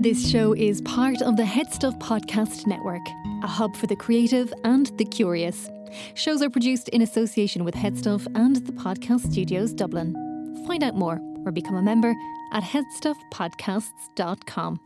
This 0.00 0.28
show 0.30 0.54
is 0.54 0.80
part 0.80 1.20
of 1.20 1.36
the 1.36 1.44
Head 1.44 1.74
Stuff 1.74 1.98
Podcast 1.98 2.66
Network, 2.66 3.02
a 3.42 3.46
hub 3.46 3.76
for 3.76 3.86
the 3.86 3.94
creative 3.94 4.50
and 4.64 4.86
the 4.96 5.04
curious. 5.04 5.68
Shows 6.14 6.40
are 6.40 6.48
produced 6.48 6.88
in 6.88 7.02
association 7.02 7.64
with 7.64 7.74
Headstuff 7.74 8.26
and 8.34 8.64
the 8.64 8.72
Podcast 8.72 9.30
Studios 9.30 9.74
Dublin. 9.74 10.14
Find 10.66 10.82
out 10.82 10.94
more 10.94 11.20
or 11.44 11.52
become 11.52 11.76
a 11.76 11.82
member 11.82 12.14
at 12.54 12.62
headstuffpodcasts.com. 12.62 14.80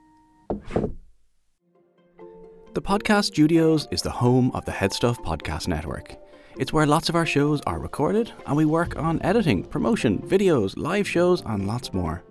The 2.72 2.82
Podcast 2.82 3.26
Studios 3.26 3.86
is 3.92 4.02
the 4.02 4.10
home 4.10 4.50
of 4.50 4.64
the 4.64 4.72
Headstuff 4.72 5.18
Podcast 5.18 5.68
Network. 5.68 6.16
It's 6.58 6.72
where 6.72 6.86
lots 6.86 7.08
of 7.08 7.14
our 7.14 7.24
shows 7.24 7.60
are 7.68 7.78
recorded 7.78 8.32
and 8.46 8.56
we 8.56 8.64
work 8.64 8.96
on 8.96 9.22
editing, 9.22 9.62
promotion, 9.62 10.18
videos, 10.22 10.76
live 10.76 11.06
shows, 11.06 11.40
and 11.46 11.68
lots 11.68 11.92
more. 11.92 12.24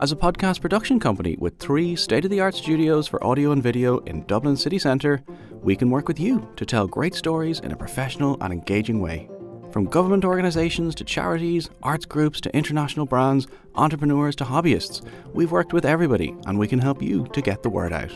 As 0.00 0.12
a 0.12 0.16
podcast 0.16 0.60
production 0.60 1.00
company 1.00 1.36
with 1.40 1.58
three 1.58 1.96
state 1.96 2.24
of 2.24 2.30
the 2.30 2.38
art 2.38 2.54
studios 2.54 3.08
for 3.08 3.22
audio 3.24 3.50
and 3.50 3.60
video 3.60 3.98
in 4.00 4.24
Dublin 4.26 4.56
city 4.56 4.78
centre, 4.78 5.24
we 5.60 5.74
can 5.74 5.90
work 5.90 6.06
with 6.06 6.20
you 6.20 6.48
to 6.54 6.64
tell 6.64 6.86
great 6.86 7.16
stories 7.16 7.58
in 7.58 7.72
a 7.72 7.76
professional 7.76 8.36
and 8.40 8.52
engaging 8.52 9.00
way. 9.00 9.28
From 9.72 9.86
government 9.86 10.24
organisations 10.24 10.94
to 10.94 11.04
charities, 11.04 11.68
arts 11.82 12.06
groups 12.06 12.40
to 12.42 12.56
international 12.56 13.06
brands, 13.06 13.48
entrepreneurs 13.74 14.36
to 14.36 14.44
hobbyists, 14.44 15.04
we've 15.34 15.50
worked 15.50 15.72
with 15.72 15.84
everybody 15.84 16.32
and 16.46 16.60
we 16.60 16.68
can 16.68 16.78
help 16.78 17.02
you 17.02 17.26
to 17.32 17.42
get 17.42 17.64
the 17.64 17.68
word 17.68 17.92
out. 17.92 18.12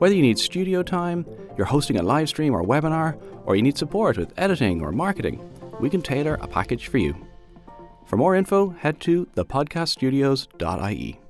Whether 0.00 0.14
you 0.14 0.20
need 0.20 0.38
studio 0.38 0.82
time, 0.82 1.24
you're 1.56 1.64
hosting 1.64 1.98
a 1.98 2.02
live 2.02 2.28
stream 2.28 2.54
or 2.54 2.62
webinar, 2.62 3.18
or 3.46 3.56
you 3.56 3.62
need 3.62 3.78
support 3.78 4.18
with 4.18 4.34
editing 4.36 4.82
or 4.82 4.92
marketing, 4.92 5.40
we 5.80 5.88
can 5.88 6.02
tailor 6.02 6.34
a 6.42 6.46
package 6.46 6.88
for 6.88 6.98
you. 6.98 7.16
For 8.08 8.16
more 8.16 8.34
info, 8.34 8.70
head 8.70 9.00
to 9.00 9.26
thepodcaststudios.ie. 9.36 11.20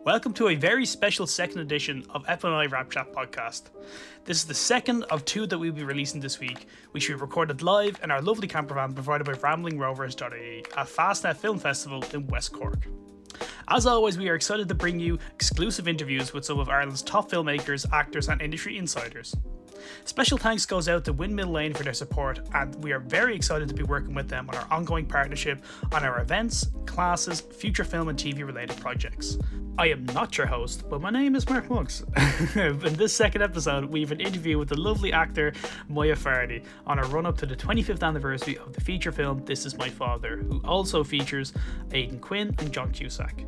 Welcome 0.00 0.32
to 0.32 0.48
a 0.48 0.54
very 0.54 0.86
special 0.86 1.26
second 1.26 1.60
edition 1.60 2.06
of 2.08 2.24
FNI 2.24 2.72
Wrap 2.72 2.90
Chat 2.90 3.12
podcast. 3.12 3.64
This 4.24 4.38
is 4.38 4.46
the 4.46 4.54
second 4.54 5.02
of 5.04 5.26
two 5.26 5.46
that 5.48 5.58
we'll 5.58 5.72
be 5.72 5.84
releasing 5.84 6.22
this 6.22 6.40
week, 6.40 6.66
which 6.92 7.10
we 7.10 7.14
recorded 7.14 7.60
live 7.60 8.00
in 8.02 8.10
our 8.10 8.22
lovely 8.22 8.48
camper 8.48 8.72
van 8.72 8.94
provided 8.94 9.26
by 9.26 9.34
RamblingRovers.ie 9.34 10.64
at 10.78 10.86
Fastnet 10.86 11.36
Film 11.36 11.58
Festival 11.58 12.02
in 12.14 12.26
West 12.28 12.52
Cork. 12.52 12.88
As 13.68 13.84
always, 13.84 14.16
we 14.16 14.30
are 14.30 14.34
excited 14.34 14.70
to 14.70 14.74
bring 14.74 14.98
you 14.98 15.18
exclusive 15.34 15.88
interviews 15.88 16.32
with 16.32 16.46
some 16.46 16.58
of 16.58 16.70
Ireland's 16.70 17.02
top 17.02 17.30
filmmakers, 17.30 17.84
actors, 17.92 18.30
and 18.30 18.40
industry 18.40 18.78
insiders. 18.78 19.34
Special 20.04 20.38
thanks 20.38 20.66
goes 20.66 20.88
out 20.88 21.04
to 21.04 21.12
Windmill 21.12 21.48
Lane 21.48 21.74
for 21.74 21.82
their 21.82 21.92
support, 21.92 22.40
and 22.54 22.74
we 22.82 22.92
are 22.92 23.00
very 23.00 23.34
excited 23.34 23.68
to 23.68 23.74
be 23.74 23.82
working 23.82 24.14
with 24.14 24.28
them 24.28 24.48
on 24.48 24.56
our 24.56 24.66
ongoing 24.70 25.06
partnership 25.06 25.64
on 25.92 26.04
our 26.04 26.20
events, 26.20 26.68
classes, 26.86 27.40
future 27.40 27.84
film 27.84 28.08
and 28.08 28.18
TV 28.18 28.46
related 28.46 28.76
projects. 28.78 29.38
I 29.76 29.88
am 29.88 30.04
not 30.06 30.38
your 30.38 30.46
host, 30.46 30.88
but 30.88 31.00
my 31.00 31.10
name 31.10 31.34
is 31.34 31.48
Mark 31.48 31.68
Muggs. 31.68 32.04
In 32.54 32.78
this 32.94 33.12
second 33.12 33.42
episode, 33.42 33.86
we 33.86 34.02
have 34.02 34.12
an 34.12 34.20
interview 34.20 34.56
with 34.56 34.68
the 34.68 34.78
lovely 34.78 35.12
actor 35.12 35.52
Moya 35.88 36.14
Farrelly 36.14 36.64
on 36.86 37.00
a 37.00 37.02
run 37.06 37.26
up 37.26 37.36
to 37.38 37.46
the 37.46 37.56
25th 37.56 38.02
anniversary 38.02 38.56
of 38.58 38.72
the 38.72 38.80
feature 38.80 39.10
film 39.10 39.44
This 39.44 39.66
Is 39.66 39.76
My 39.76 39.88
Father, 39.88 40.36
who 40.36 40.60
also 40.64 41.02
features 41.02 41.52
Aidan 41.92 42.20
Quinn 42.20 42.54
and 42.58 42.72
John 42.72 42.92
Cusack. 42.92 43.44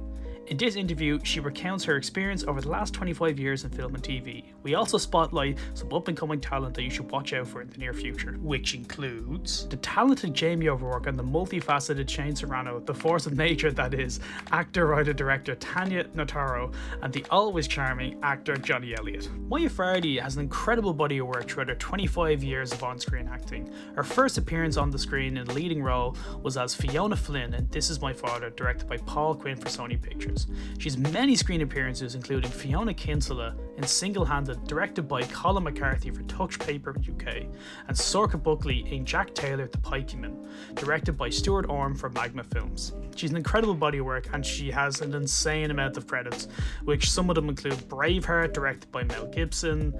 In 0.48 0.56
this 0.56 0.76
interview, 0.76 1.18
she 1.24 1.40
recounts 1.40 1.82
her 1.84 1.96
experience 1.96 2.44
over 2.44 2.60
the 2.60 2.68
last 2.68 2.94
25 2.94 3.36
years 3.36 3.64
in 3.64 3.70
film 3.70 3.96
and 3.96 4.04
TV. 4.04 4.44
We 4.62 4.76
also 4.76 4.96
spotlight 4.96 5.58
some 5.74 5.92
up 5.92 6.06
and 6.06 6.16
coming 6.16 6.40
talent 6.40 6.74
that 6.76 6.84
you 6.84 6.90
should 6.90 7.10
watch 7.10 7.32
out 7.32 7.48
for 7.48 7.62
in 7.62 7.70
the 7.70 7.78
near 7.78 7.92
future, 7.92 8.36
which 8.40 8.74
includes 8.74 9.66
the 9.66 9.76
talented 9.78 10.34
Jamie 10.34 10.68
O'Rourke 10.68 11.08
and 11.08 11.18
the 11.18 11.24
multifaceted 11.24 12.08
Shane 12.08 12.36
Serrano, 12.36 12.78
the 12.78 12.94
force 12.94 13.26
of 13.26 13.36
nature 13.36 13.72
that 13.72 13.92
is 13.92 14.20
actor, 14.52 14.86
writer, 14.86 15.12
director 15.12 15.56
Tanya 15.56 16.04
Notaro, 16.14 16.72
and 17.02 17.12
the 17.12 17.24
always 17.30 17.66
charming 17.66 18.16
actor 18.22 18.56
Johnny 18.56 18.94
Elliott. 18.96 19.28
Moya 19.48 19.68
Farrelly 19.68 20.22
has 20.22 20.36
an 20.36 20.42
incredible 20.42 20.94
body 20.94 21.18
of 21.18 21.26
work 21.26 21.48
throughout 21.48 21.70
her 21.70 21.74
25 21.74 22.44
years 22.44 22.72
of 22.72 22.84
on 22.84 23.00
screen 23.00 23.26
acting. 23.26 23.68
Her 23.96 24.04
first 24.04 24.38
appearance 24.38 24.76
on 24.76 24.90
the 24.90 24.98
screen 24.98 25.38
in 25.38 25.48
a 25.48 25.52
leading 25.52 25.82
role 25.82 26.16
was 26.40 26.56
as 26.56 26.72
Fiona 26.72 27.16
Flynn 27.16 27.52
in 27.52 27.66
This 27.72 27.90
Is 27.90 28.00
My 28.00 28.12
Father, 28.12 28.50
directed 28.50 28.88
by 28.88 28.98
Paul 28.98 29.34
Quinn 29.34 29.56
for 29.56 29.68
Sony 29.68 30.00
Pictures. 30.00 30.35
She 30.78 30.88
has 30.88 30.98
many 30.98 31.36
screen 31.36 31.62
appearances, 31.62 32.14
including 32.14 32.50
Fiona 32.50 32.92
Kinsella 32.92 33.54
in 33.76 33.84
Single 33.84 34.24
Handed, 34.24 34.64
directed 34.66 35.08
by 35.08 35.22
Colin 35.22 35.64
McCarthy 35.64 36.10
for 36.10 36.22
Touch 36.24 36.58
Paper 36.58 36.90
UK, 36.98 37.46
and 37.88 37.96
Sorcha 37.96 38.42
Buckley 38.42 38.86
in 38.92 39.04
Jack 39.04 39.34
Taylor 39.34 39.68
the 39.68 39.78
Pikemen, 39.78 40.46
directed 40.74 41.12
by 41.12 41.30
Stuart 41.30 41.68
Orme 41.68 41.94
for 41.94 42.10
Magma 42.10 42.44
Films. 42.44 42.92
She's 43.14 43.30
an 43.30 43.36
incredible 43.36 43.74
body 43.74 43.98
of 43.98 44.04
work 44.06 44.28
and 44.32 44.44
she 44.44 44.70
has 44.70 45.00
an 45.00 45.14
insane 45.14 45.70
amount 45.70 45.96
of 45.96 46.06
credits, 46.06 46.48
which 46.84 47.10
some 47.10 47.30
of 47.30 47.34
them 47.36 47.48
include 47.48 47.78
Braveheart, 47.88 48.52
directed 48.52 48.90
by 48.92 49.04
Mel 49.04 49.26
Gibson. 49.26 49.94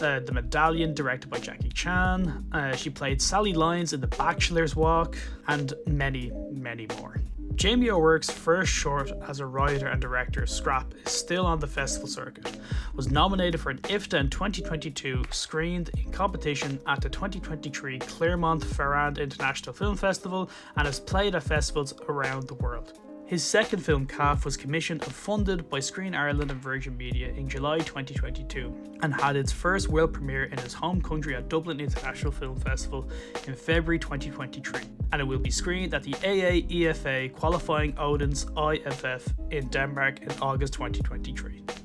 Uh, 0.00 0.20
the 0.20 0.32
Medallion, 0.32 0.94
directed 0.94 1.28
by 1.28 1.38
Jackie 1.38 1.68
Chan. 1.68 2.46
Uh, 2.50 2.74
she 2.74 2.88
played 2.88 3.20
Sally 3.20 3.52
Lyons 3.52 3.92
in 3.92 4.00
The 4.00 4.06
Bachelor's 4.06 4.74
Walk, 4.74 5.16
and 5.48 5.74
many, 5.86 6.32
many 6.50 6.86
more. 6.98 7.16
Jamie 7.54 7.90
O'Rourke's 7.90 8.30
first 8.30 8.72
short 8.72 9.12
as 9.28 9.40
a 9.40 9.46
writer 9.46 9.86
and 9.86 10.00
director, 10.00 10.46
Scrap, 10.46 10.94
is 11.04 11.12
still 11.12 11.46
on 11.46 11.60
the 11.60 11.66
festival 11.66 12.08
circuit. 12.08 12.58
Was 12.94 13.10
nominated 13.10 13.60
for 13.60 13.70
an 13.70 13.78
IFTA 13.78 14.18
in 14.18 14.30
2022, 14.30 15.22
screened 15.30 15.90
in 15.96 16.10
competition 16.10 16.80
at 16.86 17.00
the 17.00 17.08
2023 17.08 17.98
Clermont 18.00 18.64
Ferrand 18.64 19.18
International 19.18 19.72
Film 19.72 19.96
Festival, 19.96 20.50
and 20.76 20.86
has 20.86 20.98
played 20.98 21.34
at 21.34 21.42
festivals 21.42 21.94
around 22.08 22.48
the 22.48 22.54
world. 22.54 22.98
His 23.32 23.42
second 23.42 23.78
film, 23.78 24.04
Calf, 24.04 24.44
was 24.44 24.58
commissioned 24.58 25.02
and 25.04 25.10
funded 25.10 25.70
by 25.70 25.80
Screen 25.80 26.14
Ireland 26.14 26.50
and 26.50 26.60
Virgin 26.60 26.94
Media 26.98 27.30
in 27.30 27.48
July 27.48 27.78
2022 27.78 28.98
and 29.00 29.14
had 29.14 29.36
its 29.36 29.50
first 29.50 29.88
world 29.88 30.12
premiere 30.12 30.44
in 30.44 30.58
his 30.58 30.74
home 30.74 31.00
country 31.00 31.34
at 31.34 31.48
Dublin 31.48 31.80
International 31.80 32.30
Film 32.30 32.60
Festival 32.60 33.08
in 33.46 33.54
February 33.54 33.98
2023. 33.98 34.82
And 35.12 35.22
it 35.22 35.24
will 35.24 35.38
be 35.38 35.50
screened 35.50 35.94
at 35.94 36.02
the 36.02 36.12
AAEFA 36.12 37.32
qualifying 37.32 37.96
Odense 37.98 38.44
IFF 38.54 39.26
in 39.50 39.66
Denmark 39.68 40.20
in 40.20 40.30
August 40.42 40.74
2023. 40.74 41.81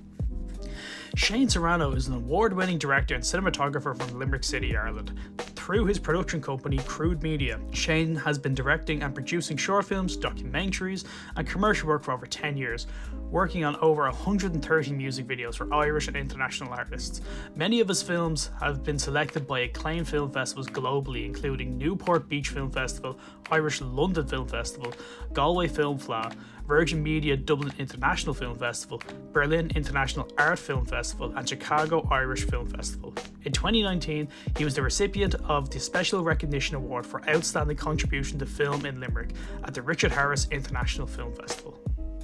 Shane 1.18 1.50
Serrano 1.50 1.94
is 1.94 2.08
an 2.08 2.14
award 2.14 2.54
winning 2.54 2.78
director 2.78 3.16
and 3.16 3.24
cinematographer 3.24 3.98
from 3.98 4.20
Limerick 4.20 4.44
City, 4.44 4.78
Ireland. 4.78 5.20
Through 5.56 5.86
his 5.86 5.98
production 5.98 6.40
company, 6.40 6.78
Crude 6.78 7.24
Media, 7.24 7.60
Shane 7.72 8.16
has 8.18 8.38
been 8.38 8.54
directing 8.54 9.02
and 9.02 9.16
producing 9.16 9.58
short 9.58 9.86
films, 9.86 10.16
documentaries, 10.16 11.06
and 11.36 11.48
commercial 11.48 11.88
work 11.88 12.04
for 12.04 12.12
over 12.12 12.28
10 12.28 12.56
years, 12.56 12.86
working 13.32 13.66
on 13.66 13.76
over 13.78 14.04
130 14.04 14.92
music 14.92 15.26
videos 15.26 15.56
for 15.56 15.74
Irish 15.74 16.08
and 16.08 16.16
international 16.16 16.72
artists. 16.72 17.22
Many 17.56 17.80
of 17.80 17.88
his 17.88 18.04
films 18.04 18.52
have 18.62 18.84
been 18.84 19.00
selected 19.00 19.48
by 19.48 19.62
acclaimed 19.62 20.08
film 20.08 20.32
festivals 20.32 20.68
globally, 20.68 21.26
including 21.26 21.80
Newport 21.80 22.30
Beach 22.30 22.50
Film 22.50 22.70
Festival, 22.70 23.18
Irish 23.50 23.82
London 23.82 24.28
Film 24.28 24.48
Festival, 24.48 24.94
Galway 25.34 25.68
Film 25.68 25.98
Fleadh, 25.98 26.36
Virgin 26.68 27.02
Media 27.02 27.38
Dublin 27.38 27.74
International 27.80 28.34
Film 28.34 28.58
Festival, 28.58 29.02
Berlin 29.32 29.72
International 29.76 30.28
Art 30.38 30.60
Film 30.60 30.86
Festival, 30.86 31.34
and 31.36 31.48
Chicago 31.48 32.06
Irish 32.12 32.46
Film 32.46 32.68
Festival. 32.68 33.14
In 33.44 33.54
2019, 33.54 34.28
he 34.58 34.66
was 34.66 34.76
the 34.76 34.82
recipient 34.82 35.36
of 35.46 35.70
the 35.70 35.80
Special 35.80 36.24
Recognition 36.24 36.76
Award 36.76 37.06
for 37.06 37.28
Outstanding 37.30 37.78
Contribution 37.78 38.38
to 38.40 38.46
Film 38.46 38.86
in 38.86 39.00
Limerick 39.00 39.32
at 39.64 39.74
the 39.74 39.82
Richard 39.82 40.12
Harris 40.12 40.48
International 40.52 41.08
Film 41.08 41.34
Festival. 41.34 41.77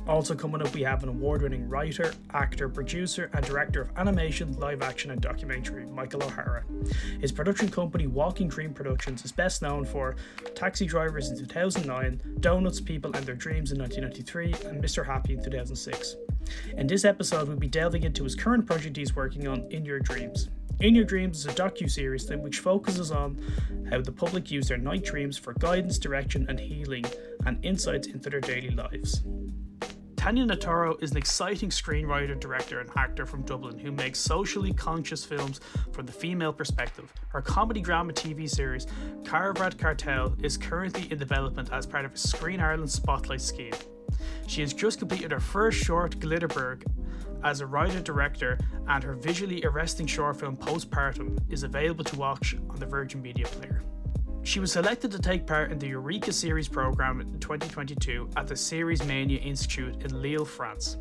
Also, 0.05 0.35
coming 0.35 0.61
up, 0.61 0.73
we 0.73 0.81
have 0.81 1.01
an 1.03 1.09
award 1.09 1.41
winning 1.43 1.69
writer, 1.69 2.13
actor, 2.33 2.67
producer, 2.67 3.29
and 3.33 3.45
director 3.45 3.81
of 3.81 3.89
animation, 3.95 4.51
live 4.59 4.81
action, 4.81 5.11
and 5.11 5.21
documentary, 5.21 5.85
Michael 5.85 6.23
O'Hara. 6.23 6.65
His 7.21 7.31
production 7.31 7.69
company, 7.69 8.07
Walking 8.07 8.49
Dream 8.49 8.73
Productions, 8.73 9.23
is 9.23 9.31
best 9.31 9.61
known 9.61 9.85
for 9.85 10.17
Taxi 10.55 10.85
Drivers 10.85 11.29
in 11.29 11.37
2009, 11.37 12.19
Donuts, 12.41 12.81
People, 12.81 13.15
and 13.15 13.25
Their 13.25 13.35
Dreams 13.35 13.71
in 13.71 13.79
1993, 13.79 14.69
and 14.69 14.83
Mr. 14.83 15.05
Happy 15.05 15.33
in 15.33 15.43
2006. 15.43 16.17
In 16.75 16.85
this 16.85 17.05
episode, 17.05 17.47
we'll 17.47 17.55
be 17.55 17.69
delving 17.69 18.03
into 18.03 18.25
his 18.25 18.35
current 18.35 18.65
project 18.65 18.97
he's 18.97 19.15
working 19.15 19.47
on, 19.47 19.65
In 19.71 19.85
Your 19.85 19.99
Dreams. 19.99 20.49
In 20.81 20.95
Your 20.95 21.05
Dreams 21.05 21.37
is 21.39 21.45
a 21.45 21.53
docu-series 21.53 22.29
which 22.29 22.59
focuses 22.59 23.09
on 23.09 23.39
how 23.89 24.01
the 24.01 24.11
public 24.11 24.51
use 24.51 24.67
their 24.67 24.77
night 24.77 25.05
dreams 25.05 25.37
for 25.37 25.53
guidance, 25.53 25.97
direction, 25.97 26.45
and 26.49 26.59
healing, 26.59 27.05
and 27.45 27.63
insights 27.63 28.07
into 28.07 28.29
their 28.29 28.41
daily 28.41 28.71
lives. 28.71 29.23
Tanya 30.23 30.45
Notaro 30.45 31.03
is 31.03 31.11
an 31.11 31.17
exciting 31.17 31.67
screenwriter, 31.67 32.39
director, 32.39 32.79
and 32.79 32.89
actor 32.95 33.25
from 33.25 33.41
Dublin 33.41 33.77
who 33.77 33.91
makes 33.91 34.19
socially 34.19 34.71
conscious 34.71 35.25
films 35.25 35.59
from 35.91 36.05
the 36.05 36.13
female 36.13 36.53
perspective. 36.53 37.11
Her 37.27 37.41
comedy 37.41 37.81
drama 37.81 38.13
TV 38.13 38.49
series, 38.49 38.87
Carverat 39.23 39.77
Cartel, 39.77 40.33
is 40.41 40.55
currently 40.55 41.11
in 41.11 41.17
development 41.17 41.73
as 41.73 41.85
part 41.85 42.05
of 42.05 42.13
a 42.13 42.17
Screen 42.17 42.61
Ireland 42.61 42.89
Spotlight 42.89 43.41
scheme. 43.41 43.73
She 44.47 44.61
has 44.61 44.73
just 44.73 44.97
completed 44.97 45.31
her 45.31 45.41
first 45.41 45.83
short, 45.83 46.17
Glitterberg, 46.19 46.85
as 47.43 47.59
a 47.59 47.65
writer 47.65 47.99
director, 47.99 48.57
and 48.87 49.03
her 49.03 49.15
visually 49.15 49.65
arresting 49.65 50.07
short 50.07 50.39
film 50.39 50.55
Postpartum 50.55 51.37
is 51.49 51.63
available 51.63 52.05
to 52.05 52.15
watch 52.15 52.55
on 52.69 52.79
the 52.79 52.85
Virgin 52.85 53.21
Media 53.21 53.47
Player. 53.47 53.83
She 54.45 54.59
was 54.59 54.73
selected 54.73 55.09
to 55.11 55.19
take 55.19 55.47
part 55.47 55.71
in 55.71 55.79
the 55.79 55.87
Eureka 55.87 56.33
Series 56.33 56.67
program 56.67 57.21
in 57.21 57.39
2022 57.39 58.29
at 58.35 58.45
the 58.45 58.57
Series 58.57 59.01
Mania 59.05 59.39
Institute 59.39 60.03
in 60.03 60.21
Lille, 60.21 60.43
France. 60.43 60.97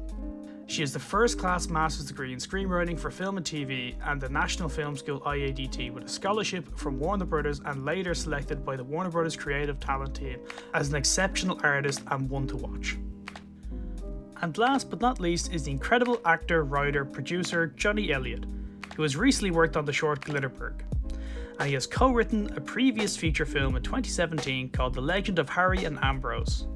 She 0.68 0.80
has 0.80 0.92
the 0.92 1.00
first 1.00 1.40
class 1.40 1.68
master's 1.68 2.06
degree 2.06 2.32
in 2.32 2.38
screenwriting 2.38 2.96
for 2.96 3.10
film 3.10 3.36
and 3.36 3.44
TV 3.44 3.96
and 4.04 4.20
the 4.20 4.28
National 4.28 4.68
Film 4.68 4.96
School 4.96 5.20
IADT 5.22 5.92
with 5.92 6.04
a 6.04 6.08
scholarship 6.08 6.78
from 6.78 7.00
Warner 7.00 7.24
Brothers 7.24 7.60
and 7.64 7.84
later 7.84 8.14
selected 8.14 8.64
by 8.64 8.76
the 8.76 8.84
Warner 8.84 9.10
Brothers 9.10 9.34
Creative 9.34 9.78
Talent 9.80 10.14
Team 10.14 10.38
as 10.72 10.90
an 10.90 10.94
exceptional 10.94 11.58
artist 11.64 12.02
and 12.12 12.30
one 12.30 12.46
to 12.46 12.56
watch. 12.56 12.96
And 14.40 14.56
last 14.56 14.88
but 14.88 15.00
not 15.00 15.18
least 15.18 15.52
is 15.52 15.64
the 15.64 15.72
incredible 15.72 16.20
actor, 16.24 16.62
writer, 16.62 17.04
producer 17.04 17.66
Johnny 17.76 18.12
Elliott, 18.12 18.44
who 18.94 19.02
has 19.02 19.16
recently 19.16 19.50
worked 19.50 19.76
on 19.76 19.84
the 19.84 19.92
short 19.92 20.20
Glitterberg. 20.20 20.82
And 21.58 21.68
he 21.68 21.74
has 21.74 21.86
co 21.86 22.10
written 22.10 22.52
a 22.56 22.60
previous 22.60 23.16
feature 23.16 23.46
film 23.46 23.76
in 23.76 23.82
2017 23.82 24.70
called 24.70 24.94
The 24.94 25.00
Legend 25.00 25.38
of 25.38 25.48
Harry 25.48 25.84
and 25.84 25.98
Ambrose. 26.02 26.66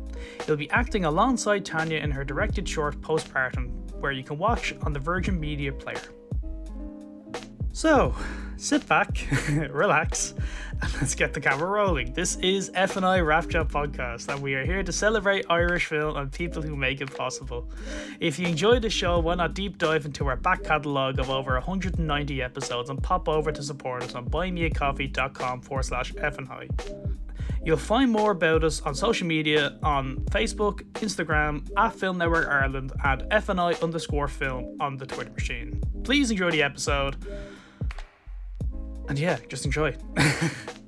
He'll 0.46 0.56
be 0.56 0.70
acting 0.70 1.04
alongside 1.04 1.64
Tanya 1.64 1.98
in 1.98 2.10
her 2.10 2.24
directed 2.24 2.68
short 2.68 3.00
Postpartum, 3.00 3.70
where 4.00 4.12
you 4.12 4.22
can 4.22 4.38
watch 4.38 4.74
on 4.82 4.92
the 4.92 5.00
Virgin 5.00 5.38
Media 5.38 5.72
Player. 5.72 6.15
So, 7.76 8.14
sit 8.56 8.86
back, 8.86 9.28
relax, 9.70 10.32
and 10.80 10.94
let's 10.94 11.14
get 11.14 11.34
the 11.34 11.42
camera 11.42 11.68
rolling. 11.68 12.14
This 12.14 12.36
is 12.36 12.70
FNI 12.70 13.50
Chat 13.50 13.68
Podcast, 13.68 14.32
and 14.32 14.42
we 14.42 14.54
are 14.54 14.64
here 14.64 14.82
to 14.82 14.90
celebrate 14.90 15.44
Irish 15.50 15.84
film 15.84 16.16
and 16.16 16.32
people 16.32 16.62
who 16.62 16.74
make 16.74 17.02
it 17.02 17.14
possible. 17.14 17.68
If 18.18 18.38
you 18.38 18.46
enjoyed 18.46 18.80
the 18.80 18.88
show, 18.88 19.18
why 19.18 19.34
not 19.34 19.52
deep 19.52 19.76
dive 19.76 20.06
into 20.06 20.26
our 20.26 20.36
back 20.36 20.64
catalogue 20.64 21.18
of 21.18 21.28
over 21.28 21.52
190 21.52 22.40
episodes 22.42 22.88
and 22.88 23.02
pop 23.02 23.28
over 23.28 23.52
to 23.52 23.62
support 23.62 24.04
us 24.04 24.14
on 24.14 24.30
buymeacoffee.com 24.30 25.60
forward 25.60 25.82
slash 25.82 26.14
FNI. 26.14 26.70
You'll 27.62 27.76
find 27.76 28.10
more 28.10 28.30
about 28.30 28.64
us 28.64 28.80
on 28.80 28.94
social 28.94 29.26
media 29.26 29.78
on 29.82 30.20
Facebook, 30.30 30.80
Instagram, 30.94 31.68
at 31.76 31.94
Film 31.94 32.16
Network 32.16 32.48
Ireland, 32.48 32.92
and 33.04 33.20
FNI 33.24 33.82
underscore 33.82 34.28
film 34.28 34.78
on 34.80 34.96
the 34.96 35.04
Twitter 35.04 35.32
machine. 35.32 35.82
Please 36.04 36.30
enjoy 36.30 36.50
the 36.50 36.62
episode. 36.62 37.16
And 39.08 39.18
yeah, 39.18 39.38
just 39.48 39.64
enjoy. 39.64 39.96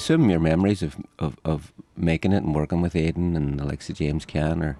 assume 0.00 0.30
your 0.30 0.40
memories 0.40 0.82
of, 0.82 0.96
of, 1.18 1.36
of 1.44 1.72
making 1.94 2.32
it 2.32 2.42
and 2.42 2.54
working 2.54 2.80
with 2.80 2.96
Aidan 2.96 3.36
and 3.36 3.60
Alexa 3.60 3.92
James 3.92 4.24
Caan 4.24 4.64
are 4.64 4.78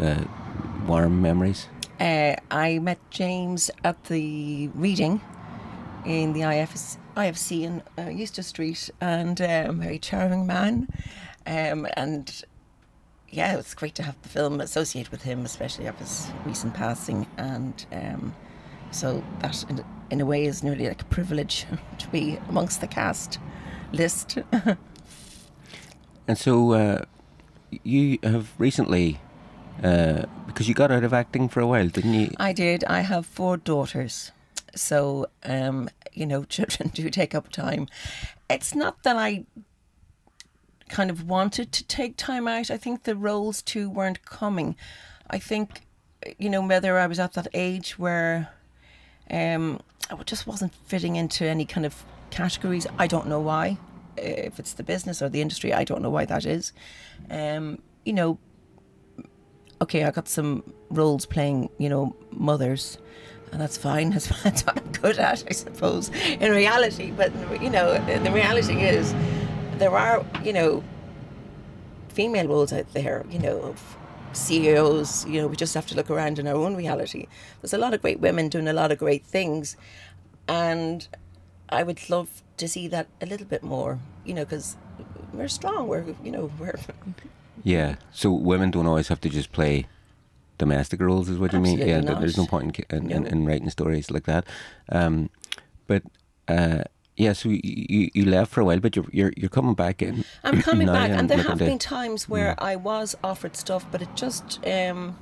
uh, 0.00 0.24
warm 0.86 1.20
memories. 1.20 1.68
Uh, 2.00 2.34
I 2.50 2.78
met 2.78 2.98
James 3.10 3.70
at 3.84 4.02
the 4.04 4.68
reading 4.68 5.20
in 6.06 6.32
the 6.32 6.44
IFS, 6.44 6.96
IFC 7.14 7.62
in 7.62 7.82
uh, 7.98 8.08
Eustace 8.08 8.46
Street, 8.46 8.88
and 9.02 9.38
um, 9.42 9.80
very 9.80 9.98
charming 9.98 10.46
man. 10.46 10.88
Um, 11.46 11.86
and 11.92 12.42
yeah, 13.28 13.52
it 13.52 13.56
was 13.58 13.74
great 13.74 13.94
to 13.96 14.02
have 14.02 14.16
the 14.22 14.30
film 14.30 14.62
associate 14.62 15.10
with 15.10 15.20
him, 15.20 15.44
especially 15.44 15.86
after 15.86 16.04
his 16.04 16.30
recent 16.46 16.72
passing. 16.72 17.26
And 17.36 17.84
um, 17.92 18.34
so 18.92 19.22
that, 19.40 19.62
in, 19.68 19.84
in 20.10 20.22
a 20.22 20.24
way, 20.24 20.46
is 20.46 20.62
nearly 20.62 20.88
like 20.88 21.02
a 21.02 21.06
privilege 21.16 21.66
to 21.98 22.08
be 22.08 22.38
amongst 22.48 22.80
the 22.80 22.86
cast 22.86 23.38
list. 23.92 24.38
And 26.28 26.36
so 26.36 26.72
uh, 26.72 27.04
you 27.82 28.18
have 28.22 28.52
recently, 28.58 29.18
uh, 29.82 30.24
because 30.46 30.68
you 30.68 30.74
got 30.74 30.92
out 30.92 31.02
of 31.02 31.14
acting 31.14 31.48
for 31.48 31.60
a 31.60 31.66
while, 31.66 31.88
didn't 31.88 32.12
you? 32.12 32.30
I 32.36 32.52
did. 32.52 32.84
I 32.84 33.00
have 33.00 33.24
four 33.24 33.56
daughters. 33.56 34.30
So, 34.76 35.26
um, 35.44 35.88
you 36.12 36.26
know, 36.26 36.44
children 36.56 36.90
do 36.90 37.08
take 37.08 37.34
up 37.34 37.50
time. 37.50 37.88
It's 38.50 38.74
not 38.74 39.02
that 39.04 39.16
I 39.16 39.46
kind 40.90 41.10
of 41.10 41.26
wanted 41.26 41.72
to 41.72 41.84
take 41.84 42.18
time 42.18 42.46
out. 42.46 42.70
I 42.70 42.76
think 42.76 43.04
the 43.04 43.16
roles 43.16 43.62
too 43.62 43.88
weren't 43.88 44.24
coming. 44.26 44.76
I 45.30 45.38
think, 45.38 45.86
you 46.38 46.50
know, 46.50 46.66
whether 46.66 46.98
I 46.98 47.06
was 47.06 47.18
at 47.18 47.32
that 47.34 47.48
age 47.54 47.98
where 47.98 48.50
um, 49.30 49.80
I 50.10 50.22
just 50.24 50.46
wasn't 50.46 50.74
fitting 50.86 51.16
into 51.16 51.46
any 51.46 51.64
kind 51.64 51.86
of 51.86 52.04
categories. 52.30 52.86
I 52.98 53.06
don't 53.06 53.26
know 53.26 53.40
why. 53.40 53.78
If 54.16 54.58
it's 54.58 54.72
the 54.72 54.82
business 54.82 55.22
or 55.22 55.28
the 55.28 55.40
industry, 55.40 55.72
I 55.72 55.84
don't 55.84 56.02
know 56.02 56.10
why 56.10 56.24
that 56.24 56.44
is. 56.44 56.72
Um, 57.30 57.80
you 58.04 58.12
know, 58.12 58.38
okay, 59.80 60.04
I 60.04 60.10
got 60.10 60.28
some 60.28 60.72
roles 60.90 61.26
playing, 61.26 61.70
you 61.78 61.88
know, 61.88 62.16
mothers, 62.32 62.98
and 63.52 63.60
that's 63.60 63.76
fine. 63.76 64.10
That's, 64.44 64.60
what 64.66 64.76
I'm 64.76 64.92
good 64.92 65.18
at, 65.18 65.44
I 65.48 65.52
suppose, 65.52 66.10
in 66.40 66.52
reality. 66.52 67.10
But, 67.10 67.32
you 67.62 67.70
know, 67.70 67.98
the 68.22 68.30
reality 68.30 68.82
is 68.82 69.14
there 69.78 69.96
are, 69.96 70.24
you 70.44 70.52
know, 70.52 70.84
female 72.08 72.48
roles 72.48 72.72
out 72.72 72.92
there, 72.92 73.24
you 73.30 73.38
know, 73.38 73.60
of 73.62 73.96
CEOs, 74.32 75.26
you 75.26 75.40
know, 75.40 75.46
we 75.46 75.56
just 75.56 75.74
have 75.74 75.86
to 75.86 75.94
look 75.94 76.10
around 76.10 76.38
in 76.38 76.46
our 76.46 76.54
own 76.54 76.76
reality. 76.76 77.26
There's 77.60 77.72
a 77.72 77.78
lot 77.78 77.94
of 77.94 78.02
great 78.02 78.20
women 78.20 78.48
doing 78.48 78.68
a 78.68 78.72
lot 78.72 78.92
of 78.92 78.98
great 78.98 79.24
things. 79.24 79.76
And 80.46 81.06
I 81.68 81.82
would 81.82 82.08
love 82.10 82.42
to 82.56 82.68
see 82.68 82.88
that 82.88 83.06
a 83.20 83.26
little 83.26 83.46
bit 83.46 83.62
more, 83.62 83.98
you 84.24 84.34
know, 84.34 84.44
because 84.44 84.76
we're 85.32 85.48
strong. 85.48 85.88
We're, 85.88 86.04
you 86.22 86.30
know, 86.30 86.50
we're. 86.58 86.78
Yeah. 87.64 87.96
So 88.12 88.30
women 88.30 88.70
don't 88.70 88.86
always 88.86 89.08
have 89.08 89.20
to 89.22 89.28
just 89.28 89.50
play 89.50 89.86
domestic 90.58 91.00
roles, 91.00 91.28
is 91.28 91.38
what 91.38 91.52
you 91.52 91.58
mean? 91.58 91.78
Yeah. 91.78 92.00
not. 92.00 92.20
There's 92.20 92.36
no 92.36 92.46
point 92.46 92.78
in, 92.78 92.96
in, 92.96 93.10
in, 93.10 93.22
No. 93.24 93.28
in 93.28 93.46
writing 93.46 93.68
stories 93.68 94.12
like 94.12 94.24
that. 94.24 94.44
Um, 94.90 95.28
but 95.88 96.04
uh, 96.46 96.84
yeah, 97.16 97.32
so 97.32 97.48
you, 97.48 97.60
you 97.64 98.10
you 98.14 98.24
left 98.26 98.52
for 98.52 98.60
a 98.60 98.64
while, 98.64 98.78
but 98.78 98.94
you're 98.94 99.06
you're, 99.10 99.32
you're 99.36 99.50
coming 99.50 99.74
back 99.74 100.02
in. 100.02 100.24
I'm 100.44 100.62
coming 100.62 100.86
back, 100.98 101.10
and 101.10 101.28
there 101.28 101.42
have 101.42 101.58
been 101.58 101.78
times 101.80 102.28
where 102.28 102.54
I 102.58 102.76
was 102.76 103.16
offered 103.24 103.56
stuff, 103.56 103.84
but 103.90 104.02
it 104.02 104.08
just. 104.14 104.64
Um, 104.64 105.18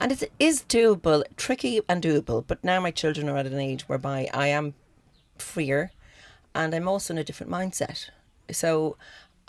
and 0.00 0.12
it 0.12 0.30
is 0.38 0.62
doable, 0.62 1.24
tricky 1.36 1.80
and 1.88 2.02
doable. 2.02 2.44
But 2.46 2.62
now 2.64 2.80
my 2.80 2.92
children 2.92 3.28
are 3.28 3.36
at 3.36 3.46
an 3.46 3.58
age 3.58 3.82
whereby 3.88 4.28
I 4.32 4.46
am 4.46 4.74
freer, 5.42 5.92
and 6.54 6.74
I'm 6.74 6.88
also 6.88 7.14
in 7.14 7.18
a 7.18 7.24
different 7.24 7.52
mindset. 7.52 8.10
So, 8.50 8.96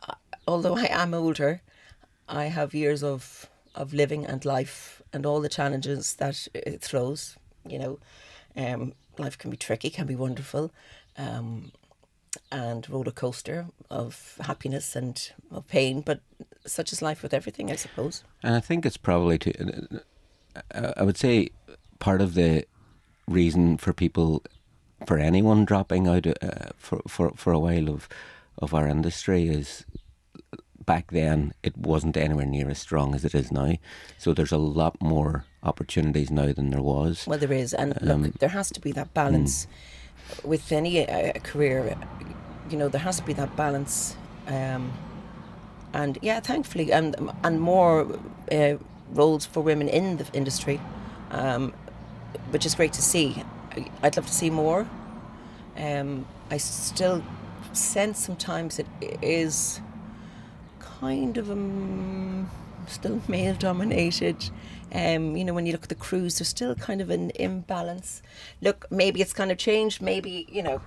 uh, 0.08 0.16
although 0.48 0.78
I 0.78 0.88
am 0.90 1.14
older, 1.14 1.62
I 2.28 2.46
have 2.46 2.74
years 2.74 3.04
of 3.04 3.50
of 3.76 3.94
living 3.94 4.26
and 4.26 4.44
life 4.46 5.02
and 5.14 5.26
all 5.26 5.42
the 5.42 5.50
challenges 5.50 6.16
that 6.16 6.48
it 6.54 6.82
throws. 6.82 7.38
You 7.68 7.80
know, 7.80 8.00
um, 8.56 8.94
life 9.18 9.38
can 9.38 9.52
be 9.52 9.58
tricky, 9.58 9.90
can 9.90 10.08
be 10.08 10.16
wonderful. 10.16 10.72
Um, 11.18 11.72
and 12.52 12.88
roller 12.90 13.12
coaster 13.12 13.68
of 13.90 14.38
happiness 14.42 14.96
and 14.96 15.32
of 15.52 15.68
pain, 15.68 16.02
but 16.02 16.22
such 16.66 16.92
is 16.92 17.02
life 17.02 17.24
with 17.24 17.34
everything, 17.34 17.72
I 17.72 17.76
suppose. 17.76 18.24
And 18.44 18.56
I 18.56 18.60
think 18.60 18.86
it's 18.86 18.98
probably 18.98 19.38
to. 19.40 20.02
Uh, 20.74 20.94
I 20.98 21.04
would 21.04 21.18
say 21.18 21.50
part 22.00 22.22
of 22.22 22.34
the 22.34 22.66
reason 23.28 23.78
for 23.78 23.94
people, 23.94 24.44
for 25.06 25.18
anyone 25.18 25.66
dropping 25.66 26.08
out 26.08 26.28
uh, 26.28 26.70
for 26.78 27.02
for 27.08 27.32
for 27.36 27.54
a 27.54 27.60
while 27.60 27.90
of 27.90 28.08
of 28.58 28.74
our 28.74 28.88
industry 28.88 29.48
is 29.48 29.86
back 30.86 31.12
then 31.12 31.54
it 31.62 31.78
wasn't 31.78 32.18
anywhere 32.18 32.48
near 32.48 32.68
as 32.68 32.80
strong 32.80 33.14
as 33.14 33.24
it 33.24 33.36
is 33.36 33.52
now. 33.52 33.76
So 34.18 34.34
there's 34.34 34.52
a 34.52 34.58
lot 34.58 35.00
more 35.00 35.46
opportunities 35.62 36.32
now 36.32 36.52
than 36.52 36.72
there 36.72 36.82
was. 36.82 37.28
Well, 37.28 37.38
there 37.38 37.54
is, 37.54 37.76
and 37.76 37.94
look, 38.02 38.40
there 38.40 38.50
has 38.50 38.72
to 38.72 38.82
be 38.82 38.92
that 38.94 39.14
balance 39.14 39.68
with 40.44 40.72
any 40.72 41.08
uh, 41.08 41.34
career. 41.44 41.96
You 42.72 42.78
know, 42.78 42.90
there 42.90 43.02
has 43.02 43.18
to 43.18 43.24
be 43.24 43.34
that 43.34 43.56
balance, 43.56 44.16
um, 44.48 44.92
and 45.94 46.18
yeah, 46.24 46.40
thankfully, 46.40 46.92
and 46.92 47.16
and 47.44 47.62
more 47.62 48.08
uh, 48.52 48.76
roles 49.12 49.46
for 49.46 49.62
women 49.62 49.88
in 49.88 50.18
the 50.18 50.26
industry, 50.34 50.82
um, 51.32 51.72
which 52.50 52.66
is 52.66 52.74
great 52.76 52.94
to 52.94 53.02
see. 53.02 53.44
I'd 54.04 54.16
love 54.16 54.28
to 54.28 54.34
see 54.34 54.50
more. 54.50 54.88
Um, 55.78 56.26
I 56.52 56.58
still 56.58 57.24
sense 57.74 58.20
sometimes 58.20 58.80
it 58.80 58.88
is 59.22 59.80
kind 60.80 61.38
of 61.38 61.50
um, 61.50 62.50
still 62.88 63.22
male 63.28 63.56
dominated. 63.56 64.50
Um, 64.94 65.38
you 65.38 65.46
know, 65.46 65.54
when 65.54 65.66
you 65.66 65.72
look 65.72 65.84
at 65.84 65.90
the 65.90 65.96
crews, 65.96 66.40
there's 66.40 66.50
still 66.50 66.76
kind 66.76 67.02
of 67.02 67.10
an 67.10 67.32
imbalance. 67.36 68.22
Look, 68.62 68.86
maybe 68.90 69.22
it's 69.22 69.34
kind 69.34 69.52
of 69.52 69.58
changed. 69.58 70.02
Maybe 70.02 70.48
you 70.52 70.64
know, 70.64 70.82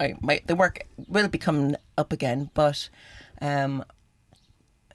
I 0.00 0.14
my 0.20 0.40
the 0.46 0.54
work 0.54 0.86
will 1.08 1.28
be 1.28 1.38
coming 1.38 1.76
up 1.98 2.12
again, 2.12 2.50
but 2.54 2.88
um, 3.40 3.84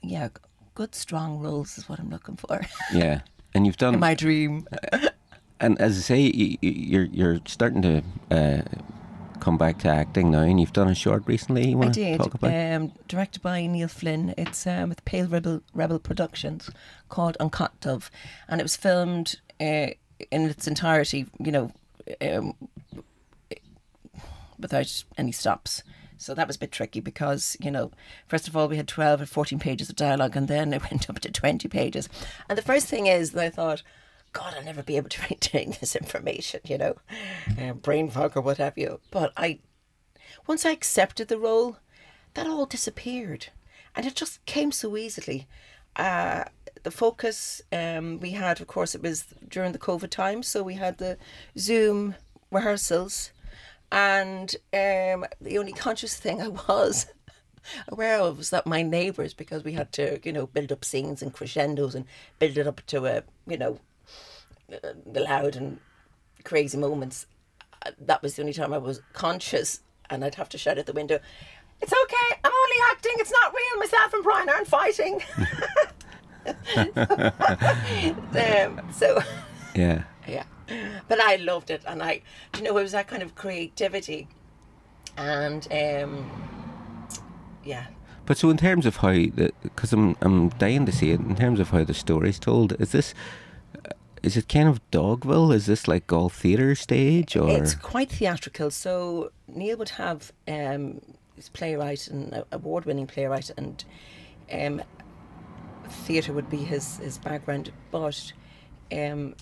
yeah, 0.02 0.28
good 0.74 0.94
strong 0.94 1.38
roles 1.38 1.78
is 1.78 1.88
what 1.88 1.98
I'm 1.98 2.10
looking 2.10 2.36
for. 2.36 2.62
Yeah, 2.92 3.20
and 3.54 3.66
you've 3.66 3.76
done 3.76 3.98
My 4.00 4.14
dream. 4.14 4.66
and 5.60 5.80
as 5.80 5.98
I 5.98 6.00
say, 6.00 6.58
you're 6.60 7.04
you're 7.04 7.40
starting 7.46 7.82
to 7.82 8.02
uh, 8.30 8.62
come 9.40 9.58
back 9.58 9.78
to 9.78 9.88
acting 9.88 10.30
now, 10.30 10.42
and 10.42 10.60
you've 10.60 10.72
done 10.72 10.88
a 10.88 10.94
short 10.94 11.22
recently. 11.26 11.68
You 11.68 11.76
I 11.76 11.80
want 11.80 11.94
to 11.94 12.18
talk 12.18 12.34
about? 12.34 12.52
Um, 12.52 12.92
directed 13.08 13.42
by 13.42 13.66
Neil 13.66 13.88
Flynn. 13.88 14.34
It's 14.36 14.66
um, 14.66 14.88
with 14.88 15.04
Pale 15.04 15.28
Rebel 15.28 15.62
Rebel 15.74 15.98
Productions, 15.98 16.70
called 17.08 17.36
Uncut 17.40 17.78
Dove, 17.80 18.10
and 18.48 18.60
it 18.60 18.64
was 18.64 18.76
filmed 18.76 19.36
uh, 19.60 19.88
in 20.30 20.42
its 20.50 20.66
entirety. 20.66 21.26
You 21.38 21.52
know, 21.52 21.72
um, 22.20 22.54
without 24.58 25.04
any 25.16 25.32
stops. 25.32 25.82
So 26.18 26.34
that 26.34 26.46
was 26.46 26.56
a 26.56 26.60
bit 26.60 26.72
tricky 26.72 27.00
because, 27.00 27.56
you 27.60 27.70
know, 27.70 27.90
first 28.26 28.48
of 28.48 28.56
all, 28.56 28.68
we 28.68 28.76
had 28.76 28.88
12 28.88 29.20
or 29.20 29.26
14 29.26 29.58
pages 29.58 29.90
of 29.90 29.96
dialogue 29.96 30.34
and 30.34 30.48
then 30.48 30.72
it 30.72 30.82
went 30.90 31.10
up 31.10 31.20
to 31.20 31.30
20 31.30 31.68
pages. 31.68 32.08
And 32.48 32.56
the 32.56 32.62
first 32.62 32.86
thing 32.86 33.06
is 33.06 33.32
that 33.32 33.44
I 33.44 33.50
thought, 33.50 33.82
God, 34.36 34.54
I'll 34.54 34.64
never 34.64 34.82
be 34.82 34.96
able 34.96 35.08
to 35.08 35.22
retain 35.30 35.74
this 35.80 35.96
information, 35.96 36.60
you 36.64 36.78
know, 36.78 36.96
uh, 37.60 37.72
brain 37.72 38.10
fog 38.10 38.36
or 38.36 38.42
what 38.42 38.58
have 38.58 38.76
you. 38.76 39.00
But 39.10 39.32
I, 39.36 39.60
once 40.46 40.66
I 40.66 40.70
accepted 40.70 41.28
the 41.28 41.38
role, 41.38 41.78
that 42.34 42.46
all 42.46 42.66
disappeared. 42.66 43.46
And 43.94 44.04
it 44.04 44.14
just 44.14 44.44
came 44.44 44.72
so 44.72 44.96
easily. 44.96 45.46
Uh, 45.96 46.44
the 46.82 46.90
focus 46.90 47.62
um, 47.72 48.20
we 48.20 48.32
had, 48.32 48.60
of 48.60 48.66
course, 48.66 48.94
it 48.94 49.00
was 49.00 49.24
during 49.48 49.72
the 49.72 49.78
COVID 49.78 50.10
time. 50.10 50.42
So 50.42 50.62
we 50.62 50.74
had 50.74 50.98
the 50.98 51.16
Zoom 51.56 52.14
rehearsals 52.50 53.30
and 53.90 54.54
um, 54.74 55.24
the 55.40 55.58
only 55.58 55.72
conscious 55.72 56.16
thing 56.16 56.42
I 56.42 56.48
was 56.48 57.06
aware 57.88 58.20
of 58.20 58.38
was 58.38 58.50
that 58.50 58.66
my 58.66 58.82
neighbours, 58.82 59.32
because 59.32 59.64
we 59.64 59.72
had 59.72 59.92
to, 59.92 60.20
you 60.24 60.32
know, 60.32 60.46
build 60.46 60.72
up 60.72 60.84
scenes 60.84 61.22
and 61.22 61.32
crescendos 61.32 61.94
and 61.94 62.04
build 62.38 62.58
it 62.58 62.66
up 62.66 62.82
to 62.88 63.06
a, 63.06 63.22
you 63.46 63.56
know, 63.56 63.80
the 64.68 65.20
loud 65.20 65.56
and 65.56 65.78
crazy 66.44 66.76
moments. 66.78 67.26
uh, 67.84 67.90
That 68.00 68.22
was 68.22 68.34
the 68.36 68.42
only 68.42 68.52
time 68.52 68.72
I 68.72 68.78
was 68.78 69.00
conscious, 69.12 69.80
and 70.10 70.24
I'd 70.24 70.34
have 70.36 70.48
to 70.50 70.58
shout 70.58 70.78
at 70.78 70.86
the 70.86 70.92
window, 70.92 71.18
"It's 71.80 71.92
okay, 71.92 72.40
I'm 72.44 72.52
only 72.52 72.76
acting. 72.92 73.12
It's 73.16 73.32
not 73.32 73.52
real. 73.54 73.78
Myself 73.78 74.12
and 74.14 74.22
Brian 74.24 74.48
aren't 74.48 74.68
fighting." 74.68 75.20
um, 78.36 78.80
so. 78.92 79.20
yeah, 79.74 80.02
Yeah. 80.28 80.44
But 81.08 81.20
I 81.20 81.36
loved 81.36 81.70
it 81.70 81.82
and 81.86 82.02
I 82.02 82.22
you 82.56 82.62
know, 82.62 82.76
it 82.76 82.82
was 82.82 82.90
that 82.92 83.06
kind 83.06 83.22
of 83.22 83.36
creativity 83.36 84.26
and 85.16 85.66
um 85.70 86.28
yeah. 87.64 87.86
but 88.26 88.36
so 88.36 88.50
in 88.50 88.56
terms 88.56 88.84
of 88.86 88.96
how, 88.96 89.12
because 89.12 89.92
I'm 89.92 90.16
I'm 90.20 90.48
dying 90.50 90.84
to 90.86 90.92
see 90.92 91.10
it. 91.12 91.20
In 91.20 91.36
terms 91.36 91.60
of 91.60 91.70
how 91.70 91.84
the 91.84 91.94
story's 91.94 92.38
told, 92.40 92.72
is 92.80 92.90
this? 92.92 93.14
Uh, 94.26 94.28
Is 94.28 94.36
it 94.36 94.48
kind 94.48 94.68
of 94.68 94.80
Dogville? 94.90 95.54
Is 95.54 95.66
this 95.66 95.86
like 95.86 96.12
all 96.12 96.28
theatre 96.28 96.74
stage 96.74 97.36
or? 97.36 97.48
It's 97.48 97.74
quite 97.74 98.10
theatrical. 98.10 98.70
So 98.70 99.30
Neil 99.48 99.76
would 99.76 99.90
have 99.90 100.32
um 100.48 101.00
he's 101.36 101.48
a 101.48 101.52
playwright 101.52 102.08
and 102.08 102.42
award 102.50 102.84
winning 102.86 103.06
playwright 103.06 103.50
and 103.56 103.84
um 104.52 104.82
theatre 105.88 106.32
would 106.32 106.50
be 106.50 106.56
his 106.56 106.96
his 106.98 107.18
background 107.18 107.70
but 107.92 108.32
um 108.90 109.34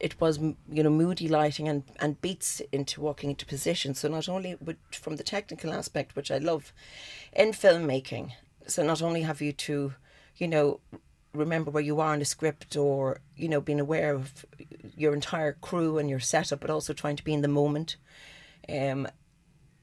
it 0.00 0.20
was 0.20 0.38
you 0.38 0.82
know 0.82 0.90
moody 0.90 1.28
lighting 1.28 1.68
and 1.68 1.82
and 2.00 2.20
beats 2.20 2.60
into 2.72 3.00
walking 3.00 3.30
into 3.30 3.44
position 3.46 3.94
so 3.94 4.08
not 4.08 4.28
only 4.28 4.56
would 4.60 4.78
from 4.90 5.16
the 5.16 5.22
technical 5.22 5.72
aspect 5.72 6.16
which 6.16 6.30
i 6.30 6.38
love 6.38 6.72
in 7.32 7.52
filmmaking 7.52 8.32
so 8.66 8.82
not 8.82 9.02
only 9.02 9.22
have 9.22 9.40
you 9.40 9.52
to 9.52 9.94
you 10.36 10.48
know 10.48 10.80
remember 11.34 11.70
where 11.70 11.82
you 11.82 12.00
are 12.00 12.14
in 12.14 12.20
the 12.20 12.24
script 12.24 12.76
or 12.76 13.20
you 13.36 13.48
know 13.48 13.60
being 13.60 13.80
aware 13.80 14.14
of 14.14 14.46
your 14.96 15.12
entire 15.12 15.52
crew 15.54 15.98
and 15.98 16.08
your 16.08 16.20
setup 16.20 16.60
but 16.60 16.70
also 16.70 16.92
trying 16.92 17.16
to 17.16 17.24
be 17.24 17.34
in 17.34 17.42
the 17.42 17.48
moment. 17.48 17.96
Um 18.68 19.08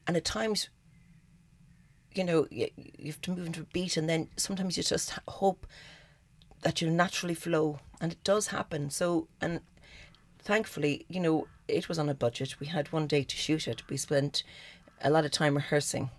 and 0.08 0.18
at 0.18 0.26
times 0.26 0.70
you 2.14 2.24
know 2.24 2.48
you, 2.50 2.68
you 2.76 3.08
have 3.08 3.22
to 3.22 3.32
move 3.32 3.46
into 3.46 3.62
a 3.62 3.66
beat 3.66 3.98
and 3.98 4.10
then 4.10 4.30
sometimes 4.38 4.78
you 4.78 4.84
just 4.84 5.14
hope 5.28 5.68
that 6.62 6.82
you'll 6.82 6.94
naturally 6.94 7.36
flow 7.36 7.80
and 8.00 8.12
it 8.12 8.24
does 8.24 8.48
happen. 8.48 8.90
So 8.90 9.28
and 9.42 9.62
thankfully 10.40 11.06
you 11.10 11.20
know 11.20 11.48
it 11.68 11.88
was 11.88 12.00
on 12.00 12.10
a 12.10 12.16
budget. 12.16 12.60
We 12.60 12.68
had 12.68 12.92
one 12.92 13.08
day 13.08 13.24
to 13.24 13.36
shoot 13.36 13.68
it. 13.68 13.88
We 13.90 13.98
spent 13.98 14.44
a 15.04 15.10
lot 15.10 15.26
of 15.26 15.32
time 15.32 15.56
rehearsing 15.56 16.10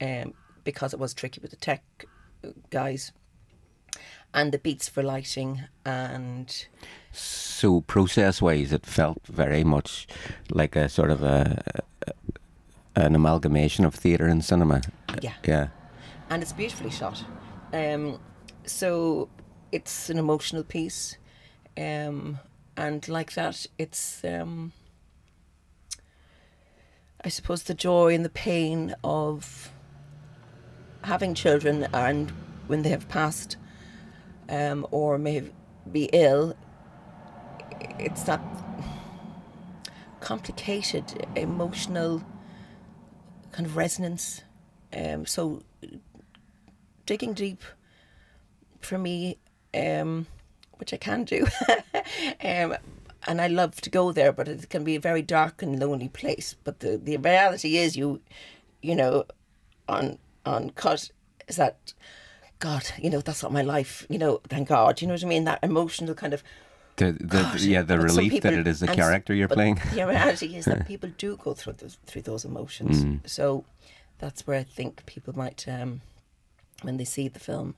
um, 0.00 0.34
because 0.64 0.92
it 0.92 1.00
was 1.00 1.14
tricky 1.14 1.40
with 1.40 1.50
the 1.50 1.56
tech 1.56 1.82
guys 2.70 3.12
and 4.34 4.52
the 4.52 4.58
beats 4.58 4.88
for 4.88 5.02
lighting 5.02 5.62
and 5.84 6.66
So 7.12 7.80
process 7.82 8.42
wise, 8.42 8.72
it 8.72 8.84
felt 8.86 9.18
very 9.26 9.64
much 9.64 10.06
like 10.50 10.76
a 10.76 10.88
sort 10.88 11.10
of 11.10 11.22
a, 11.22 11.62
an 12.94 13.14
amalgamation 13.14 13.84
of 13.84 13.94
theatre 13.94 14.26
and 14.26 14.44
cinema. 14.44 14.82
Yeah. 15.22 15.34
Yeah. 15.46 15.68
and 16.28 16.42
it's 16.42 16.52
beautifully 16.52 16.90
shot. 16.90 17.24
Um, 17.72 18.18
so 18.66 19.28
it's 19.72 20.10
an 20.10 20.18
emotional 20.18 20.62
piece, 20.64 21.16
um, 21.78 22.38
and 22.76 23.06
like 23.08 23.32
that, 23.34 23.66
it's 23.78 24.22
um, 24.24 24.72
I 27.24 27.28
suppose 27.28 27.62
the 27.64 27.74
joy 27.74 28.14
and 28.14 28.24
the 28.24 28.30
pain 28.30 28.94
of 29.02 29.70
having 31.02 31.34
children, 31.34 31.86
and 31.94 32.30
when 32.66 32.82
they 32.82 32.90
have 32.90 33.08
passed 33.08 33.56
um, 34.48 34.86
or 34.90 35.18
may 35.18 35.50
be 35.90 36.08
ill, 36.12 36.56
it's 37.98 38.22
that 38.24 38.40
complicated 40.20 41.26
emotional 41.36 42.22
kind 43.52 43.66
of 43.66 43.76
resonance. 43.76 44.42
Um, 44.92 45.26
so 45.26 45.62
digging 47.04 47.34
deep 47.34 47.62
for 48.80 48.98
me, 48.98 49.38
um, 49.74 50.26
which 50.78 50.92
I 50.92 50.96
can 50.96 51.24
do, 51.24 51.46
um, 52.44 52.76
and 53.26 53.40
I 53.40 53.48
love 53.48 53.80
to 53.80 53.90
go 53.90 54.12
there, 54.12 54.32
but 54.32 54.48
it 54.48 54.68
can 54.68 54.84
be 54.84 54.96
a 54.96 55.00
very 55.00 55.22
dark 55.22 55.62
and 55.62 55.78
lonely 55.78 56.08
place. 56.08 56.54
But 56.64 56.80
the, 56.80 56.96
the 56.96 57.16
reality 57.16 57.76
is, 57.78 57.96
you, 57.96 58.20
you 58.82 58.94
know, 58.94 59.24
on 59.88 60.18
on 60.44 60.70
cut 60.70 61.10
is 61.48 61.56
that, 61.56 61.92
God, 62.58 62.84
you 62.98 63.10
know, 63.10 63.20
that's 63.20 63.42
not 63.42 63.52
my 63.52 63.62
life. 63.62 64.06
You 64.08 64.18
know, 64.18 64.40
thank 64.48 64.68
God. 64.68 65.00
You 65.00 65.08
know 65.08 65.14
what 65.14 65.24
I 65.24 65.26
mean? 65.26 65.44
That 65.44 65.58
emotional 65.62 66.14
kind 66.14 66.32
of. 66.32 66.42
The, 66.96 67.12
the, 67.12 67.42
God, 67.42 67.60
yeah, 67.60 67.82
the 67.82 67.98
relief 67.98 68.42
that 68.42 68.54
it 68.54 68.66
is 68.66 68.80
the 68.80 68.88
character 68.88 69.34
you're 69.34 69.48
playing. 69.48 69.80
The 69.94 70.06
reality 70.06 70.56
is 70.56 70.64
that 70.64 70.86
people 70.88 71.10
do 71.18 71.36
go 71.36 71.52
through 71.52 71.74
those 71.74 71.98
through 72.06 72.22
those 72.22 72.46
emotions. 72.46 73.04
Mm. 73.04 73.28
So 73.28 73.64
that's 74.18 74.46
where 74.46 74.58
I 74.58 74.62
think 74.62 75.04
people 75.04 75.36
might, 75.36 75.66
um, 75.68 76.00
when 76.80 76.96
they 76.96 77.04
see 77.04 77.28
the 77.28 77.38
film, 77.38 77.74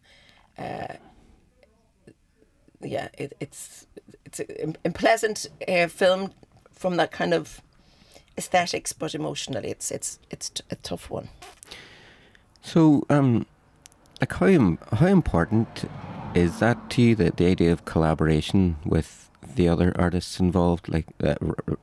uh, 0.57 0.95
yeah, 2.81 3.09
it, 3.19 3.33
it's 3.41 3.87
it's 4.25 4.41
a, 4.41 4.75
a 4.85 4.91
pleasant 4.91 5.47
uh, 5.67 5.89
film 5.89 6.33
from 6.71 6.97
that 6.97 7.11
kind 7.11 7.35
of 7.35 7.61
aesthetics, 8.37 8.93
but 8.93 9.15
emotionally, 9.15 9.69
it's 9.71 9.91
it's 9.91 10.19
it's 10.31 10.51
t- 10.51 10.65
a 10.71 10.77
tough 10.77 11.11
one. 11.11 11.29
So, 12.63 13.05
um, 13.11 13.47
like 14.21 14.33
how 14.33 14.79
how 14.93 15.07
important 15.07 15.89
is 16.35 16.59
that 16.61 16.91
to 16.91 17.03
you? 17.03 17.15
The, 17.15 17.31
the 17.31 17.47
idea 17.47 17.73
of 17.73 17.85
collaboration 17.85 18.77
with 18.85 19.31
the 19.55 19.69
other 19.69 19.93
artists 19.99 20.39
involved, 20.41 20.89
like 20.89 21.07
uh, 21.23 21.35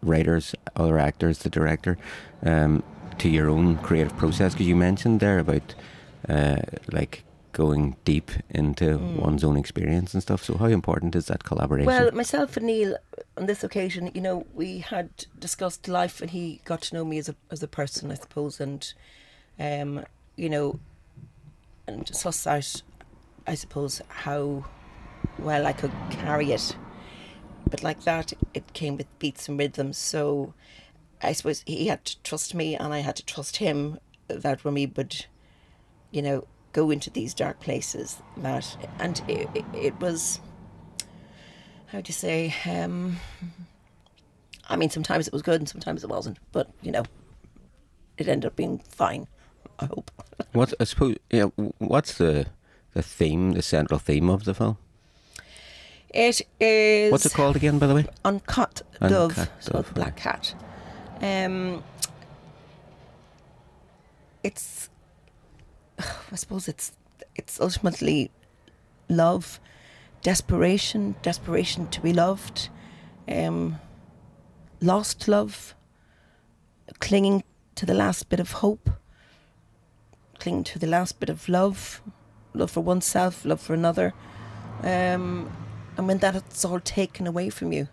writers, 0.01 0.55
other 0.75 0.99
actors, 0.99 1.39
the 1.39 1.49
director, 1.49 1.97
um, 2.43 2.83
to 3.17 3.29
your 3.29 3.49
own 3.49 3.77
creative 3.77 4.15
process? 4.17 4.53
Because 4.53 4.67
you 4.67 4.75
mentioned 4.75 5.19
there 5.19 5.39
about 5.39 5.75
uh, 6.29 6.61
like 6.91 7.23
going 7.55 7.95
deep 8.03 8.31
into 8.49 8.97
one's 8.97 9.43
own 9.43 9.55
experience 9.55 10.13
and 10.13 10.21
stuff. 10.21 10.43
So, 10.43 10.57
how 10.57 10.65
important 10.65 11.15
is 11.15 11.27
that 11.27 11.43
collaboration? 11.43 11.87
Well, 11.87 12.11
myself 12.11 12.57
and 12.57 12.67
Neil, 12.67 12.97
on 13.37 13.45
this 13.45 13.63
occasion, 13.63 14.11
you 14.13 14.21
know, 14.21 14.45
we 14.53 14.79
had 14.79 15.09
discussed 15.39 15.87
life, 15.87 16.21
and 16.21 16.31
he 16.31 16.61
got 16.65 16.81
to 16.83 16.95
know 16.95 17.05
me 17.05 17.17
as 17.17 17.29
a 17.29 17.35
as 17.49 17.63
a 17.63 17.67
person, 17.67 18.11
I 18.11 18.15
suppose, 18.15 18.59
and 18.59 18.93
um, 19.59 20.05
you 20.35 20.49
know, 20.49 20.79
and 21.87 22.07
suss 22.15 22.47
out, 22.47 22.81
I 23.47 23.55
suppose, 23.55 24.01
how 24.07 24.65
well 25.39 25.65
I 25.65 25.73
could 25.73 25.91
carry 26.09 26.51
it. 26.51 26.75
But 27.69 27.83
like 27.83 28.03
that, 28.03 28.33
it 28.53 28.73
came 28.73 28.97
with 28.97 29.19
beats 29.19 29.49
and 29.49 29.57
rhythms. 29.57 29.97
So 29.97 30.53
I 31.21 31.33
suppose 31.33 31.63
he 31.65 31.87
had 31.87 32.05
to 32.05 32.21
trust 32.21 32.53
me, 32.53 32.75
and 32.75 32.93
I 32.93 32.99
had 32.99 33.15
to 33.17 33.25
trust 33.25 33.57
him 33.57 33.99
that 34.27 34.63
when 34.63 34.73
we 34.73 34.85
would, 34.85 35.25
you 36.11 36.21
know, 36.21 36.47
go 36.73 36.91
into 36.91 37.09
these 37.09 37.33
dark 37.33 37.59
places, 37.59 38.21
that 38.37 38.77
and 38.99 39.21
it, 39.27 39.47
it, 39.73 39.99
was 39.99 40.39
how 41.87 42.01
do 42.01 42.09
you 42.09 42.13
say? 42.13 42.53
Um, 42.65 43.17
I 44.67 44.75
mean, 44.75 44.89
sometimes 44.89 45.27
it 45.27 45.33
was 45.33 45.41
good 45.41 45.61
and 45.61 45.69
sometimes 45.69 46.03
it 46.03 46.09
wasn't. 46.09 46.37
But 46.51 46.69
you 46.81 46.91
know, 46.91 47.03
it 48.17 48.27
ended 48.27 48.47
up 48.47 48.55
being 48.55 48.79
fine. 48.79 49.27
I 49.79 49.85
hope. 49.85 50.11
What 50.51 50.73
I 50.79 50.85
suppose? 50.85 51.17
Yeah. 51.29 51.45
What's 51.79 52.17
the 52.17 52.47
the 52.93 53.01
theme, 53.01 53.51
the 53.51 53.61
central 53.61 53.99
theme 53.99 54.29
of 54.29 54.45
the 54.45 54.53
film? 54.53 54.77
It 56.09 56.41
is. 56.61 57.11
What's 57.11 57.25
it 57.25 57.33
called 57.33 57.57
again, 57.57 57.77
by 57.77 57.87
the 57.87 57.95
way? 57.95 58.05
Uncut 58.23 58.81
Dove, 59.01 59.37
Uncut 59.37 59.49
so 59.59 59.73
Dove, 59.73 59.93
Black 59.93 60.15
Cat. 60.15 60.55
Um, 61.21 61.83
it's, 64.43 64.89
I 65.99 66.35
suppose 66.35 66.69
it's 66.69 66.93
it's 67.35 67.59
ultimately 67.59 68.31
love, 69.09 69.59
desperation, 70.21 71.15
desperation 71.21 71.87
to 71.87 72.01
be 72.01 72.13
loved, 72.13 72.69
um, 73.27 73.79
lost 74.81 75.27
love, 75.27 75.75
clinging 76.99 77.43
to 77.75 77.85
the 77.85 77.93
last 77.93 78.29
bit 78.29 78.39
of 78.39 78.51
hope, 78.53 78.89
clinging 80.45 80.63
to 80.63 80.77
the 80.77 80.85
last 80.85 81.19
bit 81.19 81.29
of 81.29 81.49
love, 81.49 82.03
love 82.53 82.69
for 82.69 82.81
oneself, 82.81 83.45
love 83.45 83.59
for 83.59 83.73
another. 83.73 84.13
Um, 84.83 85.51
and 85.97 86.07
when 86.07 86.19
that's 86.19 86.63
all 86.63 86.79
taken 86.79 87.25
away 87.25 87.49
from 87.49 87.73
you. 87.73 87.87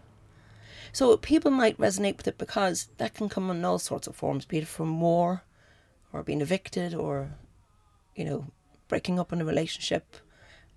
So 0.92 1.16
people 1.16 1.50
might 1.50 1.78
resonate 1.78 2.18
with 2.18 2.28
it 2.28 2.36
because 2.36 2.90
that 2.98 3.14
can 3.14 3.30
come 3.30 3.50
in 3.50 3.64
all 3.64 3.78
sorts 3.78 4.06
of 4.06 4.14
forms, 4.16 4.44
be 4.44 4.58
it 4.58 4.66
from 4.66 5.00
war 5.00 5.44
or 6.12 6.22
being 6.22 6.42
evicted 6.42 6.92
or, 6.92 7.30
you 8.14 8.26
know, 8.26 8.44
breaking 8.86 9.18
up 9.18 9.32
in 9.32 9.40
a 9.40 9.46
relationship. 9.46 10.16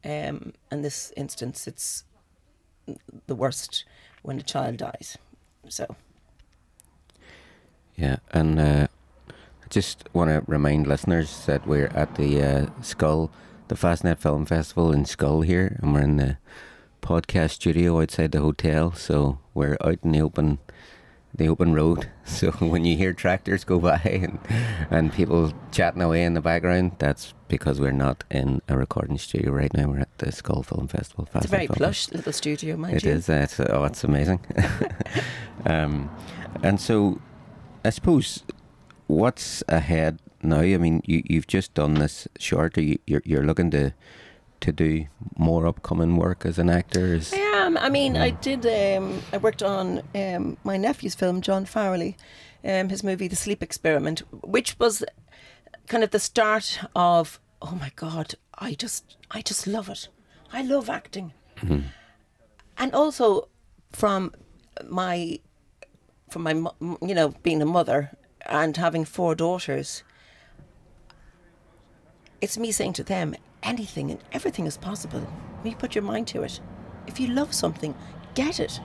Um, 0.06 0.54
in 0.72 0.82
this 0.82 1.12
instance, 1.18 1.68
it's 1.68 2.06
the 3.28 3.36
worst 3.36 3.84
when 4.22 4.40
a 4.40 4.44
child 4.44 4.78
dies. 4.78 5.18
So, 5.68 5.98
Yeah, 7.98 8.18
and 8.32 8.60
uh, 8.60 8.88
just 9.70 10.08
want 10.14 10.30
to 10.30 10.44
remind 10.50 10.88
listeners 10.88 11.46
that 11.46 11.68
we're 11.68 11.88
at 11.88 12.16
the 12.16 12.42
uh, 12.42 12.66
Schull, 12.82 13.30
the 13.68 13.76
Fastnet 13.76 14.20
Film 14.20 14.46
Festival 14.46 14.92
in 14.92 15.04
Schull 15.06 15.46
here, 15.46 15.78
and 15.82 15.94
we're 15.94 16.02
in 16.02 16.18
the 16.18 16.38
podcast 17.02 17.52
studio 17.52 18.02
outside 18.02 18.32
the 18.32 18.42
hotel. 18.42 18.92
So 18.94 19.40
we're 19.54 19.78
out 19.84 20.00
in 20.04 20.12
the 20.12 20.22
open, 20.22 20.60
the 21.34 21.48
open 21.50 21.74
road. 21.74 22.10
So 22.28 22.50
when 22.54 22.86
you 22.86 22.98
hear 22.98 23.14
tractors 23.14 23.64
go 23.64 23.80
by 23.80 23.98
and 24.04 24.40
and 24.90 25.14
people 25.14 25.54
chatting 25.72 26.02
away 26.02 26.24
in 26.24 26.34
the 26.34 26.42
background, 26.42 26.94
that's 26.98 27.36
because 27.48 27.80
we're 27.80 27.92
not 27.92 28.24
in 28.32 28.64
a 28.68 28.76
recording 28.76 29.20
studio 29.20 29.52
right 29.52 29.72
now. 29.72 29.88
We're 29.90 30.00
at 30.00 30.18
the 30.18 30.32
Schull 30.32 30.66
Film 30.66 30.88
Festival. 30.88 31.28
it's 31.36 31.46
a 31.46 31.48
very 31.48 31.68
Film 31.68 31.78
plush 31.78 32.12
little 32.12 32.34
studio, 32.34 32.78
mind 32.78 32.96
it 32.98 33.04
you. 33.04 33.12
is. 33.12 33.30
Uh, 33.30 33.42
it's, 33.44 33.60
oh, 33.60 33.84
it's 33.84 34.04
amazing. 34.04 34.40
um, 35.68 36.10
and 36.64 36.82
so, 36.82 37.22
I 37.84 37.92
suppose, 37.92 38.44
what's 39.08 39.64
ahead 39.68 40.20
now? 40.42 40.60
I 40.60 40.78
mean, 40.78 41.02
you 41.06 41.24
you've 41.26 41.48
just 41.48 41.74
done 41.74 41.96
this 41.96 42.28
short. 42.40 42.78
Are 42.78 42.82
you, 42.82 43.00
you're 43.08 43.22
you're 43.26 43.46
looking 43.46 43.72
to 43.72 43.94
to 44.62 44.72
do 44.72 45.06
more 45.38 45.68
upcoming 45.68 46.18
work 46.18 46.46
as 46.46 46.58
an 46.60 46.70
actor? 46.70 47.14
Is 47.14 47.34
I 47.34 47.38
am. 47.38 47.78
I 47.78 47.90
mean, 47.90 48.18
I 48.18 48.32
did. 48.32 48.66
Um, 48.66 49.22
I 49.34 49.38
worked 49.38 49.64
on 49.64 50.02
um, 50.14 50.58
my 50.64 50.78
nephew's 50.78 51.16
film, 51.16 51.42
John 51.42 51.66
Farrelly, 51.66 52.16
um, 52.64 52.90
his 52.90 53.04
movie, 53.04 53.28
The 53.28 53.36
Sleep 53.36 53.62
Experiment, 53.62 54.24
which 54.42 54.78
was 54.80 55.04
kind 55.88 56.04
of 56.04 56.12
the 56.12 56.20
start 56.20 56.80
of. 56.96 57.40
Oh 57.62 57.76
my 57.76 57.92
God! 57.96 58.36
I 58.60 58.74
just, 58.74 59.18
I 59.32 59.42
just 59.42 59.66
love 59.66 59.90
it. 59.90 60.10
I 60.54 60.62
love 60.62 60.90
acting, 60.90 61.34
and 62.78 62.94
also 62.94 63.48
from 63.92 64.34
my, 64.88 65.40
from 66.30 66.44
my, 66.44 66.52
you 67.02 67.16
know, 67.16 67.30
being 67.44 67.62
a 67.62 67.66
mother 67.66 68.12
and 68.46 68.78
having 68.78 69.06
four 69.06 69.36
daughters. 69.36 70.04
It's 72.42 72.58
me 72.58 72.72
saying 72.72 72.94
to 72.94 73.04
them, 73.04 73.36
anything 73.64 74.12
and 74.12 74.24
everything 74.32 74.66
is 74.66 74.78
possible 74.78 75.22
when 75.62 75.72
you 75.72 75.78
put 75.78 75.96
your 75.96 76.04
mind 76.04 76.28
to 76.28 76.44
it. 76.44 76.60
If 77.08 77.20
you 77.20 77.28
love 77.28 77.54
something, 77.54 77.96
get 78.36 78.60
it. 78.60 78.80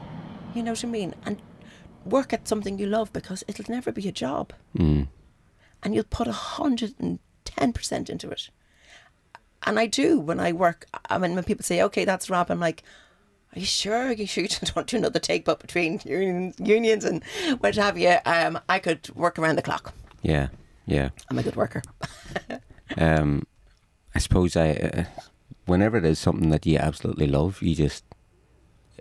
You 0.54 0.62
know 0.62 0.72
what 0.72 0.84
I 0.84 0.88
mean? 0.88 1.14
And 1.24 1.40
work 2.04 2.32
at 2.32 2.48
something 2.48 2.78
you 2.78 2.86
love 2.86 3.12
because 3.12 3.44
it'll 3.46 3.70
never 3.72 3.92
be 3.92 4.08
a 4.08 4.12
job. 4.12 4.52
Mm. 4.76 5.08
And 5.82 5.94
you'll 5.94 6.04
put 6.04 6.26
a 6.26 6.32
hundred 6.32 6.94
and 6.98 7.18
ten 7.44 7.72
percent 7.72 8.10
into 8.10 8.30
it. 8.30 8.50
And 9.62 9.78
I 9.78 9.86
do 9.86 10.18
when 10.18 10.40
I 10.40 10.52
work. 10.52 10.86
I 11.08 11.18
mean, 11.18 11.34
when 11.34 11.44
people 11.44 11.64
say, 11.64 11.82
"Okay, 11.82 12.04
that's 12.04 12.30
rap," 12.30 12.50
I'm 12.50 12.60
like, 12.60 12.82
"Are 13.54 13.58
you 13.58 13.66
sure? 13.66 14.08
Are 14.08 14.12
you 14.12 14.26
sure 14.26 14.44
you 14.44 14.48
don't 14.74 14.86
do 14.86 14.96
another 14.96 15.18
take 15.18 15.48
up 15.48 15.60
between 15.60 16.00
unions, 16.04 16.54
unions 16.58 17.04
and 17.04 17.22
what 17.60 17.74
have 17.76 17.98
you?" 17.98 18.16
Um, 18.24 18.58
I 18.68 18.78
could 18.78 19.08
work 19.14 19.38
around 19.38 19.56
the 19.56 19.62
clock. 19.62 19.92
yeah, 20.22 20.48
yeah. 20.86 21.10
I'm 21.30 21.38
a 21.38 21.42
good 21.42 21.56
worker. 21.56 21.82
Um, 22.96 23.46
I 24.16 24.18
suppose 24.18 24.56
I, 24.56 24.70
uh, 24.72 25.04
whenever 25.66 25.96
it 25.98 26.04
is 26.04 26.18
something 26.18 26.50
that 26.50 26.66
you 26.66 26.76
absolutely 26.76 27.28
love, 27.28 27.62
you 27.62 27.76
just, 27.76 28.04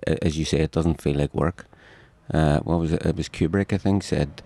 as 0.05 0.37
you 0.37 0.45
say, 0.45 0.59
it 0.59 0.71
doesn't 0.71 1.01
feel 1.01 1.15
like 1.17 1.33
work. 1.33 1.65
Uh, 2.31 2.59
what 2.59 2.79
was 2.79 2.93
it? 2.93 3.03
It 3.03 3.15
was 3.15 3.29
Kubrick, 3.29 3.73
I 3.73 3.79
think, 3.79 4.03
said, 4.03 4.43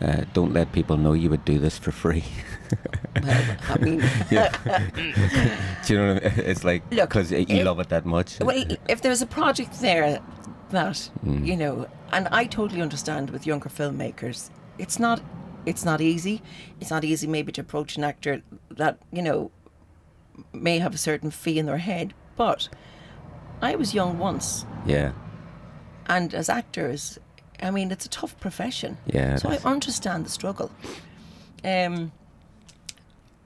uh, 0.00 0.24
"Don't 0.32 0.52
let 0.52 0.72
people 0.72 0.96
know 0.96 1.12
you 1.12 1.30
would 1.30 1.44
do 1.44 1.58
this 1.58 1.78
for 1.78 1.92
free." 1.92 2.24
well, 3.22 3.56
I 3.68 3.78
mean, 3.78 4.00
Do 4.30 5.94
you 5.94 5.98
know 5.98 6.14
what 6.14 6.24
I 6.26 6.36
mean? 6.36 6.44
It's 6.46 6.64
like 6.64 6.88
because 6.90 7.30
you 7.30 7.44
if- 7.48 7.64
love 7.64 7.80
it 7.80 7.88
that 7.90 8.04
much. 8.04 8.38
Well, 8.40 8.64
if 8.88 9.02
there's 9.02 9.22
a 9.22 9.26
project 9.26 9.80
there 9.80 10.20
that 10.70 11.10
Mm. 11.24 11.46
you 11.46 11.56
know, 11.56 11.86
and 12.12 12.28
I 12.28 12.46
totally 12.46 12.82
understand 12.82 13.30
with 13.30 13.46
younger 13.46 13.68
filmmakers, 13.68 14.50
it's 14.78 14.98
not, 14.98 15.20
it's 15.66 15.84
not 15.84 16.00
easy. 16.00 16.42
It's 16.80 16.90
not 16.90 17.04
easy 17.04 17.26
maybe 17.26 17.52
to 17.52 17.60
approach 17.60 17.96
an 17.96 18.04
actor 18.04 18.42
that 18.70 18.98
you 19.12 19.22
know 19.22 19.50
may 20.52 20.78
have 20.80 20.94
a 20.94 20.98
certain 20.98 21.30
fee 21.30 21.58
in 21.58 21.66
their 21.66 21.78
head. 21.78 22.12
But 22.36 22.68
I 23.62 23.76
was 23.76 23.94
young 23.94 24.18
once, 24.18 24.66
yeah, 24.86 25.12
and 26.06 26.34
as 26.34 26.48
actors, 26.48 27.18
I 27.62 27.70
mean, 27.70 27.90
it's 27.90 28.06
a 28.06 28.08
tough 28.08 28.38
profession. 28.40 28.98
Yeah, 29.06 29.36
So 29.36 29.48
I 29.48 29.58
understand 29.64 30.26
the 30.26 30.30
struggle. 30.30 30.70
Um. 31.64 32.12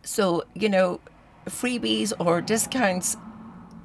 So 0.03 0.45
you 0.55 0.69
know, 0.69 1.01
freebies 1.47 2.13
or 2.19 2.41
discounts. 2.41 3.17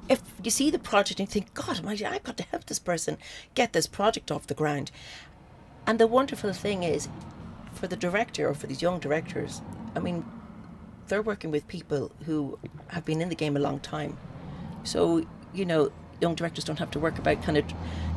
If 0.08 0.20
you 0.42 0.50
see 0.50 0.70
the 0.70 0.78
project 0.78 1.18
and 1.18 1.28
you 1.28 1.32
think, 1.32 1.54
God, 1.54 1.82
I've 1.86 2.22
got 2.22 2.36
to 2.36 2.42
help 2.44 2.66
this 2.66 2.78
person 2.78 3.16
get 3.54 3.72
this 3.72 3.86
project 3.86 4.30
off 4.30 4.46
the 4.46 4.54
ground. 4.54 4.90
And 5.86 5.98
the 5.98 6.06
wonderful 6.06 6.52
thing 6.52 6.82
is, 6.82 7.08
for 7.72 7.86
the 7.86 7.96
director 7.96 8.48
or 8.48 8.54
for 8.54 8.66
these 8.66 8.82
young 8.82 8.98
directors, 8.98 9.62
I 9.96 10.00
mean, 10.00 10.24
they're 11.08 11.22
working 11.22 11.50
with 11.50 11.66
people 11.68 12.10
who 12.24 12.58
have 12.88 13.04
been 13.04 13.20
in 13.20 13.28
the 13.28 13.34
game 13.34 13.56
a 13.56 13.60
long 13.60 13.80
time. 13.80 14.16
So, 14.84 15.26
you 15.54 15.64
know, 15.64 15.90
young 16.20 16.34
directors 16.34 16.64
don't 16.64 16.78
have 16.78 16.90
to 16.92 16.98
work 16.98 17.18
about 17.18 17.42
kind 17.42 17.58
of, 17.58 17.64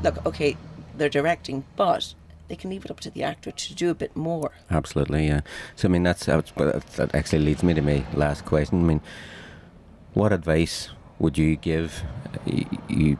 look, 0.04 0.26
okay, 0.26 0.58
they're 0.98 1.10
directing, 1.10 1.66
but 1.76 2.14
they 2.48 2.56
can 2.56 2.70
leave 2.70 2.86
it 2.86 2.92
up 2.92 3.00
to 3.02 3.10
the 3.10 3.24
actor 3.24 3.52
to 3.52 3.76
do 3.76 3.90
a 3.90 3.96
bit 3.96 4.16
more. 4.16 4.52
absolutely. 4.70 5.28
Yeah. 5.28 5.42
So 5.76 5.88
I 5.88 5.92
mean, 5.92 6.04
that's, 6.04 6.26
that 6.26 7.12
actually 7.14 7.40
leads 7.40 7.64
me 7.64 7.74
to 7.74 7.82
my 7.82 8.06
last 8.14 8.46
question. 8.46 8.80
I 8.80 8.84
mean, 8.84 9.02
what 10.14 10.32
advice 10.32 10.90
would 11.20 11.38
you 11.38 11.56
give? 11.56 12.04
You've 12.88 13.20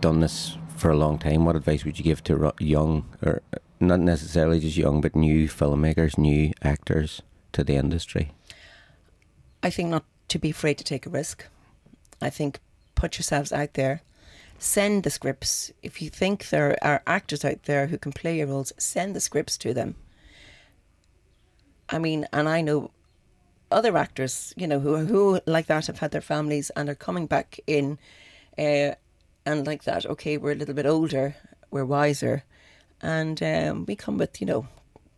done 0.00 0.20
this 0.20 0.56
for 0.76 0.90
a 0.90 0.96
long 0.96 1.18
time. 1.18 1.44
What 1.44 1.56
advice 1.56 1.84
would 1.84 1.98
you 1.98 2.04
give 2.04 2.22
to 2.24 2.52
young, 2.58 3.06
or 3.22 3.42
not 3.80 4.00
necessarily 4.00 4.60
just 4.60 4.76
young, 4.76 5.00
but 5.00 5.14
new 5.14 5.48
filmmakers, 5.48 6.18
new 6.18 6.52
actors 6.62 7.22
to 7.52 7.64
the 7.64 7.76
industry? 7.76 8.32
I 9.62 9.70
think 9.70 9.90
not 9.90 10.04
to 10.28 10.38
be 10.38 10.50
afraid 10.50 10.78
to 10.78 10.84
take 10.84 11.06
a 11.06 11.10
risk. 11.10 11.46
I 12.20 12.30
think 12.30 12.60
put 12.94 13.18
yourselves 13.18 13.52
out 13.52 13.74
there. 13.74 14.02
Send 14.62 15.02
the 15.02 15.10
scripts. 15.10 15.72
If 15.82 16.00
you 16.00 16.08
think 16.08 16.48
there 16.50 16.78
are 16.82 17.02
actors 17.04 17.44
out 17.44 17.64
there 17.64 17.88
who 17.88 17.98
can 17.98 18.12
play 18.12 18.38
your 18.38 18.46
roles, 18.46 18.72
send 18.78 19.16
the 19.16 19.20
scripts 19.20 19.58
to 19.58 19.74
them. 19.74 19.96
I 21.88 21.98
mean, 21.98 22.28
and 22.32 22.48
I 22.48 22.60
know 22.60 22.92
other 23.72 23.96
actors, 23.96 24.54
you 24.56 24.68
know, 24.68 24.78
who 24.78 24.98
who 24.98 25.40
like 25.46 25.66
that 25.66 25.88
have 25.88 25.98
had 25.98 26.12
their 26.12 26.20
families 26.20 26.70
and 26.76 26.88
are 26.88 26.94
coming 26.94 27.26
back 27.26 27.58
in, 27.66 27.98
uh, 28.56 28.92
and 29.44 29.66
like 29.66 29.82
that. 29.82 30.06
Okay, 30.06 30.36
we're 30.36 30.52
a 30.52 30.54
little 30.54 30.76
bit 30.76 30.86
older, 30.86 31.34
we're 31.72 31.84
wiser, 31.84 32.44
and 33.00 33.42
um, 33.42 33.84
we 33.86 33.96
come 33.96 34.16
with 34.16 34.40
you 34.40 34.46
know 34.46 34.68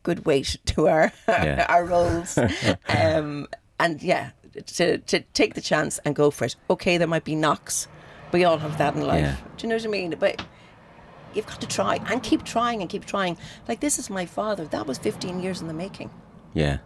good 0.04 0.24
weight 0.24 0.56
to 0.64 0.88
our 0.88 1.12
Yeah. 1.28 1.66
our 1.68 1.84
roles. 1.84 2.38
um, 2.88 3.46
and 3.78 4.02
yeah, 4.02 4.30
to 4.78 4.96
to 4.98 5.20
take 5.34 5.52
the 5.52 5.60
chance 5.60 5.98
and 5.98 6.16
go 6.16 6.30
for 6.30 6.46
it. 6.46 6.56
Okay, 6.70 6.96
there 6.96 7.08
might 7.08 7.24
be 7.24 7.36
knocks. 7.36 7.88
We 8.34 8.42
all 8.42 8.58
have 8.58 8.76
that 8.78 8.96
in 8.96 9.02
life. 9.06 9.20
Yeah. 9.22 9.36
Do 9.56 9.62
you 9.62 9.68
know 9.68 9.76
what 9.76 9.84
I 9.84 9.88
mean? 9.88 10.16
But 10.18 10.44
you've 11.34 11.46
got 11.46 11.60
to 11.60 11.68
try 11.68 12.00
and 12.10 12.20
keep 12.20 12.42
trying 12.42 12.80
and 12.80 12.90
keep 12.90 13.04
trying. 13.04 13.36
Like 13.68 13.78
this 13.78 13.96
is 13.96 14.10
my 14.10 14.26
father. 14.26 14.64
That 14.66 14.88
was 14.88 14.98
15 14.98 15.38
years 15.40 15.60
in 15.60 15.68
the 15.68 15.72
making. 15.74 16.10
Yeah, 16.52 16.78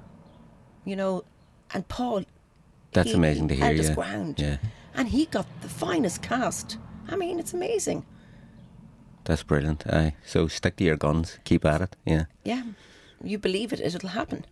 You 0.84 0.94
know, 0.96 1.24
and 1.72 1.88
Paul. 1.88 2.24
that's 2.92 3.08
he- 3.12 3.14
amazing 3.16 3.48
to 3.48 3.54
hear. 3.54 3.64
held 3.64 3.76
his 3.78 3.88
Yeah, 3.88 3.94
ground. 3.94 4.34
yeah, 4.38 4.56
And 4.94 5.08
he 5.08 5.24
got 5.24 5.46
the 5.62 5.70
finest 5.70 6.20
cast. 6.20 6.76
I 7.08 7.16
mean, 7.16 7.38
it's 7.38 7.54
amazing. 7.54 8.04
that's 9.24 9.42
brilliant. 9.42 9.87
Aye. 9.87 10.16
So 10.26 10.48
stick 10.48 10.76
to 10.76 10.84
your 10.84 10.96
guns. 10.96 11.38
Keep 11.44 11.64
at 11.64 11.80
it. 11.80 11.96
Yeah. 12.04 12.24
Yeah, 12.44 12.62
you 13.24 13.38
believe 13.38 13.72
it, 13.72 13.80
it'll 13.80 14.11
happen. 14.11 14.44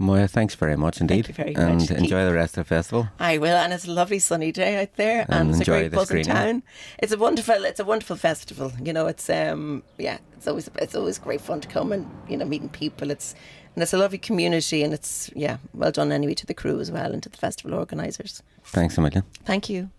Moya, 0.00 0.28
thanks 0.28 0.54
very 0.54 0.76
much 0.76 1.00
indeed. 1.00 1.26
you 1.26 1.34
very 1.34 1.56
and 1.56 1.80
much, 1.80 1.90
enjoy 1.90 2.24
the 2.24 2.32
rest 2.32 2.56
of 2.56 2.66
the 2.66 2.74
festival. 2.74 3.08
I 3.18 3.38
will, 3.38 3.56
and 3.56 3.72
it's 3.72 3.84
a 3.84 3.90
lovely 3.90 4.20
sunny 4.20 4.52
day 4.52 4.80
out 4.80 4.94
there, 4.94 5.22
and, 5.28 5.34
And 5.34 5.50
it's 5.50 5.60
a 5.60 5.64
great 5.64 5.88
the 5.90 5.96
buzzing 5.96 6.22
town. 6.22 6.62
It's 7.00 7.12
a 7.12 7.18
wonderful, 7.18 7.64
it's 7.64 7.80
a 7.80 7.84
wonderful 7.84 8.14
festival. 8.14 8.72
You 8.80 8.92
know, 8.92 9.08
it's 9.08 9.28
um, 9.28 9.82
yeah, 9.98 10.18
it's 10.36 10.46
always 10.46 10.70
it's 10.76 10.94
always 10.94 11.18
great 11.18 11.40
fun 11.40 11.60
to 11.62 11.68
come 11.68 11.90
and 11.90 12.08
you 12.28 12.36
know 12.36 12.44
meeting 12.44 12.68
people. 12.68 13.10
It's 13.10 13.34
and 13.74 13.82
it's 13.82 13.92
a 13.92 13.98
lovely 13.98 14.18
community, 14.18 14.84
and 14.84 14.94
it's 14.94 15.30
yeah, 15.34 15.56
well 15.74 15.90
done 15.90 16.12
anyway 16.12 16.34
to 16.34 16.46
the 16.46 16.54
crew 16.54 16.78
as 16.78 16.92
well 16.92 17.12
and 17.12 17.22
to 17.24 17.28
the 17.28 17.36
festival 17.36 17.74
organisers. 17.76 18.42
Thanks 18.64 18.96
a 18.98 19.00
million. 19.00 19.24
Thank 19.44 19.68
you. 19.68 19.90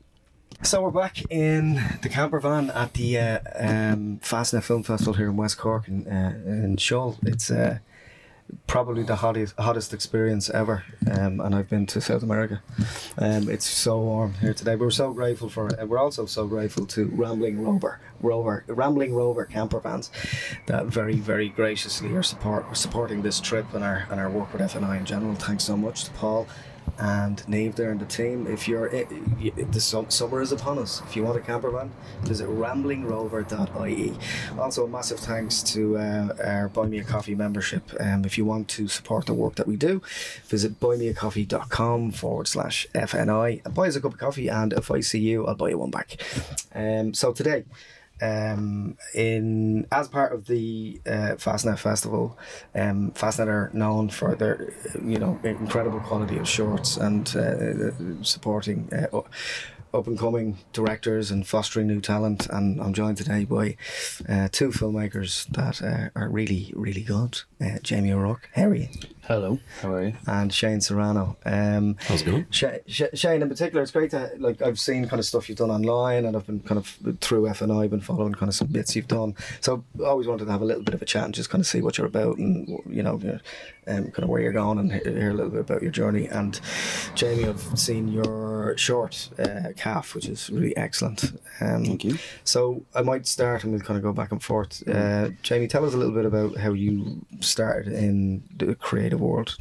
So 0.63 0.81
we're 0.81 0.91
back 0.91 1.29
in 1.31 1.75
the 2.01 2.09
camper 2.09 2.39
van 2.39 2.69
at 2.71 2.93
the 2.93 3.17
uh, 3.17 3.39
um, 3.55 4.19
Fastnet 4.21 4.63
Film 4.63 4.83
Festival 4.83 5.13
here 5.13 5.29
in 5.29 5.37
West 5.37 5.57
Cork 5.57 5.87
and 5.87 6.07
uh, 6.07 6.35
in 6.49 6.75
Schull. 6.75 7.17
It's 7.23 7.49
uh, 7.51 7.79
probably 8.67 9.03
the 9.03 9.17
hottest, 9.17 9.55
hottest 9.57 9.93
experience 9.93 10.49
ever, 10.49 10.83
um, 11.11 11.39
and 11.39 11.55
I've 11.55 11.69
been 11.69 11.85
to 11.87 12.01
South 12.01 12.23
America. 12.23 12.61
Um, 13.17 13.49
it's 13.49 13.65
so 13.65 13.99
warm 13.99 14.33
here 14.35 14.53
today. 14.53 14.75
We're 14.75 14.91
so 14.91 15.11
grateful 15.11 15.49
for 15.49 15.69
it. 15.69 15.87
We're 15.87 15.99
also 15.99 16.25
so 16.25 16.47
grateful 16.47 16.85
to 16.87 17.05
Rambling 17.05 17.63
Rover, 17.63 17.99
Rover, 18.21 18.63
Rambling 18.67 19.13
Rover 19.13 19.45
camper 19.45 19.79
vans 19.79 20.11
that 20.67 20.85
very, 20.85 21.15
very 21.15 21.49
graciously 21.49 22.13
are 22.13 22.23
support 22.23 22.75
supporting 22.77 23.21
this 23.21 23.39
trip 23.39 23.73
and 23.73 23.83
our 23.83 24.07
and 24.11 24.19
our 24.19 24.29
work 24.29 24.51
with 24.53 24.61
FNI 24.61 24.99
in 24.99 25.05
general. 25.05 25.35
Thanks 25.35 25.63
so 25.63 25.75
much 25.75 26.05
to 26.05 26.11
Paul 26.11 26.47
and 26.99 27.47
Nave 27.47 27.75
there 27.75 27.91
and 27.91 27.99
the 27.99 28.05
team. 28.05 28.45
If 28.47 28.67
you're 28.67 28.93
i 28.95 29.07
i 29.09 29.51
the 29.71 29.79
summer 29.79 30.41
is 30.41 30.51
upon 30.51 30.79
us. 30.79 31.01
If 31.07 31.15
you 31.15 31.23
want 31.23 31.37
a 31.37 31.41
camper 31.41 31.71
van, 31.71 31.91
visit 32.21 32.47
ramblingrover.ie. 32.47 34.13
Also, 34.59 34.87
massive 34.87 35.19
thanks 35.19 35.63
to 35.63 35.97
uh, 35.97 36.33
our 36.43 36.69
Buy 36.69 36.87
Me 36.87 36.99
a 36.99 37.03
Coffee 37.03 37.35
membership. 37.35 37.83
Um, 37.99 38.25
if 38.25 38.37
you 38.37 38.45
want 38.45 38.67
to 38.69 38.87
support 38.87 39.25
the 39.25 39.33
work 39.33 39.55
that 39.55 39.67
we 39.67 39.75
do, 39.75 40.01
visit 40.45 40.79
buymeacoffee.com 40.79 42.11
forward 42.11 42.47
slash 42.47 42.87
FNI 42.93 43.61
buy 43.73 43.87
us 43.87 43.95
a 43.95 44.01
cup 44.01 44.13
of 44.13 44.19
coffee. 44.19 44.47
And 44.47 44.73
if 44.73 44.91
I 44.91 44.99
see 44.99 45.19
you, 45.19 45.45
I'll 45.45 45.55
buy 45.55 45.69
you 45.69 45.77
one 45.77 45.91
back. 45.91 46.21
Um, 46.73 47.13
so 47.13 47.31
today, 47.31 47.63
um, 48.21 48.97
in 49.13 49.87
as 49.91 50.07
part 50.07 50.33
of 50.33 50.45
the 50.47 51.01
uh, 51.05 51.35
Fastnet 51.37 51.79
Festival, 51.79 52.37
um, 52.75 53.11
Fastnet 53.11 53.47
are 53.47 53.69
known 53.73 54.09
for 54.09 54.35
their 54.35 54.73
you 55.03 55.17
know 55.17 55.39
incredible 55.43 55.99
quality 55.99 56.37
of 56.37 56.47
shorts 56.47 56.97
and 56.97 57.27
uh, 57.35 58.23
supporting 58.23 58.89
uh, 58.93 59.21
up 59.91 60.05
and 60.05 60.19
coming 60.19 60.57
directors 60.71 61.31
and 61.31 61.47
fostering 61.47 61.87
new 61.87 62.01
talent. 62.01 62.47
And 62.47 62.79
I'm 62.81 62.93
joined 62.93 63.17
today 63.17 63.45
by 63.45 63.75
uh, 64.27 64.49
two 64.51 64.69
filmmakers 64.69 65.47
that 65.53 65.81
uh, 65.81 66.09
are 66.19 66.29
really 66.29 66.73
really 66.75 67.01
good. 67.01 67.41
Uh, 67.61 67.79
Jamie 67.81 68.11
O'Rourke, 68.13 68.49
Harry, 68.53 68.89
Hello, 69.29 69.59
how 69.83 69.93
are 69.93 70.07
you? 70.07 70.13
and 70.25 70.51
Shane 70.51 70.81
Serrano. 70.81 71.37
Um, 71.45 71.97
How's 71.99 72.23
it 72.23 72.25
going? 72.25 72.47
Sh- 72.49 72.63
Sh- 72.87 73.03
Shane, 73.13 73.43
in 73.43 73.47
particular, 73.47 73.83
it's 73.83 73.91
great 73.91 74.09
to 74.09 74.31
like 74.39 74.59
I've 74.63 74.79
seen 74.79 75.07
kind 75.07 75.19
of 75.19 75.25
stuff 75.27 75.47
you've 75.47 75.59
done 75.59 75.69
online, 75.69 76.25
and 76.25 76.35
I've 76.35 76.47
been 76.47 76.61
kind 76.61 76.79
of 76.79 76.87
through 77.21 77.47
F 77.47 77.61
and 77.61 77.71
I, 77.71 77.85
been 77.85 78.01
following 78.01 78.33
kind 78.33 78.49
of 78.49 78.55
some 78.55 78.69
bits 78.69 78.95
you've 78.95 79.07
done. 79.07 79.35
So 79.61 79.83
I 79.99 80.05
always 80.07 80.25
wanted 80.25 80.45
to 80.45 80.51
have 80.51 80.63
a 80.63 80.65
little 80.65 80.81
bit 80.81 80.95
of 80.95 81.03
a 81.03 81.05
chat 81.05 81.25
and 81.25 81.35
just 81.35 81.51
kind 81.51 81.61
of 81.61 81.67
see 81.67 81.79
what 81.83 81.99
you're 81.99 82.07
about, 82.07 82.39
and 82.39 82.67
you 82.89 83.03
know, 83.03 83.21
um, 83.85 84.05
kind 84.09 84.23
of 84.23 84.29
where 84.29 84.41
you're 84.41 84.51
going, 84.51 84.79
and 84.79 84.91
hear 84.91 85.29
a 85.29 85.33
little 85.35 85.51
bit 85.51 85.59
about 85.61 85.83
your 85.83 85.91
journey. 85.91 86.25
And 86.25 86.59
Jamie, 87.13 87.45
I've 87.47 87.79
seen 87.79 88.07
your 88.07 88.75
short 88.79 89.29
uh, 89.37 89.73
calf, 89.77 90.15
which 90.15 90.27
is 90.27 90.49
really 90.49 90.75
excellent. 90.75 91.25
Um, 91.61 91.85
Thank 91.85 92.03
you. 92.03 92.17
So 92.45 92.83
I 92.95 93.03
might 93.03 93.27
start, 93.27 93.63
and 93.63 93.73
we'll 93.73 93.81
kind 93.81 93.97
of 93.97 94.01
go 94.01 94.11
back 94.11 94.31
and 94.31 94.41
forth. 94.41 94.81
Uh, 94.87 95.29
Jamie, 95.43 95.67
tell 95.67 95.85
us 95.85 95.93
a 95.93 95.97
little 95.97 96.15
bit 96.15 96.25
about 96.25 96.57
how 96.57 96.73
you 96.73 97.23
started 97.41 97.93
in 97.93 98.43
the 98.57 98.73
creative 98.73 99.18
world, 99.19 99.57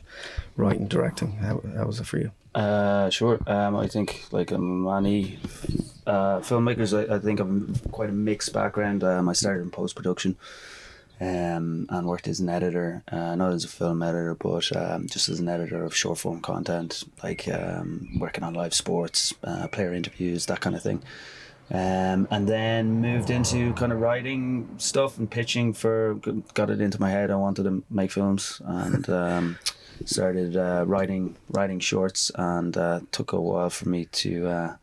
writing, 0.56 0.88
directing. 0.88 1.32
How, 1.32 1.60
how 1.76 1.86
was 1.86 2.00
it 2.00 2.04
for 2.04 2.18
you? 2.18 2.30
Uh, 2.54 3.10
sure. 3.10 3.38
Um, 3.46 3.76
I 3.76 3.86
think 3.86 4.24
like 4.32 4.50
many 4.50 5.38
uh, 6.06 6.40
filmmakers, 6.40 6.96
I, 6.96 7.16
I 7.16 7.18
think 7.18 7.40
I'm 7.40 7.74
quite 7.92 8.08
a 8.08 8.12
mixed 8.12 8.52
background. 8.52 9.04
Um, 9.04 9.28
I 9.28 9.32
started 9.32 9.62
in 9.62 9.70
post 9.70 9.94
production, 9.94 10.36
um, 11.20 11.86
and 11.90 12.06
worked 12.06 12.28
as 12.28 12.40
an 12.40 12.48
editor, 12.48 13.02
uh, 13.10 13.34
not 13.34 13.52
as 13.52 13.64
a 13.64 13.68
film 13.68 14.02
editor, 14.02 14.34
but 14.34 14.74
um, 14.76 15.06
just 15.08 15.28
as 15.28 15.40
an 15.40 15.48
editor 15.48 15.84
of 15.84 15.94
short 15.94 16.18
form 16.18 16.40
content, 16.40 17.04
like 17.22 17.48
um, 17.48 18.18
working 18.18 18.44
on 18.44 18.54
live 18.54 18.74
sports, 18.74 19.34
uh, 19.44 19.68
player 19.68 19.92
interviews, 19.92 20.46
that 20.46 20.60
kind 20.60 20.76
of 20.76 20.82
thing. 20.82 21.02
Um, 21.70 22.26
and 22.30 22.48
then 22.48 23.02
moved 23.02 23.28
into 23.28 23.74
kind 23.74 23.92
of 23.92 24.00
writing 24.00 24.68
stuff 24.78 25.18
and 25.18 25.30
pitching 25.30 25.74
for 25.74 26.14
got 26.54 26.70
it 26.70 26.80
into 26.80 26.98
my 27.00 27.10
head. 27.10 27.30
I 27.30 27.36
wanted 27.36 27.64
to 27.64 27.82
make 27.90 28.10
films 28.10 28.62
and 28.64 29.08
um, 29.10 29.58
started 30.06 30.56
uh, 30.56 30.84
writing 30.86 31.36
writing 31.50 31.80
shorts 31.80 32.30
and 32.34 32.76
uh, 32.76 33.00
took 33.12 33.32
a 33.32 33.40
while 33.40 33.68
for 33.70 33.88
me 33.88 34.06
to 34.06 34.48
uh, 34.48 34.76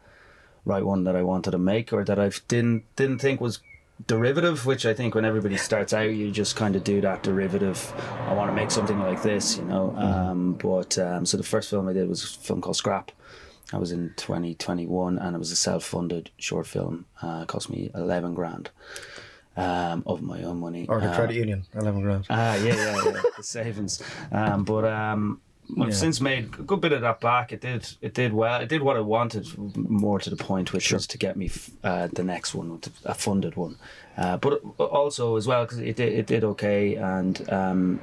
write 0.66 0.86
one 0.86 1.04
that 1.06 1.16
I 1.16 1.24
wanted 1.24 1.52
to 1.52 1.58
make 1.58 1.92
or 1.92 2.04
that 2.04 2.20
I 2.20 2.32
didn't 2.48 2.84
didn't 2.96 3.20
think 3.20 3.42
was 3.42 3.60
derivative 4.08 4.66
which 4.66 4.86
I 4.86 4.94
think 4.94 5.16
when 5.16 5.24
everybody 5.24 5.56
starts 5.56 5.94
out 5.94 6.10
you 6.10 6.30
just 6.30 6.56
kind 6.56 6.76
of 6.76 6.84
do 6.84 7.02
that 7.02 7.24
derivative. 7.24 7.94
I 8.28 8.34
want 8.34 8.52
to 8.52 8.56
make 8.56 8.70
something 8.70 9.00
like 9.00 9.24
this 9.24 9.58
you 9.58 9.64
know? 9.66 9.96
Um, 9.98 10.54
but 10.54 11.00
um, 11.00 11.26
so 11.26 11.38
the 11.38 11.44
first 11.44 11.70
film 11.70 11.88
I 11.88 11.94
did 11.94 12.08
was 12.08 12.24
a 12.24 12.28
film 12.28 12.62
called 12.62 12.76
Scrap 12.76 13.12
I 13.74 13.78
was 13.78 13.92
in 13.92 14.14
2021 14.18 15.18
and 15.18 15.36
it 15.36 15.40
was 15.40 15.52
a 15.52 15.56
self-funded 15.56 16.30
short 16.38 16.68
film 16.68 17.06
uh, 17.24 17.40
it 17.44 17.48
cost 17.48 17.70
me 17.70 17.90
11 17.96 18.34
grand 18.36 18.70
um, 19.58 20.04
of 20.06 20.22
my 20.22 20.44
own 20.44 20.60
money 20.60 20.86
Or 20.88 21.00
the 21.00 21.10
Uh, 21.12 21.16
credit 21.16 21.36
union, 21.36 21.64
eleven 21.74 22.02
grand. 22.02 22.26
Ah, 22.30 22.56
yeah, 22.56 22.76
yeah, 22.76 23.02
yeah. 23.06 23.22
the 23.38 23.44
savings. 23.58 24.02
Um, 24.32 24.64
but 24.66 24.84
um, 24.84 25.40
I've 25.82 25.88
Yeah. 25.88 25.94
since 25.94 26.20
made 26.20 26.44
a 26.60 26.64
good 26.64 26.82
bit 26.82 26.92
of 26.92 27.02
that 27.02 27.22
back. 27.22 27.54
It 27.54 27.62
did, 27.62 27.88
it 28.02 28.14
did 28.14 28.34
well. 28.34 28.60
It 28.62 28.68
did 28.68 28.82
what 28.82 28.98
I 28.98 29.00
wanted, 29.00 29.48
more 29.78 30.20
to 30.20 30.30
the 30.30 30.36
point, 30.36 30.74
which 30.74 30.92
was 30.92 31.08
to 31.08 31.18
get 31.18 31.38
me 31.38 31.50
uh, 31.86 32.10
the 32.14 32.24
next 32.24 32.54
one, 32.54 32.80
a 33.06 33.14
funded 33.14 33.56
one. 33.56 33.78
Uh, 34.18 34.36
but 34.38 34.62
also 34.78 35.38
as 35.38 35.48
well 35.48 35.64
because 35.64 35.80
it 35.80 35.96
did, 35.96 36.12
it 36.14 36.28
did 36.28 36.44
okay, 36.44 36.96
and 36.96 37.50
um, 37.50 38.02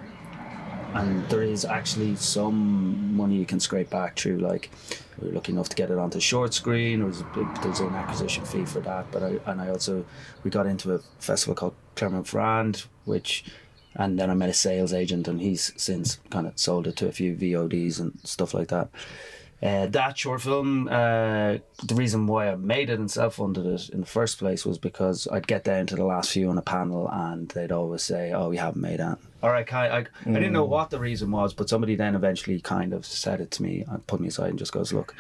and 0.95 1.29
there 1.29 1.43
is 1.43 1.65
actually 1.65 2.17
some 2.17 3.17
money 3.17 3.37
you 3.37 3.47
can 3.47 3.61
scrape 3.61 3.91
back 3.91 4.19
through 4.19 4.39
like 4.39 4.71
we 5.19 5.29
were 5.29 5.35
lucky 5.35 5.53
enough 5.53 5.69
to 5.69 5.77
get 5.77 5.91
it 5.91 5.99
onto 5.99 6.21
short 6.21 6.53
screen 6.55 6.99
there 6.99 7.09
was 7.09 7.21
a 7.21 7.25
big 7.35 7.47
there's 7.63 7.81
an 7.81 7.95
acquisition 7.95 8.45
fee 8.45 8.65
for 8.65 8.81
that 8.81 9.11
but 9.11 9.23
I 9.23 9.39
and 9.47 9.61
I 9.61 9.69
also 9.69 10.05
we 10.43 10.51
got 10.51 10.67
into 10.67 10.95
a 10.95 10.99
festival 11.19 11.55
called 11.55 11.75
Clermont 11.97 12.27
Ferrand 12.27 12.85
which 13.05 13.45
and 13.95 14.19
then 14.19 14.31
I 14.31 14.35
met 14.35 14.49
a 14.49 14.55
sales 14.55 14.93
agent 14.93 15.29
and 15.29 15.41
he's 15.41 15.73
since 15.77 16.19
kind 16.31 16.47
of 16.47 16.59
sold 16.59 16.87
it 16.87 16.97
to 16.97 17.09
a 17.09 17.13
few 17.13 17.35
VODs 17.35 18.01
and 18.01 18.19
stuff 18.25 18.55
like 18.55 18.69
that 18.69 18.89
uh, 19.63 19.87
that 19.87 20.19
short 20.19 20.43
film, 20.43 20.89
uh, 20.89 21.57
the 21.85 21.95
reason 21.95 22.27
why 22.27 22.51
I 22.51 22.57
made 22.57 22.91
it 22.91 22.99
and 22.99 23.09
self 23.09 23.37
funded 23.37 23.65
it 23.65 23.91
in 23.91 24.01
the 24.01 24.07
first 24.07 24.41
place 24.41 24.67
was 24.67 24.77
because 24.77 25.29
I'd 25.31 25.47
get 25.47 25.63
down 25.63 25.87
to 25.87 25.95
the 25.95 26.05
last 26.05 26.33
few 26.33 26.51
on 26.51 26.59
a 26.59 26.63
panel 26.63 27.09
and 27.09 27.49
they'd 27.51 27.71
always 27.71 28.03
say, 28.03 28.33
Oh, 28.33 28.49
we 28.49 28.57
haven't 28.57 28.83
made 28.83 28.99
that. 28.99 29.19
Or 29.43 29.55
I, 29.55 29.65
kind 29.65 29.93
I, 29.93 29.99
I 30.31 30.33
didn't 30.33 30.53
know 30.53 30.65
what 30.65 30.91
the 30.91 31.01
reason 31.01 31.31
was, 31.33 31.53
but 31.53 31.69
somebody 31.69 31.97
then 31.97 32.15
eventually 32.15 32.61
kind 32.61 32.93
of 32.93 33.05
said 33.05 33.41
it 33.41 33.51
to 33.53 33.63
me 33.63 33.85
and 33.89 34.07
put 34.07 34.21
me 34.21 34.29
aside 34.29 34.51
and 34.51 34.59
just 34.59 34.73
goes, 34.73 34.93
Look, 34.93 35.15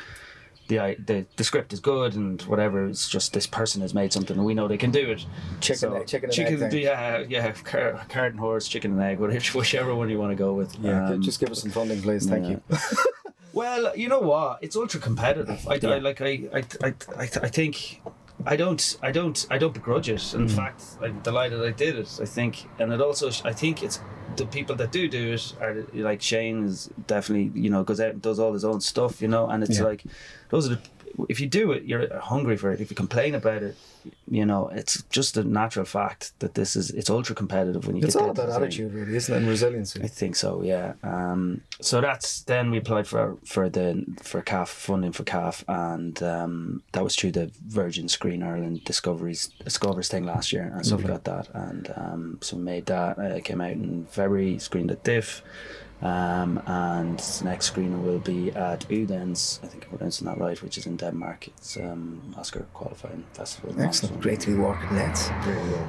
the, 0.68 0.96
the 1.04 1.26
the 1.36 1.44
script 1.44 1.72
is 1.72 1.80
good 1.80 2.14
and 2.14 2.40
whatever. 2.42 2.86
It's 2.86 3.08
just 3.08 3.32
this 3.32 3.46
person 3.46 3.82
has 3.82 3.94
made 3.94 4.12
something 4.12 4.36
and 4.36 4.46
we 4.46 4.54
know 4.54 4.68
they 4.68 4.78
can 4.78 4.92
do 4.92 5.10
it. 5.10 5.26
Chicken 5.60 5.96
egg- 5.96 6.06
chicken 6.06 6.30
and 6.30 6.38
egg 6.38 6.46
chicken, 6.46 6.70
thing. 6.70 6.82
yeah, 6.82 7.18
yeah, 7.28 7.50
car, 7.52 8.00
cart 8.08 8.30
and 8.32 8.40
horse, 8.40 8.68
chicken 8.68 8.92
and 8.92 9.02
egg, 9.02 9.18
whatever, 9.18 9.44
whichever 9.58 9.94
one 9.94 10.08
you 10.08 10.18
want 10.18 10.30
to 10.30 10.36
go 10.36 10.54
with. 10.54 10.74
Yeah, 10.78 11.08
Um, 11.08 11.22
just 11.22 11.40
give 11.40 11.50
us 11.50 11.62
some 11.62 11.70
funding, 11.72 12.00
please. 12.00 12.26
Thank 12.26 12.44
yeah. 12.44 12.58
you. 12.70 12.78
well, 13.52 13.94
you 13.96 14.08
know 14.08 14.20
what? 14.20 14.60
It's 14.62 14.76
ultra 14.76 15.00
competitive. 15.00 15.66
I, 15.68 15.80
I 15.82 15.98
like. 15.98 16.20
I, 16.20 16.48
I, 16.54 16.62
I, 16.84 16.94
I, 17.18 17.22
I 17.22 17.48
think. 17.48 18.00
I 18.46 18.56
don't. 18.56 18.98
I 19.02 19.10
don't. 19.12 19.46
I 19.50 19.58
don't 19.58 19.74
begrudge 19.74 20.08
it. 20.08 20.34
In 20.34 20.46
mm. 20.46 20.50
fact, 20.50 20.82
I'm 21.00 21.20
delighted 21.20 21.62
I 21.62 21.70
did 21.70 21.96
it. 21.98 22.18
I 22.20 22.24
think, 22.24 22.68
and 22.78 22.92
it 22.92 23.00
also. 23.00 23.30
I 23.44 23.52
think 23.52 23.82
it's 23.82 24.00
the 24.36 24.46
people 24.46 24.74
that 24.76 24.92
do 24.92 25.08
do 25.08 25.32
it 25.32 25.54
are 25.60 25.84
like 25.92 26.22
Shane 26.22 26.64
is 26.64 26.90
definitely 27.06 27.60
you 27.60 27.70
know 27.70 27.84
goes 27.84 28.00
out 28.00 28.10
and 28.10 28.22
does 28.22 28.38
all 28.38 28.52
his 28.52 28.64
own 28.64 28.80
stuff. 28.80 29.22
You 29.22 29.28
know, 29.28 29.48
and 29.48 29.62
it's 29.62 29.78
Yeah. 29.78 29.84
like 29.84 30.04
those 30.50 30.70
are 30.70 30.76
the. 30.76 30.82
If 31.28 31.40
you 31.40 31.46
do 31.46 31.72
it, 31.72 31.84
you're 31.84 32.18
hungry 32.18 32.56
for 32.56 32.72
it. 32.72 32.80
If 32.80 32.90
you 32.90 32.96
complain 32.96 33.34
about 33.34 33.62
it, 33.62 33.76
you 34.28 34.44
know 34.44 34.68
it's 34.68 35.02
just 35.10 35.36
a 35.36 35.44
natural 35.44 35.84
fact 35.84 36.32
that 36.40 36.54
this 36.54 36.74
is 36.74 36.90
it's 36.90 37.08
ultra 37.08 37.34
competitive 37.34 37.86
when 37.86 37.96
you 37.96 38.04
It's 38.04 38.14
get 38.14 38.22
all 38.22 38.30
about 38.30 38.48
attitude, 38.48 38.92
really, 38.92 39.14
isn't 39.16 39.32
it? 39.32 39.38
And 39.38 39.46
resiliency. 39.48 40.02
I 40.02 40.08
think 40.08 40.36
so, 40.36 40.62
yeah. 40.62 40.94
Um, 41.02 41.60
so 41.80 42.00
that's 42.00 42.42
then 42.42 42.70
we 42.70 42.78
applied 42.78 43.06
for 43.06 43.36
for 43.44 43.68
the 43.68 44.04
for 44.22 44.42
Calf 44.42 44.70
funding 44.70 45.12
for 45.12 45.24
Calf, 45.24 45.64
and 45.68 46.20
um, 46.22 46.82
that 46.92 47.04
was 47.04 47.14
through 47.14 47.32
the 47.32 47.50
Virgin 47.66 48.08
Screen 48.08 48.42
Ireland 48.42 48.84
Discoveries 48.84 49.50
Discovers 49.64 50.08
thing 50.08 50.24
last 50.24 50.52
year, 50.52 50.70
and 50.74 50.84
so 50.84 50.96
we 50.96 51.04
got 51.04 51.24
that, 51.24 51.48
and 51.54 51.92
um, 51.96 52.38
so 52.40 52.56
we 52.56 52.62
made 52.62 52.86
that. 52.86 53.18
Uh, 53.18 53.22
it 53.22 53.44
came 53.44 53.60
out 53.60 53.72
in 53.72 54.06
February, 54.06 54.58
screened 54.58 54.90
at 54.90 55.04
Diff. 55.04 55.42
Um, 56.02 56.60
and 56.66 57.22
next 57.44 57.66
screening 57.66 58.04
will 58.04 58.18
be 58.18 58.50
at 58.50 58.84
Odense, 58.90 59.60
I 59.62 59.68
think 59.68 59.84
I'm 59.84 59.90
pronouncing 59.96 60.26
that 60.26 60.38
right, 60.38 60.60
which 60.60 60.76
is 60.76 60.86
in 60.86 60.96
Denmark. 60.96 61.46
It's 61.48 61.76
um, 61.76 62.34
Oscar 62.36 62.66
qualifying 62.74 63.24
festival. 63.34 63.74
Excellent. 63.80 64.20
Great 64.20 64.40
to 64.40 64.50
be 64.50 64.56
working 64.56 64.96
nets. 64.96 65.28
There 65.44 65.54
you 65.64 65.70
go. 65.70 65.82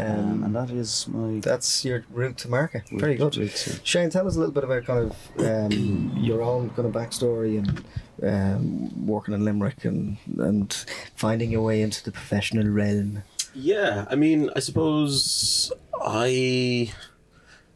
Um, 0.00 0.18
Um, 0.18 0.44
and 0.44 0.54
that 0.54 0.70
is 0.70 1.08
my 1.08 1.40
that's 1.40 1.84
your 1.84 2.04
route 2.10 2.36
to 2.42 2.48
market. 2.50 2.82
Very 2.90 3.16
good. 3.16 3.36
route 3.36 3.56
to- 3.56 3.80
Shane, 3.84 4.10
tell 4.10 4.26
us 4.28 4.36
a 4.36 4.38
little 4.38 4.52
bit 4.54 4.64
about 4.64 4.84
kind 4.84 5.10
of 5.10 5.40
um, 5.72 6.12
your 6.28 6.42
own 6.42 6.68
kind 6.70 6.86
of 6.86 6.92
backstory 6.94 7.58
and 7.58 7.82
um, 8.22 9.06
working 9.06 9.34
in 9.34 9.44
Limerick 9.44 9.84
and 9.84 10.16
and 10.38 10.72
finding 11.16 11.50
your 11.52 11.62
way 11.64 11.80
into 11.82 12.02
the 12.04 12.12
professional 12.12 12.68
realm. 12.68 13.22
Yeah, 13.54 14.04
I 14.10 14.14
mean, 14.16 14.50
I 14.56 14.60
suppose 14.60 15.72
I. 16.04 16.92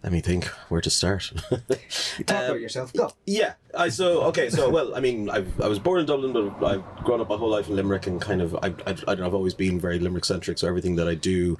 Let 0.02 0.12
me 0.12 0.20
think 0.20 0.46
where 0.68 0.80
to 0.80 0.90
start. 0.90 1.32
Talk 1.50 1.60
about 2.18 2.50
Um, 2.50 2.60
yourself. 2.60 2.92
Go. 2.92 3.12
Yeah, 3.24 3.54
I 3.72 3.88
so 3.88 4.22
okay. 4.24 4.50
So 4.50 4.68
well, 4.68 4.96
I 4.96 5.00
mean, 5.00 5.30
I've, 5.30 5.60
I 5.60 5.68
was 5.68 5.78
born 5.78 6.00
in 6.00 6.06
Dublin, 6.06 6.32
but 6.58 6.66
I've 6.66 7.04
grown 7.04 7.20
up 7.20 7.28
my 7.28 7.36
whole 7.36 7.50
life 7.50 7.68
in 7.68 7.76
Limerick, 7.76 8.08
and 8.08 8.20
kind 8.20 8.42
of 8.42 8.54
I, 8.56 8.68
I, 8.86 8.90
I 8.90 8.92
don't 8.94 9.20
know. 9.20 9.26
I've 9.26 9.34
always 9.34 9.54
been 9.54 9.78
very 9.78 10.00
Limerick 10.00 10.24
centric. 10.24 10.58
So 10.58 10.66
everything 10.66 10.96
that 10.96 11.06
I 11.06 11.14
do, 11.14 11.56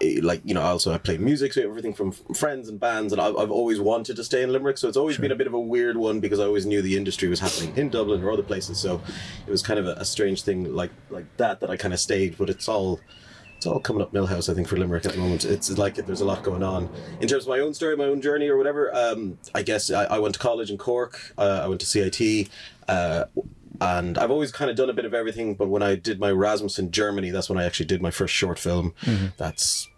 eh, 0.00 0.20
like 0.22 0.42
you 0.44 0.54
know, 0.54 0.60
I 0.60 0.66
also 0.68 0.92
I 0.94 0.98
play 0.98 1.18
music, 1.18 1.54
so 1.54 1.62
everything 1.62 1.92
from 1.92 2.12
friends 2.12 2.68
and 2.68 2.78
bands, 2.78 3.12
and 3.12 3.20
I've, 3.20 3.36
I've 3.36 3.50
always 3.50 3.80
wanted 3.80 4.14
to 4.14 4.22
stay 4.22 4.44
in 4.44 4.52
Limerick. 4.52 4.78
So 4.78 4.86
it's 4.86 4.96
always 4.96 5.18
been 5.18 5.32
a 5.32 5.36
bit 5.36 5.48
of 5.48 5.54
a 5.54 5.60
weird 5.60 5.96
one 5.96 6.20
because 6.20 6.38
I 6.38 6.44
always 6.44 6.66
knew 6.66 6.80
the 6.82 6.96
industry 6.96 7.28
was 7.28 7.40
happening 7.40 7.76
in 7.76 7.88
Dublin 7.90 8.22
or 8.22 8.30
other 8.30 8.44
places. 8.44 8.78
So 8.78 9.02
it 9.44 9.50
was 9.50 9.62
kind 9.62 9.80
of 9.80 9.88
a, 9.88 9.94
a 9.94 10.04
strange 10.04 10.42
thing 10.42 10.72
like 10.72 10.92
like 11.10 11.26
that 11.38 11.58
that 11.60 11.70
I 11.70 11.76
kind 11.76 11.92
of 11.92 11.98
stayed. 11.98 12.38
But 12.38 12.48
it's 12.48 12.68
all 12.68 13.00
it's 13.66 13.72
all 13.72 13.80
coming 13.80 14.00
up 14.00 14.12
Milhouse, 14.12 14.48
I 14.48 14.54
think, 14.54 14.68
for 14.68 14.76
Limerick 14.76 15.04
at 15.06 15.12
the 15.12 15.18
moment. 15.18 15.44
It's 15.44 15.76
like 15.76 15.96
there's 15.96 16.20
a 16.20 16.24
lot 16.24 16.44
going 16.44 16.62
on. 16.62 16.88
In 17.20 17.26
terms 17.26 17.44
of 17.44 17.48
my 17.48 17.58
own 17.58 17.74
story, 17.74 17.96
my 17.96 18.04
own 18.04 18.20
journey, 18.20 18.48
or 18.48 18.56
whatever, 18.56 18.94
um, 18.94 19.38
I 19.56 19.62
guess 19.62 19.90
I, 19.90 20.04
I 20.04 20.18
went 20.20 20.34
to 20.34 20.40
college 20.40 20.70
in 20.70 20.78
Cork. 20.78 21.34
Uh, 21.36 21.62
I 21.64 21.66
went 21.66 21.80
to 21.80 21.86
CIT. 21.86 22.48
Uh, 22.86 23.24
and 23.80 24.18
I've 24.18 24.30
always 24.30 24.52
kind 24.52 24.70
of 24.70 24.76
done 24.76 24.88
a 24.88 24.92
bit 24.92 25.04
of 25.04 25.14
everything, 25.14 25.54
but 25.54 25.68
when 25.68 25.82
I 25.82 25.96
did 25.96 26.20
my 26.20 26.30
Erasmus 26.30 26.78
in 26.78 26.92
Germany, 26.92 27.30
that's 27.30 27.50
when 27.50 27.58
I 27.58 27.64
actually 27.64 27.86
did 27.86 28.00
my 28.00 28.12
first 28.12 28.32
short 28.32 28.58
film. 28.58 28.94
That's 29.36 29.88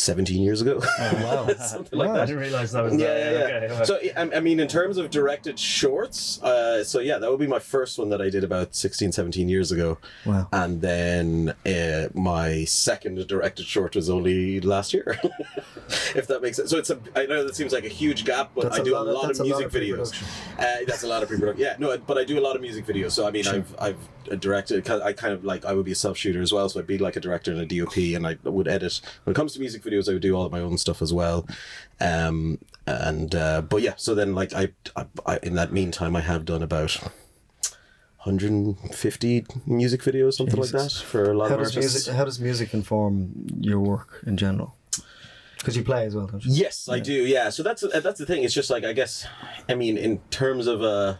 17 0.00 0.42
years 0.42 0.60
ago. 0.62 0.80
wow. 0.98 1.48
Something 1.58 1.98
like 1.98 2.08
Wow. 2.08 2.14
that. 2.14 2.22
I 2.22 2.26
didn't 2.26 2.40
realize 2.40 2.72
that 2.72 2.84
was 2.84 2.94
Yeah, 2.94 3.06
that. 3.14 3.32
yeah, 3.32 3.48
yeah. 3.68 3.72
Okay. 3.82 3.84
So, 3.84 3.98
I 4.36 4.40
mean, 4.40 4.60
in 4.60 4.68
terms 4.68 4.96
of 4.98 5.10
directed 5.10 5.58
shorts, 5.58 6.42
uh, 6.42 6.84
so 6.84 7.00
yeah, 7.00 7.18
that 7.18 7.30
would 7.30 7.40
be 7.40 7.46
my 7.46 7.58
first 7.58 7.98
one 7.98 8.08
that 8.10 8.20
I 8.22 8.30
did 8.30 8.44
about 8.44 8.74
16, 8.74 9.12
17 9.12 9.48
years 9.48 9.72
ago. 9.72 9.98
Wow. 10.24 10.48
And 10.52 10.80
then 10.80 11.54
uh, 11.66 12.08
my 12.14 12.64
second 12.64 13.26
directed 13.26 13.66
short 13.66 13.96
was 13.96 14.08
only 14.08 14.60
last 14.60 14.94
year, 14.94 15.18
if 16.14 16.26
that 16.28 16.42
makes 16.42 16.56
sense. 16.56 16.70
So 16.70 16.78
it's 16.78 16.90
a, 16.90 16.98
I 17.16 17.26
know 17.26 17.44
that 17.44 17.56
seems 17.56 17.72
like 17.72 17.84
a 17.84 17.88
huge 17.88 18.24
gap, 18.24 18.50
but 18.54 18.64
That's 18.64 18.78
I 18.78 18.82
a 18.82 18.84
do 18.84 18.92
lot 18.94 19.06
a 19.06 19.12
lot 19.12 19.30
of, 19.30 19.38
lot 19.38 19.46
music 19.46 19.66
of 19.66 19.72
videos. 19.72 20.22
Uh, 20.58 20.84
that's 20.86 21.02
a 21.02 21.06
lot 21.08 21.22
of 21.22 21.28
pre-production. 21.28 21.60
Yeah, 21.62 21.76
no, 21.78 21.96
but 21.98 22.18
I 22.18 22.24
do 22.24 22.38
a 22.38 22.42
lot 22.42 22.56
of 22.56 22.62
music 22.62 22.86
videos. 22.86 23.12
So 23.12 23.26
I 23.26 23.30
mean, 23.30 23.46
I've 23.46 23.74
I've 23.80 24.40
directed. 24.40 24.88
I 24.90 25.12
kind 25.12 25.32
of 25.32 25.44
like 25.44 25.64
I 25.64 25.72
would 25.72 25.84
be 25.84 25.92
a 25.92 25.96
self 25.96 26.16
shooter 26.18 26.40
as 26.42 26.52
well. 26.52 26.68
So 26.68 26.80
I'd 26.80 26.86
be 26.86 26.98
like 26.98 27.16
a 27.16 27.20
director 27.20 27.50
and 27.52 27.60
a 27.60 27.66
DOP, 27.66 27.96
and 28.14 28.26
I 28.26 28.36
would 28.44 28.68
edit. 28.68 29.00
When 29.24 29.32
it 29.32 29.36
comes 29.36 29.52
to 29.54 29.60
music 29.60 29.82
videos, 29.88 30.08
I 30.08 30.12
would 30.12 30.22
do 30.22 30.34
all 30.34 30.44
of 30.44 30.52
my 30.52 30.60
own 30.60 30.78
stuff 30.78 31.00
as 31.02 31.12
well. 31.12 31.46
Um, 32.00 32.58
and 32.86 33.34
uh, 33.34 33.62
but 33.62 33.82
yeah, 33.82 33.94
so 33.96 34.14
then 34.14 34.34
like 34.34 34.52
I, 34.54 34.68
I, 34.96 35.06
I 35.26 35.38
in 35.42 35.54
that 35.54 35.72
meantime, 35.72 36.16
I 36.16 36.20
have 36.20 36.44
done 36.44 36.62
about. 36.62 36.98
150 38.24 39.46
music 39.64 40.02
videos, 40.02 40.34
something 40.34 40.60
like 40.60 40.70
that, 40.70 40.90
for 40.92 41.30
a 41.30 41.34
lot 41.34 41.48
How 41.48 41.54
of 41.54 41.60
does 41.62 41.76
artists. 41.76 41.94
music 41.96 42.14
How 42.14 42.24
does 42.24 42.40
music 42.40 42.74
inform 42.74 43.30
your 43.60 43.78
work 43.78 44.22
in 44.26 44.36
general? 44.36 44.74
Because 45.56 45.76
you 45.76 45.84
play 45.84 46.04
as 46.04 46.14
well, 46.14 46.26
don't 46.26 46.44
you? 46.44 46.52
Yes, 46.52 46.88
I 46.88 46.98
do. 46.98 47.12
Yeah. 47.12 47.50
So 47.50 47.62
that's 47.62 47.84
that's 48.02 48.18
the 48.18 48.26
thing. 48.26 48.42
It's 48.42 48.52
just 48.52 48.70
like 48.70 48.84
I 48.84 48.92
guess, 48.92 49.26
I 49.68 49.74
mean, 49.74 49.96
in 49.96 50.18
terms 50.30 50.66
of 50.66 50.82
uh, 50.82 51.14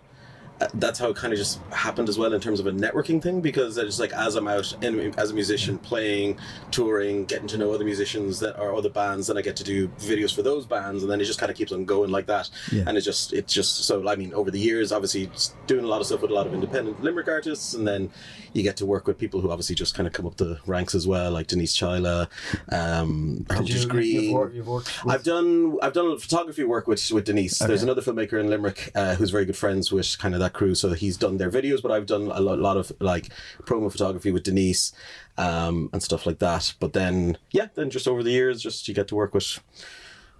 that's 0.74 0.98
how 0.98 1.10
it 1.10 1.16
kind 1.16 1.32
of 1.32 1.38
just 1.38 1.60
happened 1.72 2.08
as 2.08 2.18
well 2.18 2.32
in 2.32 2.40
terms 2.40 2.60
of 2.60 2.66
a 2.66 2.72
networking 2.72 3.22
thing 3.22 3.40
because 3.40 3.78
it's 3.78 4.00
like 4.00 4.12
as 4.12 4.34
I'm 4.34 4.48
out 4.48 4.74
in, 4.82 5.14
as 5.18 5.30
a 5.30 5.34
musician 5.34 5.78
playing, 5.78 6.38
touring, 6.70 7.24
getting 7.26 7.46
to 7.48 7.58
know 7.58 7.72
other 7.72 7.84
musicians 7.84 8.40
that 8.40 8.58
are 8.58 8.74
other 8.74 8.88
bands, 8.88 9.28
then 9.28 9.38
I 9.38 9.42
get 9.42 9.56
to 9.56 9.64
do 9.64 9.88
videos 9.98 10.34
for 10.34 10.42
those 10.42 10.66
bands, 10.66 11.02
and 11.02 11.12
then 11.12 11.20
it 11.20 11.24
just 11.24 11.38
kind 11.38 11.50
of 11.50 11.56
keeps 11.56 11.72
on 11.72 11.84
going 11.84 12.10
like 12.10 12.26
that. 12.26 12.50
Yeah. 12.72 12.84
And 12.86 12.96
it 12.96 13.02
just 13.02 13.32
it's 13.32 13.52
just 13.52 13.84
so 13.84 14.08
I 14.08 14.16
mean 14.16 14.34
over 14.34 14.50
the 14.50 14.58
years, 14.58 14.90
obviously 14.92 15.30
doing 15.66 15.84
a 15.84 15.88
lot 15.88 16.00
of 16.00 16.06
stuff 16.06 16.22
with 16.22 16.30
a 16.30 16.34
lot 16.34 16.46
of 16.46 16.54
independent 16.54 17.02
Limerick 17.02 17.28
artists, 17.28 17.74
and 17.74 17.86
then 17.86 18.10
you 18.52 18.62
get 18.62 18.76
to 18.78 18.86
work 18.86 19.06
with 19.06 19.18
people 19.18 19.40
who 19.40 19.50
obviously 19.50 19.74
just 19.74 19.94
kind 19.94 20.06
of 20.06 20.12
come 20.12 20.26
up 20.26 20.36
the 20.36 20.58
ranks 20.66 20.94
as 20.94 21.06
well, 21.06 21.30
like 21.30 21.46
Denise 21.46 21.76
Chaila, 21.76 22.28
um, 22.72 23.46
Heritage 23.48 23.88
Green. 23.88 24.22
You've 24.22 24.32
worked, 24.32 24.54
you've 24.54 24.68
worked 24.68 25.04
with, 25.04 25.14
I've 25.14 25.22
done 25.22 25.78
I've 25.82 25.92
done 25.92 26.18
photography 26.18 26.64
work 26.64 26.88
with 26.88 27.12
with 27.12 27.24
Denise. 27.24 27.58
There's 27.58 27.82
another 27.82 28.02
filmmaker 28.02 28.40
in 28.40 28.50
Limerick 28.50 28.90
uh, 28.94 29.14
who's 29.14 29.30
very 29.30 29.44
good 29.44 29.56
friends 29.56 29.92
with 29.92 30.18
kind 30.18 30.34
of 30.34 30.40
that 30.40 30.47
crew. 30.52 30.74
So 30.74 30.92
he's 30.92 31.16
done 31.16 31.36
their 31.36 31.50
videos, 31.50 31.82
but 31.82 31.90
I've 31.90 32.06
done 32.06 32.22
a 32.22 32.40
lot, 32.40 32.58
lot 32.58 32.76
of 32.76 32.92
like 33.00 33.28
promo 33.64 33.90
photography 33.90 34.30
with 34.30 34.42
Denise 34.42 34.92
um, 35.36 35.90
and 35.92 36.02
stuff 36.02 36.26
like 36.26 36.38
that. 36.38 36.74
But 36.80 36.92
then 36.92 37.38
yeah, 37.50 37.68
then 37.74 37.90
just 37.90 38.08
over 38.08 38.22
the 38.22 38.32
years, 38.32 38.62
just 38.62 38.88
you 38.88 38.94
get 38.94 39.08
to 39.08 39.14
work 39.14 39.34
with 39.34 39.60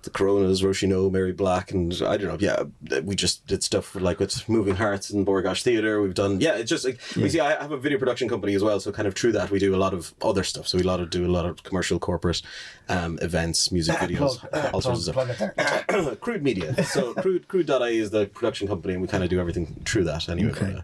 the 0.02 0.10
Coronas, 0.10 0.62
Róisín 0.62 0.92
O, 0.92 1.10
Mary 1.10 1.32
Black, 1.32 1.72
and 1.72 1.92
I 2.06 2.16
don't 2.16 2.28
know. 2.28 2.36
Yeah, 2.38 3.00
we 3.00 3.16
just 3.16 3.46
did 3.46 3.64
stuff 3.64 3.94
like 3.96 4.20
with 4.20 4.48
Moving 4.48 4.76
Hearts 4.76 5.10
and 5.10 5.26
Borgosh 5.26 5.62
Theatre. 5.62 6.00
We've 6.00 6.14
done 6.14 6.40
yeah. 6.40 6.54
It's 6.54 6.70
just 6.70 6.84
like 6.84 7.00
we 7.16 7.28
see. 7.28 7.40
I 7.40 7.60
have 7.60 7.72
a 7.72 7.76
video 7.76 7.98
production 7.98 8.28
company 8.28 8.54
as 8.54 8.62
well, 8.62 8.78
so 8.80 8.92
kind 8.92 9.08
of 9.08 9.14
through 9.14 9.32
that 9.32 9.50
we 9.50 9.58
do 9.58 9.74
a 9.74 9.76
lot 9.76 9.94
of 9.94 10.14
other 10.22 10.44
stuff. 10.44 10.68
So 10.68 10.78
we 10.78 10.84
a 10.84 10.86
lot 10.86 11.00
of 11.00 11.10
do 11.10 11.26
a 11.26 11.28
lot 11.32 11.46
of 11.46 11.62
commercial, 11.62 11.98
corporate 11.98 12.42
um, 12.88 13.18
events, 13.22 13.70
music 13.72 13.96
videos, 13.96 14.38
Plug, 14.38 14.48
uh, 14.54 14.70
all 14.72 14.80
sorts 14.80 15.06
of 15.06 15.14
stuff. 15.14 15.14
plug 15.14 15.30
it 15.30 15.54
there. 15.88 16.16
Crude 16.16 16.42
Media. 16.42 16.84
So 16.84 17.14
Crude 17.14 17.48
Crude.ie 17.48 17.98
is 17.98 18.10
the 18.10 18.26
production 18.26 18.66
company, 18.68 18.94
and 18.94 19.02
we 19.02 19.08
kind 19.08 19.22
of 19.24 19.30
do 19.30 19.38
everything 19.40 19.66
through 19.84 20.04
that 20.04 20.28
anyway. 20.28 20.50
Okay. 20.52 20.72
But, 20.72 20.78
uh, 20.78 20.82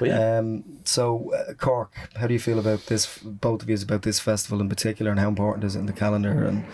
but 0.00 0.08
yeah. 0.08 0.38
Um, 0.38 0.64
so 0.84 1.32
uh, 1.34 1.54
Cork, 1.54 1.92
how 2.16 2.26
do 2.26 2.34
you 2.34 2.40
feel 2.40 2.58
about 2.58 2.86
this? 2.86 3.18
Both 3.18 3.62
of 3.62 3.70
you 3.70 3.76
about 3.82 4.02
this 4.02 4.18
festival 4.20 4.60
in 4.60 4.68
particular, 4.68 5.10
and 5.10 5.20
how 5.20 5.28
important 5.28 5.64
is 5.64 5.76
it 5.76 5.80
in 5.80 5.86
the 5.86 5.92
calendar? 5.92 6.44
And 6.44 6.64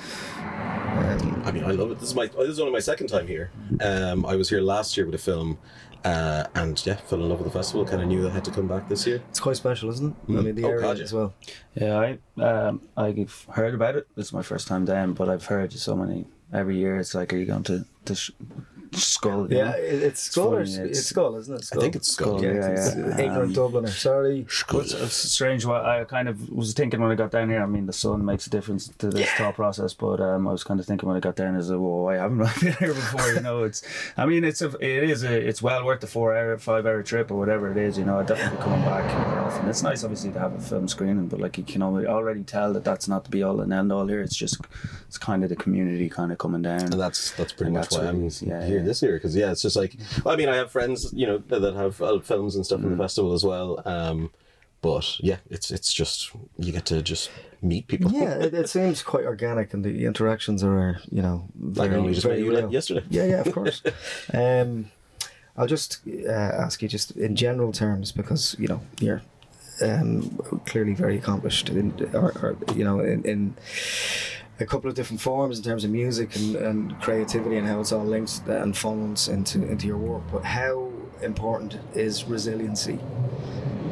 um, 0.40 1.42
I 1.44 1.52
mean, 1.52 1.64
I 1.64 1.72
love 1.72 1.90
it. 1.90 1.98
This 2.00 2.10
is 2.10 2.14
my 2.14 2.26
this 2.26 2.48
is 2.48 2.60
only 2.60 2.72
my 2.72 2.78
second 2.80 3.08
time 3.08 3.26
here. 3.26 3.50
Um, 3.80 4.24
I 4.26 4.36
was 4.36 4.48
here 4.48 4.60
last 4.60 4.96
year 4.96 5.06
with 5.06 5.14
a 5.14 5.18
film, 5.18 5.58
uh, 6.04 6.44
and 6.54 6.84
yeah, 6.86 6.96
fell 6.96 7.20
in 7.22 7.28
love 7.28 7.40
with 7.40 7.50
the 7.52 7.58
festival. 7.58 7.84
Kind 7.84 8.02
of 8.02 8.08
knew 8.08 8.26
I 8.28 8.30
had 8.30 8.44
to 8.44 8.50
come 8.50 8.68
back 8.68 8.88
this 8.88 9.06
year. 9.06 9.22
it's 9.30 9.40
quite 9.40 9.56
special, 9.56 9.90
isn't 9.90 10.14
it? 10.28 10.38
I 10.38 10.42
mean, 10.42 10.54
the 10.54 10.64
Oh, 10.64 10.68
area 10.68 10.80
God, 10.82 10.98
yeah. 10.98 11.04
as 11.04 11.12
well. 11.12 11.34
Yeah, 11.74 11.98
I 12.38 12.42
um, 12.42 12.82
I've 12.96 13.46
heard 13.50 13.74
about 13.74 13.96
it. 13.96 14.06
This 14.16 14.26
is 14.26 14.32
my 14.32 14.42
first 14.42 14.61
time 14.68 14.84
down, 14.84 15.12
but 15.14 15.28
I've 15.28 15.46
heard 15.46 15.72
so 15.72 15.96
many 15.96 16.26
every 16.52 16.76
year. 16.76 16.96
It's 16.96 17.14
like, 17.14 17.32
are 17.32 17.36
you 17.36 17.46
going 17.46 17.64
to 17.64 17.84
to 18.06 18.14
sh- 18.14 18.30
Skull? 18.98 19.52
Yeah, 19.52 19.72
it, 19.76 20.02
it's 20.02 20.20
Skull. 20.22 20.48
or 20.48 20.50
funny, 20.58 20.62
it's, 20.62 20.76
it's- 20.76 20.98
it's 20.98 21.06
Skull, 21.08 21.36
isn't 21.36 21.54
it? 21.54 21.68
I 21.76 21.80
think 21.80 21.96
it's 21.96 22.08
Skull. 22.12 22.42
Yeah, 22.42 22.52
Yeah, 22.54 22.66
it's 22.68 22.96
yeah. 22.96 23.18
ignorant 23.20 23.54
Dubliner. 23.56 23.88
Sorry. 23.88 24.40
It's, 24.48 24.92
it's 24.94 25.14
strange. 25.14 25.64
What 25.64 25.84
I 25.84 26.04
kind 26.04 26.28
of 26.28 26.50
was 26.50 26.72
thinking 26.74 27.00
when 27.00 27.10
I 27.10 27.14
got 27.14 27.30
down 27.30 27.48
here. 27.50 27.62
I 27.62 27.66
mean, 27.66 27.86
the 27.86 27.92
sun 27.92 28.24
makes 28.24 28.46
a 28.46 28.50
difference 28.50 28.88
to 28.98 29.08
this 29.10 29.30
thought 29.32 29.54
process, 29.54 29.94
but 29.94 30.20
um, 30.20 30.46
I 30.48 30.52
was 30.52 30.64
kind 30.64 30.80
of 30.80 30.86
thinking 30.86 31.08
when 31.08 31.16
I 31.16 31.20
got 31.20 31.36
down, 31.36 31.56
is 31.56 31.70
like, 31.70 31.80
well, 31.80 32.08
I 32.08 32.16
haven't 32.16 32.38
been 32.60 32.72
here 32.74 32.94
before. 32.94 33.32
You 33.32 33.40
know, 33.40 33.62
it's. 33.64 33.82
I 34.16 34.26
mean, 34.26 34.44
it's 34.44 34.62
a, 34.62 34.68
it 34.80 35.04
is 35.10 35.22
a, 35.24 35.32
it's 35.34 35.62
well 35.62 35.84
worth 35.84 36.00
the 36.00 36.06
four 36.06 36.36
hour, 36.36 36.56
five 36.58 36.86
hour 36.86 37.02
trip 37.02 37.30
or 37.30 37.38
whatever 37.38 37.70
it 37.70 37.76
is. 37.76 37.96
You 37.98 38.04
know, 38.04 38.18
I 38.18 38.24
definitely 38.24 38.56
be 38.58 38.62
coming 38.62 38.82
back 38.82 39.28
more 39.28 39.38
often. 39.40 39.68
It's 39.68 39.82
nice, 39.82 40.04
obviously, 40.04 40.32
to 40.32 40.38
have 40.38 40.54
a 40.54 40.60
film 40.60 40.88
screening, 40.88 41.28
but 41.28 41.40
like 41.40 41.56
you 41.58 41.64
can 41.64 41.82
already, 41.82 42.06
already 42.06 42.42
tell 42.42 42.72
that 42.74 42.84
that's 42.84 43.08
not 43.08 43.24
the 43.24 43.30
be 43.30 43.42
all 43.42 43.60
and 43.60 43.72
end 43.72 43.90
all 43.92 44.06
here. 44.06 44.20
It's 44.20 44.36
just, 44.36 44.58
it's 45.08 45.18
kind 45.18 45.42
of 45.44 45.48
the 45.50 45.56
community 45.56 46.08
kind 46.08 46.32
of 46.32 46.38
coming 46.38 46.62
down. 46.62 46.80
And 46.82 46.92
that's 47.00 47.30
that's 47.32 47.52
pretty 47.52 47.68
And 47.68 47.74
much 47.76 47.84
that's 47.90 47.96
why 47.98 48.04
what 48.06 48.14
I'm 48.14 48.24
is, 48.26 48.42
yeah, 48.42 48.64
here 48.64 48.81
yeah. 48.82 48.88
this 48.88 49.02
year 49.02 49.14
because 49.14 49.34
yeah, 49.36 49.50
it's 49.52 49.62
just 49.62 49.76
like 49.76 49.96
well, 50.24 50.34
I 50.34 50.36
mean 50.36 50.48
I 50.48 50.56
have 50.56 50.70
friends 50.70 51.10
you 51.14 51.26
know 51.26 51.38
that 51.48 51.60
that 51.60 51.74
have 51.74 52.00
uh, 52.02 52.18
films 52.20 52.56
and 52.56 52.64
stuff 52.66 52.80
Mm. 52.80 52.84
in 52.84 52.90
the 52.96 53.02
festival 53.04 53.32
as 53.32 53.44
well. 53.44 53.82
Um, 53.84 54.30
but 54.80 55.16
yeah, 55.20 55.36
it's 55.48 55.70
it's 55.70 55.92
just 55.92 56.30
you 56.58 56.72
get 56.72 56.86
to 56.86 57.02
just 57.02 57.30
meet 57.62 57.86
people. 57.86 58.10
Yeah, 58.10 58.34
it, 58.34 58.52
it 58.54 58.68
seems 58.76 59.02
quite 59.02 59.24
organic, 59.24 59.72
and 59.72 59.84
the 59.84 60.04
interactions 60.06 60.64
are, 60.64 60.98
you 61.10 61.22
know, 61.22 61.44
very, 61.54 61.94
I 61.94 61.98
only 61.98 62.14
just 62.14 62.26
met 62.26 62.32
very 62.32 62.44
you 62.44 62.50
real. 62.50 62.72
yesterday. 62.72 63.04
Yeah, 63.08 63.26
yeah, 63.26 63.40
of 63.42 63.52
course. 63.58 63.80
um, 64.34 64.90
I'll 65.56 65.68
just 65.68 66.00
uh, 66.26 66.30
ask 66.32 66.82
you, 66.82 66.88
just 66.88 67.12
in 67.12 67.36
general 67.36 67.70
terms, 67.70 68.10
because 68.10 68.56
you 68.58 68.66
know 68.66 68.80
you're 69.00 69.22
um, 69.82 70.36
clearly 70.66 70.94
very 70.94 71.16
accomplished, 71.16 71.68
in, 71.68 71.92
or, 72.12 72.32
or 72.42 72.56
you 72.74 72.82
know, 72.82 72.98
in, 72.98 73.22
in 73.24 73.54
a 74.62 74.66
couple 74.66 74.88
of 74.88 74.96
different 74.96 75.20
forms 75.20 75.58
in 75.58 75.64
terms 75.64 75.84
of 75.84 75.90
music 75.90 76.34
and, 76.36 76.56
and 76.56 77.00
creativity 77.00 77.56
and 77.56 77.66
how 77.66 77.80
it's 77.80 77.92
all 77.92 78.04
linked 78.04 78.42
and 78.46 78.76
funnels 78.76 79.28
into 79.28 79.62
into 79.66 79.86
your 79.86 79.98
work. 79.98 80.22
But 80.32 80.44
how 80.44 80.90
important 81.22 81.78
is 81.94 82.24
resiliency 82.24 82.98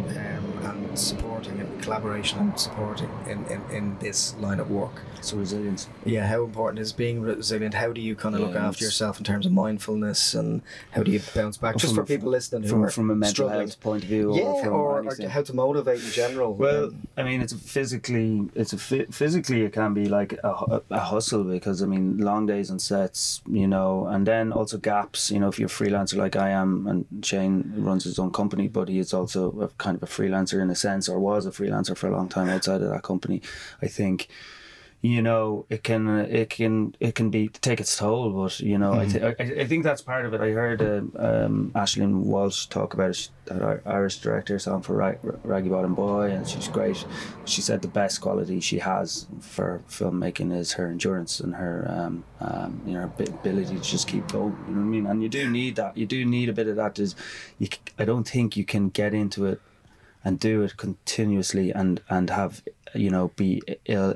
um, 0.09 0.45
and 0.65 0.99
supporting 0.99 1.61
and 1.61 1.83
collaboration 1.83 2.39
and 2.39 2.59
supporting 2.59 3.11
in, 3.27 3.45
in, 3.47 3.63
in 3.71 3.99
this 3.99 4.35
line 4.37 4.61
of 4.61 4.71
work. 4.71 5.03
So 5.23 5.37
resilience. 5.37 5.87
Yeah, 6.05 6.27
how 6.27 6.45
important 6.45 6.79
is 6.81 6.93
being 6.93 7.21
resilient? 7.21 7.75
How 7.75 7.93
do 7.93 8.01
you 8.01 8.17
kind 8.17 8.35
of 8.35 8.41
look 8.41 8.57
after 8.57 8.85
yourself 8.85 9.19
in 9.19 9.25
terms 9.25 9.45
of 9.47 9.53
mindfulness 9.53 10.35
and 10.35 10.63
how 10.93 11.03
do 11.03 11.11
you 11.13 11.21
bounce 11.35 11.57
back? 11.59 11.77
Just 11.77 11.95
for 11.95 12.03
a- 12.03 12.07
people 12.07 12.31
listening 12.31 12.63
who 12.63 12.69
From, 12.71 12.85
are 12.85 12.91
from 12.91 13.11
a 13.11 13.15
mental 13.15 13.35
struggling. 13.47 13.61
health 13.69 13.81
point 13.81 14.03
of 14.05 14.09
view, 14.09 14.35
yeah, 14.35 14.43
or 14.45 14.63
from 14.65 14.73
or, 14.73 15.03
or 15.07 15.29
how 15.29 15.43
to 15.43 15.53
motivate 15.55 16.03
in 16.03 16.11
general. 16.11 16.55
Well, 16.55 16.85
Um, 16.87 17.07
I 17.19 17.23
mean, 17.23 17.43
it's 17.43 17.53
a 17.53 17.59
physically, 17.59 18.49
it's 18.55 18.73
a 18.73 18.79
physically, 18.79 19.63
it 19.63 19.73
can 19.73 19.93
be 19.95 20.07
like 20.09 20.39
a, 20.43 20.55
hu- 20.55 20.83
a 20.91 20.99
hustle 21.01 21.45
because 21.45 21.83
I 21.83 21.87
mean, 21.87 22.17
long 22.19 22.47
days 22.47 22.71
on 22.71 22.79
sets, 22.79 23.43
you 23.47 23.67
know, 23.67 24.07
and 24.07 24.27
then 24.27 24.53
also 24.53 24.79
gaps. 24.79 25.31
You 25.31 25.41
know, 25.41 25.49
if 25.49 25.59
you're 25.59 25.67
a 25.67 25.71
freelancer 25.71 26.17
like 26.17 26.35
I 26.37 26.51
am, 26.51 26.87
and 26.87 27.05
Shane 27.25 27.73
runs 27.77 28.05
his 28.05 28.19
own 28.19 28.31
company, 28.33 28.69
but 28.69 28.89
he 28.89 28.99
is 28.99 29.13
also 29.13 29.41
a, 29.61 29.69
kind 29.77 29.97
of 29.97 30.03
a 30.03 30.07
freelancer 30.07 30.63
in 30.63 30.71
a 30.71 30.75
sense, 30.75 31.09
or 31.11 31.19
was 31.21 31.45
a 31.47 31.51
freelancer 31.51 31.95
for 31.97 32.09
a 32.09 32.13
long 32.17 32.29
time 32.29 32.49
outside 32.49 32.81
of 32.81 32.89
that 32.91 33.03
company. 33.03 33.43
I 33.83 33.87
think. 33.87 34.29
You 35.03 35.23
know, 35.23 35.65
it 35.71 35.83
can 35.83 36.09
it 36.09 36.51
can 36.51 36.95
it 37.01 37.15
can 37.15 37.31
be 37.31 37.49
take 37.49 37.81
its 37.81 37.97
toll, 37.97 38.29
but 38.33 38.61
you 38.61 38.77
know, 38.77 38.93
I, 38.93 39.07
th- 39.07 39.25
I 39.41 39.43
I 39.63 39.65
think 39.65 39.83
that's 39.83 40.03
part 40.03 40.27
of 40.27 40.35
it. 40.35 40.43
I 40.43 40.51
heard 40.51 40.83
uh, 40.83 41.45
um, 41.45 41.73
Aisling 41.75 42.25
Walsh 42.25 42.67
talk 42.67 42.93
about 42.93 43.13
it, 43.13 43.31
that 43.47 43.81
Irish 43.87 44.19
director 44.19 44.59
song 44.59 44.83
for 44.83 44.95
Rag- 44.97 45.21
Raggy 45.43 45.71
Bottom 45.71 45.95
Boy, 45.95 46.33
and 46.33 46.47
she's 46.47 46.69
great. 46.69 47.03
She 47.47 47.63
said 47.63 47.81
the 47.81 47.89
best 47.89 48.21
quality 48.21 48.61
she 48.61 48.79
has 48.81 49.27
for 49.41 49.81
filmmaking 49.89 50.55
is 50.55 50.75
her 50.75 50.89
endurance 50.89 51.41
and 51.41 51.55
her 51.55 51.87
um, 51.89 52.25
um, 52.41 52.83
you 52.85 52.93
know 52.93 53.01
her 53.01 53.25
ability 53.25 53.77
to 53.77 53.81
just 53.83 54.07
keep 54.07 54.29
going. 54.29 54.55
You 54.69 54.75
know 54.75 54.81
what 54.81 54.87
I 54.87 54.91
mean? 54.91 55.07
And 55.07 55.23
you 55.23 55.31
do 55.31 55.49
need 55.49 55.77
that. 55.77 55.97
You 55.97 56.05
do 56.05 56.27
need 56.27 56.51
a 56.51 56.53
bit 56.53 56.69
of 56.69 56.77
that. 56.77 56.99
Is 56.99 57.17
you? 57.59 57.69
c- 57.69 57.79
I 57.99 58.05
don't 58.05 58.29
think 58.29 58.55
you 58.55 58.67
can 58.67 58.91
get 58.91 59.15
into 59.15 59.47
it 59.47 59.63
and 60.23 60.39
do 60.39 60.61
it 60.63 60.77
continuously 60.77 61.71
and 61.71 62.03
and 62.11 62.29
have 62.29 62.63
you 62.95 63.11
know 63.11 63.29
be 63.37 63.63
ill 63.87 64.15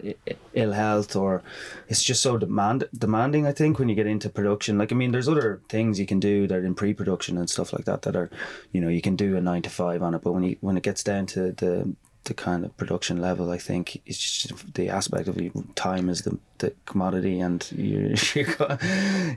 ill 0.55 0.73
health 0.73 1.15
or 1.17 1.43
it's 1.89 2.03
just 2.03 2.23
so 2.23 2.37
demand 2.37 2.89
demanding 2.97 3.47
i 3.47 3.53
think 3.53 3.79
when 3.79 3.89
you 3.89 3.95
get 3.95 4.07
into 4.07 4.29
production. 4.29 4.79
Like 4.79 4.93
i 4.93 4.95
mean 4.95 5.13
there's 5.13 5.29
other 5.29 5.61
things 5.69 6.01
you 6.01 6.07
can 6.07 6.21
do 6.21 6.47
that 6.47 6.65
in 6.65 6.75
pre-production 6.75 7.39
and 7.39 7.49
stuff 7.49 7.73
like 7.73 7.85
that 7.85 8.03
that 8.03 8.17
are 8.17 8.31
you 8.73 8.81
know 8.81 8.89
you 8.89 9.01
can 9.01 9.17
do 9.17 9.37
a 9.37 9.41
9 9.41 9.63
to 9.63 9.71
5 9.71 10.03
on 10.03 10.15
it. 10.15 10.23
But 10.23 10.33
when 10.33 10.43
you 10.43 10.57
when 10.61 10.77
it 10.77 10.83
gets 10.83 11.03
down 11.03 11.27
to 11.27 11.53
the 11.53 11.95
the 12.25 12.35
kind 12.35 12.65
of 12.65 12.77
production 12.77 13.21
level 13.21 13.51
i 13.51 13.59
think 13.59 14.01
it's 14.07 14.19
just 14.19 14.75
the 14.75 14.89
aspect 14.89 15.29
of 15.29 15.41
you- 15.41 15.67
time 15.75 16.09
is 16.09 16.23
the, 16.23 16.39
the 16.59 16.73
commodity 16.87 17.41
and 17.41 17.71
you 17.73 18.15
you, 18.35 18.45
got, 18.45 18.83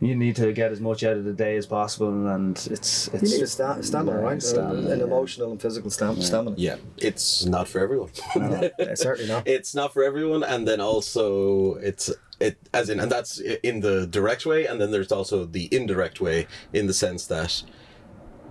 you 0.01 0.15
need 0.15 0.35
to 0.35 0.53
get 0.53 0.71
as 0.71 0.79
much 0.79 1.03
out 1.03 1.17
of 1.17 1.25
the 1.25 1.33
day 1.33 1.57
as 1.57 1.65
possible 1.65 2.27
and 2.27 2.57
it's 2.71 3.07
it's 3.09 3.23
you 3.23 3.37
need 3.37 3.43
a 3.43 3.47
sta- 3.47 3.81
stamina, 3.81 4.19
yeah, 4.19 4.23
right? 4.25 4.41
stamina, 4.41 4.89
an 4.91 4.99
yeah. 4.99 5.05
emotional 5.05 5.51
and 5.51 5.61
physical 5.61 5.89
stam- 5.89 6.21
stamina. 6.21 6.55
Yeah, 6.57 6.77
it's 6.97 7.45
not 7.45 7.67
for 7.67 7.79
everyone. 7.79 8.09
No, 8.35 8.69
eh, 8.79 8.95
certainly 8.95 9.29
not. 9.29 9.43
it's 9.55 9.75
not 9.75 9.93
for 9.93 10.03
everyone, 10.03 10.43
and 10.43 10.67
then 10.67 10.79
also 10.79 11.75
it's 11.75 12.11
it 12.39 12.57
as 12.73 12.89
in, 12.89 12.99
and 12.99 13.11
that's 13.11 13.39
in 13.39 13.81
the 13.81 14.07
direct 14.07 14.45
way, 14.45 14.65
and 14.65 14.79
then 14.79 14.91
there's 14.91 15.11
also 15.11 15.45
the 15.45 15.67
indirect 15.71 16.21
way 16.21 16.47
in 16.73 16.87
the 16.87 16.93
sense 16.93 17.25
that 17.27 17.63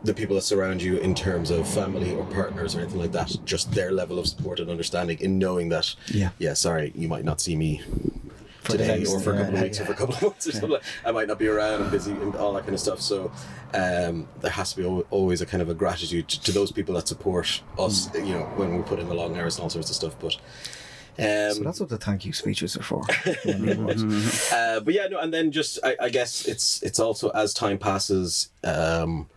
the 0.07 0.15
people 0.15 0.37
that 0.37 0.43
surround 0.43 0.81
you 0.81 0.99
in 0.99 1.15
terms 1.15 1.51
of 1.51 1.69
family 1.69 2.15
or 2.15 2.25
partners 2.27 2.75
or 2.75 2.81
anything 2.81 2.99
like 3.01 3.13
that, 3.13 3.37
just 3.45 3.73
their 3.73 3.91
level 3.93 4.19
of 4.19 4.27
support 4.27 4.61
and 4.61 4.71
understanding 4.71 5.19
in 5.21 5.39
knowing 5.39 5.69
that, 5.71 5.95
Yeah. 6.09 6.31
yeah, 6.39 6.55
sorry, 6.55 6.93
you 6.95 7.09
might 7.09 7.25
not 7.25 7.41
see 7.41 7.57
me 7.57 7.83
today 8.65 9.05
or 9.05 9.21
for 9.21 9.35
a 9.35 9.39
couple 9.39 9.57
of 9.57 9.63
weeks 9.63 9.81
or 9.81 9.85
for 9.85 9.93
a 9.93 9.97
couple 9.97 10.15
of 10.15 10.23
months 10.23 10.47
or 10.47 10.53
something. 10.53 10.71
Like, 10.71 10.83
I 11.05 11.13
might 11.13 11.29
not 11.29 11.39
be 11.39 11.49
around. 11.49 11.83
I'm 11.83 11.91
busy 11.91 12.13
and 12.13 12.35
all 12.37 12.53
that 12.55 12.63
kind 12.63 12.75
of 12.75 12.81
stuff. 12.81 13.01
So 13.01 13.31
um, 13.75 14.29
there 14.41 14.51
has 14.51 14.73
to 14.75 14.77
be 14.83 15.05
always 15.11 15.41
a 15.41 15.47
kind 15.47 15.63
of 15.63 15.69
a 15.69 15.75
gratitude 15.75 16.29
to, 16.29 16.41
to 16.43 16.53
those 16.53 16.73
people 16.73 16.95
that 16.95 17.09
support 17.09 17.63
us. 17.79 18.09
Mm. 18.09 18.27
You 18.27 18.35
know, 18.35 18.45
when 18.57 18.77
we 18.77 18.83
put 18.83 18.99
in 18.99 19.09
the 19.09 19.15
long 19.15 19.39
hours 19.39 19.57
and 19.57 19.65
all 19.65 19.71
sorts 19.71 19.91
of 19.91 19.97
stuff. 19.97 20.17
But 20.21 20.35
um, 21.19 21.53
So 21.57 21.63
that's 21.63 21.81
what 21.81 21.89
the 21.89 21.99
thank 21.99 22.25
you 22.25 22.33
speeches 22.33 22.77
are 22.77 22.83
for. 22.83 23.03
uh, 24.53 24.81
but 24.81 24.95
yeah, 24.95 25.07
no, 25.09 25.19
and 25.19 25.33
then 25.33 25.51
just 25.51 25.79
I, 25.85 25.97
I 26.01 26.09
guess 26.11 26.47
it's 26.47 26.83
it's 26.83 26.99
also 27.01 27.31
as 27.31 27.55
time 27.55 27.79
passes, 27.79 28.51
um, 28.65 29.29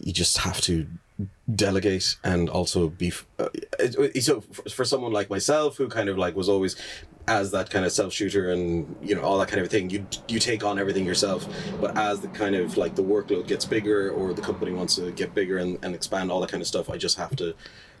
you 0.00 0.12
just 0.12 0.38
have 0.38 0.60
to 0.62 0.86
delegate 1.54 2.16
and 2.24 2.48
also 2.48 2.88
be 2.88 3.12
uh, 3.38 3.48
so 4.20 4.40
for, 4.40 4.70
for 4.70 4.84
someone 4.86 5.12
like 5.12 5.28
myself 5.28 5.76
who 5.76 5.86
kind 5.86 6.08
of 6.08 6.16
like 6.16 6.34
was 6.34 6.48
always 6.48 6.76
as 7.28 7.50
that 7.50 7.68
kind 7.68 7.84
of 7.84 7.92
self 7.92 8.12
shooter 8.12 8.50
and 8.50 8.96
you 9.02 9.14
know 9.14 9.20
all 9.20 9.38
that 9.38 9.48
kind 9.48 9.60
of 9.60 9.68
thing 9.68 9.90
you 9.90 10.06
you 10.28 10.38
take 10.38 10.64
on 10.64 10.78
everything 10.78 11.04
yourself. 11.04 11.46
But 11.80 11.96
as 11.96 12.20
the 12.20 12.28
kind 12.28 12.54
of 12.56 12.76
like 12.76 12.94
the 12.94 13.02
workload 13.02 13.46
gets 13.46 13.64
bigger 13.64 14.10
or 14.10 14.32
the 14.32 14.42
company 14.42 14.72
wants 14.72 14.96
to 14.96 15.12
get 15.12 15.34
bigger 15.34 15.58
and, 15.58 15.78
and 15.82 15.94
expand 15.94 16.30
all 16.30 16.40
that 16.40 16.50
kind 16.50 16.60
of 16.60 16.66
stuff 16.66 16.90
i 16.90 16.96
just 16.96 17.16
have 17.16 17.36
to 17.36 17.54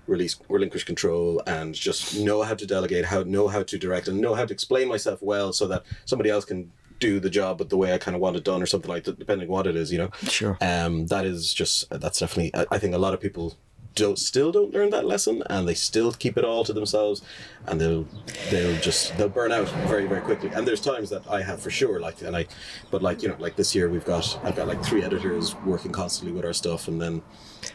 release 0.06 0.36
relinquish 0.48 0.84
control 0.84 1.42
and 1.46 1.74
just 1.74 2.18
know 2.18 2.42
how 2.42 2.54
to 2.54 2.66
delegate 2.66 3.04
how 3.04 3.22
know 3.22 3.48
how 3.48 3.62
to 3.62 3.78
direct 3.78 4.08
and 4.08 4.20
know 4.20 4.34
how 4.34 4.44
to 4.44 4.52
explain 4.52 4.88
myself 4.88 5.22
well 5.22 5.52
so 5.52 5.66
that 5.68 5.84
somebody 6.04 6.30
else 6.30 6.44
can 6.44 6.72
do 7.00 7.18
the 7.18 7.30
job 7.30 7.58
but 7.58 7.68
the 7.70 7.76
way 7.76 7.92
i 7.92 7.98
kind 7.98 8.14
of 8.14 8.20
want 8.20 8.36
it 8.36 8.44
done 8.44 8.62
or 8.62 8.66
something 8.66 8.90
like 8.90 9.04
that 9.04 9.18
depending 9.18 9.48
on 9.48 9.52
what 9.52 9.66
it 9.66 9.74
is 9.74 9.90
you 9.90 9.98
know 9.98 10.10
Sure. 10.22 10.56
um 10.60 11.06
that 11.06 11.24
is 11.26 11.52
just 11.52 11.88
that's 11.90 12.20
definitely 12.20 12.54
i, 12.54 12.66
I 12.70 12.78
think 12.78 12.94
a 12.94 12.98
lot 12.98 13.14
of 13.14 13.20
people 13.20 13.56
don't 13.96 14.20
still 14.20 14.52
don't 14.52 14.72
learn 14.72 14.90
that 14.90 15.04
lesson 15.04 15.42
and 15.50 15.66
they 15.66 15.74
still 15.74 16.12
keep 16.12 16.38
it 16.38 16.44
all 16.44 16.62
to 16.64 16.72
themselves 16.72 17.22
and 17.66 17.80
they'll 17.80 18.06
they'll 18.50 18.78
just 18.80 19.16
they'll 19.18 19.28
burn 19.28 19.50
out 19.50 19.68
very 19.88 20.06
very 20.06 20.20
quickly 20.20 20.48
and 20.54 20.68
there's 20.68 20.80
times 20.80 21.10
that 21.10 21.22
i 21.28 21.42
have 21.42 21.60
for 21.60 21.70
sure 21.70 21.98
like 21.98 22.22
and 22.22 22.36
i 22.36 22.46
but 22.92 23.02
like 23.02 23.20
you 23.22 23.28
know 23.28 23.36
like 23.40 23.56
this 23.56 23.74
year 23.74 23.88
we've 23.88 24.04
got 24.04 24.38
i've 24.44 24.54
got 24.54 24.68
like 24.68 24.80
three 24.84 25.02
editors 25.02 25.56
working 25.66 25.90
constantly 25.90 26.32
with 26.32 26.44
our 26.44 26.52
stuff 26.52 26.86
and 26.86 27.02
then 27.02 27.20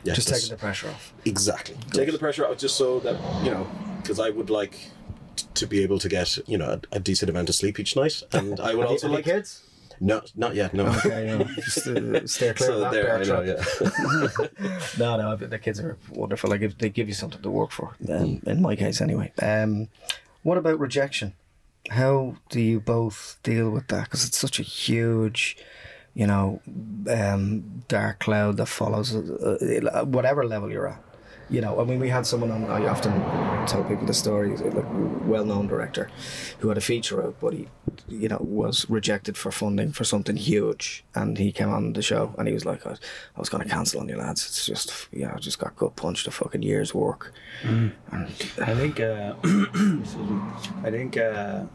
yeah 0.05 0.13
Just 0.13 0.27
that's- 0.27 0.43
taking 0.43 0.55
the 0.55 0.59
pressure 0.61 0.87
off. 0.87 1.13
Exactly. 1.25 1.75
Taking 1.91 2.13
the 2.13 2.19
pressure 2.19 2.45
off 2.47 2.57
just 2.57 2.75
so 2.75 2.99
that, 3.01 3.15
you 3.43 3.51
know, 3.51 3.67
because 4.01 4.19
I 4.19 4.29
would 4.31 4.49
like 4.49 4.89
t- 5.35 5.47
to 5.53 5.67
be 5.67 5.83
able 5.83 5.99
to 5.99 6.09
get, 6.09 6.37
you 6.47 6.57
know, 6.57 6.79
a, 6.91 6.95
a 6.95 6.99
decent 6.99 7.29
amount 7.29 7.49
of 7.49 7.55
sleep 7.55 7.79
each 7.79 7.95
night. 7.95 8.23
And 8.31 8.59
I 8.59 8.75
would 8.75 8.87
also 8.87 9.09
like. 9.09 9.25
kids? 9.25 9.63
No, 9.99 10.21
not 10.35 10.55
yet, 10.55 10.73
no. 10.73 10.87
Okay, 10.87 11.25
yeah. 11.25 11.43
Just 11.55 11.87
uh, 11.87 12.27
steer 12.33 12.53
clear 12.53 12.69
so 12.69 12.73
of 12.75 12.79
that 12.81 12.91
there, 12.91 13.15
I 13.17 13.23
know, 13.23 13.41
yeah. 13.41 14.77
No, 14.99 15.17
no, 15.17 15.35
the 15.35 15.59
kids 15.59 15.79
are 15.79 15.97
wonderful. 16.09 16.49
They 16.49 16.57
give, 16.57 16.77
they 16.77 16.89
give 16.89 17.07
you 17.07 17.13
something 17.13 17.41
to 17.41 17.49
work 17.49 17.71
for, 17.71 17.95
um, 18.09 18.41
in 18.45 18.61
my 18.61 18.75
case, 18.75 18.99
anyway. 18.99 19.31
Um, 19.41 19.87
what 20.43 20.57
about 20.57 20.79
rejection? 20.79 21.33
How 21.89 22.35
do 22.49 22.59
you 22.59 22.79
both 22.79 23.37
deal 23.43 23.69
with 23.69 23.87
that? 23.87 24.05
Because 24.05 24.25
it's 24.25 24.37
such 24.37 24.59
a 24.59 24.63
huge, 24.63 25.55
you 26.13 26.27
know, 26.27 26.61
um, 27.09 27.83
dark 27.87 28.19
cloud 28.19 28.57
that 28.57 28.65
follows 28.65 29.15
uh, 29.15 29.57
uh, 29.93 30.05
whatever 30.05 30.45
level 30.45 30.71
you're 30.71 30.89
at. 30.89 31.01
You 31.49 31.61
know, 31.61 31.79
I 31.79 31.83
mean, 31.83 31.99
we 31.99 32.09
had 32.09 32.25
someone 32.25 32.49
on. 32.51 32.65
I 32.65 32.87
often 32.87 33.13
tell 33.67 33.83
people 33.83 34.05
the 34.05 34.13
story. 34.13 34.57
Like 34.57 34.85
well-known 35.27 35.67
director, 35.67 36.09
who 36.59 36.69
had 36.69 36.77
a 36.77 36.81
feature 36.81 37.23
out, 37.23 37.35
but 37.39 37.53
he, 37.53 37.67
you 38.07 38.27
know, 38.27 38.39
was 38.39 38.89
rejected 38.89 39.37
for 39.37 39.51
funding 39.51 39.91
for 39.91 40.03
something 40.03 40.37
huge, 40.37 41.03
and 41.13 41.37
he 41.37 41.51
came 41.51 41.69
on 41.69 41.93
the 41.93 42.01
show, 42.01 42.33
and 42.37 42.47
he 42.47 42.53
was 42.53 42.65
like, 42.65 42.85
"I, 42.87 42.91
I 42.91 43.39
was 43.39 43.49
going 43.49 43.63
to 43.63 43.69
cancel 43.69 43.99
on 44.01 44.09
you 44.09 44.17
lads. 44.17 44.45
It's 44.45 44.65
just, 44.65 45.07
yeah, 45.11 45.33
I 45.35 45.39
just 45.39 45.59
got 45.59 45.75
gut 45.75 45.95
punched 45.95 46.27
a 46.27 46.31
fucking 46.31 46.63
year's 46.63 46.93
work." 46.93 47.31
And 48.11 48.27
I 48.61 48.73
think 48.73 48.99
uh. 48.99 49.35
I 50.83 50.91
think 50.91 51.17
uh, 51.17 51.65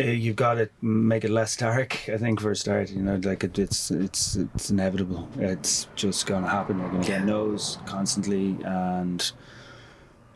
uh, 0.00 0.04
you've 0.04 0.36
got 0.36 0.54
to 0.54 0.68
make 0.80 1.24
it 1.24 1.30
less 1.30 1.56
dark. 1.56 2.08
I 2.08 2.16
think 2.16 2.40
for 2.40 2.50
a 2.50 2.56
start, 2.56 2.90
you 2.90 3.02
know, 3.02 3.20
like 3.22 3.44
it, 3.44 3.58
it's 3.58 3.90
it's 3.90 4.36
it's 4.36 4.70
inevitable. 4.70 5.28
It's 5.38 5.88
just 5.94 6.26
going 6.26 6.42
to 6.44 6.48
happen. 6.48 6.78
You're 6.78 6.88
going 6.88 7.02
to 7.02 7.08
get 7.08 7.24
no's 7.24 7.78
constantly, 7.86 8.56
and 8.64 9.30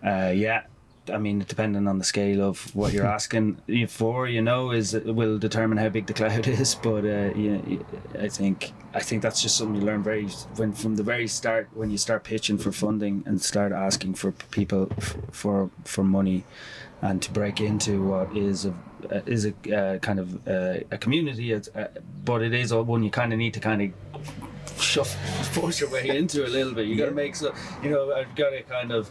uh, 0.05 0.33
yeah. 0.35 0.65
I 1.13 1.19
mean, 1.19 1.45
depending 1.47 1.87
on 1.87 1.99
the 1.99 2.05
scale 2.05 2.41
of 2.41 2.75
what 2.75 2.95
you're 2.95 3.07
asking 3.19 3.61
for, 3.89 4.27
you 4.27 4.41
know, 4.41 4.71
is 4.71 4.95
will 4.95 5.39
determine 5.39 5.77
how 5.77 5.91
big 5.91 6.07
the 6.07 6.15
cloud 6.15 6.47
is. 6.49 6.75
But 6.75 7.05
uh, 7.05 7.31
yeah, 7.37 7.59
I 8.19 8.29
think 8.29 8.73
I 8.95 9.01
think 9.01 9.23
that's 9.23 9.43
just 9.43 9.57
something 9.57 9.77
you 9.77 9.87
learn 9.87 10.03
very 10.03 10.29
when 10.57 10.73
from 10.73 10.97
the 10.97 11.03
very 11.03 11.29
start 11.29 11.69
when 11.75 11.91
you 11.91 11.99
start 11.99 12.25
pitching 12.25 12.57
for 12.59 12.73
funding 12.73 13.23
and 13.27 13.41
start 13.43 13.73
asking 13.73 14.15
for 14.15 14.33
people 14.33 14.89
f- 14.97 15.17
for 15.31 15.71
for 15.85 16.05
money 16.05 16.45
and 17.05 17.21
to 17.21 17.31
break 17.31 17.61
into 17.61 18.03
what 18.03 18.35
is 18.35 18.65
a 18.65 18.75
uh, 19.13 19.21
is 19.27 19.45
a 19.45 19.77
uh, 19.77 19.99
kind 19.99 20.19
of 20.19 20.49
uh, 20.49 20.79
a 20.91 20.97
community, 20.97 21.53
it's, 21.53 21.69
uh, 21.69 21.89
but 22.25 22.41
it 22.41 22.55
is 22.55 22.73
one 22.73 23.03
you 23.03 23.11
kind 23.11 23.35
of 23.35 23.39
need 23.39 23.53
to 23.53 23.61
kind 23.61 23.83
of 23.83 24.83
shove 24.83 25.09
force 25.53 25.79
your 25.81 25.91
way 25.91 26.09
into 26.09 26.47
a 26.47 26.49
little 26.49 26.73
bit. 26.73 26.87
You 26.87 26.97
got 26.97 27.07
to 27.07 27.11
make 27.13 27.37
so 27.37 27.55
you 27.83 27.91
know 27.91 28.13
I've 28.13 28.35
got 28.35 28.51
to 28.51 28.63
kind 28.63 28.91
of. 28.91 29.11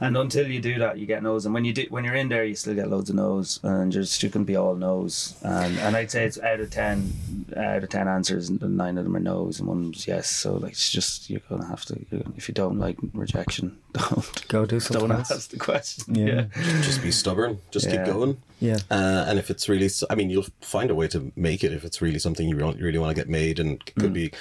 And 0.00 0.16
until 0.16 0.46
you 0.50 0.60
do 0.60 0.78
that, 0.80 0.98
you 0.98 1.06
get 1.06 1.22
no's. 1.22 1.44
And 1.46 1.54
when 1.54 1.64
you 1.64 1.72
do, 1.72 1.86
when 1.88 2.04
you're 2.04 2.14
in 2.16 2.28
there, 2.28 2.44
you 2.44 2.54
still 2.56 2.74
get 2.74 2.90
loads 2.90 3.10
of 3.10 3.16
no's, 3.16 3.60
and 3.62 3.92
just 3.92 4.22
you 4.22 4.28
can 4.30 4.44
be 4.44 4.56
all 4.56 4.74
no's. 4.74 5.36
And 5.42 5.78
and 5.78 5.96
I'd 5.96 6.10
say 6.10 6.24
it's 6.24 6.38
out 6.40 6.60
of 6.60 6.70
ten, 6.70 7.12
out 7.56 7.82
of 7.84 7.88
ten 7.88 8.08
answers, 8.08 8.50
nine 8.50 8.98
of 8.98 9.04
them 9.04 9.16
are 9.16 9.20
no's, 9.20 9.60
and 9.60 9.68
one's 9.68 10.06
yes. 10.06 10.28
So 10.28 10.54
like 10.54 10.72
it's 10.72 10.90
just 10.90 11.30
you're 11.30 11.40
gonna 11.48 11.66
have 11.66 11.84
to. 11.86 11.94
You're 12.10 12.20
gonna, 12.22 12.34
if 12.36 12.48
you 12.48 12.54
don't 12.54 12.78
like 12.78 12.96
rejection, 13.12 13.78
don't 13.92 14.48
go 14.48 14.66
do 14.66 14.80
something 14.80 15.08
don't 15.08 15.18
else. 15.18 15.30
ask 15.30 15.50
the 15.50 15.58
question. 15.58 16.14
Yeah. 16.14 16.26
yeah. 16.26 16.82
just 16.82 17.02
be 17.02 17.12
stubborn. 17.12 17.58
Just 17.70 17.86
Yeah. 17.86 18.04
keep 18.04 18.12
going. 18.14 18.38
Yeah. 18.60 18.78
Uh, 18.90 19.24
and 19.28 19.38
if 19.38 19.50
it's 19.50 19.68
really, 19.68 19.88
I 20.10 20.14
mean, 20.14 20.30
you'll 20.30 20.46
find 20.60 20.90
a 20.90 20.94
way 20.94 21.06
to 21.08 21.32
make 21.36 21.62
it 21.62 21.72
if 21.72 21.84
it's 21.84 22.00
really 22.02 22.18
something 22.18 22.48
you 22.48 22.56
want, 22.56 22.78
you 22.78 22.84
really 22.84 22.98
want 22.98 23.10
to 23.14 23.20
get 23.20 23.28
made, 23.28 23.58
and 23.60 23.72
it 23.72 23.94
could 23.96 24.12
be, 24.12 24.32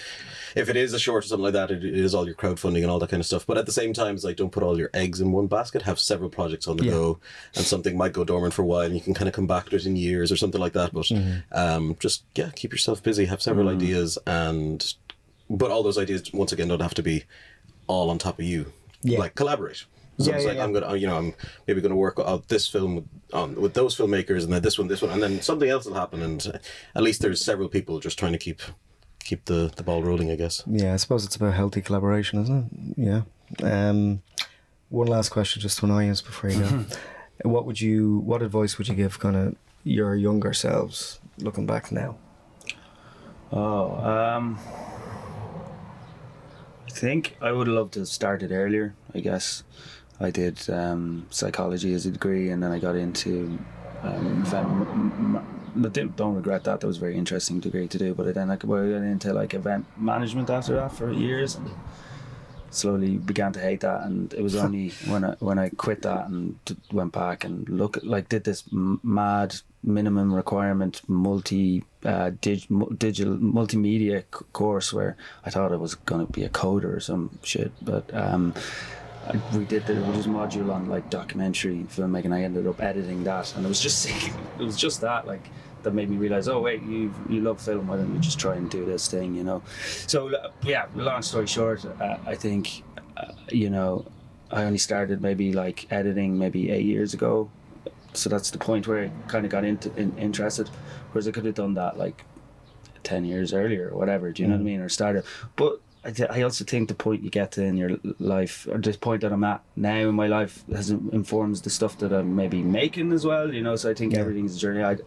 if 0.56 0.70
it 0.70 0.76
is 0.76 0.94
a 0.94 1.00
short 1.00 1.24
or 1.24 1.28
something 1.28 1.44
like 1.44 1.54
that, 1.54 1.72
it, 1.72 1.84
it 1.84 1.96
is 1.96 2.14
all 2.14 2.26
your 2.26 2.36
crowdfunding 2.36 2.82
and 2.82 2.92
all 2.92 3.00
that 3.00 3.10
kind 3.10 3.20
of 3.22 3.26
stuff. 3.26 3.46
But 3.46 3.58
at 3.58 3.66
the 3.66 3.72
same 3.72 3.94
time, 3.94 4.16
it's 4.16 4.24
like 4.24 4.38
don't 4.38 4.52
put 4.52 4.64
all 4.64 4.78
your 4.78 4.90
eggs 4.94 5.20
in 5.22 5.32
one 5.32 5.48
basket. 5.48 5.82
Have 5.84 6.00
several 6.00 6.30
projects 6.30 6.68
on 6.68 6.78
the 6.78 6.86
Yeah. 6.86 6.92
go, 6.92 7.20
and 7.56 7.66
something 7.66 7.98
might 7.98 8.14
go 8.14 8.24
dormant 8.24 8.54
for 8.54 8.62
a 8.62 8.66
while, 8.66 8.82
and 8.82 8.96
you 8.96 9.02
can 9.02 9.14
kind 9.14 9.28
of 9.28 9.34
come 9.34 9.48
back 9.48 9.70
to 9.70 9.76
it 9.76 9.86
in 9.86 9.96
years 9.96 10.32
or 10.32 10.36
something 10.38 10.62
like 10.62 10.74
that. 10.74 10.94
But 10.94 11.12
um, 11.52 11.96
just 12.00 12.24
yeah, 12.36 12.50
keep 12.56 12.72
yourself 12.72 13.02
busy. 13.02 13.26
Have 13.26 13.42
several 13.42 13.70
ideas, 13.70 14.18
and 14.28 14.94
but 15.50 15.72
all 15.72 15.84
those 15.84 15.98
ideas 15.98 16.32
once 16.34 16.52
again 16.52 16.68
don't 16.68 16.82
have 16.82 16.94
to 16.96 17.04
be 17.04 17.24
all 17.88 18.10
on 18.10 18.18
top 18.18 18.40
of 18.40 18.46
you. 18.46 18.72
Yeah. 19.02 19.20
Like 19.20 19.36
collaborate. 19.36 19.86
So 20.20 20.30
Yeah, 20.30 20.36
it's 20.36 20.44
yeah, 20.44 20.50
like 20.50 20.58
yeah. 20.58 20.64
I'm 20.64 20.74
gonna, 20.74 20.96
you 20.96 21.08
know, 21.08 21.18
I'm 21.18 21.34
maybe 21.68 21.82
gonna 21.82 21.96
work 21.96 22.20
out 22.20 22.48
this 22.48 22.68
film 22.68 22.96
with, 22.96 23.06
on 23.34 23.56
with 23.60 23.74
those 23.74 23.96
filmmakers, 23.98 24.44
and 24.44 24.54
then 24.54 24.62
this 24.62 24.78
one, 24.78 24.88
this 24.88 25.02
one, 25.02 25.12
and 25.12 25.22
then 25.24 25.42
something 25.42 25.68
else 25.68 25.86
will 25.86 25.96
happen, 25.96 26.22
and 26.22 26.60
at 26.96 27.02
least 27.04 27.22
there's 27.22 27.44
several 27.44 27.68
people 27.68 28.00
just 28.00 28.18
trying 28.20 28.32
to 28.32 28.38
keep 28.38 28.62
keep 29.24 29.46
the 29.46 29.72
the 29.76 29.84
ball 29.84 30.04
rolling. 30.04 30.32
I 30.32 30.36
guess. 30.36 30.64
Yeah, 30.68 30.94
I 30.94 30.98
suppose 30.98 31.26
it's 31.26 31.36
about 31.36 31.54
healthy 31.54 31.82
collaboration, 31.82 32.42
isn't 32.42 32.96
it? 32.98 32.98
Yeah. 32.98 33.22
Um, 33.90 34.22
one 34.90 35.08
last 35.08 35.30
question, 35.30 35.62
just 35.62 35.80
to 35.80 35.86
annoy 35.86 36.10
us 36.10 36.22
before 36.22 36.50
you 36.50 36.60
go. 36.60 36.86
what 37.50 37.66
would 37.66 37.82
you? 37.82 38.20
What 38.20 38.42
advice 38.42 38.78
would 38.78 38.88
you 38.88 38.96
give, 38.96 39.20
kind 39.20 39.36
of 39.36 39.56
your 39.84 40.16
younger 40.16 40.54
selves, 40.54 41.20
looking 41.40 41.66
back 41.66 41.92
now? 41.92 42.18
Oh, 43.52 43.96
um, 43.98 44.58
I 46.88 46.92
think 46.92 47.36
I 47.42 47.52
would 47.52 47.68
love 47.68 47.92
to 47.92 48.00
have 48.00 48.08
started 48.08 48.52
earlier. 48.52 48.96
I 49.14 49.20
guess 49.20 49.64
I 50.20 50.32
did 50.32 50.70
um, 50.70 51.28
psychology 51.30 51.94
as 51.94 52.06
a 52.06 52.12
degree, 52.12 52.50
and 52.50 52.62
then 52.64 52.72
I 52.72 52.80
got 52.80 52.96
into. 52.96 53.60
Um, 54.04 54.42
event, 54.42 54.68
m- 54.68 55.38
m- 55.38 55.63
but 55.76 55.94
didn't- 55.94 56.16
don't 56.16 56.36
regret 56.36 56.64
that. 56.66 56.80
That 56.82 56.88
was 56.88 56.98
a 56.98 57.00
very 57.00 57.18
interesting 57.18 57.60
degree 57.60 57.88
to 57.88 57.98
do. 57.98 58.14
But 58.14 58.28
I 58.28 58.32
then 58.32 58.50
I 58.52 58.56
got 58.56 58.72
into 58.74 59.34
like 59.34 59.54
event 59.54 59.86
management 59.98 60.50
after 60.50 60.76
that 60.76 60.92
for 60.94 61.12
years, 61.12 61.56
and 61.56 61.70
slowly 62.70 63.18
began 63.18 63.54
to 63.54 63.60
hate 63.60 63.82
that. 63.82 64.04
And 64.04 64.34
it 64.34 64.42
was 64.42 64.56
only 64.56 64.90
when 65.08 65.24
I 65.24 65.36
when 65.40 65.60
I 65.60 65.70
quit 65.70 66.02
that 66.04 66.28
and 66.30 66.56
went 66.92 67.12
back 67.14 67.44
and 67.44 67.68
look 67.70 67.98
like 68.04 68.30
did 68.30 68.44
this 68.44 68.64
m- 68.72 69.00
mad 69.04 69.56
minimum 69.84 70.34
requirement 70.34 71.02
multi 71.08 71.84
uh, 72.06 72.32
dig, 72.42 72.66
digital 72.98 73.36
multimedia 73.38 74.22
c- 74.34 74.46
course 74.54 74.94
where 74.94 75.16
I 75.46 75.50
thought 75.50 75.72
I 75.74 75.76
was 75.76 75.96
going 75.96 76.26
to 76.26 76.32
be 76.32 76.44
a 76.46 76.50
coder 76.50 76.96
or 76.96 77.00
some 77.00 77.38
shit, 77.44 77.72
but. 77.82 78.14
Um, 78.14 78.54
I, 79.28 79.58
we 79.58 79.66
did 79.66 79.86
the 79.86 79.94
this 79.94 80.28
module 80.28 80.74
on 80.74 80.90
like 80.90 81.10
documentary 81.10 81.86
filmmaking. 81.90 82.34
I 82.34 82.44
ended 82.44 82.68
up 82.68 82.82
editing 82.82 83.24
that, 83.24 83.56
and 83.56 83.66
it 83.66 83.70
was 83.70 83.80
just 83.80 84.10
it 84.60 84.64
was 84.64 84.76
just 84.76 85.02
that 85.02 85.26
like 85.26 85.50
that 85.84 85.94
made 85.94 86.10
me 86.10 86.18
realize, 86.18 86.48
oh 86.48 86.60
wait, 86.62 86.82
you 86.84 87.14
you 87.30 87.42
love 87.42 87.62
film. 87.62 87.88
Why 87.88 87.98
don't 87.98 88.14
you 88.14 88.20
just 88.20 88.40
try 88.40 88.56
and 88.56 88.70
do 88.70 88.86
this 88.86 89.08
thing, 89.08 89.36
you 89.36 89.44
know? 89.44 89.62
So 90.08 90.32
yeah, 90.64 90.88
long 90.96 91.22
story 91.22 91.48
short, 91.48 91.86
uh, 91.86 92.18
I 92.26 92.36
think 92.36 92.84
uh, 93.16 93.34
you 93.50 93.70
know 93.70 94.06
I 94.52 94.64
only 94.64 94.78
started 94.78 95.22
maybe 95.22 95.54
like 95.54 95.92
editing 95.92 96.38
maybe 96.38 96.72
eight 96.72 96.86
years 96.86 97.14
ago. 97.14 97.50
So 98.14 98.30
that's 98.30 98.52
the 98.52 98.60
point 98.60 98.88
where 98.88 99.06
I 99.06 99.12
kind 99.28 99.46
of 99.46 99.52
got 99.52 99.64
into 99.64 99.94
in, 99.96 100.18
interested. 100.18 100.70
Whereas 101.12 101.28
I 101.28 101.32
could 101.32 101.46
have 101.46 101.56
done 101.56 101.76
that 101.76 101.98
like 101.98 102.26
ten 103.04 103.26
years 103.26 103.54
earlier 103.54 103.90
or 103.90 103.98
whatever. 103.98 104.32
Do 104.32 104.44
you 104.44 104.48
know 104.48 104.56
what 104.56 104.62
I 104.62 104.64
mean? 104.64 104.82
Or 104.82 104.90
started, 104.90 105.24
but. 105.56 105.80
I, 106.06 106.42
also 106.42 106.66
think 106.66 106.90
the 106.90 106.96
point 106.96 107.24
you 107.24 107.30
get 107.30 107.54
to 107.54 107.64
in 107.64 107.78
your 107.78 107.98
life, 108.20 108.68
or 108.70 108.78
the 108.78 108.94
point 108.94 109.22
that 109.22 109.32
I'm 109.32 109.44
at 109.44 109.62
now 109.76 110.10
in 110.10 110.16
my 110.16 110.28
life, 110.28 110.64
has 110.74 110.90
informs 110.90 111.62
the 111.62 111.70
stuff 111.70 111.98
that 112.00 112.12
I'm 112.12 112.36
maybe 112.36 112.62
making 112.62 113.14
as 113.14 113.26
well. 113.26 113.54
You 113.54 113.62
know, 113.62 113.76
so 113.78 113.90
I 113.90 113.94
think 113.94 114.14
everything's 114.14 114.56
a 114.58 114.60
journey. 114.60 114.84
I, 114.84 114.98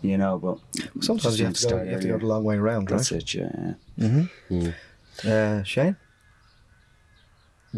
you 0.00 0.16
know, 0.16 0.38
but 0.38 0.58
Sometimes 1.02 1.38
you 1.38 1.46
have 1.46 1.54
to 1.54 1.62
go. 1.62 1.68
start 1.68 1.86
You 1.86 1.92
have 1.92 2.00
to 2.00 2.08
go 2.08 2.18
the 2.18 2.26
long 2.26 2.44
way 2.44 2.56
around, 2.56 2.88
That's 2.88 3.12
right? 3.12 3.22
it. 3.22 3.34
Yeah. 3.34 4.24
yeah. 4.48 4.72
Uh, 5.24 5.62
Shane. 5.64 5.96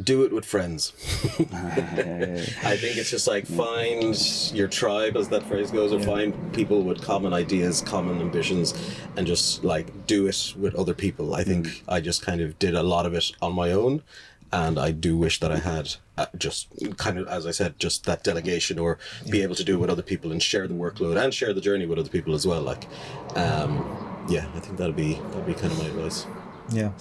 Do 0.01 0.23
it 0.23 0.33
with 0.33 0.45
friends. 0.45 0.93
I 1.53 2.77
think 2.77 2.97
it's 2.97 3.11
just 3.11 3.27
like 3.27 3.45
find 3.45 4.17
your 4.55 4.69
tribe, 4.69 5.17
as 5.17 5.29
that 5.31 5.43
phrase 5.45 5.73
goes, 5.73 5.93
or 5.93 6.01
find 6.01 6.53
people 6.53 6.83
with 6.83 7.03
common 7.03 7.33
ideas, 7.33 7.81
common 7.81 8.21
ambitions, 8.21 8.73
and 9.17 9.27
just 9.27 9.65
like 9.65 10.07
do 10.07 10.29
it 10.29 10.55
with 10.57 10.77
other 10.77 10.95
people. 10.95 11.35
I 11.35 11.43
think 11.43 11.83
I 11.89 12.01
just 12.01 12.23
kind 12.23 12.41
of 12.41 12.57
did 12.61 12.77
a 12.77 12.85
lot 12.85 13.05
of 13.05 13.15
it 13.15 13.33
on 13.43 13.53
my 13.53 13.73
own, 13.73 14.03
and 14.53 14.79
I 14.79 14.93
do 14.93 15.17
wish 15.17 15.41
that 15.41 15.51
I 15.51 15.59
had 15.59 15.95
uh, 16.17 16.27
just 16.39 16.69
kind 16.97 17.19
of, 17.19 17.27
as 17.27 17.45
I 17.45 17.51
said, 17.51 17.79
just 17.81 18.05
that 18.05 18.23
delegation 18.23 18.79
or 18.79 18.99
be 19.29 19.43
able 19.43 19.57
to 19.57 19.65
do 19.65 19.75
it 19.75 19.79
with 19.79 19.91
other 19.91 20.03
people 20.03 20.31
and 20.31 20.41
share 20.41 20.69
the 20.69 20.75
workload 20.75 21.23
and 21.23 21.35
share 21.35 21.53
the 21.53 21.61
journey 21.61 21.87
with 21.87 21.99
other 21.99 22.09
people 22.09 22.35
as 22.35 22.47
well. 22.47 22.63
Like, 22.63 22.85
um, 23.35 24.25
yeah, 24.29 24.47
I 24.55 24.61
think 24.61 24.77
that'd 24.77 24.95
be 24.95 25.15
that'd 25.15 25.47
be 25.47 25.55
kind 25.55 25.73
of 25.73 25.79
my 25.79 25.87
advice. 25.87 26.27
Yeah. 26.73 26.93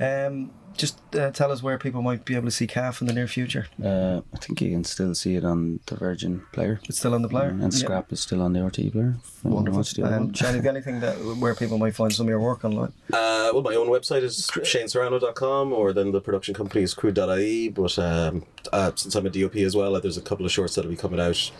Um, 0.00 0.52
just 0.76 0.98
uh, 1.14 1.30
tell 1.30 1.50
us 1.50 1.62
where 1.62 1.78
people 1.78 2.02
might 2.02 2.24
be 2.24 2.34
able 2.34 2.44
to 2.46 2.50
see 2.50 2.66
Calf 2.66 3.00
in 3.00 3.06
the 3.06 3.12
near 3.12 3.26
future. 3.26 3.66
Uh, 3.82 4.20
I 4.34 4.36
think 4.38 4.60
you 4.60 4.70
can 4.70 4.84
still 4.84 5.14
see 5.14 5.34
it 5.36 5.44
on 5.44 5.80
the 5.86 5.96
Virgin 5.96 6.42
player. 6.52 6.80
It's 6.88 6.98
still 6.98 7.14
on 7.14 7.22
the 7.22 7.28
player. 7.28 7.48
And 7.48 7.62
Yeah. 7.62 7.68
Scrap 7.70 8.12
is 8.12 8.20
still 8.20 8.42
on 8.42 8.52
the 8.52 8.60
RTÉ 8.60 8.92
player. 8.92 9.16
if 9.22 9.44
Wonderful. 9.44 9.76
wants 9.76 9.90
to 9.90 9.94
do 9.96 10.02
that 10.02 10.10
one. 10.12 10.22
And 10.22 10.36
Shane, 10.36 10.54
have 10.54 10.64
you 10.64 10.70
anything 10.76 11.00
that 11.00 11.14
where 11.16 11.54
people 11.54 11.78
might 11.78 11.94
find 11.94 12.12
some 12.12 12.26
of 12.26 12.30
your 12.30 12.40
work 12.40 12.64
online? 12.64 12.92
Uh, 13.12 13.50
well, 13.52 13.62
my 13.62 13.74
own 13.74 13.88
website 13.88 14.22
is 14.22 14.46
shaneserrano.com 14.52 15.72
or 15.72 15.92
then 15.92 16.12
the 16.12 16.20
production 16.20 16.54
company 16.54 16.82
is 16.84 16.94
crew.ie. 16.94 17.68
But 17.70 17.98
um, 17.98 18.44
uh, 18.72 18.92
since 18.94 19.14
I'm 19.14 19.26
a 19.26 19.30
DOP 19.30 19.56
as 19.56 19.74
well, 19.76 19.94
uh, 19.96 20.00
there's 20.00 20.16
a 20.16 20.22
couple 20.22 20.44
of 20.46 20.52
shorts 20.52 20.74
that'll 20.74 20.90
be 20.90 20.96
coming 20.96 21.20
out 21.20 21.50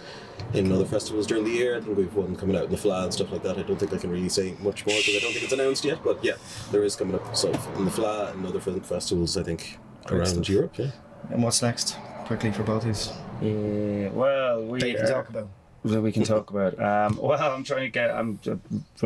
in 0.54 0.70
other 0.72 0.84
festivals 0.84 1.26
during 1.26 1.44
the 1.44 1.50
year. 1.50 1.76
I 1.76 1.80
think 1.80 1.96
we've 1.96 2.14
one 2.14 2.36
coming 2.36 2.56
out 2.56 2.64
in 2.64 2.70
the 2.70 2.76
Fleadh 2.76 3.04
and 3.04 3.12
stuff 3.12 3.30
like 3.32 3.42
that. 3.42 3.58
I 3.58 3.62
don't 3.62 3.78
think 3.78 3.92
I 3.92 3.98
can 3.98 4.10
really 4.10 4.28
say 4.28 4.54
much 4.60 4.86
more 4.86 4.96
because 4.96 5.16
I 5.16 5.20
don't 5.20 5.32
think 5.32 5.44
it's 5.44 5.52
announced 5.52 5.84
yet. 5.84 5.98
But 6.04 6.22
yeah, 6.24 6.34
there 6.72 6.84
is 6.84 6.96
coming 6.96 7.14
up 7.14 7.36
stuff 7.36 7.76
in 7.76 7.84
the 7.84 7.90
Fleadh 7.90 8.32
and 8.34 8.46
other 8.46 8.60
film 8.60 8.80
festivals, 8.80 9.36
I 9.36 9.42
think, 9.42 9.78
Great 10.04 10.18
around 10.18 10.26
stuff. 10.26 10.48
Europe. 10.48 10.78
Yeah. 10.78 10.90
And 11.30 11.42
what's 11.42 11.62
next? 11.62 11.96
Quickly 12.26 12.52
for 12.52 12.62
both 12.62 12.84
of 12.84 12.96
you. 13.42 13.48
Yeah, 13.48 14.08
well, 14.10 14.62
we 14.64 14.80
That 14.80 14.88
you 14.88 14.96
can 14.96 15.06
talk 15.08 15.28
about. 15.28 15.48
that 15.84 16.00
we 16.02 16.10
can 16.12 16.22
talk 16.24 16.50
about. 16.50 16.78
Um, 16.80 17.18
well, 17.22 17.54
I'm 17.54 17.62
trying 17.64 17.82
to 17.82 17.88
get. 17.90 18.10
I'm 18.10 18.38
uh, 18.48 18.56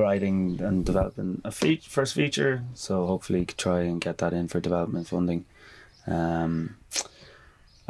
writing 0.01 0.59
and 0.62 0.85
developing 0.87 1.41
a 1.45 1.51
fe- 1.51 1.76
first 1.83 2.14
feature, 2.14 2.62
so 2.74 3.07
hopefully 3.07 3.45
try 3.47 3.81
and 3.81 4.01
get 4.01 4.18
that 4.18 4.33
in 4.33 4.49
for 4.49 4.61
development 4.61 5.09
funding. 5.09 5.45
Um, 6.07 6.76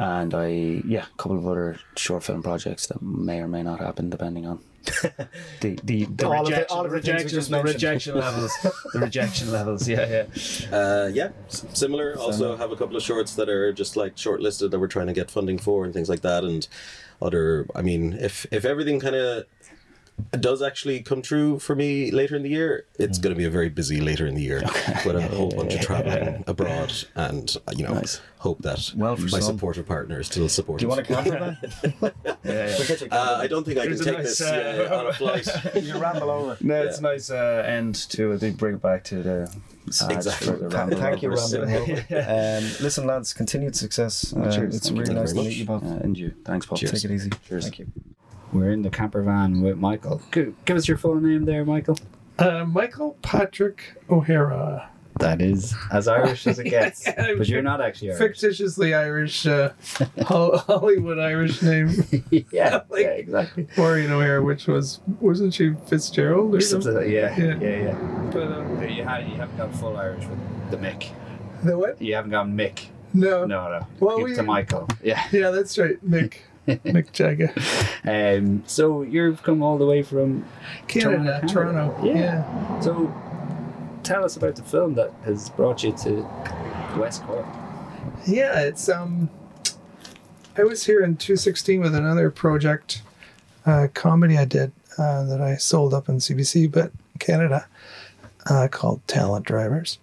and 0.03 0.33
I, 0.33 0.47
yeah, 0.85 1.05
a 1.13 1.17
couple 1.17 1.37
of 1.37 1.47
other 1.47 1.77
short 1.95 2.23
film 2.23 2.41
projects 2.43 2.87
that 2.87 3.01
may 3.01 3.39
or 3.39 3.47
may 3.47 3.63
not 3.63 3.79
happen 3.79 4.09
depending 4.09 4.45
on 4.47 4.59
the 5.61 5.79
the, 5.83 6.05
the 6.05 6.27
All 6.27 6.41
of 6.41 6.45
the- 6.45 6.51
rejection, 6.51 6.77
all 6.77 6.85
of 6.85 6.91
the 6.91 6.99
the 6.99 7.11
rejection, 7.13 7.51
the 7.51 7.63
rejection 7.63 8.15
levels, 8.17 8.51
the 8.93 8.99
rejection 8.99 9.51
levels. 9.57 9.87
Yeah, 9.87 10.25
yeah. 10.25 10.75
Uh, 10.77 11.09
yeah, 11.13 11.29
s- 11.47 11.65
similar. 11.73 12.15
Also 12.17 12.55
have 12.57 12.71
a 12.71 12.75
couple 12.75 12.95
of 12.97 13.03
shorts 13.03 13.35
that 13.35 13.47
are 13.49 13.71
just 13.73 13.95
like 13.95 14.15
shortlisted 14.15 14.71
that 14.71 14.79
we're 14.79 14.87
trying 14.87 15.07
to 15.07 15.13
get 15.13 15.29
funding 15.29 15.59
for 15.59 15.85
and 15.85 15.93
things 15.93 16.09
like 16.09 16.21
that. 16.21 16.43
And 16.43 16.67
other, 17.21 17.67
I 17.75 17.83
mean, 17.83 18.13
if 18.13 18.47
if 18.51 18.65
everything 18.65 18.99
kind 18.99 19.15
of 19.15 19.45
does 20.39 20.61
actually 20.61 21.01
come 21.01 21.21
true 21.21 21.59
for 21.59 21.75
me 21.75 22.11
later 22.11 22.35
in 22.35 22.43
the 22.43 22.49
year, 22.49 22.85
it's 22.99 23.17
Mm. 23.19 23.21
going 23.23 23.35
to 23.35 23.37
be 23.37 23.45
a 23.45 23.49
very 23.49 23.69
busy 23.69 24.01
later 24.01 24.25
in 24.27 24.35
the 24.35 24.41
year 24.41 24.61
with 25.05 25.15
a 25.15 25.21
whole 25.21 25.51
bunch 25.51 25.73
of 25.75 25.81
traveling 25.81 26.43
abroad, 26.47 26.93
and 27.15 27.55
uh, 27.67 27.71
you 27.75 27.83
know, 27.85 27.93
Nice. 27.95 28.21
hope 28.39 28.61
that 28.63 28.91
Well, 28.95 29.15
for 29.15 29.23
my 29.23 29.27
some. 29.39 29.41
supportive 29.55 29.85
partner 29.87 30.19
is 30.19 30.27
still 30.27 30.49
supportive. 30.49 30.79
Do 30.79 30.85
you 30.85 30.89
want 30.89 31.01
a 31.01 31.13
camper 31.13 31.31
van? 31.39 31.57
yeah, 32.01 32.09
yeah. 32.43 32.77
We'll 32.77 32.87
get 32.87 33.01
you 33.01 33.07
a 33.11 33.15
Uh, 33.15 33.37
I 33.41 33.47
don't 33.47 33.63
think 33.65 33.77
I 33.79 33.87
can 33.87 33.97
take 33.97 34.17
nice, 34.17 34.37
this 34.37 34.41
uh, 34.41 34.87
yeah, 34.89 34.95
on 34.97 35.07
a 35.07 35.13
flight. 35.13 35.47
You 35.83 35.97
ramble 35.97 36.29
over. 36.29 36.57
No, 36.61 36.81
it's 36.83 36.99
a 36.99 37.01
nice 37.01 37.29
uh, 37.29 37.63
end 37.65 37.95
to 38.11 38.31
it. 38.33 38.39
They 38.39 38.51
bring 38.51 38.75
it 38.75 38.81
back 38.81 39.03
to 39.05 39.21
the 39.23 39.41
ads 39.87 40.01
Exactly. 40.09 40.47
the 40.53 40.57
Th- 40.59 40.73
Ramble 40.73 40.97
Thank 40.97 41.21
you, 41.23 41.29
Rovers. 41.29 41.57
Randall. 41.57 41.97
Um, 42.09 42.63
listen, 42.81 43.07
lads, 43.07 43.33
continued 43.33 43.75
success. 43.75 44.33
Uh, 44.33 44.51
cheers. 44.51 44.75
it's 44.75 44.87
Thank 44.89 44.99
really 45.01 45.13
nice 45.15 45.33
to 45.33 45.39
meet 45.41 45.57
you 45.57 45.65
much. 45.65 45.81
both. 45.81 45.91
Uh, 45.91 46.03
and 46.03 46.17
you. 46.17 46.33
Thanks, 46.45 46.65
Paul. 46.65 46.77
Take 46.77 46.93
it 46.93 47.11
easy. 47.11 47.29
Cheers. 47.47 47.63
Thank 47.63 47.79
you. 47.79 47.87
We're 48.53 48.71
in 48.71 48.81
the 48.81 48.89
camper 48.89 49.21
van 49.21 49.61
with 49.61 49.77
Michael. 49.77 50.21
G- 50.33 50.53
Give 50.65 50.77
us 50.77 50.87
your 50.87 50.97
full 50.97 51.15
name 51.21 51.45
there, 51.45 51.63
Michael. 51.65 51.97
Uh, 52.37 52.65
Michael 52.65 53.17
Patrick 53.21 53.93
O'Hara. 54.09 54.89
That 55.19 55.41
is 55.41 55.75
as 55.91 56.07
Irish 56.07 56.47
as 56.47 56.57
it 56.59 56.63
gets. 56.69 57.05
Yeah, 57.05 57.33
but 57.37 57.47
you're 57.47 57.61
not 57.61 57.79
actually 57.81 58.11
Irish. 58.11 58.19
Fictitiously 58.39 58.93
Irish, 58.93 59.45
uh, 59.45 59.71
Hollywood 60.23 61.19
Irish 61.19 61.61
name. 61.61 61.91
yeah, 62.51 62.81
Like- 62.89 63.01
yeah, 63.03 63.09
exactly. 63.11 63.67
Maureen 63.77 64.11
O'Hara, 64.11 64.41
which 64.43 64.67
was, 64.67 64.99
wasn't 65.19 65.53
she 65.53 65.73
Fitzgerald 65.87 66.55
or 66.55 66.61
Something 66.61 66.93
yeah, 67.11 67.37
Yeah. 67.37 67.57
yeah, 67.59 67.83
yeah. 67.83 68.29
But, 68.33 68.43
um, 68.51 68.81
You, 68.81 68.89
you 68.89 69.03
haven't 69.05 69.57
gone 69.57 69.71
full 69.73 69.95
Irish 69.97 70.25
with 70.25 70.71
the 70.71 70.77
Mick. 70.77 71.09
the 71.63 71.77
what? 71.77 72.01
You 72.01 72.15
haven't 72.15 72.31
gone 72.31 72.53
Mick. 72.57 72.85
No. 73.13 73.45
No, 73.45 73.69
no. 73.69 73.85
Well, 73.99 74.17
Give 74.19 74.29
we- 74.29 74.35
to 74.35 74.43
Michael. 74.43 74.87
Yeah. 75.03 75.21
Yeah, 75.31 75.51
that's 75.51 75.77
right. 75.77 76.03
Mick. 76.03 76.35
Mick 76.85 77.11
Jagger. 77.11 77.53
Um, 78.05 78.63
so 78.67 79.01
you've 79.01 79.41
come 79.43 79.63
all 79.63 79.77
the 79.77 79.85
way 79.85 80.03
from 80.03 80.45
Canada, 80.87 81.41
Toronto, 81.47 81.53
Toronto. 81.53 81.95
Canada. 82.01 82.19
Yeah. 82.19 82.23
Yeah. 82.23 82.79
So 82.81 83.13
tell 84.03 84.23
us 84.23 84.37
about 84.37 84.55
the 84.55 84.63
film 84.63 84.95
that 84.95 85.11
has 85.25 85.49
brought 85.49 85.83
you 85.83 85.91
to 86.03 86.27
West 86.97 87.23
Cork. 87.23 87.45
Yeah, 88.27 88.59
it's 88.61 88.89
um 88.89 89.29
I 90.57 90.63
was 90.63 90.85
here 90.85 91.03
in 91.03 91.15
2016 91.15 91.79
with 91.81 91.95
another 91.95 92.29
project 92.29 93.01
a 93.65 93.87
comedy 93.87 94.37
I 94.37 94.45
did 94.45 94.71
uh, 94.97 95.23
that 95.23 95.41
I 95.41 95.55
sold 95.55 95.93
up 95.93 96.09
in 96.09 96.17
CBC, 96.17 96.71
but 96.71 96.91
Canada, 97.19 97.67
uh, 98.49 98.67
called 98.69 99.05
Talent 99.07 99.45
Drivers. 99.45 99.99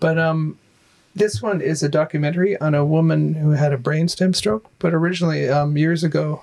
But 0.00 0.18
um, 0.18 0.58
this 1.18 1.42
one 1.42 1.60
is 1.60 1.82
a 1.82 1.88
documentary 1.88 2.56
on 2.60 2.74
a 2.74 2.84
woman 2.84 3.34
who 3.34 3.50
had 3.50 3.72
a 3.72 3.78
brainstem 3.78 4.34
stroke. 4.34 4.68
But 4.78 4.94
originally, 4.94 5.48
um, 5.48 5.76
years 5.76 6.02
ago, 6.04 6.42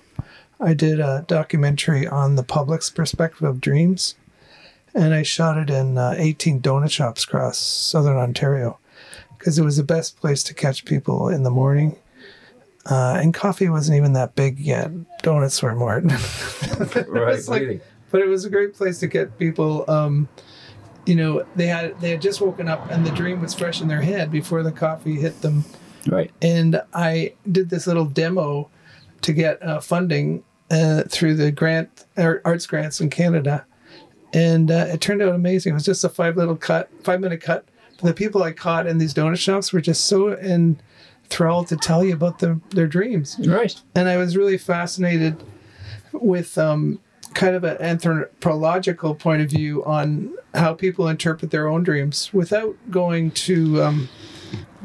I 0.59 0.73
did 0.73 0.99
a 0.99 1.25
documentary 1.27 2.07
on 2.07 2.35
the 2.35 2.43
public's 2.43 2.89
perspective 2.89 3.43
of 3.43 3.59
dreams, 3.61 4.15
and 4.93 5.13
I 5.13 5.23
shot 5.23 5.57
it 5.57 5.69
in 5.69 5.97
uh, 5.97 6.15
18 6.17 6.61
donut 6.61 6.91
shops 6.91 7.23
across 7.23 7.57
southern 7.57 8.17
Ontario 8.17 8.77
because 9.37 9.59
it 9.59 9.63
was 9.65 9.77
the 9.77 9.83
best 9.83 10.19
place 10.19 10.43
to 10.43 10.53
catch 10.53 10.85
people 10.85 11.29
in 11.29 11.43
the 11.43 11.51
morning. 11.51 11.97
Uh, 12.89 13.17
and 13.21 13.33
coffee 13.33 13.67
wasn't 13.67 13.97
even 13.97 14.13
that 14.13 14.35
big 14.35 14.59
yet. 14.59 14.91
Donuts 15.23 15.61
were 15.61 15.75
more. 15.75 16.01
Right, 17.07 17.47
like- 17.47 17.81
but 18.11 18.21
it 18.21 18.27
was 18.27 18.45
a 18.45 18.49
great 18.49 18.73
place 18.75 18.99
to 18.99 19.07
get 19.07 19.37
people. 19.37 19.89
Um, 19.89 20.29
you 21.05 21.15
know, 21.15 21.45
they 21.55 21.67
had 21.67 21.99
they 22.01 22.09
had 22.11 22.21
just 22.21 22.41
woken 22.41 22.67
up 22.67 22.89
and 22.91 23.05
the 23.05 23.11
dream 23.11 23.41
was 23.41 23.53
fresh 23.53 23.81
in 23.81 23.87
their 23.87 24.01
head 24.01 24.31
before 24.31 24.63
the 24.63 24.71
coffee 24.71 25.15
hit 25.15 25.41
them. 25.41 25.63
Right. 26.07 26.31
And 26.41 26.81
I 26.93 27.33
did 27.51 27.69
this 27.69 27.87
little 27.87 28.05
demo 28.05 28.69
to 29.21 29.33
get 29.33 29.61
uh, 29.63 29.79
funding 29.81 30.43
uh, 30.71 31.03
through 31.09 31.35
the 31.35 31.51
grant 31.51 32.05
arts 32.17 32.67
grants 32.67 32.99
in 33.01 33.09
Canada, 33.09 33.65
and 34.33 34.69
uh, 34.71 34.87
it 34.89 35.01
turned 35.01 35.21
out 35.21 35.33
amazing. 35.33 35.71
It 35.71 35.75
was 35.75 35.85
just 35.85 36.03
a 36.03 36.09
five 36.09 36.37
little 36.37 36.55
cut, 36.55 36.89
five 37.03 37.19
minute 37.21 37.41
cut. 37.41 37.65
But 38.01 38.07
the 38.07 38.13
people 38.13 38.43
I 38.43 38.51
caught 38.51 38.87
in 38.87 38.97
these 38.97 39.13
donut 39.13 39.37
shops 39.37 39.71
were 39.71 39.79
just 39.81 40.05
so 40.05 40.33
enthralled 40.37 41.67
to 41.67 41.77
tell 41.77 42.03
you 42.03 42.13
about 42.13 42.39
the, 42.39 42.59
their 42.71 42.87
dreams 42.87 43.37
Right. 43.47 43.79
and 43.95 44.09
I 44.09 44.17
was 44.17 44.35
really 44.35 44.57
fascinated 44.57 45.41
with 46.11 46.57
um, 46.57 46.99
kind 47.35 47.55
of 47.55 47.63
an 47.65 47.77
anthropological 47.81 49.13
point 49.13 49.41
of 49.41 49.49
view 49.49 49.83
on 49.85 50.33
how 50.55 50.73
people 50.73 51.07
interpret 51.07 51.51
their 51.51 51.67
own 51.67 51.83
dreams 51.83 52.33
without 52.33 52.75
going 52.89 53.29
to 53.29 53.83
um, 53.83 54.09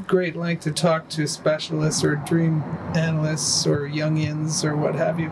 great 0.06 0.34
length 0.34 0.64
to 0.64 0.72
talk 0.72 1.08
to 1.08 1.26
specialists 1.28 2.02
or 2.02 2.16
dream 2.16 2.62
analysts 2.94 3.66
or 3.66 3.88
Jungians 3.88 4.64
or 4.64 4.76
what 4.76 4.96
have 4.96 5.20
you. 5.20 5.30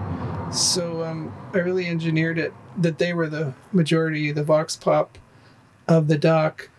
So 0.53 1.05
um, 1.05 1.35
I 1.53 1.59
really 1.59 1.87
engineered 1.89 2.39
it 2.39 2.55
that 2.77 2.99
they 2.99 3.12
were 3.12 3.29
the 3.29 3.53
majority, 3.73 4.31
the 4.31 4.45
vox 4.45 4.77
pop 4.77 5.19
of 5.89 6.07
the 6.07 6.16
doc, 6.16 6.71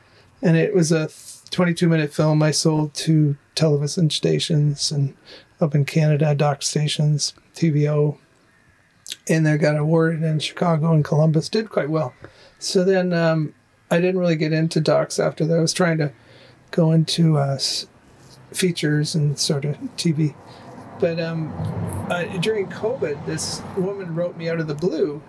and 0.42 0.56
it 0.56 0.74
was 0.74 0.92
a 0.92 1.10
22 1.50 1.88
minute 1.88 2.14
film 2.14 2.42
I 2.42 2.52
sold 2.52 2.94
to 2.96 3.36
television 3.56 4.10
stations 4.10 4.90
and 4.90 5.16
up 5.60 5.76
in 5.76 5.84
Canada, 5.84 6.34
doc 6.34 6.62
stations, 6.62 7.34
TVO, 7.56 8.18
and 9.30 9.46
they 9.46 9.58
got 9.58 9.78
awarded 9.78 10.24
in 10.24 10.40
Chicago 10.40 10.92
and 10.92 11.06
Columbus. 11.06 11.48
Did 11.48 11.70
quite 11.70 11.90
well. 11.90 12.14
So 12.58 12.84
then 12.84 13.14
um, 13.14 13.54
I 13.92 14.02
didn't 14.02 14.20
really 14.20 14.36
get 14.36 14.52
into 14.52 14.82
docs 14.82 15.20
after 15.20 15.46
that. 15.46 15.58
I 15.58 15.62
was 15.62 15.74
trying 15.74 16.00
to 16.00 16.12
go 16.72 16.92
into 16.92 17.38
uh, 17.38 17.60
features 18.52 19.16
and 19.16 19.38
sort 19.38 19.66
of 19.66 19.78
TV. 19.96 20.36
But 21.00 21.20
um, 21.20 21.54
uh, 22.10 22.24
during 22.40 22.68
COVID, 22.68 23.26
this 23.26 23.62
woman 23.78 24.16
wrote 24.16 24.36
me 24.36 24.50
out 24.50 24.60
of 24.60 24.68
the 24.68 24.76
blue, 24.76 25.22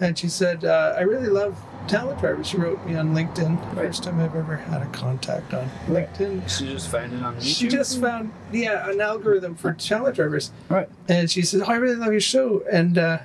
and 0.00 0.18
she 0.18 0.28
said, 0.28 0.64
uh, 0.64 0.94
"I 0.96 1.02
really 1.02 1.28
love 1.28 1.62
Talent 1.86 2.18
Driver." 2.20 2.42
She 2.42 2.56
wrote 2.56 2.84
me 2.86 2.96
on 2.96 3.14
LinkedIn. 3.14 3.74
First 3.74 4.04
time 4.04 4.20
I've 4.20 4.34
ever 4.34 4.56
had 4.56 4.80
a 4.80 4.86
contact 4.86 5.52
on 5.52 5.68
LinkedIn. 5.86 6.48
She 6.48 6.66
just 6.66 6.88
found 6.88 7.12
it 7.12 7.22
on 7.22 7.36
YouTube. 7.36 7.42
She 7.42 7.68
just 7.68 8.00
found, 8.00 8.32
yeah, 8.52 8.88
an 8.88 9.02
algorithm 9.02 9.54
for 9.54 9.74
talent 9.74 10.16
drivers. 10.16 10.50
Right. 10.70 10.88
And 11.08 11.30
she 11.30 11.42
said, 11.42 11.60
oh, 11.60 11.66
I 11.66 11.76
really 11.76 11.96
love 11.96 12.12
your 12.12 12.20
show. 12.22 12.62
And 12.72 12.96
uh, 12.96 13.18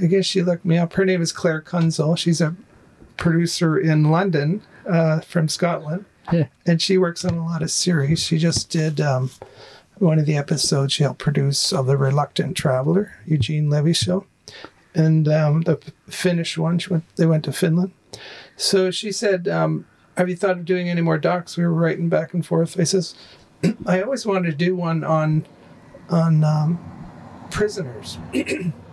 I 0.00 0.06
guess 0.06 0.26
she 0.26 0.42
looked 0.42 0.64
me 0.64 0.78
up. 0.78 0.92
Her 0.94 1.04
name 1.04 1.22
is 1.22 1.32
Claire 1.32 1.62
Kunzel. 1.62 2.16
She's 2.18 2.40
a 2.40 2.54
producer 3.16 3.78
in 3.78 4.10
London 4.10 4.62
uh, 4.88 5.20
from 5.20 5.48
Scotland. 5.48 6.04
Yeah. 6.32 6.46
And 6.66 6.80
she 6.80 6.98
works 6.98 7.24
on 7.24 7.34
a 7.34 7.44
lot 7.44 7.62
of 7.62 7.70
series. 7.70 8.20
She 8.20 8.38
just 8.38 8.70
did 8.70 9.00
um, 9.00 9.30
one 9.98 10.18
of 10.18 10.26
the 10.26 10.36
episodes 10.36 10.94
she 10.94 11.02
helped 11.02 11.20
produce 11.20 11.72
of 11.72 11.86
The 11.86 11.96
Reluctant 11.96 12.56
Traveler, 12.56 13.14
Eugene 13.26 13.70
Levy's 13.70 13.98
show. 13.98 14.26
And 14.94 15.28
um, 15.28 15.62
the 15.62 15.76
Finnish 16.08 16.56
one, 16.56 16.78
she 16.78 16.90
went, 16.90 17.04
they 17.16 17.26
went 17.26 17.44
to 17.44 17.52
Finland. 17.52 17.92
So 18.56 18.90
she 18.90 19.12
said, 19.12 19.48
um, 19.48 19.86
Have 20.16 20.28
you 20.28 20.36
thought 20.36 20.58
of 20.58 20.64
doing 20.64 20.88
any 20.88 21.00
more 21.00 21.18
docs? 21.18 21.56
We 21.56 21.64
were 21.64 21.74
writing 21.74 22.08
back 22.08 22.32
and 22.32 22.46
forth. 22.46 22.78
I 22.78 22.84
says, 22.84 23.14
I 23.86 24.02
always 24.02 24.24
wanted 24.24 24.50
to 24.50 24.56
do 24.56 24.76
one 24.76 25.04
on 25.04 25.46
on 26.10 26.44
um, 26.44 26.78
prisoners 27.50 28.18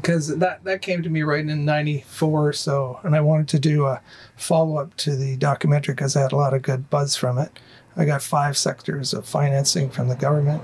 because 0.00 0.38
that 0.38 0.64
that 0.64 0.82
came 0.82 1.02
to 1.02 1.10
me 1.10 1.22
right 1.22 1.46
in 1.46 1.64
'94 1.64 2.48
or 2.48 2.52
so, 2.52 3.00
and 3.02 3.14
I 3.14 3.20
wanted 3.20 3.48
to 3.48 3.58
do 3.58 3.86
a 3.86 4.00
follow 4.36 4.76
up 4.76 4.96
to 4.98 5.16
the 5.16 5.36
documentary 5.36 5.94
because 5.94 6.16
I 6.16 6.22
had 6.22 6.32
a 6.32 6.36
lot 6.36 6.54
of 6.54 6.62
good 6.62 6.90
buzz 6.90 7.16
from 7.16 7.38
it. 7.38 7.58
I 7.96 8.04
got 8.04 8.22
five 8.22 8.56
sectors 8.56 9.12
of 9.12 9.26
financing 9.26 9.90
from 9.90 10.08
the 10.08 10.16
government, 10.16 10.62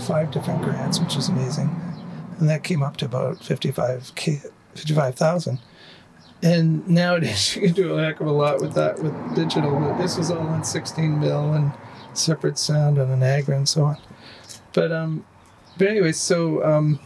five 0.00 0.30
different 0.30 0.62
grants, 0.62 0.98
which 0.98 1.16
is 1.16 1.28
amazing, 1.28 1.70
and 2.38 2.48
that 2.48 2.64
came 2.64 2.82
up 2.82 2.96
to 2.98 3.04
about 3.04 3.42
55 3.42 4.12
55,000. 4.74 5.58
And 6.42 6.88
nowadays, 6.88 7.54
you 7.56 7.62
can 7.62 7.72
do 7.72 7.98
a 7.98 8.02
heck 8.02 8.20
of 8.20 8.26
a 8.26 8.32
lot 8.32 8.60
with 8.60 8.74
that 8.74 8.98
with 9.02 9.34
digital. 9.34 9.78
But 9.78 9.98
this 9.98 10.16
was 10.16 10.30
all 10.30 10.38
on 10.38 10.64
16 10.64 11.20
mil 11.20 11.52
and 11.52 11.72
separate 12.14 12.58
sound 12.58 12.98
and 12.98 13.10
a 13.10 13.16
Nagra 13.16 13.56
and 13.56 13.68
so 13.68 13.84
on. 13.84 13.98
But 14.72 14.92
um, 14.92 15.24
but 15.78 15.86
anyway, 15.86 16.12
so 16.12 16.64
um, 16.64 16.98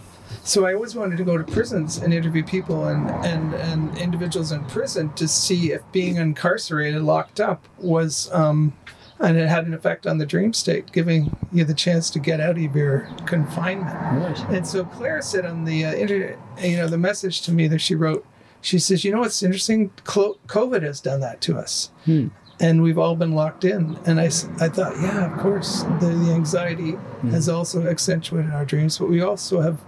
so 0.44 0.66
I 0.66 0.74
always 0.74 0.94
wanted 0.94 1.16
to 1.18 1.24
go 1.24 1.36
to 1.36 1.44
prisons 1.44 1.98
and 1.98 2.12
interview 2.12 2.44
people 2.44 2.86
and 2.86 3.10
and 3.24 3.54
and 3.54 3.96
individuals 3.98 4.52
in 4.52 4.64
prison 4.64 5.12
to 5.14 5.26
see 5.26 5.72
if 5.72 5.82
being 5.92 6.16
incarcerated, 6.16 7.02
locked 7.02 7.40
up, 7.40 7.66
was 7.78 8.32
um, 8.32 8.72
and 9.18 9.36
it 9.36 9.48
had 9.48 9.66
an 9.66 9.74
effect 9.74 10.06
on 10.06 10.18
the 10.18 10.26
dream 10.26 10.52
state, 10.52 10.92
giving 10.92 11.34
you 11.52 11.64
the 11.64 11.74
chance 11.74 12.10
to 12.10 12.18
get 12.18 12.40
out 12.40 12.58
of 12.58 12.76
your 12.76 13.08
confinement. 13.24 13.94
Right. 13.94 14.38
And 14.50 14.66
so 14.66 14.84
Claire 14.84 15.22
said 15.22 15.46
on 15.46 15.64
the 15.64 15.84
uh, 15.84 15.94
internet, 15.94 16.38
you 16.62 16.76
know, 16.76 16.88
the 16.88 16.98
message 16.98 17.40
to 17.42 17.52
me 17.52 17.66
that 17.68 17.80
she 17.80 17.94
wrote, 17.94 18.26
she 18.60 18.78
says, 18.78 19.04
you 19.04 19.12
know 19.12 19.20
what's 19.20 19.42
interesting? 19.42 19.90
Clo- 20.04 20.38
COVID 20.48 20.82
has 20.82 21.00
done 21.00 21.20
that 21.20 21.40
to 21.42 21.56
us. 21.56 21.90
Hmm. 22.04 22.28
And 22.58 22.82
we've 22.82 22.98
all 22.98 23.16
been 23.16 23.32
locked 23.32 23.64
in. 23.64 23.98
And 24.06 24.18
I, 24.18 24.24
I 24.24 24.68
thought, 24.68 24.96
yeah, 25.00 25.30
of 25.30 25.38
course, 25.38 25.82
the, 26.00 26.08
the 26.08 26.32
anxiety 26.32 26.96
has 27.30 27.48
also 27.48 27.86
accentuated 27.86 28.50
our 28.52 28.64
dreams, 28.64 28.98
but 28.98 29.08
we 29.08 29.20
also 29.20 29.60
have 29.60 29.78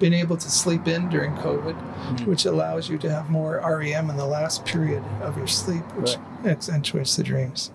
been 0.00 0.14
able 0.14 0.36
to 0.36 0.50
sleep 0.50 0.88
in 0.88 1.08
during 1.08 1.32
COVID, 1.36 2.26
which 2.26 2.46
allows 2.46 2.88
you 2.88 2.98
to 2.98 3.10
have 3.10 3.30
more 3.30 3.60
REM 3.64 4.10
in 4.10 4.16
the 4.16 4.26
last 4.26 4.64
period 4.64 5.04
of 5.20 5.36
your 5.36 5.46
sleep, 5.46 5.84
which 5.94 6.16
accentuates 6.44 7.14
the 7.16 7.22
dreams. 7.22 7.70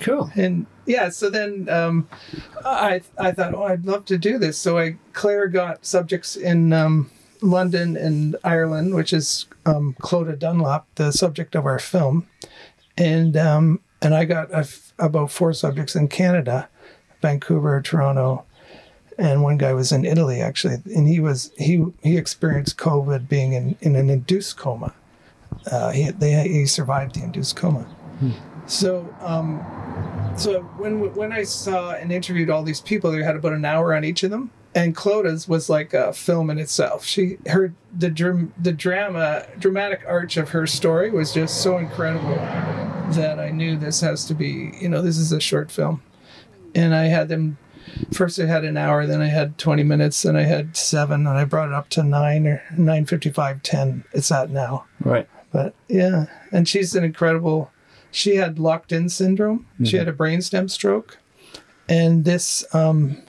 Cool. 0.00 0.30
and 0.34 0.66
yeah 0.84 1.10
so 1.10 1.30
then 1.30 1.68
um, 1.68 2.08
i 2.64 3.00
i 3.18 3.30
thought 3.30 3.54
oh 3.54 3.62
i'd 3.64 3.86
love 3.86 4.04
to 4.06 4.18
do 4.18 4.36
this. 4.36 4.58
So 4.58 4.76
i 4.76 4.96
claire 5.12 5.46
got 5.46 5.86
subjects 5.86 6.34
in 6.34 6.72
um, 6.72 7.08
london 7.40 7.96
and 7.96 8.34
ireland 8.42 8.94
which 8.94 9.12
is 9.12 9.46
um, 9.64 9.94
clodagh 10.00 10.40
dunlop 10.40 10.86
the 10.96 11.12
subject 11.12 11.54
of 11.54 11.66
our 11.66 11.78
film. 11.78 12.26
And 12.96 13.36
um, 13.36 13.80
and 14.00 14.12
i 14.14 14.24
got 14.24 14.52
a 14.52 14.66
about 14.98 15.30
four 15.30 15.52
subjects 15.52 15.94
in 15.94 16.08
canada 16.08 16.68
vancouver 17.20 17.80
toronto 17.80 18.44
and 19.18 19.42
one 19.42 19.58
guy 19.58 19.72
was 19.72 19.92
in 19.92 20.04
italy 20.04 20.40
actually 20.40 20.76
and 20.94 21.08
he 21.08 21.20
was 21.20 21.52
he 21.58 21.84
he 22.02 22.16
experienced 22.16 22.76
covid 22.76 23.28
being 23.28 23.52
in, 23.52 23.76
in 23.80 23.96
an 23.96 24.10
induced 24.10 24.56
coma 24.56 24.94
uh, 25.70 25.90
he, 25.90 26.10
they, 26.10 26.48
he 26.48 26.66
survived 26.66 27.14
the 27.14 27.22
induced 27.22 27.56
coma 27.56 27.86
so 28.66 29.14
um, 29.20 29.60
so 30.36 30.62
when 30.78 31.14
when 31.14 31.32
I 31.32 31.42
saw 31.42 31.92
and 31.92 32.12
interviewed 32.12 32.50
all 32.50 32.62
these 32.62 32.80
people, 32.80 33.10
they 33.10 33.22
had 33.22 33.36
about 33.36 33.52
an 33.52 33.64
hour 33.64 33.94
on 33.94 34.04
each 34.04 34.22
of 34.22 34.30
them. 34.30 34.50
And 34.74 34.96
Clodagh's 34.96 35.46
was 35.46 35.68
like 35.68 35.92
a 35.92 36.14
film 36.14 36.48
in 36.48 36.58
itself. 36.58 37.04
She 37.04 37.38
her 37.46 37.74
the 37.96 38.08
dram, 38.08 38.54
the 38.58 38.72
drama 38.72 39.46
dramatic 39.58 40.02
arch 40.06 40.36
of 40.36 40.50
her 40.50 40.66
story 40.66 41.10
was 41.10 41.32
just 41.32 41.62
so 41.62 41.76
incredible 41.78 42.36
that 43.14 43.38
I 43.38 43.50
knew 43.50 43.76
this 43.76 44.00
has 44.00 44.24
to 44.26 44.34
be 44.34 44.72
you 44.80 44.88
know 44.88 45.02
this 45.02 45.18
is 45.18 45.32
a 45.32 45.40
short 45.40 45.70
film. 45.70 46.02
And 46.74 46.94
I 46.94 47.04
had 47.04 47.28
them 47.28 47.58
first. 48.12 48.38
I 48.38 48.46
had 48.46 48.64
an 48.64 48.76
hour, 48.76 49.06
then 49.06 49.20
I 49.20 49.28
had 49.28 49.58
twenty 49.58 49.82
minutes, 49.82 50.22
then 50.22 50.36
I 50.36 50.42
had 50.42 50.76
seven, 50.76 51.26
and 51.26 51.38
I 51.38 51.44
brought 51.44 51.68
it 51.68 51.74
up 51.74 51.88
to 51.90 52.02
nine 52.02 52.46
or 52.46 52.62
nine 52.76 53.06
fifty 53.06 53.30
five 53.30 53.62
ten. 53.62 54.04
It's 54.12 54.30
at 54.30 54.50
now. 54.50 54.86
Right. 55.00 55.28
But 55.52 55.74
yeah, 55.88 56.26
and 56.50 56.66
she's 56.66 56.94
an 56.94 57.04
incredible. 57.04 57.70
She 58.10 58.36
had 58.36 58.58
locked 58.58 58.92
in 58.92 59.08
syndrome. 59.08 59.66
She 59.84 59.96
had 59.96 60.08
a 60.08 60.12
brainstem 60.12 60.70
stroke, 60.70 61.18
and 61.88 62.24
this 62.24 62.64
um, 62.74 63.22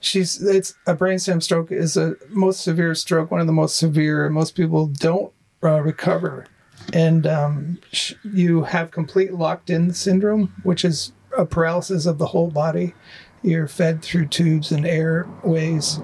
she's 0.00 0.42
it's 0.42 0.74
a 0.86 0.94
brainstem 0.94 1.42
stroke 1.42 1.72
is 1.72 1.96
a 1.96 2.16
most 2.28 2.60
severe 2.60 2.94
stroke, 2.94 3.30
one 3.30 3.40
of 3.40 3.46
the 3.46 3.52
most 3.52 3.76
severe. 3.76 4.28
Most 4.28 4.54
people 4.54 4.86
don't 4.86 5.32
uh, 5.62 5.80
recover, 5.80 6.46
and 6.92 7.26
um, 7.26 7.78
sh- 7.92 8.14
you 8.24 8.64
have 8.64 8.90
complete 8.90 9.32
locked 9.34 9.70
in 9.70 9.92
syndrome, 9.94 10.52
which 10.62 10.84
is 10.84 11.12
a 11.36 11.46
paralysis 11.46 12.04
of 12.04 12.18
the 12.18 12.26
whole 12.26 12.50
body. 12.50 12.94
You're 13.42 13.66
fed 13.66 14.02
through 14.02 14.26
tubes 14.26 14.70
and 14.70 14.86
airways, 14.86 15.98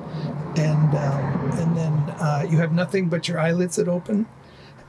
and 0.57 0.95
um, 0.95 1.51
and 1.53 1.77
then 1.77 1.93
uh, 2.19 2.45
you 2.49 2.59
have 2.59 2.73
nothing 2.73 3.09
but 3.09 3.29
your 3.29 3.39
eyelids 3.39 3.77
that 3.77 3.87
open, 3.87 4.27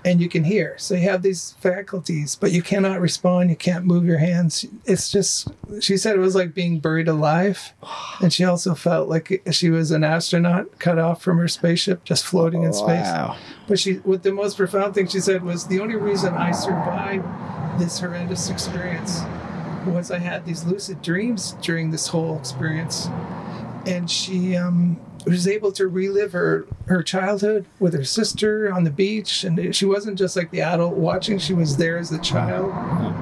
and 0.04 0.20
you 0.20 0.28
can 0.30 0.44
hear. 0.44 0.76
So 0.80 0.96
you 0.96 1.02
have 1.02 1.22
these 1.22 1.56
faculties, 1.60 2.36
but 2.36 2.52
you 2.52 2.64
cannot 2.64 3.02
respond. 3.02 3.52
You 3.52 3.56
can't 3.56 3.86
move 3.86 4.04
your 4.04 4.18
hands. 4.18 4.66
It's 4.86 5.12
just. 5.12 5.50
She 5.80 5.96
said 5.96 6.16
it 6.16 6.20
was 6.20 6.34
like 6.34 6.56
being 6.56 6.80
buried 6.80 7.08
alive, 7.08 7.74
and 8.20 8.34
she 8.34 8.44
also 8.44 8.74
felt 8.74 9.10
like 9.10 9.44
she 9.52 9.70
was 9.70 9.92
an 9.92 10.04
astronaut 10.04 10.80
cut 10.80 10.98
off 10.98 11.22
from 11.22 11.38
her 11.38 11.48
spaceship, 11.48 12.04
just 12.04 12.26
floating 12.26 12.64
in 12.64 12.74
space. 12.74 13.06
Wow. 13.06 13.38
But 13.68 13.78
she, 13.78 13.96
what 13.98 14.24
the 14.24 14.32
most 14.32 14.58
profound 14.58 14.96
thing 14.96 15.08
she 15.08 15.20
said 15.20 15.44
was 15.44 15.68
the 15.68 15.80
only 15.80 15.98
reason 15.98 16.34
I 16.34 16.50
survived 16.50 17.26
this 17.80 18.00
horrendous 18.00 18.50
experience 18.50 19.22
was 19.86 20.12
I 20.12 20.20
had 20.20 20.46
these 20.46 20.64
lucid 20.66 21.02
dreams 21.02 21.56
during 21.62 21.92
this 21.92 22.08
whole 22.08 22.38
experience, 22.38 23.08
and 23.86 24.10
she 24.10 24.56
um, 24.56 25.00
was 25.26 25.48
able 25.48 25.72
to 25.74 25.88
relive 25.88 26.32
her 26.34 26.66
her 26.88 27.04
childhood 27.04 27.66
with 27.80 27.94
her 27.94 28.04
sister 28.04 28.72
on 28.74 28.84
the 28.84 28.92
beach, 28.92 29.44
and 29.44 29.76
she 29.76 29.86
wasn't 29.86 30.18
just 30.18 30.36
like 30.36 30.52
the 30.52 30.62
adult 30.62 30.96
watching; 30.96 31.38
she 31.40 31.54
was 31.54 31.78
there 31.78 31.98
as 31.98 32.10
the 32.10 32.20
child, 32.20 32.72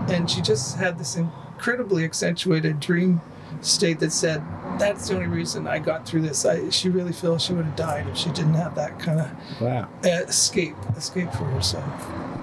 and 0.10 0.30
she 0.30 0.42
just 0.42 0.78
had 0.78 0.98
this 1.00 1.16
incredibly 1.16 2.04
accentuated 2.04 2.80
dream 2.80 3.22
state 3.62 4.00
that 4.00 4.12
said. 4.12 4.42
That's 4.78 5.08
the 5.08 5.16
only 5.16 5.26
reason 5.28 5.66
I 5.66 5.80
got 5.80 6.06
through 6.06 6.22
this. 6.22 6.46
I, 6.46 6.70
she 6.70 6.90
really 6.90 7.12
feels 7.12 7.42
she 7.44 7.52
would 7.54 7.66
have 7.66 7.76
died 7.76 8.06
if 8.08 8.16
she 8.16 8.30
didn't 8.30 8.54
have 8.54 8.76
that 8.76 9.00
kind 9.00 9.22
of 9.22 9.32
Wow. 9.60 9.90
uh, 10.06 10.10
escape, 10.28 10.76
escape 10.96 11.32
for 11.32 11.46
herself. 11.46 11.84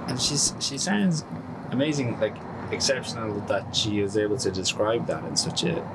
And 0.08 0.20
she's 0.20 0.52
she 0.58 0.76
sounds 0.76 1.24
amazing, 1.70 2.18
like 2.18 2.34
exceptional 2.72 3.40
that 3.42 3.74
she 3.74 4.00
is 4.00 4.16
able 4.16 4.36
to 4.38 4.50
describe 4.50 5.06
that 5.06 5.24
in 5.24 5.36
such 5.36 5.64
a 5.64 5.86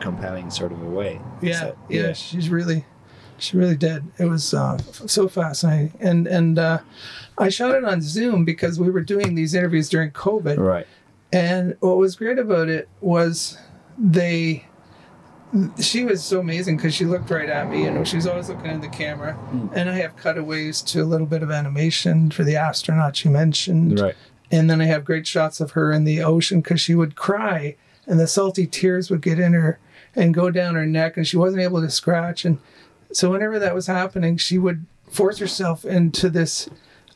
compelling 0.00 0.50
sort 0.50 0.72
of 0.72 0.80
a 0.82 0.86
way. 0.86 1.20
Yeah, 1.42 1.60
So, 1.60 1.76
yeah, 1.88 2.12
she's 2.12 2.48
really, 2.50 2.84
she 3.38 3.56
really 3.56 3.76
did. 3.76 4.04
It 4.18 4.26
was 4.26 4.54
uh, 4.54 4.74
f- 4.78 5.02
so 5.08 5.28
fascinating, 5.28 5.92
and 6.00 6.26
and 6.26 6.58
uh, 6.58 6.78
I 7.36 7.48
shot 7.48 7.74
it 7.74 7.84
on 7.84 8.00
Zoom 8.00 8.44
because 8.44 8.78
we 8.78 8.90
were 8.90 9.00
doing 9.02 9.34
these 9.34 9.54
interviews 9.54 9.88
during 9.88 10.10
COVID, 10.12 10.58
Right. 10.58 10.86
and 11.32 11.76
what 11.80 11.96
was 11.98 12.16
great 12.16 12.38
about 12.38 12.68
it 12.68 12.88
was 13.00 13.58
they. 13.98 14.64
She 15.80 16.04
was 16.04 16.22
so 16.22 16.40
amazing 16.40 16.76
because 16.76 16.94
she 16.94 17.06
looked 17.06 17.30
right 17.30 17.48
at 17.48 17.70
me, 17.70 17.86
and 17.86 18.06
she 18.06 18.16
was 18.16 18.26
always 18.26 18.50
looking 18.50 18.66
at 18.66 18.82
the 18.82 18.88
camera. 18.88 19.34
And 19.74 19.88
I 19.88 19.94
have 19.94 20.14
cutaways 20.14 20.82
to 20.82 21.00
a 21.02 21.06
little 21.06 21.26
bit 21.26 21.42
of 21.42 21.50
animation 21.50 22.30
for 22.30 22.44
the 22.44 22.56
astronaut 22.56 23.16
she 23.16 23.30
mentioned, 23.30 23.98
Right. 23.98 24.14
And 24.50 24.70
then 24.70 24.80
I 24.80 24.86
have 24.86 25.04
great 25.04 25.26
shots 25.26 25.60
of 25.60 25.72
her 25.72 25.92
in 25.92 26.04
the 26.04 26.22
ocean 26.22 26.60
because 26.60 26.80
she 26.80 26.94
would 26.94 27.16
cry 27.16 27.76
and 28.06 28.18
the 28.18 28.26
salty 28.26 28.66
tears 28.66 29.10
would 29.10 29.22
get 29.22 29.38
in 29.38 29.52
her 29.52 29.78
and 30.16 30.34
go 30.34 30.50
down 30.50 30.74
her 30.74 30.86
neck 30.86 31.16
and 31.16 31.26
she 31.26 31.36
wasn't 31.36 31.62
able 31.62 31.80
to 31.80 31.90
scratch. 31.90 32.44
And 32.44 32.58
so 33.12 33.30
whenever 33.30 33.58
that 33.58 33.74
was 33.74 33.86
happening, 33.86 34.36
she 34.36 34.58
would 34.58 34.86
force 35.10 35.38
herself 35.38 35.84
into 35.84 36.30
this 36.30 36.68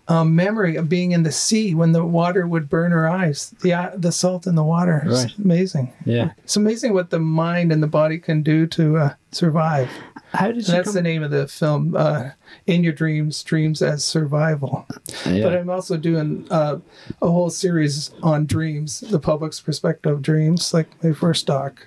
um, 0.09 0.35
memory 0.35 0.77
of 0.77 0.89
being 0.89 1.13
in 1.13 1.23
the 1.23 1.33
sea 1.33 1.75
when 1.75 1.93
the 1.93 2.05
water 2.05 2.47
would 2.47 2.69
burn 2.69 2.91
her 2.93 3.09
eyes, 3.09 3.55
the 3.63 3.73
uh, 3.73 3.91
the 3.95 4.11
salt 4.13 4.47
in 4.47 4.55
the 4.57 4.65
water. 4.65 5.03
It's 5.07 5.25
Right. 5.25 5.39
amazing. 5.39 5.93
Yeah. 6.05 6.33
It's 6.45 6.57
amazing 6.57 6.93
what 6.93 7.11
the 7.11 7.21
mind 7.21 7.71
and 7.73 7.83
the 7.83 7.87
body 7.87 8.19
can 8.19 8.43
do 8.43 8.67
to 8.69 8.97
uh, 8.99 9.15
survive. 9.31 9.89
How 10.33 10.47
did 10.49 10.57
And 10.57 10.65
she 10.67 10.73
that's 10.73 10.87
come? 10.89 10.95
the 10.95 11.03
name 11.03 11.23
of 11.23 11.31
the 11.31 11.47
film, 11.47 11.95
uh, 11.97 12.31
In 12.67 12.83
Your 12.83 12.93
Dreams, 12.95 13.43
Dreams 13.45 13.81
as 13.83 14.03
Survival. 14.03 14.87
Yeah. 15.27 15.45
But 15.45 15.55
I'm 15.57 15.69
also 15.71 15.97
doing 15.97 16.47
uh, 16.51 16.79
a 17.21 17.27
whole 17.31 17.51
series 17.51 18.11
on 18.23 18.47
dreams, 18.47 19.01
the 19.01 19.19
public's 19.21 19.61
perspective 19.61 20.11
of 20.13 20.23
dreams, 20.23 20.73
like 20.75 20.89
my 21.05 21.13
first 21.13 21.47
doc. 21.47 21.87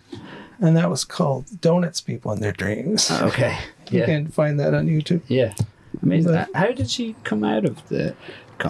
And 0.62 0.78
that 0.78 0.90
was 0.90 1.04
called 1.04 1.60
Donuts 1.60 2.00
People 2.02 2.32
in 2.32 2.40
Their 2.40 2.54
Dreams. 2.54 3.12
okay. 3.12 3.58
Yeah. 3.92 4.00
You 4.02 4.06
can 4.06 4.28
find 4.28 4.60
that 4.60 4.74
on 4.74 4.88
YouTube. 4.88 5.22
Yeah. 5.28 5.54
Amazing. 6.02 6.32
But- 6.34 6.50
How 6.54 6.72
did 6.72 6.90
she 6.90 7.16
come 7.24 7.44
out 7.44 7.66
of 7.66 7.88
the? 7.90 8.16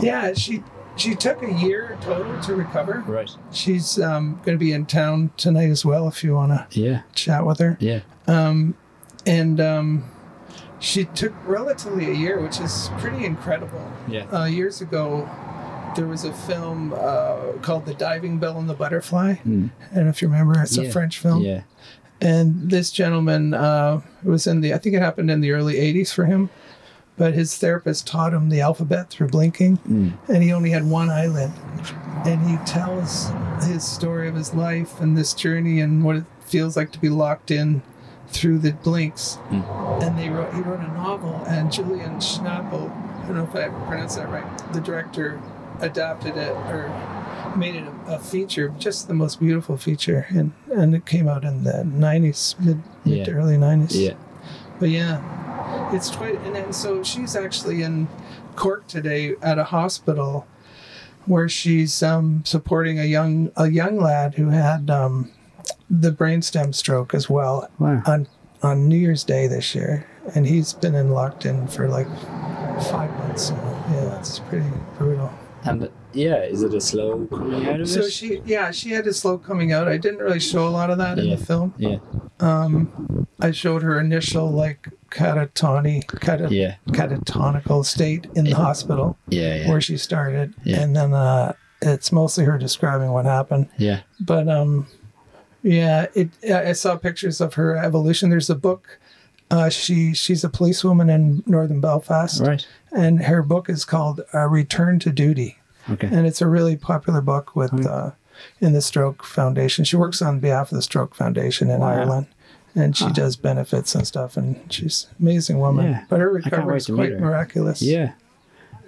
Yeah, 0.01 0.33
she 0.33 0.63
she 0.97 1.13
took 1.15 1.43
a 1.43 1.51
year 1.53 1.97
total 2.01 2.39
to 2.41 2.55
recover. 2.55 3.03
Right. 3.05 3.29
She's 3.51 3.99
um, 3.99 4.39
going 4.45 4.57
to 4.57 4.63
be 4.63 4.71
in 4.71 4.85
town 4.85 5.31
tonight 5.37 5.69
as 5.69 5.83
well 5.85 6.07
if 6.07 6.23
you 6.23 6.33
want 6.33 6.51
to 6.71 6.79
Yeah. 6.79 7.01
chat 7.13 7.45
with 7.45 7.59
her. 7.59 7.77
Yeah. 7.79 7.99
Um, 8.27 8.75
And 9.25 9.59
um, 9.59 10.05
she 10.79 11.05
took 11.05 11.33
relatively 11.47 12.09
a 12.09 12.13
year, 12.13 12.39
which 12.41 12.59
is 12.59 12.89
pretty 12.99 13.25
incredible. 13.25 13.91
Yeah. 14.07 14.25
Uh, 14.31 14.45
years 14.45 14.81
ago, 14.81 15.29
there 15.95 16.07
was 16.07 16.23
a 16.23 16.33
film 16.33 16.93
uh, 16.93 17.53
called 17.61 17.85
The 17.85 17.93
Diving 17.93 18.37
Bell 18.39 18.57
and 18.57 18.69
the 18.69 18.73
Butterfly. 18.73 19.35
And 19.43 19.71
if 19.93 20.21
you 20.21 20.27
remember, 20.29 20.61
it's. 20.61 20.77
Yeah. 20.77 20.83
a 20.85 20.91
French 20.91 21.19
film. 21.19 21.41
Yeah. 21.43 21.61
And 22.21 22.69
this 22.71 22.89
gentleman 22.91 23.53
uh, 23.53 24.01
was 24.23 24.47
in 24.47 24.61
the, 24.61 24.73
I 24.73 24.77
think 24.77 24.95
it 24.95 25.01
happened 25.01 25.29
in 25.29 25.41
the 25.41 25.51
early 25.51 25.75
80s 25.75 26.13
for 26.13 26.23
him, 26.25 26.49
but 27.17 27.33
his 27.33 27.57
therapist 27.57 28.07
taught 28.07 28.33
him 28.33 28.49
the 28.49 28.61
alphabet 28.61 29.09
through 29.09 29.29
blinking, 29.29 29.77
hmm. 29.77 30.09
and 30.27 30.43
he 30.43 30.51
only 30.51 30.71
had 30.71 30.85
one 30.85 31.09
eyelid. 31.09 31.51
And 32.25 32.41
he 32.49 32.57
tells 32.65 33.31
his 33.63 33.87
story 33.87 34.27
of 34.27 34.35
his 34.35 34.53
life 34.53 34.99
and 34.99 35.17
this 35.17 35.33
journey 35.33 35.79
and 35.79 36.03
what 36.03 36.15
it 36.15 36.23
feels 36.45 36.75
like 36.75 36.91
to 36.93 36.99
be 36.99 37.09
locked 37.09 37.51
in 37.51 37.83
through 38.27 38.59
the 38.59 38.73
blinks. 38.73 39.35
Hmm. 39.35 39.61
And 40.01 40.17
they 40.17 40.29
wrote, 40.29 40.53
he 40.53 40.61
wrote 40.61 40.79
a 40.79 40.87
novel, 40.93 41.43
and 41.47 41.71
Julian 41.71 42.17
Schnabel, 42.17 42.91
I 42.91 43.27
don't 43.27 43.37
know 43.37 43.43
if 43.43 43.55
I 43.55 43.63
ever 43.63 43.79
pronounced 43.85 44.17
that 44.17 44.29
right, 44.29 44.73
the 44.73 44.81
director 44.81 45.41
adapted 45.79 46.37
it 46.37 46.51
or 46.51 46.89
made 47.55 47.75
it 47.75 47.85
a, 48.07 48.15
a 48.15 48.19
feature, 48.19 48.69
just 48.77 49.07
the 49.07 49.13
most 49.13 49.39
beautiful 49.39 49.77
feature, 49.77 50.25
and 50.29 50.51
and 50.73 50.95
it 50.95 51.05
came 51.05 51.27
out 51.27 51.43
in 51.43 51.63
the 51.63 51.83
'90s, 51.83 52.59
mid, 52.59 52.81
mid 53.05 53.25
to 53.25 53.31
early 53.31 53.55
'90s. 53.55 53.91
Yeah. 53.93 54.13
But 54.79 54.89
yeah, 54.89 55.44
it's 55.93 56.09
quite. 56.15 56.35
And 56.41 56.55
then 56.55 56.73
so 56.73 57.03
she's 57.03 57.35
actually 57.35 57.81
in 57.83 58.07
Cork 58.55 58.87
today 58.87 59.35
at 59.41 59.57
a 59.59 59.65
hospital 59.65 60.47
where 61.25 61.49
she's 61.49 62.03
um, 62.03 62.43
supporting 62.45 62.99
a 62.99 63.03
young 63.05 63.51
a 63.55 63.69
young 63.69 63.97
lad 63.99 64.35
who 64.35 64.49
had 64.49 64.89
um, 64.89 65.31
the 65.89 66.11
brainstem 66.11 66.73
stroke 66.73 67.13
as 67.13 67.29
well 67.29 67.69
Wow. 67.79 68.01
on 68.05 68.27
on 68.63 68.87
New 68.87 68.97
Year's 68.97 69.23
Day 69.23 69.47
this 69.47 69.75
year, 69.75 70.07
and 70.33 70.47
he's 70.47 70.73
been 70.73 70.95
in 70.95 71.11
locked 71.11 71.45
in 71.45 71.67
for 71.67 71.87
like 71.87 72.07
five 72.89 73.11
months. 73.19 73.47
So, 73.49 73.53
yeah, 73.91 74.17
it's 74.19 74.39
pretty 74.39 74.65
brutal. 74.97 75.31
And 75.65 75.89
yeah, 76.13 76.43
is 76.43 76.61
it 76.63 76.73
a 76.73 76.81
slow 76.81 77.25
coming 77.27 77.67
out 77.67 77.79
of 77.81 77.89
So 77.89 78.01
it? 78.01 78.11
she, 78.11 78.41
yeah, 78.45 78.69
she 78.71 78.91
had 78.91 79.07
a 79.07 79.13
slow 79.13 79.37
coming 79.39 79.71
out. 79.71 79.87
I 79.87 79.97
didn't 79.97 80.19
really 80.19 80.39
show 80.39 80.67
a 80.67 80.69
lot 80.69 80.89
of 80.91 80.97
that 80.99 81.17
in 81.19 81.29
the 81.31 81.37
film. 81.37 81.73
Yeah. 81.77 81.97
I 83.39 83.51
showed 83.51 83.81
her 83.83 83.99
initial 83.99 84.49
like 84.51 84.89
catatony, 85.15 86.05
cata, 86.21 86.47
Yeah. 86.51 86.75
catatonical 86.89 87.85
state 87.85 88.27
in 88.35 88.43
the 88.45 88.51
hospital 88.51 89.17
Yeah. 89.29 89.55
Yeah. 89.55 89.69
where 89.69 89.81
she 89.81 89.97
started, 89.97 90.53
and 90.65 90.95
then 90.95 91.13
uh, 91.13 91.53
it's 91.81 92.11
mostly 92.11 92.43
her 92.45 92.57
describing 92.57 93.11
what 93.11 93.25
happened. 93.25 93.67
Yeah. 93.77 94.01
But 94.19 94.47
um, 94.49 94.87
yeah, 95.63 96.07
it. 96.13 96.29
I 96.51 96.73
saw 96.73 96.95
pictures 96.97 97.41
of 97.41 97.53
her 97.55 97.75
evolution. 97.77 98.29
There's 98.29 98.49
a 98.49 98.55
book. 98.55 98.99
Uh, 99.51 99.69
she 99.69 100.13
she's 100.13 100.43
a 100.43 100.49
policewoman 100.49 101.09
in 101.09 101.43
northern 101.45 101.79
Belfast, 101.79 102.41
Right. 102.41 102.65
and 102.91 103.23
her 103.23 103.41
book 103.43 103.69
is 103.69 103.85
called 103.85 104.21
uh, 104.33 104.47
Return 104.47 104.97
to 104.99 105.11
Duty, 105.11 105.57
Okay. 105.89 106.07
and 106.07 106.25
it's 106.25 106.41
a 106.41 106.47
really 106.47 106.75
popular 106.75 107.21
book 107.21 107.55
with 107.55 107.85
uh, 107.85 108.11
in 108.59 108.73
the 108.73 108.81
Stroke 108.81 109.23
Foundation. 109.23 109.85
She 109.85 109.95
works 109.97 110.21
on 110.21 110.39
behalf 110.39 110.71
of 110.71 110.75
the 110.77 110.81
Stroke 110.81 111.13
Foundation 111.15 111.69
in 111.69 111.81
Wow. 111.81 111.87
Ireland, 111.89 112.25
and 112.75 112.95
she 112.95 113.09
does 113.11 113.35
benefits 113.35 113.95
and 113.95 114.05
stuff. 114.05 114.35
And 114.37 114.59
she's 114.71 115.07
an 115.11 115.15
amazing 115.25 115.59
woman. 115.59 115.85
Yeah. 115.85 116.05
But 116.09 116.19
her 116.19 116.29
recovery 116.29 116.77
is 116.77 116.87
quite 116.87 117.19
miraculous. 117.19 117.81
Yeah. 117.81 118.13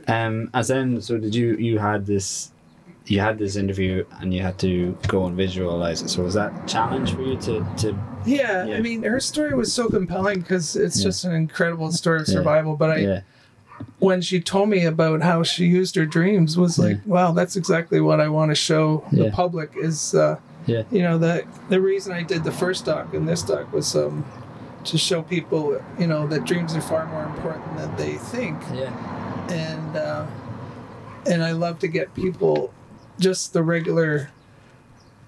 Um. 0.08 0.50
As 0.54 0.68
then, 0.70 1.02
so 1.02 1.18
did 1.18 1.36
you? 1.36 1.56
You 1.58 1.80
had 1.80 2.06
this. 2.06 2.52
You 3.08 3.22
had 3.22 3.38
this 3.38 3.56
interview, 3.56 4.06
and 4.20 4.34
you 4.34 4.42
had 4.42 4.58
to 4.60 4.98
go 5.08 5.26
and 5.28 5.36
visualize 5.38 6.02
it. 6.02 6.10
So 6.10 6.24
was 6.24 6.34
that 6.34 6.52
a 6.52 6.68
challenge 6.68 7.14
for 7.14 7.22
you 7.22 7.38
to 7.38 7.66
to? 7.78 7.98
Yeah, 8.26 8.66
Yeah. 8.66 8.76
I 8.78 8.82
mean, 8.82 9.04
her 9.04 9.20
story 9.22 9.54
was 9.54 9.72
so 9.72 9.88
compelling 9.88 10.42
because 10.42 10.76
it's 10.76 11.00
Yeah. 11.00 11.04
just 11.06 11.24
an 11.24 11.34
incredible 11.34 11.92
story 11.94 12.20
of 12.22 12.28
survival. 12.28 12.76
But 12.76 12.92
I, 12.92 13.24
when 14.00 14.22
she 14.22 14.42
told 14.42 14.68
me 14.70 14.84
about 14.86 15.22
how 15.22 15.44
she 15.44 15.66
used 15.68 15.96
her 15.96 16.06
dreams, 16.06 16.58
was 16.58 16.78
like, 16.78 16.98
wow, 17.06 17.32
that's 17.32 17.56
exactly 17.56 18.02
what 18.02 18.20
I 18.20 18.28
want 18.28 18.52
to 18.52 18.56
show 18.56 19.06
the 19.14 19.30
public. 19.32 19.72
Is 19.78 20.14
uh, 20.14 20.38
Yeah. 20.68 20.84
you 20.92 21.02
know 21.02 21.18
the 21.18 21.46
the 21.70 21.80
reason 21.82 22.12
I 22.14 22.24
did 22.24 22.44
the 22.44 22.52
first 22.52 22.86
doc 22.86 23.14
and 23.14 23.28
this 23.28 23.42
doc 23.42 23.72
was 23.74 23.96
um, 23.96 24.26
to 24.84 24.98
show 24.98 25.22
people, 25.22 25.82
you 26.00 26.08
know, 26.08 26.28
that 26.28 26.46
dreams 26.46 26.76
are 26.76 26.82
far 26.82 27.06
more 27.08 27.24
important 27.24 27.76
than 27.78 27.96
they 27.98 28.16
think 28.18 28.58
Yeah. 28.74 28.92
and 29.50 29.98
uh, 29.98 30.26
and 31.26 31.44
I 31.44 31.52
love 31.52 31.80
to 31.80 31.88
get 31.90 32.14
people, 32.14 32.72
just 33.20 33.52
the 33.54 33.64
regular, 33.64 34.30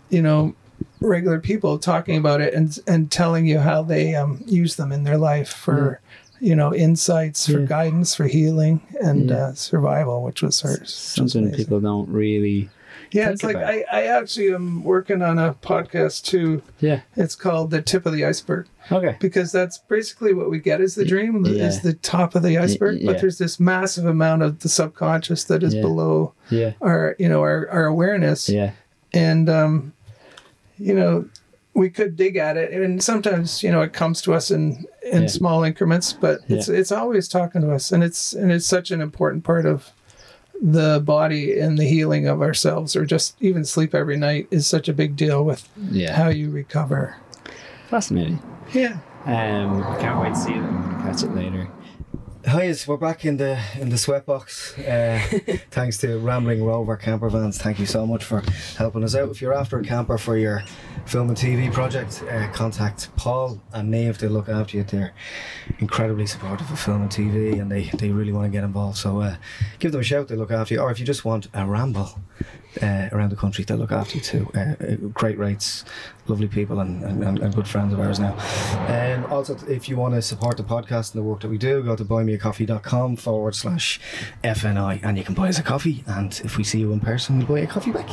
you 0.10 0.22
know, 0.22 0.56
regular 1.02 1.40
people 1.40 1.78
talking 1.80 2.18
about 2.18 2.42
it 2.42 2.54
and 2.54 2.78
and 2.88 3.12
telling 3.12 3.46
you 3.48 3.60
how 3.60 3.82
they 3.84 4.16
um, 4.16 4.42
use 4.46 4.76
them 4.76 4.92
in 4.92 5.04
their 5.04 5.18
life 5.18 5.50
for, 5.50 6.00
you 6.40 6.56
know, 6.56 6.74
insights 6.74 7.46
for 7.46 7.60
Yeah. 7.60 7.66
guidance 7.66 8.16
for 8.16 8.26
healing 8.28 8.82
and 9.02 9.30
Yeah. 9.30 9.36
uh, 9.48 9.54
survival, 9.54 10.24
which 10.24 10.42
was 10.42 10.62
hers. 10.62 10.94
Something 10.94 11.52
people 11.52 11.80
don't 11.82 12.08
really 12.10 12.70
Yeah, 13.12 13.30
it's 13.32 13.43
like 13.43 13.55
about 13.55 13.70
I, 13.70 13.86
I 13.91 14.03
actually 14.03 14.53
am 14.53 14.84
working 14.84 15.22
on 15.22 15.39
a 15.39 15.53
podcast 15.55 16.26
too. 16.26 16.62
Yeah. 16.80 17.01
It's 17.16 17.36
called 17.36 17.72
The 17.72 17.82
Tip 17.82 18.05
of 18.05 18.14
the 18.14 18.26
Iceberg 18.26 18.68
Okay. 18.91 19.18
because 19.20 19.51
that's 19.51 19.78
basically 19.80 20.34
what 20.34 20.49
we 20.49 20.60
get 20.60 20.80
is 20.82 20.95
the 20.95 21.05
dream 21.05 21.45
Yeah. 21.45 21.66
is 21.68 21.82
the 21.82 21.93
top 21.93 22.36
of 22.36 22.43
the 22.43 22.57
iceberg. 22.57 22.99
yeah. 22.99 23.12
But 23.12 23.22
there's 23.22 23.38
this 23.38 23.60
massive 23.60 24.05
amount 24.05 24.43
of 24.43 24.60
the 24.60 24.70
subconscious 24.70 25.43
that 25.45 25.64
is 25.64 25.74
Yeah. 25.74 25.82
below 25.82 26.34
Yeah. 26.49 26.74
our 26.82 27.16
you 27.20 27.30
know 27.30 27.41
our, 27.41 27.68
our 27.70 27.86
awareness. 27.86 28.47
Yeah. 28.49 28.72
And 29.14 29.49
um, 29.49 29.93
you 30.78 30.93
know, 30.93 31.26
we 31.74 31.89
could 31.89 32.16
dig 32.16 32.36
at 32.36 32.57
it 32.57 32.74
and 32.74 33.01
sometimes, 33.03 33.64
you 33.64 33.72
know, 33.72 33.82
it 33.82 33.93
comes 33.93 34.22
to 34.24 34.34
us 34.34 34.51
in 34.51 34.86
in 35.12 35.24
Yeah. 35.24 35.28
small 35.28 35.64
increments, 35.64 36.14
but 36.14 36.41
it's 36.47 36.68
it's 36.70 36.91
always 36.91 37.28
talking 37.28 37.62
to 37.62 37.72
us 37.72 37.91
and 37.91 38.03
it's 38.03 38.34
and 38.34 38.51
it's 38.51 38.66
such 38.66 38.91
an 38.91 39.01
important 39.01 39.43
part 39.43 39.66
of 39.66 39.91
the 40.62 41.01
body 41.05 41.57
and 41.60 41.78
the 41.78 41.86
healing 41.86 42.28
of 42.28 42.41
ourselves 42.41 42.95
or 42.95 43.05
just 43.05 43.36
even 43.41 43.64
sleep 43.64 43.95
every 43.95 44.18
night 44.18 44.47
is 44.51 44.68
such 44.68 44.88
a 44.89 44.93
big 44.93 45.16
deal 45.16 45.43
with 45.45 45.68
Yeah. 45.89 46.14
how 46.16 46.28
you 46.30 46.49
recover. 46.49 47.16
Fascinating. 47.89 48.41
Yeah. 48.74 48.97
Um, 49.26 49.82
I 49.84 49.97
can't 49.99 50.20
wait 50.22 50.34
to 50.34 50.39
see 50.39 50.51
it. 50.53 50.62
Catch 51.03 51.24
it 51.24 51.34
later. 51.36 51.68
Hi, 52.52 52.74
we're 52.88 52.97
back 52.97 53.26
in 53.26 53.38
the 53.38 53.62
in 53.80 53.89
the 53.89 53.95
sweatbox. 53.95 54.80
Uh, 54.80 55.58
thanks 55.70 56.00
to 56.00 56.18
Rambling 56.18 56.64
Rover 56.64 56.97
Camper 56.97 57.30
Vans. 57.30 57.60
Thank 57.60 57.78
you 57.78 57.86
so 57.86 58.08
much 58.08 58.24
for 58.24 58.41
helping 58.76 59.04
us 59.04 59.14
out. 59.14 59.30
If 59.30 59.39
you're 59.39 59.54
after 59.54 59.78
a 59.78 59.84
camper 59.84 60.18
for 60.18 60.36
your 60.36 60.64
film 61.06 61.30
and 61.30 61.38
TV 61.38 61.72
project, 61.72 62.24
uh, 62.28 62.52
contact 62.52 63.16
Paul 63.16 63.62
and 63.72 63.91
Nave. 63.91 64.18
They'll 64.18 64.32
look 64.32 64.50
after 64.50 64.78
you. 64.78 64.84
They're 64.84 65.14
incredibly 65.78 66.26
supportive 66.26 66.72
of 66.72 66.80
film 66.80 67.04
and 67.04 67.12
TV, 67.12 67.62
and 67.62 67.72
they, 67.72 67.84
they 68.00 68.10
really 68.10 68.34
want 68.34 68.47
to 68.47 68.52
get 68.52 68.64
involved. 68.64 68.97
So 68.97 69.22
uh, 69.22 69.36
give 69.78 69.91
them 69.91 70.02
a 70.02 70.04
shout. 70.04 70.28
They 70.28 70.36
look 70.36 70.50
after 70.50 70.74
you. 70.74 70.80
Or 70.80 70.89
if 70.89 71.00
you 71.00 71.06
just 71.06 71.24
want 71.24 71.50
a 71.54 71.68
ramble 71.68 72.20
uh, 72.82 73.10
around 73.12 73.30
the 73.30 73.36
country, 73.36 73.64
they'll 73.64 73.78
look 73.78 73.92
after 73.92 74.18
you 74.18 74.22
too. 74.22 74.52
Uh, 74.56 74.60
uh, 74.60 74.96
great 75.14 75.38
rates, 75.38 75.86
lovely 76.28 76.48
people, 76.48 76.80
and, 76.80 77.04
and, 77.04 77.24
and, 77.24 77.40
and 77.40 77.56
good 77.56 77.68
friends 77.68 77.94
of 77.94 78.00
ours 78.00 78.20
now. 78.20 78.34
Um, 78.88 79.32
also, 79.32 79.58
if 79.68 79.90
you 79.90 79.98
want 79.98 80.14
to 80.14 80.22
support 80.22 80.58
the 80.58 80.64
podcast 80.64 81.14
and 81.14 81.22
the 81.22 81.28
work 81.28 81.42
that 81.42 81.50
we 81.50 81.58
do, 81.58 81.84
go 81.84 81.96
to 81.96 82.06
buymeacoffee.com 82.06 83.16
forward 83.18 83.56
slash 83.56 84.00
FNI 84.44 85.00
and 85.04 85.18
you 85.18 85.24
can 85.24 85.36
buy 85.36 85.50
us 85.50 85.60
a 85.60 85.64
coffee. 85.64 86.04
And 86.08 86.40
if 86.44 86.58
we 86.58 86.64
see 86.64 86.80
you 86.80 86.92
in 86.94 87.00
person, 87.00 87.40
we'll 87.40 87.48
buy 87.48 87.60
you 87.60 87.64
a 87.64 87.68
coffee 87.68 87.92
back. 87.92 88.10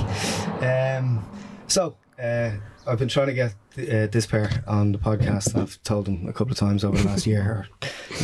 Um, 0.63 1.25
so, 1.69 1.97
uh, 2.23 2.53
I've 2.87 2.99
been 2.99 3.09
trying 3.09 3.27
to 3.27 3.35
get 3.35 3.55
uh, 3.79 4.07
this 4.07 4.27
pair 4.27 4.63
on 4.67 4.93
the 4.93 4.99
podcast, 4.99 5.57
I've 5.61 5.83
told 5.83 6.07
them 6.07 6.29
a 6.29 6.33
couple 6.33 6.53
of 6.53 6.59
times 6.59 6.85
over 6.85 6.97
the 6.97 7.05
last 7.05 7.27
year 7.27 7.43
or 7.43 7.69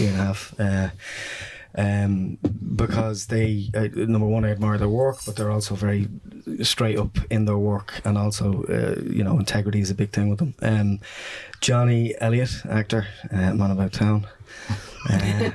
year 0.00 0.10
and 0.10 0.20
a 0.20 0.24
half. 0.24 0.54
Uh, 0.58 0.90
um, 1.74 2.38
because 2.76 3.26
they 3.26 3.70
uh, 3.74 3.88
number 3.94 4.26
one, 4.26 4.44
I 4.44 4.50
admire 4.50 4.78
their 4.78 4.88
work, 4.88 5.18
but 5.26 5.36
they're 5.36 5.50
also 5.50 5.74
very 5.74 6.08
straight 6.62 6.98
up 6.98 7.18
in 7.30 7.44
their 7.44 7.58
work, 7.58 8.00
and 8.04 8.18
also 8.18 8.64
uh, 8.64 9.00
you 9.02 9.24
know 9.24 9.38
integrity 9.38 9.80
is 9.80 9.90
a 9.90 9.94
big 9.94 10.10
thing 10.12 10.28
with 10.28 10.38
them. 10.38 10.54
Um, 10.62 11.00
Johnny 11.60 12.14
Elliott, 12.20 12.64
actor, 12.68 13.06
uh, 13.32 13.54
man 13.54 13.70
about 13.70 13.92
town. 13.92 14.26
Uh, 15.10 15.50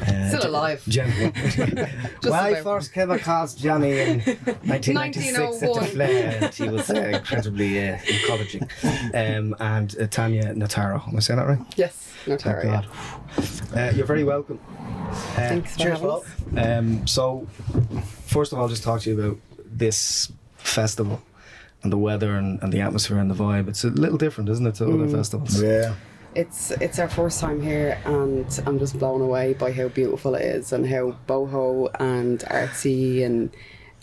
uh, 0.00 0.28
Still 0.28 0.50
alive. 0.50 0.82
Gentleman. 0.86 1.32
well, 2.22 2.34
I 2.34 2.50
about. 2.50 2.62
first 2.62 2.92
came 2.92 3.10
across 3.10 3.54
Johnny 3.54 3.98
in 3.98 4.18
1996 4.20 5.38
at 5.38 5.60
the 5.60 5.66
1901. 5.70 5.86
Flair, 5.86 6.52
she 6.52 6.68
was 6.68 6.90
uh, 6.90 6.94
incredibly 6.94 7.88
uh, 7.88 7.98
encouraging. 8.06 8.68
Um, 9.14 9.56
and 9.60 9.96
uh, 9.98 10.06
Tanya 10.08 10.52
Notaro. 10.54 11.08
Am 11.08 11.16
I 11.16 11.20
saying 11.20 11.38
that 11.38 11.46
right? 11.46 11.58
Yes, 11.76 12.12
no 12.26 12.36
Thank 12.36 12.40
terror. 12.42 12.62
God. 12.64 12.86
Uh, 13.74 13.92
you're 13.96 14.06
very 14.06 14.24
welcome. 14.24 14.60
Uh, 14.68 15.14
Thanks 15.36 15.72
for 15.72 15.78
cheers, 15.78 15.92
having 16.00 16.08
Paul. 16.08 16.24
Um, 16.58 17.06
so, 17.06 17.46
first 18.26 18.52
of 18.52 18.58
all, 18.58 18.68
just 18.68 18.82
talk 18.82 19.00
to 19.02 19.10
you 19.10 19.18
about 19.20 19.38
this 19.64 20.30
festival 20.58 21.22
and 21.82 21.90
the 21.90 21.96
weather 21.98 22.32
and, 22.34 22.62
and 22.62 22.72
the 22.72 22.80
atmosphere 22.82 23.18
and 23.18 23.30
the 23.30 23.34
vibe. 23.34 23.68
It's 23.68 23.84
a 23.84 23.88
little 23.88 24.18
different, 24.18 24.50
isn't 24.50 24.66
it, 24.66 24.74
to 24.76 24.84
Mm. 24.84 25.02
other 25.04 25.16
festivals? 25.16 25.62
Yeah. 25.62 25.94
It's 26.36 26.70
it's 26.70 26.98
our 26.98 27.08
first 27.08 27.40
time 27.40 27.62
here, 27.62 27.98
and 28.04 28.46
I'm 28.66 28.78
just 28.78 28.98
blown 28.98 29.22
away 29.22 29.54
by 29.54 29.72
how 29.72 29.88
beautiful 29.88 30.34
it 30.34 30.42
is 30.42 30.72
and 30.72 30.86
how 30.86 31.16
boho 31.26 31.90
and 31.98 32.40
artsy 32.40 33.24
and 33.24 33.50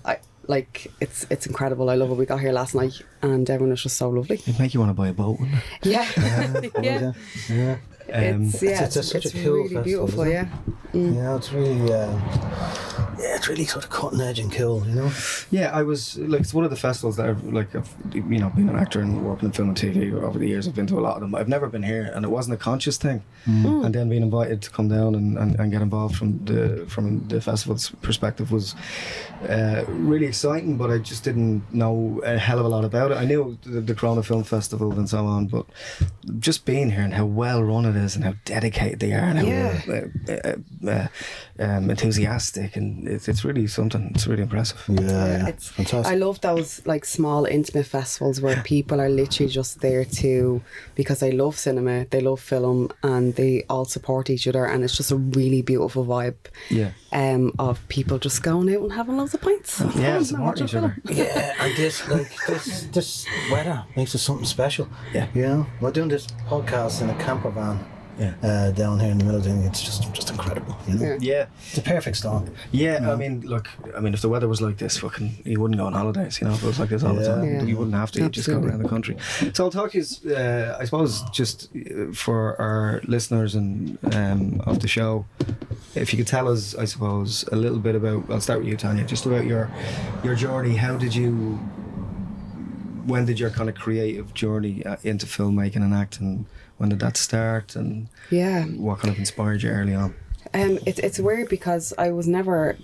I 0.03 0.17
like 0.47 0.91
it's 0.99 1.27
it's 1.29 1.45
incredible. 1.45 1.91
I 1.91 1.95
love 1.95 2.09
it. 2.09 2.15
We 2.15 2.25
got 2.25 2.39
here 2.39 2.51
last 2.51 2.73
night, 2.73 3.01
and 3.21 3.47
everyone 3.49 3.69
was 3.69 3.83
just 3.83 3.97
so 3.97 4.09
lovely. 4.09 4.37
It'd 4.37 4.59
make 4.59 4.73
you 4.73 4.79
want 4.79 4.89
to 4.89 4.95
buy 4.95 5.09
a 5.09 5.13
boat, 5.13 5.39
wouldn't 5.39 5.57
it? 5.57 5.63
Yeah, 5.83 6.09
yeah. 6.81 7.13
Yeah. 7.49 7.77
Um, 8.11 8.43
It's 8.43 8.61
yeah, 8.61 8.83
it's 8.83 8.95
it's, 8.97 9.07
a- 9.07 9.21
such 9.21 9.25
a 9.27 9.31
cool 9.43 9.53
really 9.63 9.75
festival, 9.75 9.83
beautiful. 9.83 10.21
isn't? 10.23 10.33
Yeah. 10.33 10.47
Mm. 10.93 11.15
Yeah, 11.15 11.35
it's 11.37 11.51
really, 11.51 11.91
uh, 11.91 12.19
yeah, 13.19 13.35
it's 13.35 13.47
really 13.47 13.65
sort 13.65 13.83
of 13.83 13.89
cutting 13.89 14.21
edge 14.21 14.37
and 14.37 14.51
cool, 14.51 14.85
you 14.87 14.93
know. 14.93 15.11
Yeah, 15.49 15.71
I 15.73 15.81
was 15.81 16.17
like 16.19 16.41
it's 16.41 16.53
one 16.53 16.65
of 16.65 16.69
the 16.69 16.75
festivals 16.77 17.15
that 17.17 17.27
I've 17.27 17.43
like 17.45 17.75
I've 17.75 17.89
you 18.13 18.37
know 18.37 18.51
being 18.55 18.69
an 18.69 18.75
actor 18.75 18.99
and 18.99 19.25
working 19.25 19.47
in 19.47 19.53
film 19.53 19.69
and 19.69 19.77
TV 19.77 20.13
over 20.13 20.37
the 20.37 20.47
years. 20.47 20.67
I've 20.67 20.75
been 20.75 20.85
to 20.87 20.99
a 20.99 21.01
lot 21.01 21.15
of 21.15 21.21
them. 21.21 21.33
I've 21.33 21.47
never 21.47 21.67
been 21.67 21.81
here, 21.81 22.11
and 22.13 22.23
it 22.25 22.27
wasn't 22.29 22.53
a 22.53 22.57
conscious 22.57 22.97
thing. 22.97 23.23
Mm. 23.47 23.85
And 23.85 23.95
then 23.95 24.07
being 24.09 24.21
invited 24.21 24.61
to 24.61 24.69
come 24.69 24.87
down 24.87 25.15
and, 25.15 25.37
and, 25.37 25.59
and 25.59 25.71
get 25.71 25.81
involved 25.81 26.15
from 26.15 26.43
the 26.45 26.85
from 26.87 27.27
the 27.27 27.41
festival's 27.41 27.89
perspective 28.03 28.51
was 28.51 28.75
uh, 29.49 29.83
really 29.87 30.27
exciting. 30.27 30.77
But 30.77 30.91
I 30.91 30.99
just 30.99 31.23
didn't 31.23 31.63
know 31.73 32.21
a 32.23 32.37
hell 32.37 32.59
of 32.59 32.65
a 32.65 32.69
lot 32.69 32.85
about 32.85 33.11
it. 33.11 33.17
I 33.17 33.25
knew 33.25 33.57
the, 33.63 33.81
the 33.81 33.95
Corona 33.95 34.21
Film 34.21 34.43
Festival 34.43 34.91
and 34.93 35.09
so 35.09 35.25
on, 35.25 35.47
but 35.47 35.65
just 36.39 36.65
being 36.65 36.91
here 36.91 37.01
and 37.01 37.13
how 37.15 37.25
well 37.25 37.63
run 37.63 37.85
it 37.85 37.92
is 37.95 38.15
and 38.15 38.25
how 38.25 38.33
dedicated 38.45 38.99
they 38.99 39.13
are 39.13 39.19
and 39.19 39.39
how 39.39 39.45
Yeah. 39.45 39.81
uh, 40.27 40.31
uh, 40.31 40.89
uh, 40.91 41.07
um, 41.59 41.89
enthusiastic 41.89 42.75
and 42.75 43.07
it's, 43.07 43.27
it's 43.27 43.45
really 43.45 43.67
something. 43.67 44.11
It's 44.15 44.25
really 44.25 44.43
impressive. 44.43 44.83
Yeah, 44.87 45.01
yeah. 45.01 45.47
It's 45.47 45.69
fantastic. 45.69 46.11
I 46.11 46.15
love 46.15 46.41
those 46.41 46.85
like 46.85 47.05
small 47.05 47.45
intimate 47.45 47.85
festivals 47.85 48.41
where 48.41 48.61
people 48.63 48.99
are 48.99 49.09
literally 49.09 49.51
just 49.51 49.81
there 49.81 50.03
to 50.05 50.61
because 50.95 51.19
they 51.19 51.31
love 51.31 51.57
cinema, 51.57 52.05
they 52.05 52.21
love 52.21 52.39
film, 52.39 52.91
and 53.03 53.35
they 53.35 53.63
all 53.69 53.85
support 53.85 54.29
each 54.29 54.47
other, 54.47 54.65
and 54.65 54.83
it's 54.83 54.97
just 54.97 55.11
a 55.11 55.15
really 55.15 55.61
beautiful 55.61 56.05
vibe. 56.05 56.35
Yeah. 56.69 56.91
Um, 57.11 57.53
of 57.59 57.87
people 57.87 58.17
just 58.17 58.41
going 58.41 58.73
out 58.73 58.81
and 58.81 58.91
having 58.91 59.17
loads 59.17 59.35
of 59.35 59.41
pints. 59.41 59.79
Yeah, 59.95 60.15
Fun, 60.15 60.25
supporting 60.25 60.65
each 60.65 60.75
other. 60.75 60.97
yeah, 61.09 61.53
and 61.59 61.75
this 61.75 62.07
like 62.09 62.35
this 62.47 62.83
this 62.91 63.25
weather 63.51 63.85
makes 63.95 64.15
it 64.15 64.19
something 64.19 64.45
special. 64.45 64.87
Yeah. 65.13 65.27
you 65.33 65.43
know, 65.43 65.67
we're 65.79 65.91
doing 65.91 66.09
this 66.09 66.25
podcast 66.47 67.01
in 67.01 67.09
a 67.11 67.15
camper 67.23 67.51
van. 67.51 67.92
Yeah. 68.19 68.33
uh, 68.43 68.71
down 68.71 68.99
here 68.99 69.09
in 69.11 69.17
the 69.17 69.23
middle 69.25 69.39
of 69.39 69.43
the 69.43 69.49
thing, 69.49 69.63
it's 69.63 69.81
just 69.81 70.13
just 70.13 70.29
incredible. 70.29 70.77
You 70.87 70.93
know, 70.93 71.03
Yeah. 71.05 71.17
Yeah. 71.19 71.45
it's 71.67 71.77
a 71.79 71.81
perfect 71.81 72.17
storm. 72.17 72.49
Yeah, 72.71 73.11
I 73.11 73.15
mean, 73.15 73.41
look, 73.41 73.69
I 73.97 73.99
mean, 74.01 74.13
if 74.13 74.21
the 74.21 74.29
weather 74.29 74.47
was 74.47 74.61
like 74.61 74.77
this, 74.77 74.97
fucking, 74.99 75.37
you 75.45 75.59
wouldn't 75.59 75.79
go 75.79 75.87
on 75.87 75.93
holidays, 75.93 76.39
you 76.39 76.47
know, 76.47 76.53
if 76.53 76.63
it 76.63 76.67
was 76.67 76.79
like 76.79 76.89
this 76.89 77.03
all 77.03 77.15
the 77.15 77.25
time. 77.25 77.43
Yeah. 77.43 77.63
You 77.63 77.75
wouldn't 77.77 77.95
have 77.95 78.11
to, 78.11 78.19
you 78.21 78.29
just 78.29 78.47
go 78.47 78.59
around 78.59 78.83
the 78.83 78.89
country. 78.89 79.17
So 79.53 79.63
I'll 79.65 79.71
talk 79.71 79.91
to 79.93 79.97
you, 79.99 80.35
uh, 80.35 80.77
I 80.79 80.85
suppose, 80.85 81.23
just 81.31 81.69
uh, 81.75 82.13
for 82.13 82.59
our 82.61 83.01
listeners 83.05 83.55
and 83.55 83.97
um, 84.13 84.61
of 84.67 84.79
the 84.79 84.87
show, 84.87 85.25
if 85.95 86.13
you 86.13 86.17
could 86.17 86.27
tell 86.27 86.47
us, 86.47 86.75
I 86.75 86.85
suppose, 86.85 87.43
a 87.51 87.55
little 87.55 87.79
bit 87.79 87.95
about, 87.95 88.29
I'll 88.29 88.41
start 88.41 88.59
with 88.59 88.67
you, 88.67 88.77
Tanya, 88.77 89.05
just 89.05 89.25
about 89.25 89.45
your 89.45 89.71
your 90.23 90.35
journey. 90.35 90.75
How 90.75 90.97
did 90.97 91.15
you, 91.15 91.59
when 93.05 93.25
did 93.25 93.39
your 93.39 93.49
kind 93.49 93.69
of 93.69 93.75
creative 93.75 94.33
journey 94.33 94.85
uh, 94.85 94.97
into 95.03 95.25
filmmaking 95.25 95.77
and 95.77 95.93
acting, 95.93 96.45
when 96.77 96.89
did 96.89 96.99
that 96.99 97.17
start 97.17 97.75
and 97.75 98.07
Yeah. 98.29 98.63
what 98.65 98.99
kind 98.99 99.11
of 99.13 99.19
inspired 99.19 99.63
you 99.63 99.69
early 99.69 99.93
on? 99.95 100.13
Um, 100.53 100.77
it's 100.85 100.99
it's 100.99 101.19
weird 101.19 101.49
because 101.49 101.93
I 101.97 102.11
was 102.11 102.27
never 102.27 102.77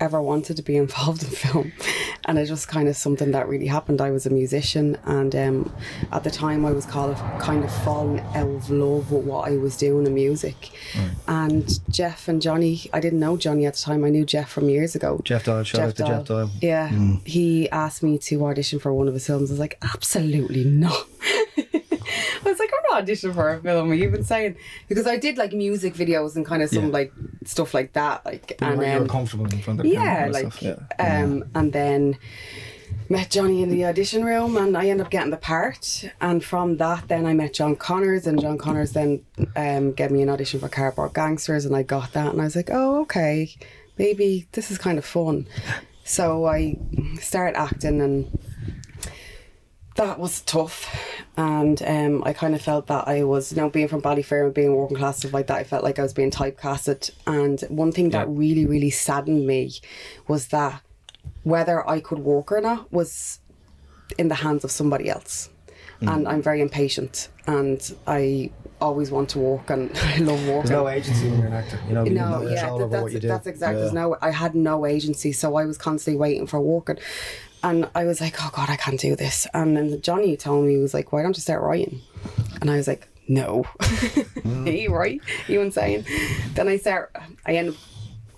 ever 0.00 0.20
wanted 0.20 0.56
to 0.56 0.62
be 0.62 0.76
involved 0.84 1.22
in 1.24 1.30
film, 1.30 1.72
and 2.26 2.38
it 2.38 2.46
just 2.46 2.68
kind 2.68 2.86
of 2.88 2.94
something 2.96 3.32
that 3.32 3.48
really 3.48 3.66
happened. 3.66 4.00
I 4.00 4.10
was 4.10 4.26
a 4.26 4.30
musician, 4.30 4.96
and 5.04 5.34
um, 5.34 5.72
at 6.12 6.22
the 6.22 6.30
time 6.30 6.64
I 6.66 6.70
was 6.72 6.84
kind 6.86 7.10
of 7.10 7.18
kind 7.40 7.64
of 7.64 7.72
falling 7.82 8.20
out 8.36 8.46
of 8.48 8.70
love 8.70 9.10
with 9.10 9.24
what 9.24 9.48
I 9.50 9.56
was 9.56 9.76
doing 9.76 10.06
in 10.06 10.14
music. 10.14 10.70
And 11.26 11.80
Jeff 11.90 12.28
and 12.28 12.40
Johnny, 12.40 12.82
I 12.92 13.00
didn't 13.00 13.18
know 13.20 13.36
Johnny 13.36 13.66
at 13.66 13.74
the 13.74 13.80
time. 13.80 14.04
I 14.04 14.10
knew 14.10 14.24
Jeff 14.26 14.50
from 14.50 14.68
years 14.68 14.94
ago. 14.94 15.20
Jeff 15.24 15.44
Doyle, 15.44 15.64
shout 15.64 15.80
out 15.88 15.96
to 15.96 16.04
Jeff 16.04 16.24
Doyle. 16.26 16.50
Yeah, 16.60 16.88
he 17.24 17.68
asked 17.70 18.02
me 18.02 18.18
to 18.18 18.44
audition 18.46 18.78
for 18.78 18.92
one 18.92 19.08
of 19.08 19.14
his 19.14 19.26
films. 19.26 19.50
I 19.50 19.54
was 19.54 19.60
like, 19.60 19.78
absolutely 19.82 20.64
not. 20.64 21.06
I 21.56 22.50
was 22.50 22.58
like, 22.58 22.70
I'm 22.92 23.04
not 23.06 23.18
for 23.34 23.54
a 23.54 23.60
film. 23.60 23.92
You've 23.94 24.12
been 24.12 24.24
saying 24.24 24.56
because 24.88 25.06
I 25.06 25.16
did 25.16 25.36
like 25.38 25.52
music 25.52 25.94
videos 25.94 26.36
and 26.36 26.44
kind 26.44 26.62
of 26.62 26.70
some 26.70 26.86
Yeah. 26.86 26.90
like 26.92 27.12
stuff 27.44 27.74
like 27.74 27.92
that, 27.92 28.24
like 28.24 28.56
You 28.60 28.66
and 28.66 28.78
were, 28.78 28.84
you 28.84 28.92
were 28.94 29.00
um, 29.02 29.08
comfortable 29.08 29.46
in 29.46 29.60
front 29.60 29.80
of 29.80 29.84
the 29.86 29.92
camera 29.92 30.04
yeah, 30.06 30.24
and 30.24 30.32
like 30.32 30.52
stuff. 30.52 30.62
Yeah. 30.98 31.22
um, 31.22 31.44
and 31.54 31.72
then 31.72 32.18
met 33.10 33.30
Johnny 33.30 33.62
in 33.62 33.70
the 33.70 33.84
audition 33.84 34.24
room, 34.24 34.56
and 34.56 34.76
I 34.76 34.88
ended 34.88 35.06
up 35.06 35.10
getting 35.10 35.30
the 35.30 35.36
part. 35.36 36.04
And 36.20 36.42
from 36.44 36.76
that, 36.78 37.08
then 37.08 37.26
I 37.26 37.34
met 37.34 37.54
John 37.54 37.76
Connors, 37.76 38.26
and 38.26 38.40
John 38.40 38.58
Connors 38.58 38.92
then 38.92 39.24
um, 39.56 39.92
gave 39.92 40.10
me 40.10 40.22
an 40.22 40.28
audition 40.28 40.60
for 40.60 40.68
Cardboard 40.68 41.14
Gangsters, 41.14 41.64
and 41.64 41.74
I 41.76 41.82
got 41.82 42.12
that, 42.12 42.32
and 42.32 42.40
I 42.40 42.44
was 42.44 42.56
like, 42.56 42.70
oh, 42.70 43.00
okay, 43.02 43.50
maybe 43.98 44.46
this 44.52 44.70
is 44.70 44.78
kind 44.78 44.98
of 44.98 45.04
fun. 45.04 45.46
So 46.04 46.46
I 46.46 46.76
started 47.20 47.58
acting, 47.58 48.00
and 48.00 48.38
that 49.98 50.18
was 50.18 50.40
tough. 50.42 50.88
And 51.36 51.80
um, 51.82 52.22
I 52.24 52.32
kind 52.32 52.54
of 52.54 52.62
felt 52.62 52.86
that 52.88 53.06
I 53.06 53.22
was, 53.24 53.52
you 53.52 53.58
know, 53.58 53.68
being 53.68 53.86
from 53.88 54.00
Ballyfair 54.02 54.44
and 54.46 54.54
being 54.54 54.74
working 54.74 54.96
class 54.96 55.18
stuff 55.18 55.32
like 55.34 55.46
that, 55.48 55.58
I 55.58 55.64
felt 55.64 55.84
like 55.84 55.98
I 55.98 56.02
was 56.02 56.14
being 56.14 56.30
typecasted. 56.30 57.10
And 57.26 57.60
one 57.68 57.92
thing 57.92 58.10
that 58.10 58.26
Yeah. 58.28 58.34
really, 58.36 58.66
really 58.66 58.90
saddened 58.90 59.46
me 59.46 59.72
was 60.26 60.48
that 60.48 60.80
whether 61.44 61.88
I 61.88 62.00
could 62.00 62.18
walk 62.20 62.50
or 62.50 62.60
not 62.60 62.92
was 62.92 63.40
in 64.16 64.28
the 64.28 64.34
hands 64.36 64.64
of 64.64 64.70
somebody 64.70 65.08
else. 65.10 65.50
Mm. 66.00 66.14
And 66.16 66.28
I'm 66.28 66.42
very 66.42 66.60
impatient 66.60 67.28
and 67.46 67.80
I 68.06 68.50
always 68.80 69.10
want 69.10 69.28
to 69.30 69.38
walk 69.40 69.68
and 69.70 69.90
I 70.02 70.18
love 70.18 70.40
walking. 70.46 70.70
There's 70.70 70.70
no 70.70 70.88
agency 70.88 71.28
when 71.28 71.38
you're 71.38 71.46
an 71.48 71.52
actor. 71.54 71.78
You 71.88 71.94
know, 71.94 72.04
you 72.04 72.16
have 72.18 72.30
no, 72.30 72.42
no 72.42 72.48
yeah, 72.48 72.60
control 72.60 72.78
that- 72.78 72.90
that's, 72.90 73.02
what 73.02 73.12
you 73.12 73.18
do. 73.20 73.28
that's 73.28 73.46
exactly. 73.48 73.76
Yeah. 73.78 73.82
There's 73.82 73.92
no, 73.94 74.16
I 74.20 74.30
had 74.30 74.54
no 74.54 74.86
agency, 74.86 75.32
so 75.32 75.56
I 75.56 75.64
was 75.64 75.76
constantly 75.76 76.18
waiting 76.18 76.46
for 76.46 76.60
walking, 76.60 76.98
and 77.62 77.88
I 77.94 78.04
was 78.04 78.20
like, 78.20 78.36
"Oh 78.40 78.50
God, 78.54 78.70
I 78.70 78.76
can't 78.76 78.98
do 79.00 79.16
this." 79.16 79.46
And 79.54 79.76
then 79.76 80.00
Johnny 80.00 80.36
told 80.36 80.64
me 80.66 80.72
he 80.72 80.78
was 80.78 80.94
like, 80.94 81.12
"Why 81.12 81.22
don't 81.22 81.36
you 81.36 81.40
start 81.42 81.62
writing?" 81.62 82.00
And 82.60 82.70
I 82.70 82.76
was 82.76 82.86
like, 82.88 83.08
"No, 83.28 83.64
Mm. 83.80 84.80
you 84.80 84.94
right? 84.94 85.20
You 85.48 85.60
insane?" 85.60 86.04
Then 86.54 86.68
I 86.68 86.76
start. 86.76 87.14
I 87.46 87.54
end. 87.54 87.70
up, 87.70 87.74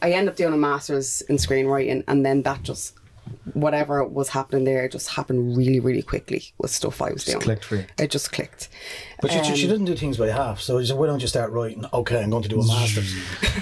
I 0.03 0.13
end 0.13 0.29
up 0.29 0.37
doing 0.37 0.55
a 0.55 0.57
master's 0.57 1.21
in 1.23 1.37
screenwriting, 1.37 2.05
and 2.09 2.25
then 2.25 2.43
that 2.43 2.63
just 2.63 2.95
whatever 3.55 4.05
was 4.05 4.29
happening 4.31 4.65
there 4.65 4.89
just 4.89 5.09
happened 5.11 5.57
really, 5.57 5.81
really 5.81 6.03
quickly 6.03 6.45
with 6.59 6.71
stuff 6.71 7.01
I 7.03 7.11
was 7.13 7.25
doing. 7.25 7.37
It 7.37 7.41
just 7.41 7.45
clicked 7.45 7.65
for 7.65 7.77
you. 7.77 7.85
It 7.99 8.11
just 8.11 8.33
clicked. 8.33 8.69
But 9.21 9.31
she, 9.33 9.43
she 9.57 9.65
Um, 9.65 9.71
didn't 9.71 9.85
do 9.87 9.97
things 9.97 10.17
by 10.17 10.29
half. 10.29 10.61
So 10.61 10.81
she 10.81 10.87
said, 10.87 10.97
why 10.99 11.07
don't 11.07 11.21
you 11.21 11.29
start 11.29 11.53
writing? 11.53 11.85
Okay, 11.93 12.23
I'm 12.23 12.31
going 12.31 12.43
to 12.43 12.49
do 12.49 12.61
a 12.61 12.67
master's. 12.67 13.15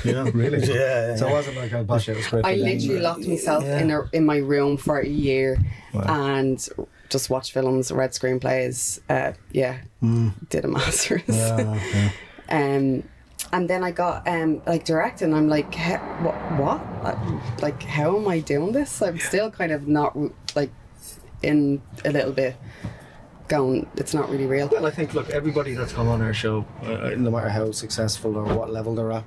You 0.05 0.13
know? 0.13 0.25
Really? 0.35 0.59
Yeah, 0.67 0.75
yeah. 1.09 1.17
So 1.17 1.29
it 1.29 1.33
wasn't 1.33 1.57
like 1.57 1.73
I 1.73 1.83
bash 1.83 2.09
it 2.09 2.17
was 2.17 2.27
great. 2.29 2.45
I 2.45 2.53
for 2.55 2.59
them. 2.59 2.69
literally 2.69 3.01
locked 3.01 3.27
myself 3.27 3.65
Yeah. 3.65 3.81
in 3.81 3.91
a, 3.91 4.03
in 4.13 4.25
my 4.27 4.37
room 4.39 4.77
for 4.77 4.99
a 4.99 5.07
year 5.07 5.59
and 5.93 6.67
just 7.09 7.31
watched 7.31 7.53
films, 7.53 7.91
read 7.91 8.11
screenplays. 8.13 9.01
Uh, 9.09 9.33
yeah, 9.53 9.79
did 10.51 10.65
a 10.65 10.69
master's. 10.79 11.23
Yeah, 11.27 11.81
yeah. 12.49 12.77
um, 12.77 13.03
and 13.53 13.69
then 13.69 13.83
I 13.83 13.91
got 13.91 14.27
um, 14.29 14.63
like 14.67 14.85
direct, 14.85 15.23
and 15.23 15.35
I'm 15.35 15.49
like, 15.49 15.75
what? 16.23 16.35
What? 16.59 16.81
Uh, 17.03 17.41
Like, 17.61 17.83
how 17.83 18.17
am 18.17 18.29
I 18.29 18.41
doing 18.41 18.73
this? 18.73 19.01
I'm 19.03 19.19
still 19.19 19.51
kind 19.51 19.73
of 19.73 19.89
not 19.89 20.17
like 20.55 20.71
in 21.43 21.81
a 22.05 22.11
little 22.11 22.33
bit 22.33 22.57
going. 23.49 23.89
It's 23.97 24.13
not 24.15 24.29
really 24.31 24.47
real. 24.47 24.69
Well, 24.69 24.87
I 24.87 24.91
think 24.91 25.15
look, 25.15 25.31
everybody 25.31 25.75
that's 25.75 25.93
come 25.93 26.09
on 26.09 26.21
our 26.21 26.35
show, 26.35 26.65
uh, 26.83 27.11
no 27.17 27.31
matter 27.31 27.49
how 27.49 27.73
successful 27.73 28.37
or 28.37 28.45
what 28.45 28.71
level 28.71 28.95
they're 28.95 29.13
at, 29.13 29.25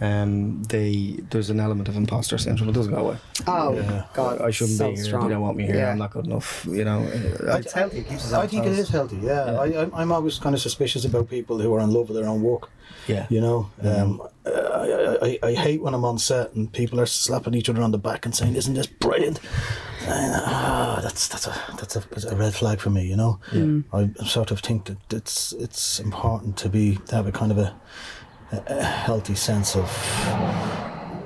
um, 0.00 0.62
they 0.64 1.18
there's 1.30 1.48
an 1.50 1.58
element 1.60 1.88
of 1.88 1.96
imposter 1.96 2.36
syndrome. 2.38 2.68
It 2.68 2.72
doesn't 2.72 2.92
go 2.92 3.00
away. 3.08 3.16
Oh 3.46 3.74
Yeah. 3.74 4.04
God, 4.14 4.40
I 4.42 4.50
shouldn't 4.50 4.78
so 4.78 4.90
be 4.90 4.96
here. 4.96 5.04
Strong. 5.04 5.28
They 5.28 5.34
don't 5.34 5.42
want 5.42 5.56
me 5.56 5.64
here. 5.66 5.76
Yeah. 5.76 5.90
I'm 5.92 5.98
not 5.98 6.10
good 6.12 6.26
enough. 6.26 6.66
You 6.70 6.84
know, 6.84 7.00
uh, 7.02 7.56
it's 7.56 7.72
healthy. 7.72 7.98
It 7.98 8.08
keeps 8.08 8.26
us 8.26 8.32
I 8.32 8.46
think 8.46 8.66
it 8.66 8.76
toes. 8.76 8.88
healthy, 8.90 9.16
yeah. 9.22 9.58
I, 9.58 9.66
I'm- 9.72 9.92
I'm 9.94 10.12
always 10.12 10.38
kind 10.38 10.54
of 10.54 10.60
suspicious 10.60 11.04
about 11.04 11.30
people 11.30 11.58
who 11.58 11.72
are 11.74 11.80
in 11.80 11.90
love 11.92 12.08
with 12.08 12.16
their 12.18 12.28
own 12.28 12.42
work. 12.42 12.70
Yeah. 13.08 13.26
You 13.30 13.40
know, 13.40 13.70
um, 13.82 14.20
I, 14.44 14.50
I, 14.50 15.18
I, 15.22 15.38
I 15.50 15.54
hate 15.54 15.80
when 15.80 15.94
I'm 15.94 16.04
on 16.04 16.18
set 16.18 16.52
and 16.54 16.72
people 16.72 17.00
are 17.00 17.06
slapping 17.06 17.54
each 17.54 17.68
other 17.68 17.80
on 17.82 17.92
the 17.92 17.98
back 17.98 18.26
and 18.26 18.34
saying, 18.34 18.56
"Isn't 18.56 18.74
this 18.74 18.86
brilliant?" 18.88 19.38
And, 20.08 20.32
ah, 20.44 21.00
that's 21.02 21.26
that's 21.28 21.46
a 21.46 21.54
that's 21.78 21.96
a, 21.96 22.00
that's 22.10 22.24
a 22.24 22.36
red 22.36 22.54
flag 22.54 22.80
for 22.80 22.90
me. 22.90 23.06
You 23.06 23.16
know, 23.16 23.40
Yeah. 23.52 23.80
I 23.92 24.10
sort 24.24 24.50
of 24.50 24.60
think 24.60 24.84
that 24.86 24.98
it's 25.12 25.52
it's 25.52 26.00
important 26.00 26.56
to 26.58 26.68
be 26.68 26.96
to 27.08 27.14
have 27.16 27.26
a 27.28 27.32
kind 27.32 27.50
of 27.52 27.58
a, 27.58 27.74
a, 28.52 28.62
a 28.78 28.82
healthy 28.84 29.34
sense 29.34 29.76
of 29.76 29.88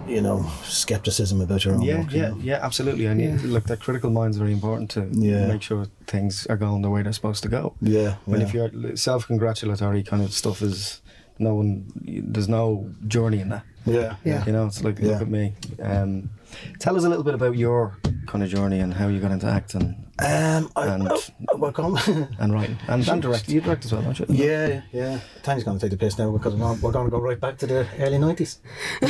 you 0.08 0.20
know 0.20 0.44
skepticism 0.64 1.40
about 1.40 1.64
your 1.64 1.74
own 1.74 1.82
Yeah, 1.82 1.98
work. 2.00 2.12
you 2.12 2.20
yeah, 2.20 2.28
know? 2.30 2.38
yeah, 2.42 2.58
absolutely. 2.62 3.06
And 3.06 3.20
Yeah. 3.20 3.36
look, 3.44 3.64
that 3.64 3.80
critical 3.80 4.10
mind's 4.10 4.38
very 4.38 4.52
important 4.52 4.90
to 4.92 5.08
Yeah. 5.12 5.46
make 5.46 5.62
sure 5.62 5.86
things 6.06 6.46
are 6.48 6.56
going 6.56 6.82
the 6.82 6.90
way 6.90 7.02
they're 7.02 7.12
supposed 7.12 7.42
to 7.44 7.48
go. 7.48 7.74
yeah. 7.80 8.14
When 8.24 8.40
yeah. 8.40 8.46
if 8.46 8.54
your 8.54 8.96
self-congratulatory 8.96 10.02
kind 10.02 10.22
of 10.22 10.32
stuff 10.32 10.62
is 10.62 11.00
no 11.38 11.54
one, 11.54 11.84
there's 12.32 12.48
no 12.48 12.90
journey 13.06 13.40
in 13.40 13.48
that. 13.50 13.62
yeah, 13.86 14.16
Yeah. 14.24 14.44
You 14.46 14.52
know, 14.52 14.66
it's 14.66 14.82
like 14.82 14.98
Yeah. 14.98 15.12
look 15.12 15.22
at 15.22 15.28
me. 15.30 15.54
Um, 15.82 16.30
tell 16.78 16.96
us 16.96 17.04
a 17.04 17.08
little 17.08 17.24
bit 17.24 17.34
about 17.34 17.56
your 17.56 17.98
kind 18.26 18.42
of 18.44 18.50
journey 18.50 18.80
and 18.80 18.94
how 18.94 19.08
you 19.08 19.18
got 19.20 19.30
into 19.32 19.46
acting 19.46 19.96
Um, 20.20 20.70
I, 20.76 20.86
And- 20.88 21.08
I, 21.08 21.54
well, 21.56 21.72
come- 21.72 21.98
and 22.38 22.52
writing 22.52 22.76
and, 22.88 23.08
and 23.08 23.22
direct. 23.22 23.48
You 23.48 23.60
direct 23.60 23.84
as 23.86 23.92
well, 23.92 24.02
don't 24.02 24.18
you? 24.18 24.26
Yeah, 24.28 24.82
yeah. 24.92 25.20
Time's 25.42 25.64
going 25.64 25.78
to 25.78 25.82
take 25.84 25.90
the 25.90 25.96
piss 25.96 26.18
now 26.18 26.30
because 26.30 26.54
we're 26.54 26.60
going, 26.60 26.80
we're 26.80 26.92
going 26.92 27.06
to 27.06 27.10
go 27.10 27.18
right 27.20 27.40
back 27.40 27.56
to 27.58 27.66
the 27.66 27.86
early 27.98 28.18
nineties. 28.18 28.60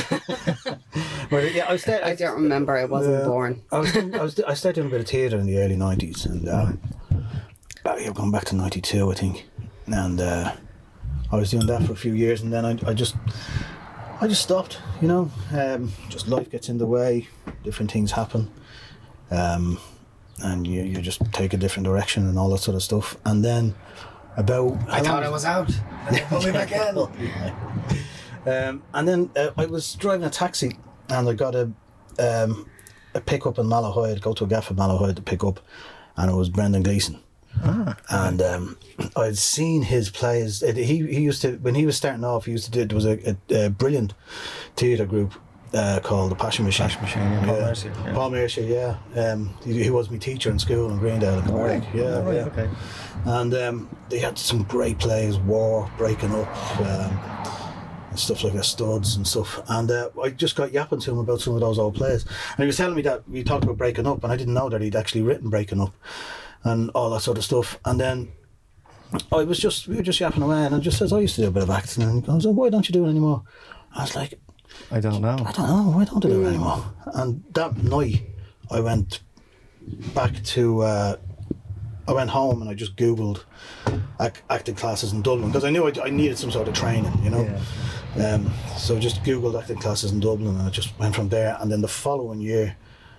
but 1.30 1.54
yeah, 1.54 1.66
I 1.68 1.72
was 1.72 1.84
there. 1.84 2.04
I 2.04 2.14
don't 2.14 2.34
remember. 2.42 2.76
I 2.76 2.84
wasn't 2.84 3.18
Yeah. 3.20 3.24
born. 3.26 3.62
I 3.72 3.78
was, 3.78 3.92
doing, 3.92 4.14
I 4.14 4.22
was 4.22 4.40
I 4.40 4.54
started 4.54 4.76
doing 4.80 4.88
a 4.88 4.90
bit 4.90 5.00
of 5.00 5.08
theatre 5.08 5.38
in 5.38 5.46
the 5.46 5.58
early 5.58 5.76
nineties, 5.76 6.26
and 6.26 6.48
um, 6.48 6.80
uh, 7.84 7.96
yeah, 7.98 8.10
going 8.12 8.30
back 8.30 8.44
to 8.46 8.56
ninety 8.56 8.80
two, 8.80 9.10
I 9.10 9.14
think, 9.14 9.46
and 9.86 10.20
uh, 10.20 10.54
I 11.32 11.36
was 11.36 11.50
doing 11.50 11.66
that 11.66 11.82
for 11.82 11.92
a 11.92 11.96
few 11.96 12.12
years, 12.14 12.40
and 12.42 12.52
then 12.52 12.64
I, 12.64 12.78
I 12.86 12.94
just 12.94 13.16
I 14.20 14.28
just 14.28 14.42
stopped. 14.42 14.78
You 15.00 15.08
know, 15.08 15.30
um, 15.52 15.92
just 16.08 16.28
life 16.28 16.50
gets 16.50 16.68
in 16.68 16.78
the 16.78 16.86
way, 16.86 17.28
different 17.64 17.90
things 17.90 18.12
happen, 18.12 18.50
um, 19.30 19.78
and 20.42 20.66
you 20.66 20.82
you 20.82 21.00
just 21.00 21.20
take 21.32 21.52
a 21.52 21.56
different 21.56 21.86
direction 21.86 22.26
and 22.26 22.38
all 22.38 22.50
that 22.50 22.58
sort 22.58 22.74
of 22.74 22.82
stuff, 22.82 23.16
and 23.24 23.44
then 23.44 23.74
about 24.36 24.76
I 24.88 25.00
thought 25.00 25.22
I 25.22 25.30
was 25.30 25.44
out. 25.56 25.70
And 26.06 26.16
they 26.16 26.20
pulled 26.22 26.44
me 26.44 26.52
back 26.52 26.72
in. 26.72 26.98
Um, 28.46 28.82
and 28.94 29.06
then 29.06 29.30
uh, 29.36 29.50
I 29.56 29.66
was 29.66 29.94
driving 29.94 30.24
a 30.24 30.30
taxi 30.30 30.78
and 31.10 31.28
I 31.28 31.34
got 31.34 31.54
a 31.54 31.70
um, 32.18 32.66
a 33.14 33.20
pickup 33.20 33.58
in 33.58 33.66
Malahide, 33.66 34.16
I'd 34.16 34.22
go 34.22 34.32
to 34.34 34.44
a 34.44 34.46
gaff 34.46 34.70
in 34.70 34.76
Malahide 34.76 35.16
to 35.16 35.22
pick 35.22 35.42
up, 35.44 35.60
and 36.16 36.30
it 36.30 36.34
was 36.34 36.48
Brendan 36.48 36.82
Gleeson. 36.82 37.20
And 38.10 38.40
um, 38.42 38.76
I'd 39.16 39.38
seen 39.38 39.82
his 39.82 40.10
plays. 40.10 40.62
It, 40.62 40.76
he 40.76 41.06
he 41.06 41.20
used 41.20 41.42
to 41.42 41.56
when 41.58 41.74
he 41.74 41.86
was 41.86 41.96
starting 41.96 42.24
off. 42.24 42.46
He 42.46 42.52
used 42.52 42.64
to 42.66 42.70
do 42.70 42.84
there 42.84 42.94
was 42.94 43.06
a, 43.06 43.36
a, 43.50 43.66
a 43.66 43.70
brilliant 43.70 44.14
theatre 44.76 45.06
group 45.06 45.34
uh, 45.74 46.00
called 46.02 46.30
the 46.30 46.36
Passion 46.36 46.64
Machine. 46.64 46.88
Passion 46.88 47.02
Machine, 47.02 47.22
yeah, 47.22 47.44
Paul 47.44 47.60
Mercier, 47.60 47.92
yeah. 48.04 48.12
Paul 48.12 48.30
Mercier, 48.30 48.96
yeah. 49.14 49.22
Um, 49.30 49.54
he, 49.64 49.82
he 49.84 49.90
was 49.90 50.10
my 50.10 50.16
teacher 50.18 50.50
in 50.50 50.58
school 50.58 50.90
in 50.90 50.98
Greendale 50.98 51.38
in 51.40 51.44
Cork. 51.46 51.82
Yeah, 51.94 52.02
Oh, 52.02 52.22
right, 52.22 52.34
yeah. 52.34 52.44
okay. 52.46 52.68
And 53.26 53.54
um, 53.54 53.96
they 54.08 54.18
had 54.18 54.38
some 54.38 54.62
great 54.64 54.98
plays, 54.98 55.36
War, 55.38 55.90
Breaking 55.98 56.34
Up, 56.34 56.80
um, 56.80 57.18
and 58.10 58.18
stuff 58.18 58.42
like 58.42 58.54
that, 58.54 58.64
Studs 58.64 59.14
and 59.16 59.26
stuff. 59.26 59.60
And 59.68 59.90
uh, 59.90 60.08
I 60.22 60.30
just 60.30 60.56
got 60.56 60.72
yapping 60.72 61.00
to 61.00 61.10
him 61.12 61.18
about 61.18 61.40
some 61.40 61.54
of 61.54 61.60
those 61.60 61.78
old 61.78 61.94
plays. 61.94 62.24
And 62.24 62.58
he 62.58 62.66
was 62.66 62.76
telling 62.78 62.96
me 62.96 63.02
that 63.02 63.28
we 63.28 63.44
talked 63.44 63.62
about 63.64 63.76
Breaking 63.78 64.06
Up, 64.06 64.24
and 64.24 64.32
I 64.32 64.36
didn't 64.36 64.54
know 64.54 64.68
that 64.70 64.80
he'd 64.80 64.96
actually 64.96 65.22
written 65.22 65.50
Breaking 65.50 65.80
Up 65.80 65.94
and 66.64 66.90
all 66.90 67.10
that 67.10 67.20
sort 67.20 67.38
of 67.38 67.44
stuff. 67.44 67.78
And 67.84 68.00
then 68.00 68.32
I 69.32 69.44
was 69.44 69.58
just, 69.58 69.88
we 69.88 69.96
were 69.96 70.02
just 70.02 70.20
yapping 70.20 70.42
away, 70.42 70.64
and 70.64 70.74
I 70.74 70.78
just 70.78 70.98
says, 70.98 71.12
I 71.12 71.20
used 71.20 71.34
to 71.36 71.42
do 71.42 71.48
a 71.48 71.50
bit 71.50 71.62
of 71.62 71.70
acting. 71.70 72.02
And 72.02 72.14
he 72.14 72.26
goes, 72.26 72.46
oh, 72.46 72.50
why 72.50 72.68
don't 72.70 72.88
you 72.88 72.92
do 72.92 73.06
it 73.06 73.10
anymore? 73.10 73.42
I 73.94 74.02
was 74.02 74.14
like, 74.14 74.38
I 74.90 75.00
don't 75.00 75.20
know. 75.20 75.36
I 75.44 75.52
don't 75.52 75.66
know, 75.68 75.92
why 75.96 76.04
don't 76.04 76.24
I 76.24 76.28
do 76.28 76.44
it 76.44 76.48
anymore? 76.48 76.84
And 77.14 77.42
that 77.54 77.76
night, 77.78 78.22
I 78.70 78.80
went 78.80 79.20
back 80.14 80.42
to, 80.44 80.82
uh, 80.82 81.16
I 82.06 82.12
went 82.12 82.30
home 82.30 82.60
and 82.60 82.70
I 82.70 82.74
just 82.74 82.96
Googled 82.96 83.44
ac- 84.20 84.42
acting 84.48 84.74
classes 84.74 85.12
in 85.12 85.22
Dublin 85.22 85.48
because 85.48 85.64
I 85.64 85.70
knew 85.70 85.86
I, 85.86 85.92
I 86.04 86.10
needed 86.10 86.38
some 86.38 86.50
sort 86.50 86.68
of 86.68 86.74
training, 86.74 87.12
you 87.22 87.30
know. 87.30 87.60
Um, 88.16 88.50
so 88.76 88.98
just 88.98 89.22
Googled 89.22 89.60
acting 89.60 89.78
classes 89.78 90.10
in 90.12 90.20
Dublin 90.20 90.56
and 90.56 90.62
I 90.62 90.70
just 90.70 90.96
went 90.98 91.14
from 91.14 91.28
there. 91.28 91.56
And 91.60 91.70
then 91.70 91.80
the 91.80 91.88
following 91.88 92.40
year, 92.40 92.76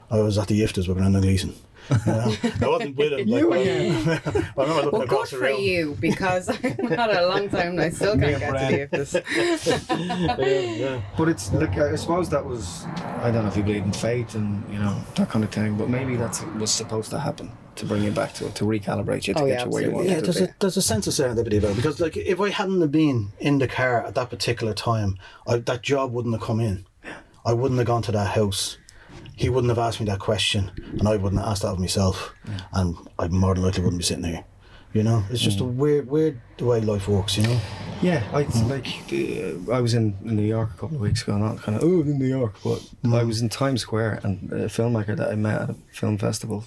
I 0.09 0.19
was 0.19 0.37
at 0.37 0.47
the 0.47 0.61
IFTAs 0.61 0.87
with 0.87 0.97
Brendan 0.97 1.21
Gleeson. 1.21 1.53
You? 1.91 2.51
I 2.61 2.67
wasn't 2.67 2.95
with 2.95 3.13
him. 3.13 3.27
Like, 3.51 4.27
I 4.57 4.61
remember 4.61 4.83
looking 4.83 4.91
Well, 4.91 4.91
good 4.91 5.03
across 5.03 5.29
the 5.31 5.37
for 5.37 5.43
room. 5.43 5.61
you 5.61 5.97
because 5.99 6.49
I've 6.49 6.61
had 6.61 7.09
a 7.09 7.27
long 7.27 7.49
time 7.49 7.69
and 7.71 7.81
I 7.81 7.89
still 7.89 8.17
can't 8.17 8.39
get 8.39 8.89
to 8.91 8.97
this. 8.97 9.13
Yeah, 9.89 10.59
yeah. 10.59 11.01
But 11.17 11.29
it's 11.29 11.51
like 11.53 11.77
I 11.77 11.95
suppose 11.95 12.29
that 12.29 12.45
was 12.45 12.85
I 13.21 13.31
don't 13.31 13.43
know 13.43 13.49
if 13.49 13.57
you 13.57 13.63
believe 13.63 13.83
in 13.83 13.93
fate 13.93 14.35
and 14.35 14.63
you 14.71 14.79
know 14.79 14.95
that 15.15 15.29
kind 15.29 15.43
of 15.43 15.51
thing, 15.51 15.75
but 15.77 15.89
maybe 15.89 16.15
that's 16.15 16.41
was 16.57 16.71
supposed 16.71 17.09
to 17.11 17.19
happen 17.19 17.51
to 17.75 17.85
bring 17.85 18.03
you 18.03 18.11
back 18.11 18.33
to 18.33 18.47
it 18.47 18.55
to 18.55 18.65
recalibrate 18.65 19.27
you 19.27 19.33
to 19.33 19.41
Oh, 19.41 19.47
get 19.47 19.59
yeah, 19.59 19.63
you 19.65 19.69
where 19.71 19.83
you 19.83 19.91
want. 19.91 20.07
Yeah, 20.07 20.15
to 20.17 20.21
there's 20.21 20.37
be. 20.39 20.43
a 20.45 20.55
there's 20.59 20.77
a 20.77 20.81
sense 20.81 21.07
of 21.07 21.13
serendipity 21.13 21.57
about 21.57 21.71
it 21.71 21.75
because 21.77 21.99
like 21.99 22.17
if 22.17 22.39
I 22.39 22.49
hadn't 22.49 22.81
have 22.81 22.91
been 22.91 23.31
in 23.39 23.59
the 23.59 23.67
car 23.67 24.05
at 24.05 24.15
that 24.15 24.29
particular 24.29 24.73
time, 24.73 25.17
I, 25.47 25.57
that 25.57 25.81
job 25.81 26.11
wouldn't 26.13 26.33
have 26.35 26.43
come 26.43 26.59
in. 26.59 26.85
I 27.43 27.53
wouldn't 27.53 27.79
have 27.79 27.87
gone 27.87 28.03
to 28.03 28.11
that 28.11 28.35
house. 28.35 28.77
He 29.35 29.49
wouldn't 29.49 29.69
have 29.69 29.79
asked 29.79 29.99
me 29.99 30.05
that 30.07 30.19
question, 30.19 30.71
and 30.99 31.07
I 31.07 31.17
wouldn't 31.17 31.41
have 31.41 31.49
asked 31.49 31.61
that 31.63 31.69
of 31.69 31.79
myself, 31.79 32.33
and 32.73 32.95
I 33.17 33.27
more 33.27 33.55
than 33.55 33.63
likely 33.63 33.83
wouldn't 33.83 33.99
be 33.99 34.05
sitting 34.05 34.23
here. 34.23 34.43
You 34.93 35.03
know, 35.03 35.23
it's 35.29 35.41
just 35.41 35.61
a 35.61 35.63
weird, 35.63 36.09
weird 36.09 36.41
the 36.57 36.65
way 36.65 36.81
life 36.81 37.07
works. 37.07 37.37
You 37.37 37.43
know. 37.43 37.59
Yeah, 38.01 38.23
I 38.33 38.43
like 38.67 38.87
uh, 39.13 39.71
I 39.71 39.79
was 39.79 39.93
in, 39.93 40.17
in 40.25 40.35
New 40.35 40.41
York 40.47 40.71
a 40.71 40.77
couple 40.77 40.95
of 40.95 41.01
weeks 41.01 41.21
ago, 41.21 41.37
not 41.37 41.59
kind 41.61 41.77
of 41.77 41.83
oh 41.83 42.01
in 42.01 42.17
New 42.17 42.27
York, 42.27 42.55
but 42.63 42.81
I 43.05 43.23
was 43.23 43.41
in 43.41 43.49
Times 43.49 43.81
Square 43.81 44.19
and 44.23 44.51
a 44.51 44.65
filmmaker 44.65 45.15
that 45.15 45.29
I 45.29 45.35
met 45.35 45.61
at 45.61 45.69
a 45.69 45.75
film 45.91 46.17
festival 46.17 46.65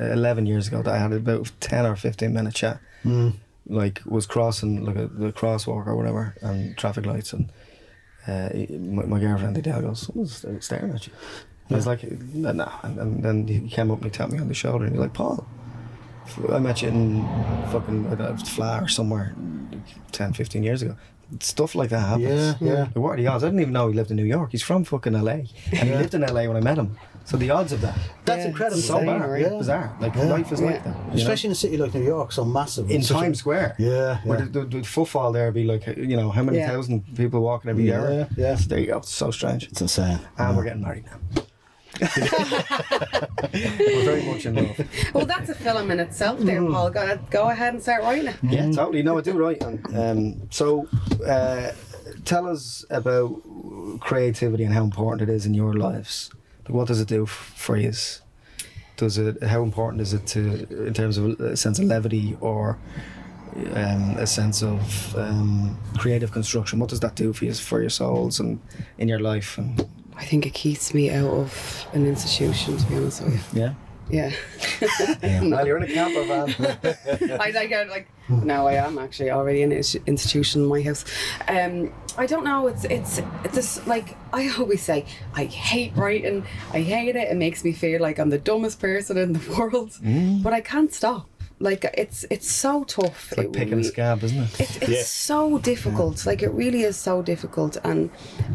uh, 0.00 0.04
eleven 0.04 0.46
years 0.46 0.66
ago 0.66 0.82
that 0.82 0.94
I 0.94 0.98
had 0.98 1.12
about 1.12 1.52
ten 1.60 1.86
or 1.86 1.94
fifteen 1.94 2.32
minute 2.32 2.54
chat. 2.54 2.80
Like 3.68 4.00
was 4.06 4.26
crossing 4.26 4.84
like 4.84 4.96
a, 4.96 5.06
the 5.06 5.32
crosswalk 5.32 5.86
or 5.86 5.96
whatever 5.96 6.34
and 6.40 6.76
traffic 6.78 7.04
lights 7.04 7.32
and 7.32 7.50
uh, 8.26 8.48
my, 8.70 9.04
my 9.04 9.20
girlfriend 9.20 9.56
Adele 9.58 9.82
goes, 9.82 10.06
"What's 10.14 10.44
staring 10.60 10.92
at 10.92 11.06
you?" 11.06 11.12
And 11.68 11.74
I 11.74 11.76
was 11.76 11.86
like, 11.86 12.02
"No," 12.34 12.52
no. 12.52 12.70
And, 12.82 12.98
and 12.98 13.22
then 13.24 13.46
he 13.48 13.68
came 13.68 13.90
up 13.90 13.98
and 14.02 14.04
he 14.06 14.10
tapped 14.10 14.32
me 14.32 14.38
on 14.38 14.48
the 14.48 14.54
shoulder 14.54 14.84
and 14.84 14.94
he's 14.94 15.00
like, 15.00 15.12
"Paul." 15.14 15.46
I 16.52 16.58
met 16.58 16.82
you 16.82 16.88
in 16.88 17.22
fucking 17.70 18.06
I 18.06 18.14
don't 18.16 18.18
know, 18.18 18.34
it 18.74 18.82
or 18.82 18.88
somewhere 18.88 19.34
10, 20.12 20.32
15 20.32 20.62
years 20.64 20.82
ago. 20.82 20.96
Stuff 21.40 21.74
like 21.76 21.90
that 21.90 22.00
happens. 22.00 22.56
Yeah, 22.60 22.68
yeah. 22.72 22.80
Like, 22.82 22.96
what 22.96 23.10
are 23.12 23.16
the 23.16 23.26
odds? 23.28 23.42
I 23.44 23.48
didn't 23.48 23.60
even 23.60 23.72
know 23.72 23.88
he 23.88 23.94
lived 23.94 24.10
in 24.10 24.16
New 24.16 24.24
York. 24.24 24.50
He's 24.52 24.62
from 24.62 24.84
fucking 24.84 25.12
LA. 25.12 25.32
And 25.32 25.88
he 25.88 25.90
lived 25.94 26.14
in 26.14 26.20
LA 26.22 26.46
when 26.48 26.56
I 26.56 26.60
met 26.60 26.78
him. 26.78 26.96
So 27.24 27.36
the 27.36 27.50
odds 27.50 27.72
of 27.72 27.80
that. 27.80 27.96
That's 28.24 28.42
Yeah, 28.42 28.48
incredible. 28.50 28.80
So 28.80 28.98
insane, 28.98 29.18
bad, 29.20 29.40
yeah. 29.40 29.48
bizarre. 29.58 29.96
Like 30.00 30.14
Yeah. 30.14 30.22
life 30.24 30.52
is 30.52 30.60
like 30.60 30.84
that. 30.84 30.94
you 30.96 31.02
know? 31.08 31.14
Especially 31.14 31.48
in 31.48 31.52
a 31.52 31.56
city 31.56 31.76
like 31.76 31.94
New 31.94 32.04
York, 32.04 32.30
so 32.32 32.44
massive. 32.44 32.88
in 32.90 32.98
It's 32.98 33.08
such 33.08 33.16
a- 33.16 33.20
Times 33.20 33.38
Square. 33.40 33.74
Yeah, 33.78 34.18
Where 34.24 34.38
yeah. 34.38 34.44
the, 34.46 34.60
the, 34.64 34.78
the 34.78 34.82
footfall 34.84 35.32
there 35.32 35.50
be 35.52 35.64
like, 35.64 35.86
you 35.96 36.16
know, 36.16 36.30
how 36.30 36.42
many 36.44 36.58
Yeah. 36.58 36.70
thousand 36.70 37.02
people 37.16 37.40
walking 37.40 37.70
every 37.70 37.88
Yeah, 37.88 38.00
hour? 38.00 38.28
yeah. 38.36 38.54
So 38.56 38.68
there 38.68 38.78
you 38.78 38.86
go. 38.86 38.98
It's 38.98 39.10
so 39.10 39.30
strange. 39.32 39.64
It's 39.68 39.80
insane. 39.80 40.20
And 40.38 40.56
we're 40.56 40.64
getting 40.64 40.82
married 40.82 41.04
now. 41.06 41.42
We're 42.00 42.08
very 44.04 44.22
much 44.24 44.46
in 44.46 44.54
love. 44.54 44.80
Well, 45.14 45.26
that's 45.26 45.50
a 45.50 45.54
film 45.54 45.90
in 45.90 46.00
itself, 46.00 46.38
there, 46.40 46.62
Paul. 46.62 46.90
Go, 46.90 47.18
go 47.30 47.50
ahead 47.50 47.74
and 47.74 47.82
start 47.82 48.02
writing 48.02 48.28
it. 48.28 48.36
Yeah, 48.42 48.70
totally. 48.70 49.02
No, 49.02 49.18
I 49.18 49.20
do 49.20 49.32
write. 49.32 49.62
And, 49.62 49.96
um, 49.96 50.48
so, 50.50 50.88
uh, 51.26 51.72
tell 52.24 52.46
us 52.46 52.84
about 52.90 53.40
creativity 54.00 54.64
and 54.64 54.74
how 54.74 54.84
important 54.84 55.28
it 55.28 55.32
is 55.32 55.46
in 55.46 55.54
your 55.54 55.74
lives. 55.74 56.30
Like, 56.64 56.74
what 56.74 56.88
does 56.88 57.00
it 57.00 57.08
do 57.08 57.24
f- 57.24 57.30
for 57.30 57.76
you? 57.76 57.92
Does 58.96 59.18
it? 59.18 59.42
How 59.42 59.62
important 59.62 60.00
is 60.00 60.14
it 60.14 60.26
to, 60.28 60.86
in 60.86 60.94
terms 60.94 61.18
of 61.18 61.38
a 61.40 61.56
sense 61.56 61.78
of 61.78 61.84
levity 61.84 62.36
or 62.40 62.78
um, 63.74 64.16
a 64.16 64.26
sense 64.26 64.62
of 64.62 65.14
um, 65.16 65.78
creative 65.98 66.32
construction? 66.32 66.78
What 66.78 66.88
does 66.88 67.00
that 67.00 67.14
do 67.14 67.32
for 67.32 67.44
you, 67.44 67.54
for 67.54 67.80
your 67.80 67.90
souls 67.90 68.40
and 68.40 68.58
in 68.98 69.08
your 69.08 69.20
life? 69.20 69.58
And 69.58 69.86
I 70.16 70.24
think 70.24 70.46
it 70.46 70.54
keeps 70.54 70.94
me 70.94 71.10
out 71.10 71.30
of 71.30 71.86
an 71.92 72.06
institution, 72.06 72.76
to 72.76 72.86
be 72.86 72.96
honest 72.96 73.22
with 73.22 73.54
you. 73.54 73.60
yeah, 73.60 73.74
Yeah. 74.08 74.32
well, 75.50 75.66
you're 75.66 75.76
in 75.78 75.82
a 75.82 75.92
camper 75.92 76.24
van. 76.24 77.40
I 77.40 77.50
like, 77.50 77.72
I 77.72 77.82
like. 77.84 78.08
No, 78.28 78.66
I 78.66 78.74
am 78.74 78.98
actually 78.98 79.30
already 79.30 79.62
in 79.62 79.72
an 79.72 79.82
institution 80.06 80.62
in 80.62 80.68
my 80.68 80.82
house. 80.82 81.04
Um, 81.48 81.92
I 82.18 82.26
don't 82.26 82.44
know. 82.44 82.66
It's 82.66 82.84
it's 82.84 83.20
it's 83.44 83.54
just 83.54 83.86
like 83.86 84.16
I 84.32 84.48
always 84.58 84.82
say. 84.82 85.04
I 85.34 85.44
hate 85.44 85.94
writing. 85.96 86.44
I 86.72 86.80
hate 86.80 87.14
it. 87.16 87.28
It 87.28 87.36
makes 87.36 87.62
me 87.62 87.72
feel 87.72 88.00
like 88.00 88.18
I'm 88.18 88.30
the 88.30 88.38
dumbest 88.38 88.80
person 88.80 89.16
in 89.18 89.32
the 89.34 89.54
world. 89.58 89.98
But 90.42 90.52
I 90.52 90.60
can't 90.60 90.92
stop. 90.92 91.28
Like 91.58 91.84
it's 91.94 92.24
it's 92.30 92.50
so 92.50 92.84
tough. 92.84 93.28
It's 93.32 93.38
like 93.38 93.46
It 93.46 93.52
picking 93.54 93.78
a 93.80 93.84
scab, 93.84 94.22
isn't 94.22 94.38
it? 94.42 94.60
It's, 94.60 94.76
it's 94.76 95.08
so 95.08 95.58
difficult. 95.58 96.26
Like 96.26 96.42
it 96.42 96.50
really 96.50 96.82
is 96.82 96.96
so 96.98 97.22
difficult. 97.22 97.78
And 97.82 98.10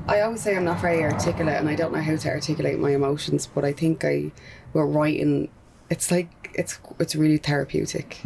I 0.07 0.21
always 0.21 0.41
say 0.41 0.55
I'm 0.55 0.65
not 0.65 0.79
very 0.81 1.03
articulate, 1.03 1.55
and 1.55 1.67
I 1.67 1.75
don't 1.75 1.91
know 1.93 2.01
how 2.01 2.15
to 2.15 2.29
articulate 2.29 2.77
my 2.77 2.91
emotions. 2.91 3.47
But 3.47 3.65
I 3.65 3.73
think 3.73 4.05
I, 4.05 4.31
with 4.73 4.85
writing, 4.95 5.49
it's 5.89 6.11
like 6.11 6.51
it's 6.53 6.77
it's 6.99 7.15
really 7.15 7.37
therapeutic 7.37 8.19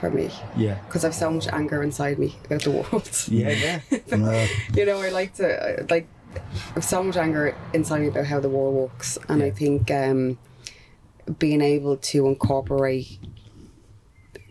for 0.00 0.08
me 0.10 0.30
Yeah. 0.56 0.78
because 0.86 1.04
I've 1.04 1.14
so 1.14 1.30
much 1.30 1.46
anger 1.48 1.82
inside 1.82 2.18
me 2.18 2.34
about 2.46 2.62
the 2.62 2.70
world. 2.70 3.10
Yeah, 3.28 3.50
yeah. 3.50 3.80
Uh, 4.12 4.46
you 4.74 4.86
know, 4.86 4.98
I 5.02 5.10
like 5.10 5.34
to 5.34 5.46
I- 5.80 5.84
like 5.90 6.08
I've 6.74 6.84
so 6.84 7.02
much 7.02 7.18
anger 7.18 7.54
inside 7.74 8.00
me 8.00 8.06
about 8.08 8.24
how 8.24 8.40
the 8.40 8.48
world 8.48 8.74
works, 8.74 9.18
and 9.28 9.42
I 9.42 9.50
think 9.50 9.90
um, 9.90 10.38
being 11.38 11.60
able 11.60 11.98
to 11.98 12.26
incorporate 12.28 13.18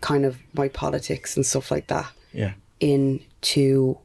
kind 0.01 0.25
of 0.25 0.37
my 0.53 0.67
politics 0.69 1.35
and 1.35 1.45
stuff 1.45 1.71
like 1.71 1.87
that 1.87 2.11
Yeah. 2.33 2.53
into 2.79 3.97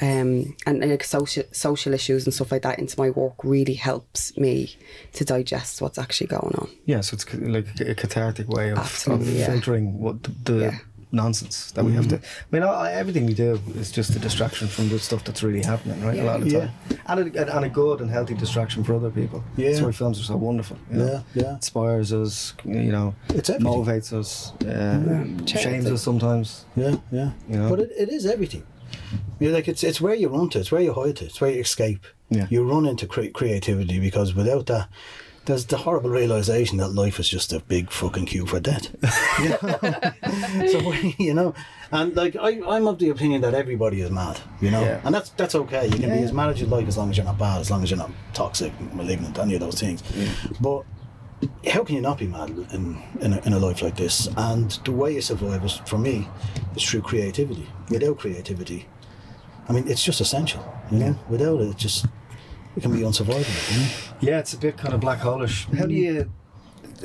um 0.00 0.54
and, 0.64 0.80
and 0.82 0.90
like 0.92 1.02
social 1.02 1.42
social 1.50 1.92
issues 1.92 2.24
and 2.24 2.32
stuff 2.32 2.52
like 2.52 2.62
that 2.62 2.78
into 2.78 2.94
my 3.00 3.10
work 3.10 3.34
really 3.42 3.74
helps 3.74 4.36
me 4.36 4.76
to 5.12 5.24
digest 5.24 5.82
what's 5.82 5.98
actually 5.98 6.28
going 6.28 6.54
on. 6.56 6.68
Yeah, 6.86 7.00
so 7.00 7.14
it's 7.14 7.26
like 7.34 7.66
a 7.80 7.94
cathartic 7.96 8.48
way 8.48 8.70
of, 8.70 8.78
of 9.08 9.26
yeah. 9.28 9.46
filtering 9.46 9.98
what 9.98 10.22
the, 10.22 10.30
the 10.44 10.58
Yeah. 10.60 10.78
Nonsense 11.12 11.70
that 11.72 11.84
we 11.84 11.92
have 11.92 12.06
to. 12.08 12.16
I 12.16 12.20
mean, 12.50 12.62
I, 12.62 12.68
I- 12.68 12.92
everything 12.92 13.26
we 13.26 13.34
do 13.34 13.60
is 13.76 13.90
just 13.90 14.14
a 14.16 14.18
distraction 14.18 14.68
from 14.68 14.88
the 14.88 14.98
stuff 14.98 15.24
that's 15.24 15.42
really 15.42 15.62
happening, 15.62 16.00
right? 16.04 16.18
A 16.18 16.24
lot 16.24 16.36
of 16.40 16.44
the 16.44 16.50
Yeah. 16.50 16.68
time, 17.06 17.18
and 17.18 17.36
a, 17.36 17.56
and 17.56 17.64
a 17.64 17.68
good 17.68 18.00
and 18.00 18.10
healthy 18.10 18.34
distraction 18.34 18.84
for 18.84 18.94
other 18.94 19.10
people. 19.10 19.42
That's 19.56 19.78
Yeah. 19.78 19.86
why 19.86 19.92
films 19.92 20.20
are 20.20 20.24
so 20.24 20.36
wonderful. 20.36 20.76
you 20.90 20.98
know? 20.98 21.06
Yeah, 21.34 21.42
yeah. 21.42 21.54
Inspires 21.54 22.12
us, 22.12 22.54
you 22.64 22.92
know, 22.92 23.14
It's 23.30 23.50
everything. 23.50 23.72
motivates 23.72 24.12
us, 24.12 24.52
uh, 24.66 25.46
shames 25.46 25.86
us 25.86 26.02
sometimes. 26.02 26.64
Yeah, 26.76 26.96
yeah. 27.10 27.30
You 27.50 27.56
know? 27.58 27.68
But 27.70 27.80
it, 27.80 27.90
it 27.96 28.08
is 28.10 28.26
everything. 28.26 28.64
You're 29.40 29.52
like 29.52 29.68
it's 29.68 29.82
it's 29.84 30.00
where 30.00 30.14
you 30.14 30.28
run 30.28 30.48
to, 30.50 30.58
it's 30.58 30.70
where 30.72 30.82
you 30.82 30.92
hide 30.92 31.16
to, 31.16 31.24
it's 31.24 31.40
where 31.40 31.50
you 31.50 31.60
escape. 31.60 32.04
Yeah. 32.30 32.46
You 32.50 32.62
run 32.68 32.84
into 32.86 33.06
cre- 33.06 33.32
creativity 33.32 33.98
because 34.00 34.34
without 34.34 34.66
that, 34.66 34.88
there's 35.48 35.64
the 35.66 35.78
horrible 35.78 36.10
realization 36.10 36.76
that 36.78 36.90
life 36.90 37.18
is 37.18 37.28
just 37.28 37.52
a 37.54 37.60
big 37.60 37.90
fucking 37.90 38.26
queue 38.26 38.46
for. 38.46 38.60
You 39.42 39.48
know? 39.50 40.68
so 40.68 40.92
you 41.18 41.34
know, 41.34 41.54
and 41.90 42.14
like 42.14 42.36
I, 42.36 42.60
I'm 42.68 42.86
of 42.86 42.98
the 42.98 43.08
opinion 43.08 43.40
that 43.40 43.54
everybody 43.54 44.02
is 44.02 44.10
mad. 44.10 44.38
You 44.60 44.70
know, 44.70 44.82
Yeah. 44.82 45.00
and 45.04 45.14
that's 45.14 45.30
that's 45.30 45.54
okay. 45.54 45.86
You 45.86 45.92
can 45.92 46.02
Yeah, 46.10 46.16
be 46.16 46.22
as 46.22 46.32
mad 46.32 46.50
as 46.50 46.60
you 46.60 46.66
like 46.66 46.86
as 46.86 46.96
long 46.98 47.10
as 47.10 47.16
you're 47.16 47.24
not 47.26 47.38
bad, 47.38 47.60
as 47.60 47.70
long 47.70 47.82
as 47.82 47.90
you're 47.90 47.98
not 47.98 48.10
toxic, 48.34 48.72
malignant, 48.94 49.38
any 49.38 49.54
of 49.54 49.60
those 49.60 49.80
things. 49.80 50.02
But 50.60 50.82
how 51.72 51.82
can 51.84 51.94
you 51.96 52.02
not 52.02 52.18
be 52.18 52.26
mad 52.26 52.50
in, 52.50 52.98
in, 53.20 53.32
a, 53.32 53.40
in 53.46 53.52
a 53.54 53.58
life 53.58 53.80
like 53.80 53.96
this? 53.96 54.28
And 54.36 54.70
the 54.84 54.92
way 54.92 55.14
you 55.14 55.22
survive 55.22 55.64
is, 55.64 55.80
for 55.86 55.96
me, 55.96 56.28
is 56.76 56.82
through 56.84 57.02
creativity. 57.02 57.66
Without 57.90 58.18
creativity, 58.18 58.86
I 59.68 59.72
mean, 59.72 59.88
it's 59.88 60.04
just 60.04 60.20
essential. 60.20 60.62
You 60.90 60.98
know, 60.98 61.18
without 61.28 61.60
it, 61.60 61.68
it 61.70 61.76
just 61.76 62.06
it 62.78 62.82
can 62.82 62.92
be 62.92 63.00
unsurvivable. 63.00 64.20
You? 64.20 64.28
Yeah, 64.28 64.38
it's 64.38 64.52
a 64.52 64.58
bit 64.58 64.76
kind 64.76 64.94
of 64.94 65.00
black 65.00 65.18
holeish. 65.18 65.72
How 65.76 65.86
do 65.86 65.94
you 65.94 66.30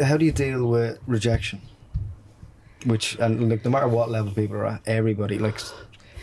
how 0.02 0.18
do 0.18 0.26
you 0.26 0.32
deal 0.32 0.68
with 0.68 1.00
rejection? 1.08 1.62
Which 2.86 3.16
and 3.20 3.50
like 3.50 3.66
no 3.66 3.72
matter 3.72 3.88
what 3.88 4.10
level 4.10 4.32
people 4.32 4.56
are 4.58 4.68
at, 4.68 4.82
everybody 4.86 5.40
like 5.40 5.60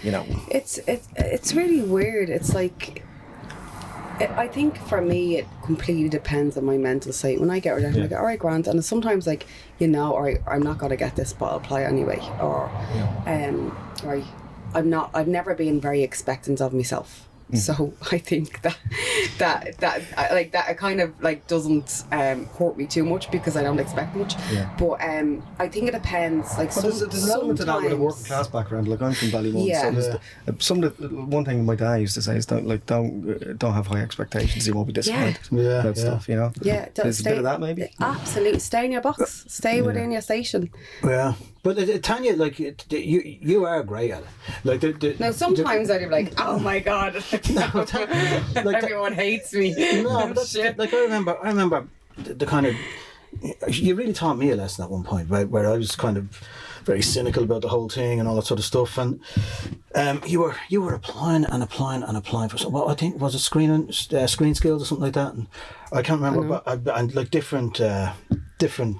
you 0.03 0.13
know 0.13 0.25
It's 0.51 0.79
it's 0.87 1.09
it's 1.17 1.55
really 1.55 1.83
weird. 1.83 2.29
It's 2.29 2.55
like 2.55 3.03
it, 4.21 4.31
I 4.31 4.47
think 4.47 4.77
for 4.87 5.01
me 5.01 5.39
it 5.39 5.47
completely 5.65 6.09
depends 6.09 6.57
on 6.57 6.65
my 6.65 6.77
mental 6.77 7.13
state. 7.13 7.41
When 7.41 7.51
I 7.51 7.59
get 7.59 7.73
rejected, 7.73 8.05
I 8.05 8.07
go, 8.07 8.17
all 8.19 8.25
right, 8.25 8.39
Grant, 8.39 8.67
and 8.67 8.85
sometimes 8.85 9.27
like 9.27 9.47
you 9.79 9.89
know, 9.89 10.15
all 10.15 10.23
right, 10.23 10.39
I'm 10.47 10.63
not 10.63 10.79
gonna 10.79 10.97
get 10.97 11.17
this, 11.17 11.33
but 11.33 11.47
I'll 11.47 11.57
apply 11.57 11.83
anyway, 11.83 12.21
or 12.41 12.71
um, 13.27 13.77
right, 14.05 14.25
I'm 14.75 14.91
not. 14.91 15.11
I've 15.15 15.29
never 15.29 15.55
been 15.55 15.81
very 15.81 16.03
expectant 16.03 16.61
of 16.61 16.73
myself. 16.73 17.27
So 17.57 17.93
I 18.13 18.19
think 18.19 18.63
that 18.63 18.77
that 19.39 19.79
that 19.79 20.03
I- 20.17 20.33
like 20.35 20.53
that 20.53 20.77
kind 20.79 21.01
of 21.01 21.21
like 21.23 21.47
doesn't 21.47 22.05
um, 22.13 22.47
hurt 22.47 22.77
me 22.77 22.87
too 22.87 23.05
much 23.05 23.31
because 23.31 23.57
I 23.57 23.63
don't 23.63 23.79
expect 23.81 24.15
much. 24.17 24.35
Yeah. 24.53 24.71
But 24.79 25.03
um, 25.03 25.43
I 25.59 25.69
think 25.69 25.89
it 25.89 25.93
depends. 25.93 26.57
Like 26.59 26.75
But 26.75 26.83
there's, 26.83 26.99
some- 26.99 27.09
there's 27.11 27.25
an 27.25 27.31
element 27.31 27.59
to 27.59 27.65
that 27.65 27.83
with 27.83 27.93
a 27.93 27.97
working 27.97 28.25
class 28.25 28.49
background. 28.49 28.89
Like 28.89 29.03
I'm 29.03 29.13
from 29.13 29.29
Ballymun. 29.29 29.67
Yeah. 29.67 29.83
So 29.83 29.91
there's 29.93 30.07
the, 30.09 30.21
uh, 30.53 30.57
some 30.59 30.83
of 30.85 30.97
the 30.97 31.09
one 31.09 31.45
thing 31.45 31.65
my 31.65 31.75
dad 31.75 31.97
used 31.97 32.15
to 32.15 32.23
say 32.23 32.37
is 32.37 32.47
don't 32.47 32.67
like 32.67 32.87
don't 32.87 33.29
uh, 33.31 33.53
don't 33.59 33.75
have 33.75 33.87
high 33.87 34.01
expectations. 34.03 34.67
You 34.67 34.75
won't 34.75 34.87
be 34.87 34.93
disappointed 34.93 35.39
Yeah, 35.51 35.81
about 35.81 35.97
yeah. 35.97 36.03
stuff. 36.03 36.29
You 36.29 36.37
know. 36.37 36.53
Yeah, 36.63 36.85
don't 36.95 37.05
There's 37.05 37.21
a 37.21 37.25
bit 37.25 37.39
of 37.39 37.45
that 37.45 37.61
maybe. 37.61 37.91
Absolutely, 38.01 38.61
stay 38.61 38.85
in 38.85 38.93
your 38.93 39.01
box. 39.03 39.45
Stay 39.49 39.83
within 39.83 40.11
your 40.11 40.21
station. 40.23 40.71
Yeah, 41.05 41.35
but 41.63 41.79
uh, 41.79 41.99
Tanya, 41.99 42.35
like 42.37 42.59
you, 42.59 42.73
you 42.91 43.65
are 43.65 43.83
great 43.83 44.11
at 44.11 44.23
it. 44.23 44.29
Like 44.65 44.81
the, 44.81 44.93
the 44.93 45.17
Now, 45.19 45.31
sometimes 45.31 45.91
I'd 45.91 45.99
be 45.99 46.07
like, 46.07 46.33
"Oh 46.39 46.59
my 46.59 46.79
god, 46.79 47.17
everyone 48.57 49.13
hates 49.13 49.53
me." 49.53 49.75
no, 50.03 50.33
but 50.35 50.77
like 50.79 50.95
I 50.95 51.01
remember. 51.03 51.39
I 51.43 51.49
remember 51.49 51.87
the, 52.17 52.35
the 52.35 52.47
kind 52.47 52.67
of 52.67 52.75
you 53.69 53.95
really 53.95 54.13
taught 54.13 54.39
me 54.39 54.51
a 54.51 54.57
lesson 54.57 54.85
at 54.85 54.91
one 54.91 55.05
point, 55.05 55.29
where, 55.29 55.47
where 55.47 55.71
I 55.71 55.77
was 55.77 55.95
kind 55.95 56.17
of 56.17 56.41
very 56.85 57.03
cynical 57.03 57.45
about 57.45 57.63
the 57.63 57.69
whole 57.69 57.89
thing 57.89 58.19
and 58.19 58.29
all 58.29 58.35
that 58.37 58.47
sort 58.47 58.59
of 58.59 58.65
stuff. 58.65 58.99
And 58.99 59.21
um, 59.95 60.23
you 60.27 60.41
were 60.41 60.57
you 60.69 60.81
were 60.81 60.95
applying 60.95 61.45
and 61.45 61.63
applying 61.63 62.03
and 62.03 62.17
applying 62.17 62.49
for 62.49 62.59
some. 62.59 62.73
Well, 62.73 62.89
I 62.89 62.95
think 62.95 63.21
was 63.21 63.35
it 63.35 63.41
screen 63.41 63.71
uh, 63.71 64.27
screen 64.27 64.55
skills 64.55 64.83
or 64.83 64.87
something 64.87 65.05
like 65.05 65.15
that. 65.15 65.35
And 65.35 65.47
I 65.93 66.03
can't 66.03 66.21
remember, 66.21 66.47
but 66.49 66.67
I, 66.67 66.99
and 66.99 67.15
like 67.15 67.31
different 67.31 67.81
uh, 67.81 68.13
different 68.59 68.97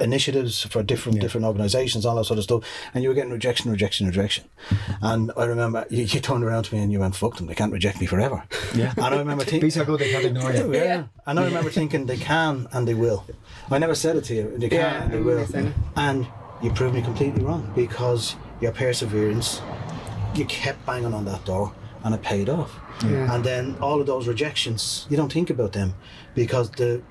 initiatives 0.00 0.62
for 0.62 0.82
different 0.82 1.20
different 1.20 1.46
organisations, 1.46 2.04
all 2.06 2.16
that 2.16 2.24
sort 2.24 2.38
of 2.38 2.44
stuff. 2.44 2.62
And 2.94 3.02
you 3.02 3.08
were 3.08 3.14
getting 3.14 3.32
rejection, 3.32 3.70
rejection, 3.70 4.06
rejection. 4.06 4.44
And 5.00 5.32
I 5.36 5.44
remember 5.44 5.86
you, 5.90 6.02
you 6.04 6.20
turned 6.20 6.44
around 6.44 6.64
to 6.64 6.74
me 6.74 6.82
and 6.82 6.92
you 6.92 7.00
went, 7.00 7.16
"Fuck 7.16 7.36
them! 7.36 7.46
They 7.46 7.54
can't 7.54 7.72
reject 7.72 8.00
me 8.00 8.06
forever." 8.06 8.44
Yeah. 8.74 8.92
And 8.96 9.14
I 9.14 9.18
remember 9.18 9.44
thinking. 9.44 9.60
Be 9.60 9.70
so 9.70 9.84
good 9.84 10.00
they 10.00 10.10
can't 10.10 10.24
ignore 10.24 10.52
you. 10.52 10.74
Yeah. 10.74 11.04
And 11.26 11.38
I 11.40 11.44
remember 11.44 11.70
thinking 11.70 12.06
they 12.06 12.16
can 12.18 12.68
and 12.72 12.86
they 12.86 12.94
will. 12.94 13.24
I 13.70 13.78
never 13.78 13.94
said 13.94 14.16
it 14.16 14.24
to 14.24 14.34
you. 14.34 14.54
They 14.58 14.68
can 14.68 14.78
Yeah, 14.78 15.02
and 15.02 15.12
they 15.12 15.16
I 15.18 15.20
will. 15.20 15.30
remember 15.30 15.52
saying 15.52 15.66
it. 15.68 15.74
And 15.96 16.26
you 16.62 16.70
proved 16.72 16.94
me 16.94 17.02
completely 17.02 17.42
wrong 17.44 17.72
because 17.74 18.36
your 18.60 18.72
perseverance, 18.72 19.60
you 20.34 20.44
kept 20.44 20.84
banging 20.86 21.14
on 21.14 21.24
that 21.24 21.44
door 21.44 21.72
and 22.04 22.14
it 22.14 22.22
paid 22.22 22.48
off. 22.48 22.70
Yeah. 23.04 23.34
And 23.34 23.42
then 23.44 23.76
all 23.80 24.00
of 24.00 24.06
those 24.06 24.28
rejections, 24.28 25.06
you 25.10 25.16
don't 25.16 25.32
think 25.32 25.50
about 25.50 25.72
them 25.72 25.94
because 26.34 26.70
the 26.70 27.02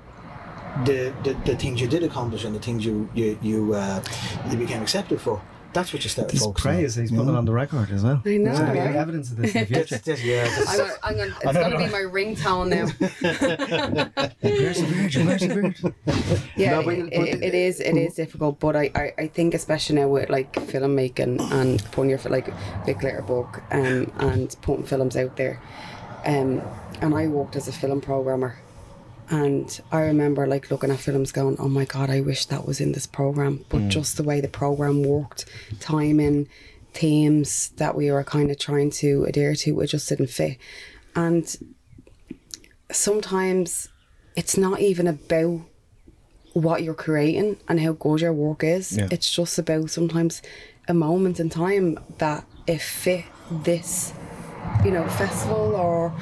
the, 0.86 1.14
the, 1.24 1.34
the 1.46 1.56
things 1.56 1.82
you 1.82 1.88
did 1.88 2.04
accomplish 2.04 2.44
and 2.46 2.56
the 2.56 2.60
things 2.60 2.86
you 2.86 3.10
you 3.14 3.38
you, 3.42 3.74
uh, 3.74 4.02
you 4.50 4.58
became 4.58 4.82
accepted 4.82 5.20
for, 5.22 5.42
that's 5.74 5.94
what 5.94 6.04
you 6.04 6.10
started 6.10 6.34
This 6.34 6.44
focusing 6.44 6.70
on. 6.72 6.76
praise 6.76 6.96
he's 6.96 7.12
you 7.12 7.18
putting 7.18 7.34
know? 7.34 7.38
on 7.40 7.46
the 7.46 7.52
record 7.54 7.90
as 7.92 8.04
well. 8.04 8.22
I 8.26 8.38
know, 8.38 8.46
There's 8.46 8.60
gonna 8.60 8.74
be 8.74 8.80
right? 8.80 8.96
evidence 8.96 9.32
of 9.32 9.38
this 9.38 9.56
in 9.56 9.66
the 9.66 9.74
That's- 9.74 9.90
future. 10.04 10.04
that's- 10.04 10.24
yeah, 10.26 10.44
that's- 10.44 10.98
I'm 11.04 11.12
I'm 11.12 11.18
gonna, 11.18 11.36
it's 11.44 11.54
gonna 11.54 11.78
be 11.78 11.88
my 11.88 12.06
ringtone 12.18 12.68
now. 12.70 12.88
Persevered, 14.42 15.14
you 15.14 15.26
persevered. 15.26 15.76
Yeah, 16.56 16.72
No, 16.80 16.84
but- 16.84 16.94
it, 16.96 17.14
it, 17.14 17.44
it 17.44 17.54
is. 17.54 17.80
It 17.80 17.96
is 17.98 18.16
difficult, 18.16 18.60
but 18.60 18.76
I, 18.76 18.92
I, 18.96 19.14
I 19.18 19.28
think 19.28 19.54
especially 19.54 19.96
now 19.98 20.08
with 20.08 20.30
like 20.30 20.54
filmmaking 20.54 21.40
and 21.52 21.84
putting 21.92 22.10
your 22.10 22.20
like 22.30 22.46
big 22.86 22.98
Glitterbug 23.00 23.62
um, 23.72 24.12
and 24.20 24.56
putting 24.62 24.86
films 24.86 25.16
out 25.18 25.36
there, 25.38 25.62
um, 26.26 26.62
and 27.02 27.14
I 27.16 27.28
worked 27.28 27.56
as 27.56 27.68
a 27.68 27.72
film 27.74 28.02
programmer 28.02 28.58
And 29.30 29.80
I 29.92 30.02
remember 30.02 30.46
like 30.48 30.70
looking 30.72 30.92
at 30.92 31.00
films 31.00 31.32
going, 31.32 31.56
oh 31.60 31.70
my 31.70 31.86
God, 31.86 32.10
I 32.10 32.20
wish 32.22 32.46
that 32.48 32.68
was 32.68 32.82
in 32.82 32.92
this 32.92 33.08
program. 33.08 33.64
But 33.70 33.82
Mm. 33.82 33.90
just 33.90 34.18
the 34.18 34.24
way 34.24 34.42
the 34.42 34.48
program 34.50 35.04
worked, 35.04 35.46
timing, 35.80 36.48
themes 36.94 37.70
that 37.78 37.96
we 37.96 38.12
were 38.12 38.24
kind 38.24 38.52
of 38.52 38.58
trying 38.60 38.90
to 38.92 39.24
adhere 39.24 39.56
to, 39.56 39.80
it 39.80 39.88
just 39.88 40.10
didn't 40.10 40.28
fit. 40.30 40.58
And 41.16 41.56
sometimes 42.92 43.88
it's 44.36 44.58
not 44.58 44.80
even 44.80 45.08
about 45.08 45.62
what 46.54 46.84
you're 46.84 46.94
creating 46.94 47.58
and 47.68 47.80
how 47.80 47.94
good 47.94 48.22
your 48.22 48.34
work 48.34 48.64
is. 48.64 48.98
Yeah. 48.98 49.08
It's 49.10 49.32
just 49.32 49.58
about 49.58 49.90
sometimes 49.90 50.42
a 50.88 50.94
moment 50.94 51.40
in 51.40 51.50
time 51.50 51.98
that 52.18 52.46
it 52.68 52.82
fit 52.82 53.26
this, 53.50 54.12
you 54.84 54.92
know, 54.92 55.08
festival 55.08 55.76
or 55.76 56.14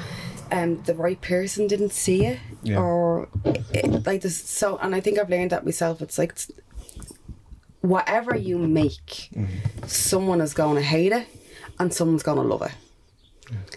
um, 0.52 0.82
the 0.84 0.94
right 0.94 1.20
person 1.20 1.66
didn't 1.66 1.92
see 1.92 2.26
it 2.26 2.38
Yeah. 2.62 2.78
or 2.80 3.28
it, 3.44 4.06
like 4.06 4.22
this. 4.22 4.36
So, 4.42 4.78
and 4.78 4.94
I 4.94 5.00
think 5.00 5.18
I've 5.18 5.30
learned 5.30 5.50
that 5.50 5.64
myself. 5.64 6.00
It's 6.02 6.18
like 6.18 6.30
it's- 6.30 6.50
whatever 7.80 8.36
you 8.36 8.58
make, 8.58 9.30
someone 9.86 10.40
is 10.40 10.52
going 10.54 10.76
to 10.76 10.82
hate 10.82 11.12
it 11.12 11.26
and 11.78 11.92
someone's 11.94 12.22
going 12.22 12.36
to 12.36 12.42
love 12.44 12.62
it. 12.62 12.72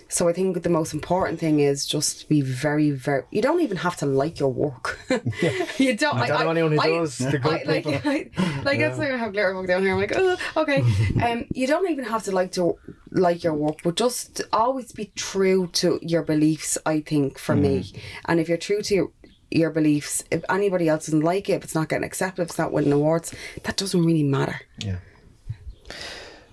So 0.08 0.28
I 0.30 0.34
think 0.34 0.62
the 0.62 0.70
most 0.70 0.94
important 0.94 1.40
thing 1.40 1.60
is 1.60 1.86
just 1.86 2.22
to 2.22 2.30
be 2.30 2.42
very, 2.42 2.92
very. 2.92 3.24
You 3.32 3.42
don't 3.42 3.62
even 3.62 3.78
have 3.78 3.96
to 3.98 4.06
like 4.06 4.40
your 4.40 4.52
work. 4.54 5.00
Yeah. 5.42 5.66
you 5.78 5.96
don't. 5.98 6.16
I 6.16 6.20
like, 6.22 6.30
don't 6.30 6.56
know 6.56 6.68
anyone 6.68 6.72
who 6.88 7.00
does, 7.00 7.18
the 7.18 7.40
good 7.40 7.68
I- 7.68 7.72
like. 7.74 7.86
I, 7.88 8.30
like 8.64 8.80
Yeah. 8.80 8.88
that's 8.88 8.98
why 9.00 9.12
I 9.14 9.18
have 9.18 9.34
Glitterbug 9.34 9.68
down 9.68 9.82
here. 9.82 9.94
I'm 9.94 10.00
like, 10.00 10.14
oh, 10.16 10.38
okay. 10.58 10.84
Um, 11.24 11.46
you 11.54 11.66
don't 11.68 11.90
even 11.90 12.06
have 12.06 12.24
to 12.24 12.32
like 12.32 12.52
to 12.54 12.78
like 13.12 13.44
your 13.44 13.54
work, 13.54 13.78
but 13.84 13.96
just 13.96 14.42
always 14.52 14.92
be 14.92 15.12
true 15.16 15.68
to 15.74 16.00
your 16.02 16.24
beliefs. 16.24 16.78
I 16.86 17.02
think 17.02 17.38
for 17.40 17.56
me, 17.56 17.74
Mm. 17.84 18.00
and 18.26 18.40
if 18.40 18.48
you're 18.50 18.58
true 18.58 18.82
to 18.84 18.94
your 18.96 19.12
your 19.52 19.70
beliefs, 19.72 20.24
if 20.32 20.44
anybody 20.50 20.90
else 20.90 21.06
doesn't 21.06 21.22
like 21.22 21.48
it, 21.50 21.54
if 21.54 21.64
it's 21.64 21.76
not 21.76 21.88
getting 21.90 22.06
accepted, 22.06 22.42
if 22.42 22.50
it's 22.50 22.58
not 22.58 22.72
winning 22.72 22.92
awards, 22.94 23.34
that 23.64 23.78
doesn't 23.78 24.04
really 24.04 24.24
matter. 24.24 24.62
Yeah. 24.80 24.98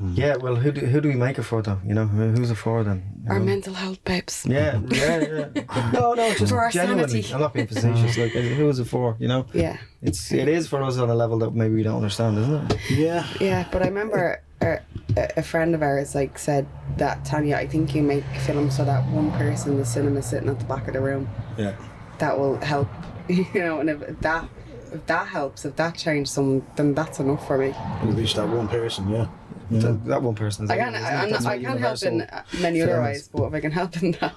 Hmm. 0.01 0.15
Yeah, 0.15 0.37
well, 0.37 0.57
who 0.57 0.73
do, 0.73 0.81
who 0.87 0.99
do 1.03 1.09
we 1.11 1.15
make 1.15 1.39
it 1.39 1.43
for, 1.43 1.61
though? 1.61 1.79
You 1.85 1.93
know, 1.93 2.07
who's 2.07 2.51
it 2.51 2.55
for 2.55 2.83
then? 2.83 3.03
Our 3.29 3.39
know? 3.39 3.45
mental 3.45 3.75
health, 3.75 4.03
babes. 4.03 4.47
Yeah, 4.49 4.81
yeah, 4.89 5.49
yeah. 5.55 5.91
No, 5.93 6.15
no, 6.15 6.33
just 6.35 6.51
For 6.51 6.59
our 6.59 6.71
genuinely. 6.71 7.21
sanity. 7.21 7.35
I'm 7.35 7.41
not 7.41 7.53
being 7.53 7.67
facetious. 7.67 8.17
Like, 8.17 8.35
uh, 8.35 8.41
who 8.41 8.67
is 8.71 8.79
it 8.79 8.87
for? 8.87 9.17
You 9.21 9.29
know? 9.29 9.45
Yeah. 9.53 9.77
It's 10.01 10.33
it 10.33 10.49
is 10.49 10.67
for 10.69 10.83
us 10.83 10.97
on 10.97 11.11
a 11.11 11.15
level 11.15 11.39
that 11.41 11.51
maybe 11.55 11.75
we 11.75 11.83
don't 11.83 11.97
understand, 11.97 12.39
isn't 12.39 12.73
it? 12.73 12.81
Yeah. 12.91 13.27
Yeah, 13.41 13.69
but 13.71 13.83
I 13.83 13.89
remember 13.89 14.43
a, 14.63 14.79
a 15.19 15.29
a 15.37 15.43
friend 15.43 15.75
of 15.75 15.83
ours 15.83 16.15
like 16.15 16.39
said 16.39 16.67
that 16.97 17.23
Tanya, 17.27 17.57
I 17.57 17.67
think 17.67 17.95
you 17.95 18.03
make 18.03 18.25
films 18.47 18.79
so 18.79 18.87
that 18.87 19.07
one 19.11 19.31
person 19.33 19.73
in 19.73 19.79
the 19.79 19.85
cinema 19.85 20.23
sitting 20.23 20.49
at 20.49 20.59
the 20.59 20.65
back 20.65 20.89
of 20.89 20.95
the 20.95 21.01
room 21.03 21.29
Yeah. 21.59 21.77
that 22.19 22.39
will 22.39 22.57
help, 22.61 22.89
you 23.29 23.47
know, 23.55 23.81
and 23.81 23.91
if 23.91 24.21
that 24.21 24.49
if 24.95 25.05
that 25.07 25.29
helps, 25.29 25.67
if 25.67 25.77
that 25.77 25.97
changes 25.99 26.33
someone, 26.33 26.65
then 26.77 26.95
that's 26.95 27.21
enough 27.21 27.47
for 27.47 27.59
me. 27.59 27.75
You 28.03 28.11
reach 28.13 28.35
that 28.35 28.49
one 28.49 28.67
person, 28.69 29.09
yeah. 29.11 29.29
That, 29.71 30.05
that 30.07 30.23
one 30.23 30.35
person 30.35 30.65
is. 30.65 30.71
I 30.71 30.77
can't. 30.77 30.97
I, 30.97 31.23
I'm 31.25 31.31
not, 31.31 31.47
I 31.47 31.63
can't 31.63 31.81
help 31.81 32.03
in 32.03 32.23
uh, 32.23 32.43
many 32.61 32.83
other 32.83 33.01
ways, 33.03 33.29
but 33.29 33.45
if 33.45 33.55
I 33.55 33.61
can 33.61 33.71
help 33.73 34.03
in 34.03 34.13
that. 34.13 34.35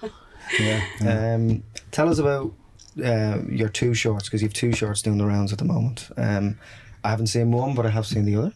Yeah. 0.60 0.84
Um, 1.36 1.64
tell 1.92 2.10
us 2.10 2.20
about 2.20 2.54
uh, 3.04 3.40
your 3.50 3.70
two 3.70 3.94
shorts 3.94 4.26
because 4.28 4.42
you've 4.44 4.54
two 4.54 4.74
shorts 4.74 5.02
doing 5.02 5.18
the 5.18 5.26
rounds 5.26 5.52
at 5.52 5.60
the 5.60 5.66
moment. 5.66 6.10
Um, 6.18 6.60
I 7.04 7.10
haven't 7.10 7.28
seen 7.28 7.52
one, 7.52 7.74
but 7.76 7.86
I 7.86 7.90
have 7.90 8.06
seen 8.06 8.26
the 8.26 8.36
other. 8.36 8.54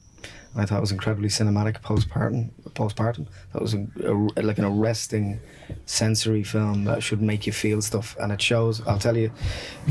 I 0.56 0.66
thought 0.66 0.78
it 0.78 0.82
was 0.82 0.92
incredibly 0.92 1.30
cinematic 1.30 1.82
postpartum. 1.82 2.50
Postpartum. 2.70 3.28
That 3.54 3.62
was 3.62 3.74
a, 3.76 3.86
a- 4.06 4.42
like 4.42 4.58
an 4.58 4.66
arresting, 4.66 5.40
sensory 5.86 6.44
film 6.44 6.84
that 6.86 7.04
should 7.04 7.22
make 7.22 7.46
you 7.46 7.54
feel 7.54 7.82
stuff, 7.82 8.16
and 8.20 8.32
it 8.32 8.42
shows. 8.42 8.86
I'll 8.88 8.98
tell 9.00 9.16
you, 9.18 9.32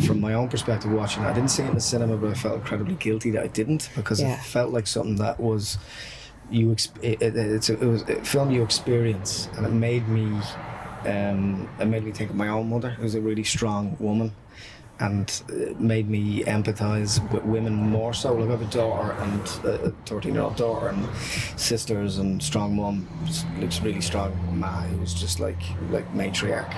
from 0.07 0.21
my 0.21 0.35
own 0.35 0.49
perspective, 0.49 0.91
watching 0.91 1.23
it, 1.23 1.27
I 1.27 1.33
didn't 1.33 1.51
see 1.51 1.63
it 1.63 1.69
in 1.69 1.75
the 1.75 1.81
cinema, 1.81 2.17
but 2.17 2.31
I 2.31 2.35
felt 2.35 2.57
incredibly 2.57 2.95
guilty 2.97 3.31
that 3.33 3.43
I 3.45 3.47
didn't 3.49 3.91
because 3.95 4.21
Yeah. 4.21 4.35
it 4.35 4.41
felt 4.45 4.73
like 4.73 4.87
something 4.89 5.17
that 5.17 5.39
was 5.39 5.79
you. 6.51 6.73
It, 7.03 7.23
it, 7.23 7.37
it's 7.37 7.69
a, 7.69 7.75
it 7.75 7.87
was 7.87 8.03
a 8.03 8.25
film 8.25 8.51
you 8.51 8.63
experience, 8.63 9.49
and 9.57 9.67
it 9.67 9.73
made 9.73 10.09
me 10.09 10.41
um, 11.05 11.69
it 11.79 11.87
made 11.87 12.05
me 12.05 12.13
think 12.13 12.31
of 12.31 12.37
my 12.37 12.49
own 12.49 12.71
mother, 12.71 12.91
who's 12.91 13.15
a 13.15 13.21
really 13.21 13.45
strong 13.45 13.97
woman, 14.01 14.33
and 14.99 15.43
it 15.49 15.79
made 15.79 16.09
me 16.09 16.43
empathise 16.45 17.21
with 17.33 17.45
women 17.45 17.75
more 17.75 18.13
so. 18.15 18.35
Like 18.35 18.49
I 18.49 18.53
have 18.53 18.63
a 18.63 18.65
daughter 18.67 19.13
and 19.13 19.41
a 19.65 19.91
thirteen-year-old 20.07 20.57
daughter 20.57 20.89
and 20.89 21.07
sisters 21.57 22.19
and 22.19 22.43
strong 22.43 22.77
mum, 22.77 23.09
looks 23.59 23.81
really 23.81 24.01
strong. 24.01 24.33
Ma, 24.59 24.83
who 24.83 24.99
was 24.99 25.15
just 25.15 25.39
like 25.41 25.61
like 25.91 26.11
matriarch, 26.15 26.75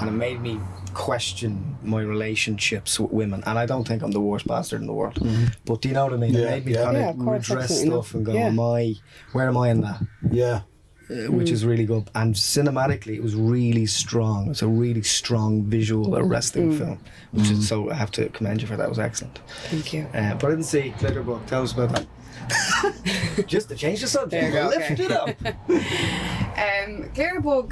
and 0.00 0.08
it 0.08 0.12
made 0.12 0.40
me 0.40 0.60
question 0.94 1.76
my 1.82 2.00
relationships 2.02 2.98
with 3.00 3.10
women. 3.12 3.42
And 3.46 3.58
I 3.58 3.66
don't 3.66 3.86
think 3.86 4.02
I'm 4.02 4.10
the 4.12 4.20
worst 4.20 4.46
bastard 4.46 4.80
in 4.80 4.86
the 4.86 4.92
world, 4.92 5.18
but 5.64 5.80
do 5.82 5.88
you 5.88 5.94
know 5.94 6.04
what 6.04 6.12
I 6.12 6.16
mean? 6.16 6.34
it 6.34 6.44
made 6.44 6.66
me 6.66 6.74
yeah. 6.74 6.84
kind 6.84 6.96
Yeah, 6.96 7.10
of 7.10 7.18
of 7.18 7.24
course, 7.24 7.48
redress 7.50 7.64
absolutely 7.70 7.90
stuff 8.02 8.14
and 8.14 8.26
go, 8.26 8.32
not. 8.32 8.38
Yeah. 8.38 8.46
am 8.46 8.60
I? 8.60 8.94
Where 9.32 9.48
am 9.48 9.56
I 9.56 9.68
in 9.70 9.80
that? 9.82 10.00
Yeah. 10.30 10.60
uh, 11.10 11.30
which 11.32 11.50
is 11.50 11.64
really 11.64 11.84
good. 11.86 12.08
And 12.14 12.34
cinematically, 12.34 13.14
it 13.16 13.22
was 13.22 13.34
really 13.34 13.86
strong. 13.86 14.50
It's 14.50 14.62
a 14.62 14.68
really 14.68 15.02
strong, 15.02 15.64
visual, 15.64 16.16
arresting 16.16 16.72
Mm. 16.72 16.78
film. 16.78 16.98
Which 17.32 17.50
is 17.50 17.66
so 17.66 17.90
I 17.90 17.94
have 17.94 18.10
to 18.12 18.28
commend 18.28 18.60
you 18.62 18.68
for 18.68 18.76
that. 18.76 18.84
It 18.84 18.88
was 18.90 18.98
excellent. 19.00 19.40
Thank 19.70 19.92
you. 19.92 20.02
Uh, 20.14 20.34
but 20.34 20.46
I 20.46 20.50
didn't 20.50 20.64
see 20.64 20.94
Glitterbug. 20.98 21.46
Tell 21.46 21.62
us 21.62 21.72
about 21.72 21.90
that. 21.94 22.06
Just 23.46 23.68
to 23.70 23.74
change 23.76 24.00
the 24.00 24.06
subject, 24.06 24.30
There 24.30 24.64
you 24.64 24.70
go, 24.70 24.76
lift 24.76 24.90
okay. 24.92 25.04
it 25.04 25.12
up. 25.12 25.30
Um, 26.60 27.08
Glitterbug, 27.14 27.68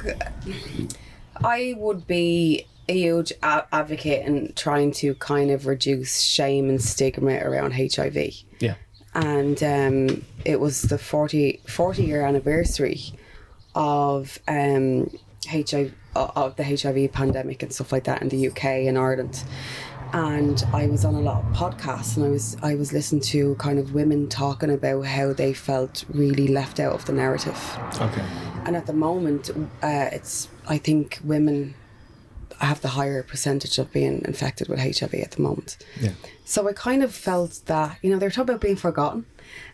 I 1.43 1.75
would 1.77 2.07
be 2.07 2.65
a 2.89 2.93
huge 2.93 3.31
a- 3.43 3.65
advocate 3.71 4.25
in 4.25 4.51
trying 4.55 4.91
to 4.91 5.13
kind 5.15 5.51
of 5.51 5.67
reduce 5.67 6.21
shame 6.21 6.69
and 6.69 6.81
stigma 6.81 7.39
around 7.41 7.73
HIV. 7.73 8.17
Yeah. 8.59 8.75
And 9.13 9.61
um, 9.63 10.25
it 10.43 10.59
was 10.59 10.83
the 10.83 10.97
40, 10.97 11.61
40 11.67 12.03
year 12.03 12.25
anniversary 12.25 13.01
of 13.75 14.39
um, 14.47 15.09
HIV 15.47 15.93
of 16.15 16.55
the 16.55 16.63
HIV 16.63 17.13
pandemic 17.13 17.61
and 17.63 17.71
stuff 17.71 17.91
like 17.91 18.03
that 18.05 18.21
in 18.21 18.29
the 18.29 18.49
UK 18.49 18.65
and 18.87 18.97
Ireland. 18.97 19.43
And 20.11 20.61
I 20.73 20.87
was 20.87 21.05
on 21.05 21.13
a 21.13 21.21
lot 21.21 21.43
of 21.43 21.55
podcasts, 21.55 22.17
and 22.17 22.25
I 22.25 22.29
was 22.29 22.57
I 22.63 22.73
was 22.73 22.91
listening 22.91 23.21
to 23.21 23.53
kind 23.55 23.77
of 23.77 23.93
women 23.93 24.27
talking 24.27 24.71
about 24.71 25.03
how 25.03 25.33
they 25.33 25.53
felt 25.53 26.03
really 26.09 26.47
left 26.47 26.79
out 26.79 26.93
of 26.93 27.05
the 27.05 27.13
narrative. 27.13 27.77
Okay. 28.01 28.25
And 28.65 28.75
at 28.75 28.87
the 28.87 28.93
moment, 28.93 29.51
uh, 29.83 30.09
it's 30.11 30.47
I 30.67 30.79
think 30.79 31.19
women 31.23 31.75
have 32.65 32.81
the 32.81 32.89
higher 32.89 33.23
percentage 33.23 33.77
of 33.77 33.91
being 33.91 34.21
infected 34.25 34.67
with 34.67 34.79
HIV 34.79 35.13
at 35.13 35.31
the 35.31 35.41
moment. 35.41 35.77
Yeah. 35.99 36.11
So 36.45 36.67
I 36.67 36.73
kind 36.73 37.03
of 37.03 37.13
felt 37.13 37.61
that 37.65 37.97
you 38.01 38.11
know 38.11 38.17
they 38.17 38.25
were 38.25 38.31
talking 38.31 38.49
about 38.49 38.61
being 38.61 38.75
forgotten, 38.75 39.25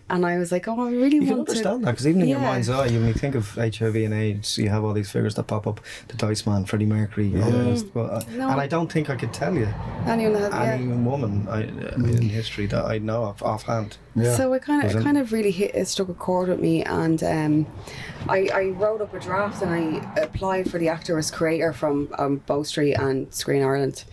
and 0.08 0.24
I 0.26 0.38
was 0.38 0.52
like, 0.52 0.68
oh, 0.68 0.80
I 0.88 0.92
really 0.92 1.16
You 1.16 1.22
can 1.22 1.38
want 1.38 1.50
understand 1.50 1.82
to. 1.82 1.86
that 1.86 1.92
because 1.94 2.08
even 2.08 2.22
in 2.22 2.28
your 2.28 2.40
mind's 2.40 2.70
eye, 2.70 2.88
when 2.88 3.08
you 3.08 3.14
think 3.14 3.34
of 3.36 3.50
HIV 3.56 3.96
and 3.96 4.14
AIDS, 4.14 4.58
you 4.58 4.70
have 4.70 4.84
all 4.84 4.94
these 4.94 5.10
figures 5.10 5.34
that 5.36 5.48
pop 5.48 5.66
up: 5.66 5.82
the 6.10 6.16
Dice 6.18 6.46
Man, 6.46 6.66
Freddie 6.66 6.86
Mercury, 6.86 7.34
all 7.42 7.50
the 7.50 7.64
rest. 7.72 7.88
Well, 7.94 8.12
uh, 8.12 8.24
No. 8.32 8.50
and 8.50 8.62
I 8.62 8.68
don't 8.68 8.92
think 8.92 9.10
I 9.10 9.16
could 9.16 9.34
tell 9.34 9.56
you 9.56 9.68
Anyone 10.06 10.34
that, 10.34 10.52
yeah. 10.52 10.74
any 10.74 10.88
woman 10.88 11.48
I, 11.50 11.64
uh, 11.64 11.96
in 11.96 12.30
history 12.30 12.68
that 12.68 12.86
I 12.86 13.00
know 13.00 13.24
of 13.24 13.42
offhand. 13.42 13.98
So 14.36 14.54
it 14.54 14.62
kind 14.62 14.84
of 14.84 14.92
it 14.92 14.98
it- 15.00 15.04
kind 15.04 15.18
of 15.18 15.32
really 15.34 15.52
hit 15.52 15.74
it 15.76 15.88
struck 15.88 16.10
a 16.10 16.14
chord 16.14 16.50
with 16.50 16.60
me, 16.60 16.84
and 16.84 17.24
um, 17.24 17.66
I 18.30 18.48
I 18.54 18.64
wrote 18.78 19.02
up 19.02 19.14
a 19.14 19.20
draft 19.20 19.62
and 19.64 19.72
I 19.74 20.22
applied 20.22 20.70
for 20.70 20.78
the 20.78 20.88
actor 20.90 21.18
as 21.18 21.32
creator 21.32 21.74
from 21.74 22.10
um, 22.20 22.38
Bow 22.46 22.62
Street 22.64 22.94
and 22.94 23.34
Screen 23.34 23.64
Ireland. 23.64 24.04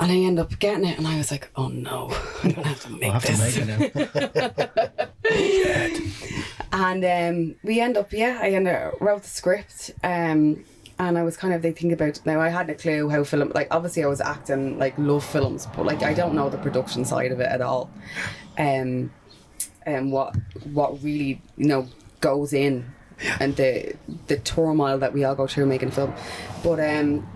And 0.00 0.12
I 0.12 0.16
ended 0.16 0.44
up 0.44 0.58
getting 0.58 0.84
it, 0.84 0.96
and 0.96 1.06
I 1.06 1.16
was 1.16 1.30
like, 1.30 1.50
"Oh 1.56 1.68
no, 1.68 2.10
I'm 2.44 2.52
gonna 2.52 2.68
have 2.68 2.80
to 2.82 2.90
make 2.90 3.04
I'll 3.04 3.20
have 3.20 3.22
this." 3.22 3.54
to 3.54 3.64
make 3.64 3.92
it 3.94 4.94
now. 4.94 4.98
and 6.72 7.04
um, 7.04 7.56
we 7.62 7.80
end 7.80 7.96
up, 7.96 8.12
yeah, 8.12 8.38
I 8.40 8.50
end 8.50 8.68
up, 8.68 9.00
wrote 9.00 9.22
the 9.22 9.28
script, 9.28 9.90
um, 10.04 10.64
and 10.98 11.18
I 11.18 11.22
was 11.22 11.36
kind 11.36 11.52
of 11.54 11.62
they 11.62 11.72
think 11.72 11.92
about 11.92 12.20
now. 12.24 12.40
I 12.40 12.48
hadn't 12.48 12.74
a 12.76 12.78
clue 12.78 13.08
how 13.08 13.24
film, 13.24 13.50
like 13.54 13.68
obviously 13.70 14.04
I 14.04 14.06
was 14.06 14.20
acting, 14.20 14.78
like 14.78 14.96
love 14.98 15.24
films, 15.24 15.66
but 15.76 15.86
like 15.86 16.02
I 16.02 16.14
don't 16.14 16.34
know 16.34 16.48
the 16.48 16.58
production 16.58 17.04
side 17.04 17.32
of 17.32 17.40
it 17.40 17.48
at 17.48 17.60
all, 17.60 17.90
um, 18.58 19.10
and 19.84 20.12
what 20.12 20.36
what 20.72 21.02
really 21.02 21.40
you 21.56 21.66
know 21.66 21.88
goes 22.20 22.52
in, 22.52 22.92
and 23.40 23.56
the 23.56 23.94
the 24.28 24.38
turmoil 24.38 24.98
that 24.98 25.12
we 25.12 25.24
all 25.24 25.34
go 25.34 25.46
through 25.46 25.66
making 25.66 25.90
film, 25.90 26.14
but 26.62 26.78
um. 26.80 27.26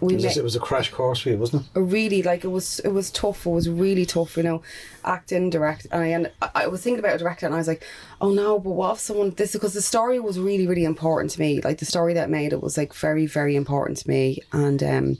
We 0.00 0.14
It 0.14 0.22
was, 0.22 0.36
it 0.36 0.44
was 0.44 0.56
a 0.56 0.60
crash 0.60 0.90
course 0.90 1.20
for 1.20 1.30
you, 1.30 1.38
wasn't 1.38 1.66
it? 1.74 1.80
really 1.80 2.22
like 2.22 2.44
it 2.44 2.48
was 2.48 2.78
it 2.80 2.90
was 2.90 3.10
tough. 3.10 3.46
It 3.46 3.50
was 3.50 3.68
really 3.68 4.06
tough 4.06 4.36
you 4.36 4.42
know 4.42 4.62
acting 5.04 5.50
direct 5.50 5.86
and 5.90 6.02
I, 6.02 6.06
and 6.08 6.30
I 6.42 6.50
I 6.54 6.66
was 6.66 6.82
thinking 6.82 6.98
about 6.98 7.14
a 7.14 7.18
director 7.18 7.46
and 7.46 7.54
I 7.54 7.58
was 7.58 7.68
like 7.68 7.82
oh 8.20 8.30
no 8.30 8.58
but 8.58 8.70
what 8.70 8.92
if 8.92 8.98
someone 8.98 9.30
this 9.30 9.52
because 9.52 9.74
the 9.74 9.82
story 9.82 10.20
was 10.20 10.38
really 10.38 10.66
really 10.66 10.84
important 10.84 11.30
to 11.32 11.40
me. 11.40 11.60
Like 11.60 11.78
the 11.78 11.84
story 11.84 12.14
that 12.14 12.30
made 12.30 12.52
it 12.52 12.62
was 12.62 12.76
like 12.76 12.94
very 12.94 13.26
very 13.26 13.56
important 13.56 13.98
to 13.98 14.08
me. 14.08 14.40
And 14.52 14.82
um 14.82 15.18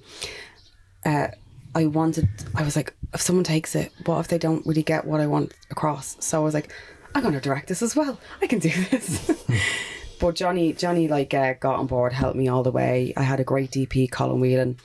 uh 1.05 1.29
I 1.75 1.87
wanted 1.87 2.29
I 2.55 2.63
was 2.63 2.77
like 2.77 2.95
if 3.15 3.21
someone 3.21 3.45
takes 3.45 3.75
it 3.75 3.93
what 4.05 4.21
if 4.21 4.29
they 4.29 4.39
don't 4.39 4.67
really 4.67 4.83
get 4.83 5.05
what 5.05 5.21
I 5.21 5.27
want 5.27 5.55
across? 5.71 6.17
So 6.21 6.41
I 6.41 6.45
was 6.45 6.55
like 6.55 6.73
I'm 7.15 7.23
gonna 7.23 7.41
direct 7.41 7.69
this 7.69 7.83
as 7.83 7.97
well. 7.97 8.19
I 8.43 8.47
can 8.47 8.59
do 8.59 8.71
this 8.91 9.31
But 10.21 10.35
Johnny, 10.35 10.73
Johnny, 10.73 11.07
like 11.09 11.33
uh, 11.33 11.55
got 11.55 11.79
on 11.79 11.87
board, 11.87 12.13
helped 12.13 12.37
me 12.37 12.49
all 12.49 12.63
the 12.63 12.73
way. 12.73 13.13
I 13.17 13.23
had 13.23 13.41
a 13.41 13.45
great 13.45 13.71
DP, 13.71 14.11
Colin 14.11 14.41
Whelan, 14.41 14.77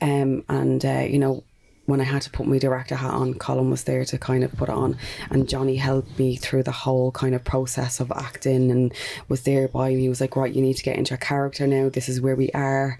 Um, 0.00 0.44
and 0.48 0.84
uh, 0.84 1.06
you 1.08 1.18
know, 1.18 1.42
when 1.86 2.00
I 2.00 2.04
had 2.04 2.22
to 2.22 2.30
put 2.30 2.46
my 2.46 2.58
director 2.58 2.94
hat 2.94 3.12
on, 3.14 3.34
Colin 3.34 3.70
was 3.70 3.84
there 3.84 4.04
to 4.04 4.18
kind 4.18 4.44
of 4.44 4.52
put 4.52 4.68
it 4.68 4.74
on, 4.74 4.96
and 5.30 5.48
Johnny 5.48 5.76
helped 5.76 6.18
me 6.18 6.36
through 6.36 6.62
the 6.62 6.70
whole 6.70 7.10
kind 7.10 7.34
of 7.34 7.42
process 7.42 7.98
of 7.98 8.12
acting 8.12 8.70
and 8.70 8.92
was 9.28 9.42
there 9.42 9.66
by 9.68 9.90
me. 9.90 10.02
He 10.02 10.08
was 10.08 10.20
like, 10.20 10.36
"Right, 10.36 10.54
you 10.54 10.62
need 10.62 10.76
to 10.76 10.82
get 10.84 10.96
into 10.96 11.10
your 11.10 11.18
character 11.18 11.66
now. 11.66 11.88
This 11.88 12.08
is 12.08 12.20
where 12.20 12.36
we 12.36 12.50
are." 12.52 12.98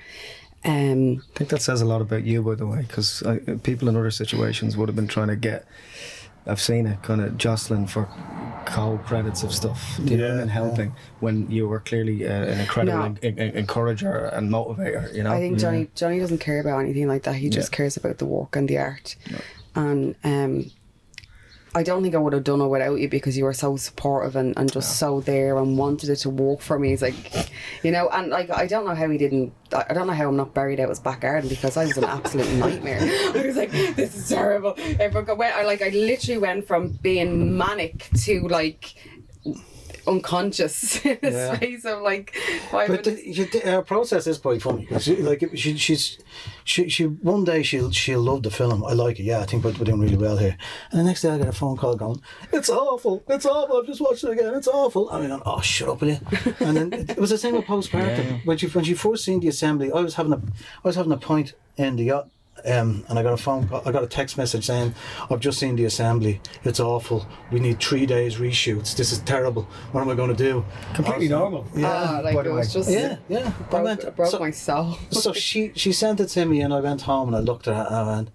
Um, 0.64 1.22
I 1.34 1.38
think 1.38 1.50
that 1.50 1.62
says 1.62 1.80
a 1.80 1.86
lot 1.86 2.00
about 2.00 2.24
you, 2.24 2.42
by 2.42 2.56
the 2.56 2.66
way, 2.66 2.80
because 2.80 3.22
people 3.62 3.88
in 3.88 3.96
other 3.96 4.10
situations 4.10 4.76
would 4.76 4.88
have 4.88 4.96
been 4.96 5.06
trying 5.06 5.28
to 5.28 5.36
get. 5.36 5.66
I've 6.46 6.60
seen 6.60 6.86
it 6.86 7.02
kind 7.02 7.20
of 7.20 7.36
jostling 7.36 7.86
for 7.86 8.08
cold 8.66 9.02
credits 9.04 9.42
of 9.42 9.52
stuff, 9.54 9.98
you 10.02 10.16
know, 10.16 10.38
and 10.38 10.50
helping 10.50 10.94
when 11.20 11.50
you 11.50 11.66
were 11.68 11.80
clearly 11.80 12.26
uh, 12.26 12.30
an 12.32 12.60
incredible 12.60 12.98
No. 12.98 13.16
en- 13.22 13.38
en- 13.38 13.56
encourager 13.56 14.26
and 14.26 14.50
motivator. 14.50 15.12
You 15.14 15.22
know, 15.22 15.32
I 15.32 15.38
think 15.40 15.58
Johnny 15.58 15.88
Johnny 15.94 16.18
doesn't 16.18 16.38
care 16.38 16.60
about 16.60 16.78
anything 16.80 17.08
like 17.08 17.22
that. 17.24 17.36
He 17.36 17.48
just 17.50 17.72
cares 17.72 17.96
about 17.96 18.18
the 18.18 18.26
work 18.26 18.56
and 18.56 18.68
the 18.68 18.78
art. 18.78 19.16
And 19.74 20.14
um, 20.24 20.70
I 21.74 21.82
don't 21.82 22.02
think 22.02 22.14
I 22.14 22.18
would 22.18 22.32
have 22.32 22.44
done 22.44 22.60
it 22.60 22.66
without 22.66 22.98
you 22.98 23.08
because 23.08 23.36
you 23.36 23.44
were 23.44 23.52
so 23.52 23.76
supportive 23.76 24.36
and, 24.36 24.56
and 24.56 24.72
just 24.72 24.98
so 24.98 25.20
there 25.20 25.58
and 25.58 25.76
wanted 25.76 26.08
it 26.08 26.16
to 26.16 26.30
work 26.30 26.60
for 26.60 26.78
me. 26.78 26.92
It's 26.92 27.02
like, 27.02 27.50
you 27.82 27.90
know, 27.90 28.08
and 28.08 28.30
like 28.30 28.50
I 28.50 28.66
don't 28.66 28.86
know 28.86 28.94
how 28.94 29.08
he 29.08 29.18
didn't. 29.18 29.52
I 29.72 29.84
I 29.90 29.94
don't 29.94 30.06
know 30.06 30.14
how 30.14 30.28
I'm 30.28 30.36
not 30.36 30.54
buried 30.54 30.80
out 30.80 30.88
his 30.88 31.00
back 31.00 31.20
garden 31.20 31.48
because 31.48 31.76
I 31.76 31.84
was 31.84 31.96
an 31.98 32.04
absolute 32.04 32.50
nightmare. 32.54 33.00
I 33.02 33.46
was 33.46 33.56
like, 33.56 33.70
this 33.70 34.16
is 34.16 34.28
terrible. 34.28 34.74
Everyone 34.98 35.38
went. 35.38 35.56
I 35.56 35.64
like 35.64 35.82
I 35.82 35.90
literally 35.90 36.38
went 36.38 36.66
from 36.66 36.92
being 37.02 37.56
manic 37.56 38.08
to 38.24 38.48
like 38.48 38.94
unconscious 40.08 41.04
in 41.04 41.18
the 41.22 41.30
Yeah. 41.30 41.56
space 41.56 41.84
of 41.84 42.02
like 42.02 42.34
five 42.70 42.88
But 42.88 43.06
minutes. 43.06 43.22
the, 43.24 43.30
you- 43.30 43.44
the, 43.46 43.58
her 43.70 43.82
process 43.82 44.26
is 44.26 44.38
quite 44.38 44.62
funny. 44.62 44.86
'cause 44.86 45.04
She, 45.04 45.16
like 45.16 45.40
she, 45.54 45.76
she's, 45.76 46.18
she, 46.64 46.88
she. 46.88 47.04
One 47.04 47.44
day 47.44 47.62
she'll 47.62 47.90
she'll 47.90 48.20
love 48.20 48.42
the 48.42 48.50
film. 48.50 48.84
I 48.84 48.92
like 48.94 49.20
it. 49.20 49.24
Yeah, 49.24 49.40
I 49.40 49.46
think 49.46 49.64
we're, 49.64 49.72
we're 49.72 49.84
doing 49.84 50.00
really 50.00 50.16
well 50.16 50.36
here. 50.36 50.56
And 50.90 51.00
the 51.00 51.04
next 51.04 51.22
day 51.22 51.30
I 51.30 51.38
get 51.38 51.48
a 51.48 51.52
phone 51.52 51.76
call 51.76 51.96
going, 51.96 52.20
"It's 52.52 52.70
awful. 52.70 53.22
It's 53.28 53.46
awful. 53.46 53.76
I've 53.78 53.86
just 53.86 54.00
watched 54.00 54.24
it 54.24 54.30
again. 54.30 54.54
It's 54.54 54.68
awful." 54.68 55.08
I'm 55.10 55.26
going, 55.26 55.42
"Oh, 55.44 55.60
shut 55.60 55.88
up, 55.88 56.00
will 56.00 56.08
you?" 56.10 56.18
And 56.60 56.76
then 56.76 56.92
it, 56.92 57.10
it 57.10 57.18
was 57.18 57.30
the 57.30 57.38
same 57.38 57.54
with 57.56 57.64
postpartum. 57.66 58.44
When 58.46 58.56
she 58.58 58.66
when 58.68 58.84
she 58.84 58.94
first 58.94 59.24
seen 59.24 59.40
the 59.40 59.48
assembly, 59.48 59.90
I 59.92 60.00
was 60.00 60.14
having 60.14 60.32
a 60.32 60.36
I 60.84 60.88
was 60.88 60.96
having 60.96 61.12
a 61.12 61.16
point 61.18 61.54
in 61.76 61.96
the 61.96 62.04
yacht. 62.04 62.28
Um, 62.64 63.04
and 63.08 63.18
I 63.18 63.22
got 63.22 63.32
a 63.32 63.36
phone 63.36 63.68
call, 63.68 63.82
I 63.86 63.92
got 63.92 64.02
a 64.02 64.06
text 64.08 64.36
message 64.36 64.66
saying, 64.66 64.94
I've 65.30 65.40
just 65.40 65.58
seen 65.58 65.76
the 65.76 65.84
assembly. 65.84 66.40
It's 66.64 66.80
awful. 66.80 67.26
We 67.52 67.60
need 67.60 67.80
three 67.80 68.04
days 68.06 68.36
reshoots. 68.36 68.96
This 68.96 69.12
is 69.12 69.20
terrible. 69.20 69.62
What 69.92 70.00
am 70.00 70.08
I 70.10 70.14
going 70.14 70.30
to 70.30 70.36
do? 70.36 70.64
Completely 70.94 71.28
normal. 71.28 71.66
Ah, 71.78 72.20
like 72.24 72.34
it 72.44 72.50
was 72.52 72.72
just 72.72 72.90
Yeah, 72.90 73.16
yeah. 73.28 73.46
I 73.58 73.62
broke, 73.70 73.84
went- 73.84 74.16
broke 74.16 74.30
so- 74.30 74.38
my 74.40 74.50
soul. 74.50 74.98
so 75.10 75.32
she 75.32 75.72
she 75.76 75.92
sent 75.92 76.20
it 76.20 76.26
to 76.30 76.44
me, 76.46 76.60
and 76.60 76.74
I 76.74 76.80
went 76.80 77.02
home 77.02 77.28
and 77.28 77.36
I 77.36 77.40
looked 77.40 77.68
at 77.68 77.74
it 77.80 77.86
and 77.86 77.96
I 77.96 78.16
went, 78.16 78.30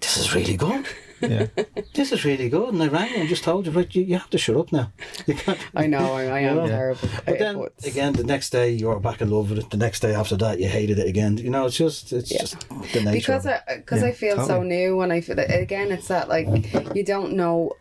"This 0.00 0.16
is 0.16 0.34
really 0.34 0.56
good. 0.56 0.86
Yeah. 1.20 1.46
this 1.94 2.12
is 2.12 2.24
really 2.24 2.48
good." 2.48 2.72
And 2.74 2.82
I 2.82 2.88
rang 2.88 3.08
her 3.10 3.16
and 3.20 3.28
just 3.28 3.44
told 3.44 3.66
her, 3.66 3.72
"Right, 3.72 3.92
you, 3.94 4.02
you 4.02 4.14
have 4.18 4.30
to 4.30 4.38
shut 4.38 4.56
up 4.56 4.72
now. 4.72 4.92
You 5.26 5.34
can't." 5.34 5.58
I 5.74 5.86
know, 5.86 6.14
I, 6.14 6.22
I 6.24 6.38
am 6.40 6.56
You 6.56 6.62
know? 6.62 6.68
terrible. 6.68 7.08
But 7.26 7.34
I- 7.34 7.38
then 7.38 7.66
again, 7.84 8.12
the 8.14 8.24
next 8.24 8.50
day 8.50 8.70
you 8.70 8.88
were 8.88 9.00
back 9.00 9.20
in 9.20 9.30
love 9.30 9.50
with 9.50 9.58
it. 9.60 9.70
The 9.70 9.76
next 9.76 10.00
day 10.00 10.14
after 10.14 10.36
that, 10.36 10.58
you 10.60 10.68
hated 10.68 10.98
it 10.98 11.06
again. 11.08 11.36
You 11.38 11.50
know, 11.50 11.66
it's 11.66 11.76
just 11.76 12.12
it's 12.12 12.30
Yeah. 12.32 12.40
just 12.40 12.68
the 12.92 13.02
nature. 13.02 13.12
because. 13.32 13.46
I 13.46 13.60
because 13.76 14.02
I 14.02 14.12
feel 14.12 14.44
so 14.46 14.62
new 14.62 15.00
and 15.00 15.12
I 15.12 15.20
feel 15.20 15.38
again 15.38 15.90
it's 15.92 16.08
that 16.08 16.28
like 16.28 16.48
you 16.94 17.04
don't 17.04 17.32
know 17.34 17.72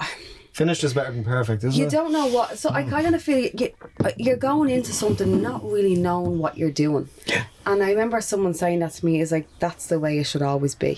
Finished 0.53 0.83
is 0.83 0.93
better 0.93 1.11
than 1.11 1.23
perfect, 1.23 1.63
isn't 1.63 1.77
you 1.79 1.85
it? 1.85 1.91
You 1.93 1.97
don't 1.99 2.11
know 2.11 2.25
what 2.27 2.57
so 2.57 2.69
I 2.71 2.81
kind 2.83 3.13
of 3.13 3.21
feel 3.21 3.37
you, 3.53 3.69
uh, 4.03 4.09
you're 4.17 4.37
going 4.37 4.69
into 4.71 4.91
something 4.91 5.41
not 5.41 5.63
really 5.63 5.95
knowing 5.95 6.39
what 6.39 6.57
you're 6.57 6.71
doing 6.71 7.09
Yeah. 7.27 7.43
and 7.65 7.83
I 7.83 7.89
remember 7.91 8.19
someone 8.21 8.53
saying 8.55 8.79
that 8.79 8.93
to 8.93 9.05
me 9.05 9.21
is 9.21 9.31
like 9.31 9.47
that's 9.59 9.85
the 9.87 9.99
way 9.99 10.17
it 10.17 10.23
should 10.25 10.41
always 10.41 10.73
be 10.73 10.97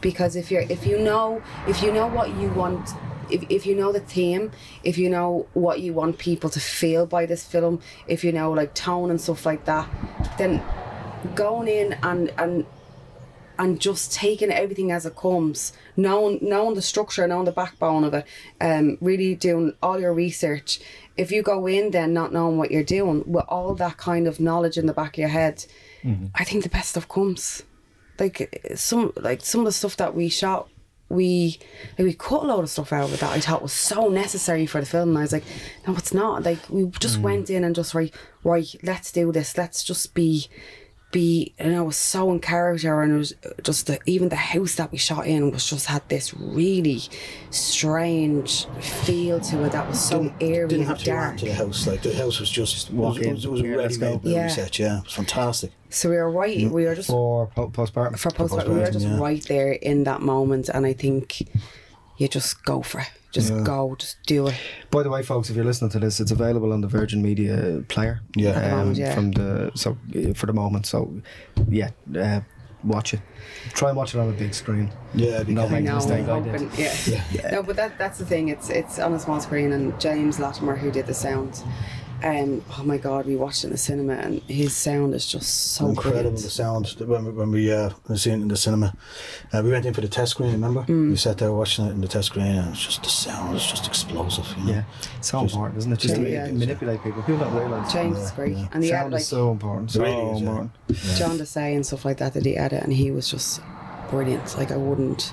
because 0.00 0.36
if 0.36 0.50
you're 0.50 0.62
if 0.62 0.86
you 0.86 0.98
know 0.98 1.42
if 1.66 1.82
you 1.82 1.92
know 1.92 2.06
what 2.06 2.34
you 2.36 2.48
want 2.50 2.90
if, 3.30 3.44
if 3.50 3.66
you 3.66 3.74
know 3.74 3.92
the 3.92 4.00
theme 4.00 4.52
if 4.84 4.96
you 4.96 5.10
know 5.10 5.46
what 5.54 5.80
you 5.80 5.92
want 5.92 6.18
people 6.18 6.48
to 6.48 6.60
feel 6.60 7.04
by 7.06 7.26
this 7.26 7.44
film 7.44 7.80
if 8.06 8.22
you 8.22 8.32
know 8.32 8.52
like 8.52 8.74
tone 8.74 9.10
and 9.10 9.20
stuff 9.20 9.44
like 9.44 9.64
that 9.64 9.88
then 10.38 10.62
going 11.34 11.68
in 11.68 11.94
and 12.02 12.32
and 12.38 12.64
and 13.58 13.80
just 13.80 14.12
taking 14.12 14.50
everything 14.50 14.92
as 14.92 15.06
it 15.06 15.16
comes, 15.16 15.72
knowing 15.96 16.38
knowing 16.42 16.74
the 16.74 16.82
structure, 16.82 17.26
knowing 17.26 17.46
the 17.46 17.52
backbone 17.52 18.04
of 18.04 18.12
it, 18.14 18.26
um, 18.60 18.98
really 19.00 19.34
doing 19.34 19.72
all 19.82 19.98
your 19.98 20.12
research. 20.12 20.78
If 21.16 21.32
you 21.32 21.42
go 21.42 21.66
in 21.66 21.90
then 21.90 22.12
not 22.12 22.32
knowing 22.32 22.58
what 22.58 22.70
you're 22.70 22.82
doing, 22.84 23.24
with 23.26 23.46
all 23.48 23.74
that 23.74 23.96
kind 23.96 24.26
of 24.26 24.38
knowledge 24.40 24.76
in 24.76 24.86
the 24.86 24.92
back 24.92 25.14
of 25.14 25.18
your 25.18 25.28
head, 25.30 25.64
I 26.34 26.44
think 26.44 26.62
the 26.62 26.68
best 26.68 26.90
stuff 26.90 27.08
comes. 27.08 27.62
Like 28.18 28.72
some 28.74 29.12
like 29.16 29.42
some 29.42 29.60
of 29.60 29.66
the 29.66 29.72
stuff 29.72 29.96
that 29.98 30.14
we 30.14 30.28
shot, 30.28 30.68
we 31.08 31.58
like 31.98 32.06
we 32.06 32.14
cut 32.14 32.42
a 32.42 32.46
load 32.46 32.62
of 32.62 32.70
stuff 32.70 32.92
out 32.92 33.04
of 33.04 33.14
it 33.14 33.20
that 33.20 33.32
I 33.32 33.40
thought 33.40 33.62
was 33.62 33.72
so 33.72 34.08
necessary 34.08 34.66
for 34.66 34.80
the 34.80 34.86
film. 34.86 35.10
And 35.10 35.18
I 35.18 35.22
was 35.22 35.32
like, 35.32 35.44
no, 35.86 35.94
it's 35.96 36.14
not. 36.14 36.42
Like 36.42 36.68
we 36.68 36.86
just 36.98 37.18
mm. 37.18 37.22
went 37.22 37.50
in 37.50 37.64
and 37.64 37.74
just 37.74 37.94
right, 37.94 38.14
right, 38.44 38.74
let's 38.82 39.12
do 39.12 39.32
this. 39.32 39.56
Let's 39.56 39.84
just 39.84 40.14
be 40.14 40.48
be 41.16 41.54
you 41.58 41.70
know 41.70 41.84
was 41.84 41.96
so 41.96 42.30
in 42.30 42.38
character 42.38 43.00
and 43.00 43.14
it 43.14 43.16
was 43.16 43.32
just 43.62 43.86
the, 43.86 43.98
even 44.04 44.28
the 44.28 44.36
house 44.36 44.74
that 44.74 44.92
we 44.92 44.98
shot 44.98 45.26
in 45.26 45.50
was 45.50 45.64
just 45.68 45.86
had 45.86 46.06
this 46.10 46.34
really 46.34 47.00
strange 47.48 48.66
feel 48.80 49.40
to 49.40 49.64
it 49.64 49.72
that 49.72 49.88
was 49.88 49.98
so 49.98 50.30
eerie 50.40 50.68
didn't 50.68 50.84
have 50.84 50.98
to 50.98 51.06
go 51.06 51.12
dark 51.12 51.38
to 51.38 51.46
the 51.46 51.54
house. 51.54 51.86
Like 51.86 52.02
the 52.02 52.14
house 52.14 52.38
was 52.38 52.50
just 52.50 52.90
walk 52.92 53.16
it 53.16 53.32
was, 53.32 53.46
it 53.46 53.50
was, 53.50 53.62
yeah, 53.62 53.74
a 53.74 53.76
let's 53.76 53.96
ready 53.96 54.20
made 54.24 54.30
Yeah. 54.30 54.48
set. 54.48 54.78
Yeah, 54.78 54.98
it 54.98 55.04
was 55.04 55.14
fantastic. 55.14 55.70
so 55.88 56.10
we 56.10 56.16
were 56.16 56.30
right 56.30 56.58
mm. 56.58 56.70
we 56.70 56.84
were 56.84 56.94
just 56.94 57.08
For 57.08 57.46
po- 57.46 57.70
postpartum. 57.70 58.18
for 58.18 58.30
postpartum, 58.30 58.68
we 58.68 58.80
were 58.80 58.90
just 58.90 59.06
yeah. 59.06 59.18
right 59.18 59.42
there 59.48 59.72
in 59.72 60.04
that 60.04 60.20
moment 60.20 60.68
and 60.68 60.84
I 60.84 60.92
think 60.92 61.48
you 62.18 62.28
just 62.28 62.62
go 62.62 62.82
for 62.82 63.00
it 63.00 63.10
just 63.36 63.64
go 63.64 63.94
just 63.98 64.16
do 64.26 64.48
it 64.48 64.54
By 64.90 65.02
the 65.02 65.10
way, 65.10 65.22
folks, 65.22 65.50
if 65.50 65.56
you're 65.56 65.64
listening 65.64 65.90
to 65.92 65.98
this, 65.98 66.20
it's 66.20 66.30
available 66.30 66.72
on 66.72 66.80
the 66.80 66.88
Virgin 66.88 67.20
Media 67.22 67.82
player. 67.88 68.20
Yeah. 68.34 68.52
the 68.52 68.72
um, 68.72 68.78
moment, 68.78 68.96
yeah. 68.98 69.14
From 69.14 69.32
the 69.32 69.70
so 69.74 69.96
uh, 70.14 70.32
for 70.34 70.46
the 70.46 70.52
moment, 70.52 70.86
so 70.86 70.98
yeah, 71.68 71.90
uh, 72.18 72.40
watch 72.84 73.14
it. 73.14 73.20
Try 73.74 73.88
and 73.90 73.96
watch 73.98 74.14
it 74.14 74.18
on 74.20 74.28
a 74.28 74.32
big 74.32 74.54
screen. 74.54 74.90
Yeah, 75.14 75.42
No, 75.46 75.66
I 75.66 75.68
make 75.68 75.84
know 75.84 75.96
mistake 75.96 76.28
I 76.28 76.36
I'm 76.36 76.44
did. 76.44 76.60
hoping 76.60 76.70
yeah. 76.78 77.50
no 77.52 77.62
but 77.62 77.76
that 77.76 77.98
that's 77.98 78.18
the 78.18 78.24
thing 78.26 78.48
it's 78.48 78.70
it's 78.70 78.98
on 78.98 79.12
a 79.14 79.18
small 79.18 79.40
screen 79.40 79.72
and 79.72 79.98
James 80.00 80.38
Latimer 80.38 80.76
who 80.76 80.90
did 80.90 81.06
the 81.06 81.14
sound 81.14 81.62
um 82.24 82.62
oh 82.78 82.82
my 82.82 82.96
god 82.96 83.26
we 83.26 83.36
watched 83.36 83.62
it 83.62 83.66
in 83.66 83.72
the 83.72 83.78
cinema 83.78 84.14
and 84.14 84.40
his 84.44 84.74
sound 84.74 85.14
is 85.14 85.26
just 85.26 85.72
so 85.74 85.88
incredible 85.88 86.12
brilliant. 86.22 86.38
the 86.42 86.50
sound 86.50 86.86
when 87.06 87.24
we, 87.26 87.30
when 87.32 87.50
we 87.50 87.70
uh 87.72 87.90
were 88.08 88.16
seeing 88.16 88.38
it 88.38 88.42
in 88.42 88.48
the 88.48 88.56
cinema. 88.56 88.94
Uh, 89.52 89.60
we 89.62 89.70
went 89.70 89.84
in 89.84 89.92
for 89.94 90.00
the 90.00 90.08
test 90.08 90.32
screen. 90.32 90.52
Remember, 90.52 90.82
Mm. 90.84 91.10
we 91.10 91.16
sat 91.16 91.38
there 91.38 91.52
watching 91.52 91.86
it 91.86 91.90
in 91.90 92.00
the 92.00 92.08
test 92.08 92.26
screen, 92.28 92.46
and 92.46 92.70
it's 92.72 92.84
just 92.84 93.02
the 93.02 93.08
sound 93.08 93.54
is 93.56 93.64
just 93.66 93.86
explosive. 93.86 94.46
You 94.58 94.64
know? 94.64 94.72
Yeah, 94.72 94.82
it's 95.18 95.28
so 95.30 95.42
Just- 95.42 95.54
important, 95.54 95.78
isn't 95.78 95.92
it? 95.92 95.98
Just 95.98 96.14
to 96.16 96.28
Yeah. 96.30 96.46
manipulate 96.50 97.02
people. 97.02 97.22
People 97.22 97.38
don't 97.44 97.54
realize. 97.54 97.92
James 97.92 98.18
is 98.18 98.30
great 98.32 98.56
and 98.72 98.82
he 98.82 98.90
had 98.90 99.00
Sound 99.02 99.12
like 99.12 99.20
is 99.20 99.28
so 99.28 99.50
important. 99.52 99.90
So 99.90 100.00
Really 100.02 100.14
is, 100.16 100.40
yeah. 100.42 100.48
important. 100.48 100.70
John 101.16 101.38
Desai 101.38 101.74
and 101.76 101.84
stuff 101.86 102.04
like 102.04 102.16
that 102.18 102.32
that 102.34 102.44
he 102.46 102.56
edit 102.56 102.82
and 102.82 102.92
he 102.92 103.10
was 103.10 103.28
just 103.30 103.60
brilliant 104.10 104.56
like 104.56 104.70
I 104.72 104.76
wouldn't 104.76 105.32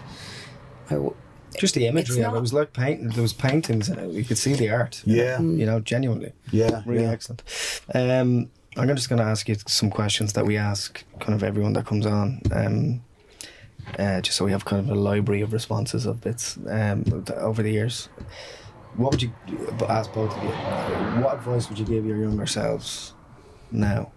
I 0.89 0.95
w- 0.95 1.15
Just 1.57 1.75
the 1.75 1.87
imagery 1.87 2.23
of 2.23 2.33
it. 2.33 2.37
It 2.37 2.41
was 2.41 2.53
like 2.53 2.73
painting. 2.73 3.09
There 3.09 3.21
was 3.21 3.33
paintings 3.33 3.89
in 3.89 3.99
it. 3.99 4.11
You 4.11 4.23
could 4.23 4.37
see 4.37 4.53
the 4.53 4.69
art. 4.69 5.01
Yeah. 5.05 5.37
know, 5.37 5.43
Mm. 5.43 5.59
You 5.59 5.65
know, 5.65 5.79
genuinely. 5.79 6.33
Yeah, 6.51 6.81
Really 6.85 7.03
yeah. 7.03 7.11
excellent. 7.11 7.43
Um, 7.93 8.49
I'm 8.75 8.87
just 8.95 9.09
going 9.09 9.19
to 9.19 9.25
ask 9.25 9.47
you 9.47 9.55
some 9.67 9.89
questions 9.91 10.33
that 10.33 10.45
we 10.45 10.57
ask 10.57 11.03
kind 11.19 11.33
of 11.33 11.43
everyone 11.43 11.73
that 11.73 11.85
comes 11.85 12.05
on. 12.05 12.41
Um, 12.51 13.01
uh, 13.99 14.21
just 14.21 14.37
so 14.37 14.45
we 14.45 14.51
have 14.51 14.65
kind 14.65 14.89
of 14.89 14.95
a 14.95 14.99
library 14.99 15.41
of 15.41 15.51
responses 15.53 16.05
of 16.05 16.21
bits 16.21 16.57
um, 16.69 17.03
over 17.35 17.61
the 17.61 17.71
years. 17.71 18.07
What 18.95 19.11
would 19.11 19.21
you 19.21 19.31
ask 19.89 20.11
both 20.13 20.35
of 20.37 20.43
you? 20.43 20.49
What 21.21 21.35
advice 21.35 21.67
would 21.69 21.77
you 21.79 21.85
give 21.85 22.05
your 22.05 22.17
younger 22.17 22.45
selves 22.45 23.13
now 23.71 24.11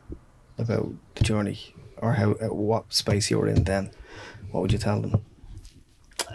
about 0.58 0.88
the 1.16 1.24
journey, 1.24 1.74
or 1.98 2.12
how 2.12 2.32
uh, 2.32 2.46
what 2.54 2.92
space 2.92 3.30
you 3.30 3.38
were 3.38 3.48
in 3.48 3.64
then? 3.64 3.90
What 4.50 4.60
would 4.60 4.72
you 4.72 4.78
tell 4.78 5.00
them? 5.00 5.22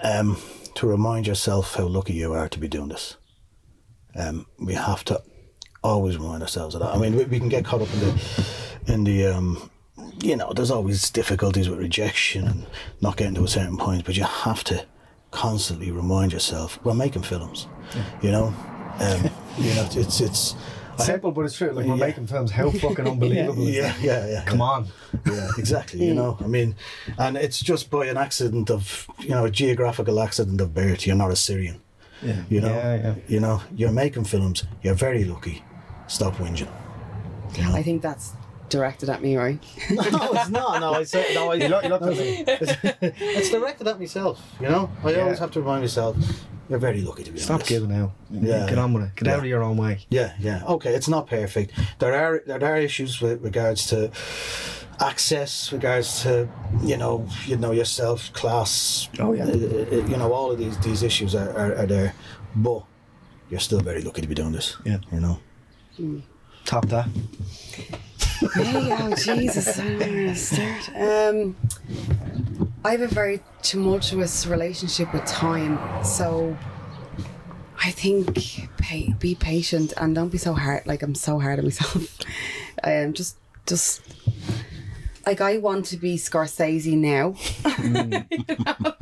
um, 0.03 0.37
to 0.75 0.87
remind 0.87 1.27
yourself 1.27 1.75
how 1.75 1.85
lucky 1.85 2.13
you 2.13 2.33
are 2.33 2.49
to 2.49 2.59
be 2.59 2.67
doing 2.67 2.89
this. 2.89 3.17
Um, 4.15 4.45
we 4.59 4.73
have 4.73 5.03
to 5.05 5.21
always 5.83 6.17
remind 6.17 6.41
ourselves 6.43 6.75
of 6.75 6.81
that. 6.81 6.93
I 6.93 6.97
mean, 6.97 7.15
we, 7.15 7.23
we 7.25 7.39
can 7.39 7.49
get 7.49 7.65
caught 7.65 7.81
up 7.81 7.93
in 7.93 7.99
the, 7.99 8.45
in 8.87 9.03
the, 9.03 9.27
um, 9.27 9.69
you 10.21 10.35
know, 10.35 10.53
there's 10.53 10.71
always 10.71 11.09
difficulties 11.09 11.69
with 11.69 11.79
rejection 11.79 12.47
and 12.47 12.65
not 13.01 13.17
getting 13.17 13.35
to 13.35 13.43
a 13.43 13.47
certain 13.47 13.77
point, 13.77 14.05
but 14.05 14.17
you 14.17 14.23
have 14.23 14.63
to 14.65 14.85
constantly 15.31 15.91
remind 15.91 16.33
yourself 16.33 16.79
we're 16.83 16.93
making 16.93 17.23
films. 17.23 17.67
You 18.21 18.31
know, 18.31 18.53
um, 18.99 19.29
you 19.57 19.73
know, 19.75 19.87
it's 19.91 20.21
it's. 20.21 20.55
I- 21.01 21.05
Simple, 21.05 21.31
but 21.31 21.45
it's 21.45 21.57
true. 21.57 21.71
Like 21.71 21.85
we're 21.85 21.95
Yeah. 21.95 22.07
making 22.07 22.27
films. 22.27 22.51
How 22.51 22.69
fucking 22.85 23.07
unbelievable 23.07 23.67
is 23.67 23.75
yeah, 23.75 23.93
yeah, 24.01 24.27
yeah. 24.27 24.43
Come 24.45 24.61
on. 24.61 24.87
Yeah, 25.25 25.49
exactly. 25.57 26.05
You 26.05 26.11
hmm. 26.11 26.17
know, 26.17 26.37
I 26.39 26.47
mean, 26.47 26.75
and 27.17 27.37
it's 27.37 27.59
just 27.59 27.89
by 27.89 28.05
an 28.05 28.17
accident 28.17 28.69
of, 28.69 29.07
you 29.19 29.29
know, 29.29 29.45
a 29.45 29.51
geographical 29.51 30.19
accident 30.19 30.61
of 30.61 30.73
birth. 30.73 31.05
You're 31.05 31.15
not 31.15 31.31
a 31.31 31.35
Syrian. 31.35 31.81
Yeah. 32.21 32.43
You 32.49 32.61
know, 32.61 32.69
Yeah, 32.69 32.95
yeah. 32.95 33.15
you 33.27 33.39
know, 33.39 33.61
you're 33.75 33.91
making 33.91 34.25
films. 34.25 34.63
You're 34.83 34.93
very 34.95 35.23
lucky. 35.25 35.63
Stop 36.07 36.35
whinging. 36.35 36.67
You 37.55 37.63
know? 37.63 37.73
I 37.73 37.83
think 37.83 38.01
that's 38.01 38.33
directed 38.69 39.09
at 39.09 39.21
me, 39.21 39.37
right? 39.37 39.59
no, 39.91 40.01
it's 40.33 40.49
not. 40.49 40.79
No, 40.79 40.93
uh, 40.93 40.99
I 40.99 41.03
said 41.03 41.25
no. 41.35 41.51
I, 41.51 41.55
You 41.55 41.67
look- 41.67 41.83
you 41.83 41.89
look 41.89 42.01
no, 42.01 42.13
it's, 42.15 42.77
it's 43.01 43.49
directed 43.49 43.87
at 43.87 43.99
myself. 43.99 44.41
You 44.59 44.69
know, 44.69 44.89
I 45.03 45.15
always 45.19 45.39
have 45.39 45.51
to 45.51 45.59
remind 45.59 45.81
myself. 45.81 46.15
You're 46.71 46.79
very 46.79 47.01
lucky 47.01 47.23
to 47.23 47.31
be 47.31 47.33
honest. 47.33 47.43
Stop 47.45 47.55
honest. 47.55 47.69
giving 47.69 47.91
out. 47.91 48.11
Yeah. 48.31 48.65
Get 48.69 48.77
on 48.77 48.93
with 48.93 49.03
it. 49.03 49.15
Get 49.17 49.27
Yeah. 49.27 49.33
out 49.33 49.39
of 49.39 49.45
your 49.45 49.61
own 49.61 49.75
way. 49.75 50.05
Yeah, 50.09 50.31
yeah. 50.39 50.63
Okay, 50.65 50.93
it's 50.95 51.09
not 51.09 51.27
perfect. 51.27 51.73
There 51.99 52.13
are 52.15 52.41
there 52.47 52.63
are 52.63 52.77
issues 52.77 53.19
with 53.19 53.43
regards 53.43 53.87
to 53.87 54.09
access, 55.01 55.73
regards 55.73 56.21
to 56.23 56.47
you 56.81 56.95
know 56.95 57.27
you 57.45 57.57
know 57.57 57.73
yourself, 57.73 58.31
class. 58.31 59.09
Oh, 59.19 59.33
yeah. 59.33 59.43
uh, 59.43 59.49
uh, 59.49 60.05
you 60.11 60.15
know 60.15 60.31
all 60.31 60.49
of 60.49 60.57
these 60.59 60.77
these 60.77 61.03
issues 61.03 61.35
are, 61.35 61.49
are, 61.57 61.75
are 61.75 61.85
there, 61.87 62.13
but 62.55 62.83
you're 63.49 63.59
still 63.59 63.81
very 63.81 64.01
lucky 64.01 64.21
to 64.21 64.27
be 64.29 64.35
doing 64.35 64.53
this. 64.53 64.77
Yeah. 64.85 64.99
You 65.11 65.19
know. 65.19 65.39
Top 66.63 66.85
that. 66.87 67.09
Hey, 68.55 68.95
oh 68.97 69.13
Jesus! 69.15 69.77
I 69.77 69.83
don't 69.83 69.99
know 69.99 70.07
where 70.07 70.33
to 70.33 70.35
start. 70.35 70.89
Um, 70.95 71.55
I 72.83 72.91
have 72.91 73.01
a 73.01 73.07
very 73.07 73.41
tumultuous 73.61 74.47
relationship 74.47 75.13
with 75.13 75.23
time, 75.25 75.77
so 76.03 76.57
I 77.83 77.91
think 77.91 78.69
pay, 78.77 79.13
be 79.19 79.35
patient 79.35 79.93
and 79.97 80.15
don't 80.15 80.29
be 80.29 80.39
so 80.39 80.53
hard. 80.53 80.87
Like 80.87 81.03
I'm 81.03 81.13
so 81.13 81.39
hard 81.39 81.59
on 81.59 81.65
myself. 81.65 82.17
um, 82.83 83.13
just, 83.13 83.37
just 83.67 84.01
like 85.25 85.41
I 85.41 85.57
want 85.57 85.85
to 85.87 85.97
be 85.97 86.15
Scorsese 86.17 86.97
now. 86.97 87.35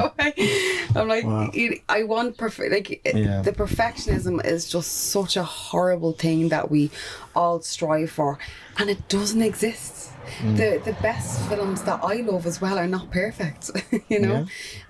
I'm 0.95 1.07
like, 1.07 1.23
Wow. 1.25 1.51
I 1.89 2.03
want 2.03 2.37
perfect. 2.37 2.71
Like 2.71 3.01
Yeah. 3.05 3.41
the 3.41 3.51
perfectionism 3.51 4.43
is 4.45 4.69
just 4.69 4.91
such 5.11 5.37
a 5.37 5.43
horrible 5.43 6.13
thing 6.13 6.49
that 6.49 6.69
we 6.71 6.91
all 7.35 7.61
strive 7.61 8.11
for, 8.11 8.37
and 8.77 8.89
it 8.89 9.07
doesn't 9.09 9.41
exist. 9.41 10.11
Mm. 10.41 10.57
The 10.57 10.81
the 10.91 10.97
best 11.01 11.41
films 11.49 11.83
that 11.83 11.99
I 12.03 12.15
love 12.15 12.45
as 12.45 12.61
well 12.61 12.77
are 12.77 12.87
not 12.87 13.11
perfect. 13.11 13.71
you 14.09 14.19
know, 14.19 14.33
Yeah. 14.33 14.45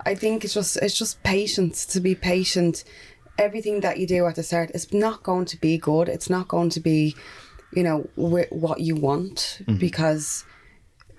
I 0.06 0.14
think 0.14 0.44
it's 0.44 0.54
just 0.54 0.76
it's 0.78 0.96
just 0.98 1.22
patience 1.22 1.86
to 1.86 2.00
be 2.00 2.14
patient. 2.14 2.84
Everything 3.38 3.80
that 3.80 3.98
you 3.98 4.06
do 4.06 4.26
at 4.26 4.34
the 4.36 4.42
start 4.42 4.70
is 4.74 4.92
not 4.92 5.22
going 5.22 5.46
to 5.46 5.56
be 5.60 5.78
good. 5.78 6.08
It's 6.10 6.28
not 6.28 6.46
going 6.48 6.68
to 6.70 6.80
be, 6.80 7.16
you 7.72 7.82
know, 7.82 8.00
wh- 8.16 8.52
what 8.52 8.80
you 8.80 8.94
want 8.96 9.60
Mm-hmm. 9.62 9.76
because 9.78 10.44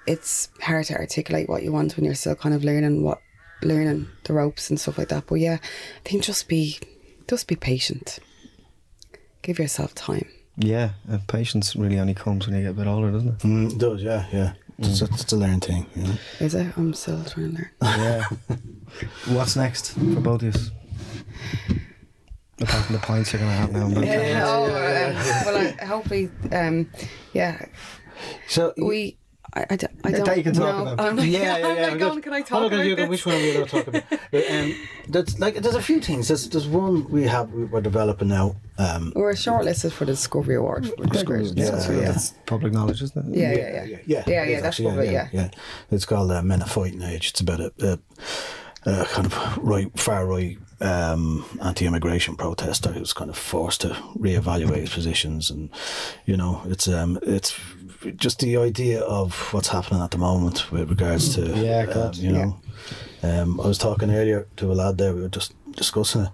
it's 0.08 0.50
hard 0.62 0.86
to 0.86 0.96
articulate 0.96 1.50
what 1.50 1.64
you 1.64 1.72
want 1.72 1.96
when 1.96 2.06
you're 2.06 2.16
still 2.16 2.36
kind 2.36 2.56
of 2.56 2.64
learning 2.64 3.04
what 3.04 3.22
learning 3.62 4.08
the 4.24 4.34
ropes 4.34 4.70
and 4.70 4.80
stuff 4.80 4.98
like 4.98 5.10
that. 5.10 5.28
But 5.28 5.36
yeah, 5.36 5.58
I 5.62 6.10
think 6.10 6.24
just 6.24 6.48
be 6.48 6.80
just 7.28 7.48
be 7.48 7.56
patient. 7.56 8.20
Give 9.42 9.60
yourself 9.60 9.96
time. 9.96 10.28
Yeah, 10.58 10.92
and 11.08 11.26
patience 11.28 11.76
really 11.76 12.00
only 12.00 12.14
comes 12.14 12.46
when 12.48 12.56
you 12.56 12.64
get 12.64 12.72
a 12.72 12.74
bit 12.74 12.88
older, 12.88 13.12
doesn't 13.12 13.30
it? 13.30 13.38
Mm, 13.40 13.72
it 13.72 13.78
does. 13.78 14.04
Yeah, 14.04 14.26
yeah. 14.32 14.54
It's, 14.78 15.02
a, 15.02 15.06
it's 15.06 15.32
a 15.32 15.38
learned 15.38 15.64
thing. 15.64 15.86
You 15.96 16.04
know? 16.04 16.14
Is 16.40 16.56
it? 16.56 16.78
I'm 16.78 16.94
still 16.94 17.24
trying 17.24 17.56
to 17.56 17.58
learn. 17.58 17.70
Yeah. 17.82 18.24
What's 19.28 19.56
next 19.56 19.94
for 19.94 20.20
both 20.20 20.44
of 20.44 20.56
you? 20.56 20.62
Apart 22.62 22.86
from 22.86 22.96
the 22.96 23.02
pints 23.02 23.34
you're 23.34 23.40
gonna 23.40 23.54
have 23.54 23.72
now. 23.72 23.86
and 23.86 23.98
then. 23.98 24.04
Yeah, 24.04 24.44
oh, 24.46 24.66
um, 24.66 24.74
well, 25.46 25.76
I, 25.82 25.86
hopefully, 25.86 26.30
um, 26.52 26.90
yeah. 27.34 27.66
So 28.48 28.74
we. 28.78 29.18
I, 29.54 29.66
I, 29.70 29.76
don't- 29.76 29.92
I 30.06 30.12
don't 30.12 30.26
that 30.26 30.38
you 30.38 30.44
can 30.44 30.54
talk 30.54 30.86
know. 30.86 30.94
about. 30.94 31.06
I'm 31.10 31.16
like, 31.18 31.30
yeah, 31.30 31.58
yeah, 31.58 31.68
I'm 31.68 31.76
yeah. 31.78 31.88
like, 31.88 32.00
good. 32.00 32.12
"Oh, 32.18 32.22
can 32.22 32.34
I 32.34 32.38
I'm 32.38 32.44
talk 32.44 32.72
about 32.72 32.86
you, 32.86 32.96
this? 32.96 33.10
Which 33.10 33.26
one 33.26 33.36
are 33.36 33.40
we 33.40 33.54
going 33.54 33.66
to 33.66 33.72
talk 33.72 33.88
about? 33.88 34.04
Um, 34.34 34.76
that's 35.10 35.40
like 35.40 35.56
there's 35.56 35.76
a 35.76 35.82
few 35.82 36.00
things. 36.00 36.28
There's 36.30 36.48
there's 36.50 36.68
one 36.70 37.10
we 37.10 37.24
have 37.24 37.52
we're 37.52 37.82
developing 37.82 38.30
now. 38.30 38.56
Um, 38.78 39.12
We're 39.16 39.34
shortlisted 39.34 39.92
for 39.92 40.06
the 40.06 40.14
Discovery 40.14 40.56
Award. 40.56 40.88
For 40.88 41.06
Discovery, 41.06 41.44
Yeah, 41.54 41.78
so, 41.80 41.92
yeah. 41.92 42.00
yeah. 42.00 42.06
That's 42.14 42.32
public 42.46 42.74
knowledge, 42.74 43.02
isn't 43.04 43.34
it? 43.36 43.38
Yeah, 43.38 43.52
yeah, 43.52 43.84
yeah. 43.84 43.84
yeah, 43.86 43.98
Yeah, 44.08 44.20
it 44.20 44.28
yeah, 44.28 44.44
is 44.44 44.62
that's 44.64 44.80
actually, 44.80 44.86
public, 44.92 45.12
yeah. 45.12 45.28
yeah. 45.34 45.50
It's 45.92 46.06
called 46.06 46.32
uh, 46.32 46.42
Men 46.42 46.62
of 46.64 46.72
Fighting 46.72 47.02
Age. 47.04 47.30
It's 47.30 47.42
about 47.42 47.60
a, 47.60 47.72
a, 47.80 48.00
a 48.90 49.06
kind 49.06 49.28
of 49.28 49.58
right, 49.60 49.92
far 50.00 50.26
right 50.26 50.58
um, 50.80 51.46
anti-immigration 51.62 52.38
protester 52.38 52.92
who's 52.92 53.14
kind 53.14 53.30
of 53.30 53.38
forced 53.38 53.82
to 53.82 53.90
reevaluate 54.18 54.78
his 54.82 54.90
positions, 54.94 55.52
and 55.52 55.70
you 56.26 56.36
know, 56.36 56.64
it's 56.66 56.88
um, 56.88 57.20
it's 57.22 57.52
just 58.16 58.40
the 58.40 58.58
idea 58.58 59.02
of 59.02 59.54
what's 59.54 59.70
happening 59.70 60.02
at 60.02 60.12
the 60.12 60.18
moment 60.18 60.72
with 60.72 60.90
regards 60.90 61.36
to 61.36 61.42
Yeah, 61.58 61.86
um, 61.94 62.12
you 62.16 62.32
know. 62.32 62.60
Um, 63.24 63.62
I 63.62 63.68
was 63.68 63.78
talking 63.78 64.10
earlier 64.10 64.48
to 64.58 64.72
a 64.72 64.74
lad 64.74 64.98
there. 64.98 65.14
We 65.14 65.22
were 65.22 65.30
just 65.30 65.54
discussing 65.76 66.22
it. 66.22 66.30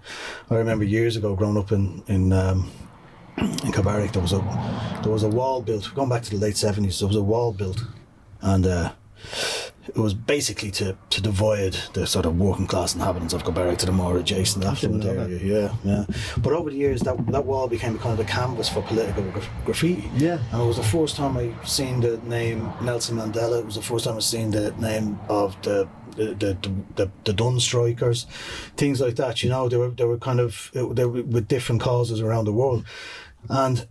I 0.50 0.54
remember 0.54 0.84
years 0.84 1.16
ago, 1.16 1.34
growing 1.36 1.58
up 1.58 1.72
in 1.72 2.02
in 2.08 2.32
um, 2.32 2.70
in 3.36 3.72
Kilbarrack, 3.72 4.12
there 4.12 4.22
was 4.22 4.32
a 4.32 4.40
there 5.02 5.12
was 5.12 5.22
a 5.22 5.28
wall 5.28 5.60
built. 5.62 5.92
Going 5.94 6.08
back 6.08 6.22
to 6.22 6.30
the 6.30 6.38
late 6.38 6.56
seventies, 6.56 6.98
there 6.98 7.08
was 7.08 7.16
a 7.16 7.22
wall 7.22 7.52
built, 7.52 7.84
and 8.40 8.66
uh, 8.66 8.92
it 9.88 9.98
was 9.98 10.14
basically 10.14 10.70
to 10.72 10.96
to 11.10 11.20
divide 11.20 11.74
the 11.94 12.06
sort 12.06 12.26
of 12.26 12.38
working 12.38 12.66
class 12.66 12.94
inhabitants 12.94 13.34
of 13.34 13.44
Kilbarrack 13.44 13.78
to 13.78 13.86
the 13.86 13.92
more 13.92 14.18
adjacent 14.18 14.64
affluent 14.64 15.04
area. 15.04 15.38
Yeah, 15.38 15.74
yeah. 15.84 16.04
But 16.38 16.52
over 16.52 16.70
the 16.70 16.76
years, 16.76 17.00
that 17.02 17.26
that 17.28 17.44
wall 17.44 17.68
became 17.68 17.98
kind 17.98 18.18
of 18.18 18.20
a 18.20 18.28
canvas 18.28 18.68
for 18.68 18.82
political 18.82 19.22
gra- 19.24 19.42
graffiti. 19.64 20.10
Yeah. 20.16 20.38
And 20.52 20.62
it 20.62 20.66
was 20.66 20.76
the 20.76 20.82
first 20.82 21.16
time 21.16 21.36
I 21.36 21.52
seen 21.64 22.00
the 22.00 22.18
name 22.18 22.70
Nelson 22.82 23.16
Mandela. 23.16 23.60
It 23.60 23.66
was 23.66 23.76
the 23.76 23.82
first 23.82 24.04
time 24.04 24.16
I 24.16 24.20
seen 24.20 24.50
the 24.50 24.72
name 24.72 25.18
of 25.28 25.60
the 25.62 25.88
the 26.16 26.34
the, 26.34 26.58
the, 26.62 26.72
the, 26.96 27.10
the 27.24 27.32
Dunnes 27.32 27.64
strikers, 27.64 28.26
things 28.76 29.00
like 29.00 29.16
that. 29.16 29.42
You 29.42 29.50
know, 29.50 29.68
they 29.68 29.76
were 29.76 29.90
they 29.90 30.04
were 30.04 30.18
kind 30.18 30.40
of 30.40 30.70
they 30.72 31.04
were 31.04 31.22
with 31.22 31.48
different 31.48 31.80
causes 31.80 32.20
around 32.20 32.44
the 32.44 32.52
world, 32.52 32.84
and 33.48 33.86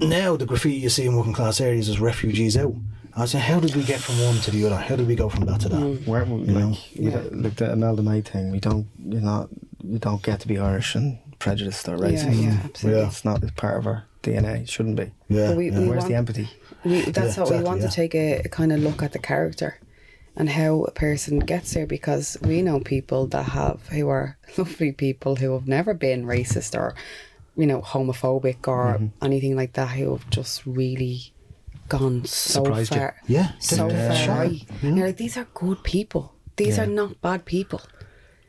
now 0.00 0.36
the 0.36 0.46
graffiti 0.46 0.76
you 0.76 0.88
see 0.88 1.06
in 1.06 1.16
working 1.16 1.32
class 1.32 1.60
areas 1.60 1.88
is 1.88 2.00
refugees 2.00 2.56
out. 2.56 2.74
I 3.16 3.20
was 3.22 3.30
saying, 3.30 3.44
how 3.44 3.60
did 3.60 3.74
we 3.74 3.82
get 3.82 4.00
from 4.00 4.20
one 4.22 4.36
to 4.42 4.50
the 4.50 4.66
other? 4.66 4.76
How 4.76 4.94
did 4.94 5.06
we 5.08 5.14
go 5.16 5.28
from 5.30 5.46
that 5.46 5.60
to 5.62 5.68
that? 5.70 6.02
Where, 6.06 6.24
like, 6.26 6.46
know? 6.48 6.76
we 6.98 7.10
don't- 7.10 7.42
like 7.42 7.56
the 7.56 7.72
amalgamate 7.72 8.28
thing, 8.28 8.50
we 8.52 8.60
don't, 8.60 8.86
you're 9.08 9.22
not, 9.22 9.48
you 9.82 9.98
don't 9.98 10.22
get 10.22 10.40
to 10.40 10.48
be 10.48 10.58
Irish 10.58 10.94
and 10.94 11.18
prejudiced 11.38 11.88
or 11.88 11.96
racist. 11.96 12.42
yeah, 12.42 12.60
absolutely. 12.64 13.00
Yeah. 13.00 13.06
It's 13.08 13.24
not 13.24 13.42
it's 13.42 13.52
part 13.52 13.78
of 13.78 13.86
our 13.86 14.04
DNA. 14.22 14.62
It 14.62 14.68
shouldn't 14.68 14.96
be. 14.96 15.12
Yeah, 15.28 15.48
But 15.48 15.56
we- 15.56 15.70
yeah. 15.70 15.78
we 15.80 15.88
Where's 15.88 15.98
want- 16.00 16.08
the 16.08 16.14
empathy? 16.16 16.50
We, 16.84 17.00
that's 17.02 17.36
Yeah, 17.36 17.42
what 17.44 17.52
we 17.52 17.60
want 17.62 17.80
yeah. 17.80 17.88
to 17.88 17.92
take 17.94 18.14
a, 18.14 18.40
a 18.44 18.48
kind 18.48 18.70
of 18.72 18.80
look 18.80 19.02
at 19.02 19.12
the 19.12 19.18
character 19.18 19.80
and 20.36 20.50
how 20.50 20.82
a 20.84 20.90
person 20.92 21.38
gets 21.38 21.72
there 21.72 21.86
because 21.86 22.36
we 22.42 22.60
know 22.60 22.80
people 22.80 23.26
that 23.28 23.44
have 23.44 23.88
who 23.88 24.08
are 24.08 24.36
lovely 24.58 24.92
people 24.92 25.36
who 25.36 25.52
have 25.54 25.66
never 25.66 25.94
been 25.94 26.24
racist 26.26 26.74
or 26.78 26.94
you 27.56 27.66
know 27.66 27.80
homophobic 27.80 28.68
or 28.68 28.84
Mm-hmm. 28.98 29.24
anything 29.24 29.56
like 29.56 29.72
that 29.72 29.88
who 29.96 30.10
have 30.12 30.28
just 30.30 30.64
really 30.66 31.32
gone 31.88 32.24
so 32.24 32.62
Surprised 32.64 32.92
you. 32.94 33.00
far 33.00 33.16
Yeah, 33.26 33.48
so 33.58 33.88
yeah, 33.88 34.08
far 34.08 34.16
sure. 34.16 34.34
right 34.34 34.64
and 34.82 34.96
you're 34.96 35.06
like 35.08 35.16
these 35.16 35.36
are 35.36 35.46
good 35.54 35.82
people 35.82 36.34
these 36.56 36.76
Yeah. 36.76 36.84
are 36.84 36.86
not 37.00 37.20
bad 37.20 37.44
people 37.44 37.80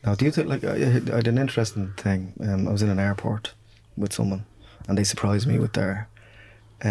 Now, 0.05 0.15
do 0.15 0.23
you 0.26 0.31
think 0.31 0.47
like 0.53 0.64
I, 0.64 0.76
I 0.76 1.15
had 1.19 1.27
an 1.27 1.38
interesting 1.38 1.93
thing? 1.97 2.34
Um, 2.47 2.68
I 2.68 2.72
was 2.72 2.81
in 2.81 2.89
an 2.89 2.99
airport 2.99 3.53
with 3.97 4.14
someone, 4.14 4.43
and 4.88 4.93
they 4.97 5.03
surprised 5.03 5.45
me 5.51 5.57
with 5.59 5.73
their. 5.73 5.95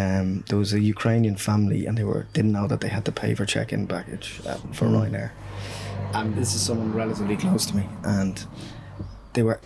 Um, 0.01 0.29
there 0.49 0.59
was 0.65 0.73
a 0.75 0.81
Ukrainian 0.95 1.37
family, 1.49 1.81
and 1.87 1.95
they 1.99 2.05
were 2.11 2.23
didn't 2.37 2.53
know 2.59 2.67
that 2.73 2.81
they 2.83 2.91
had 2.97 3.05
to 3.09 3.13
pay 3.23 3.33
for 3.39 3.47
check-in 3.55 3.87
baggage 3.87 4.29
uh, 4.51 4.59
for 4.77 4.87
Ryanair. 4.95 5.31
And 6.19 6.35
this 6.41 6.51
is 6.57 6.61
someone 6.69 6.91
relatively 7.03 7.37
close 7.45 7.65
to 7.71 7.75
me, 7.81 7.85
and 8.19 8.35
they 9.35 9.43
were. 9.49 9.61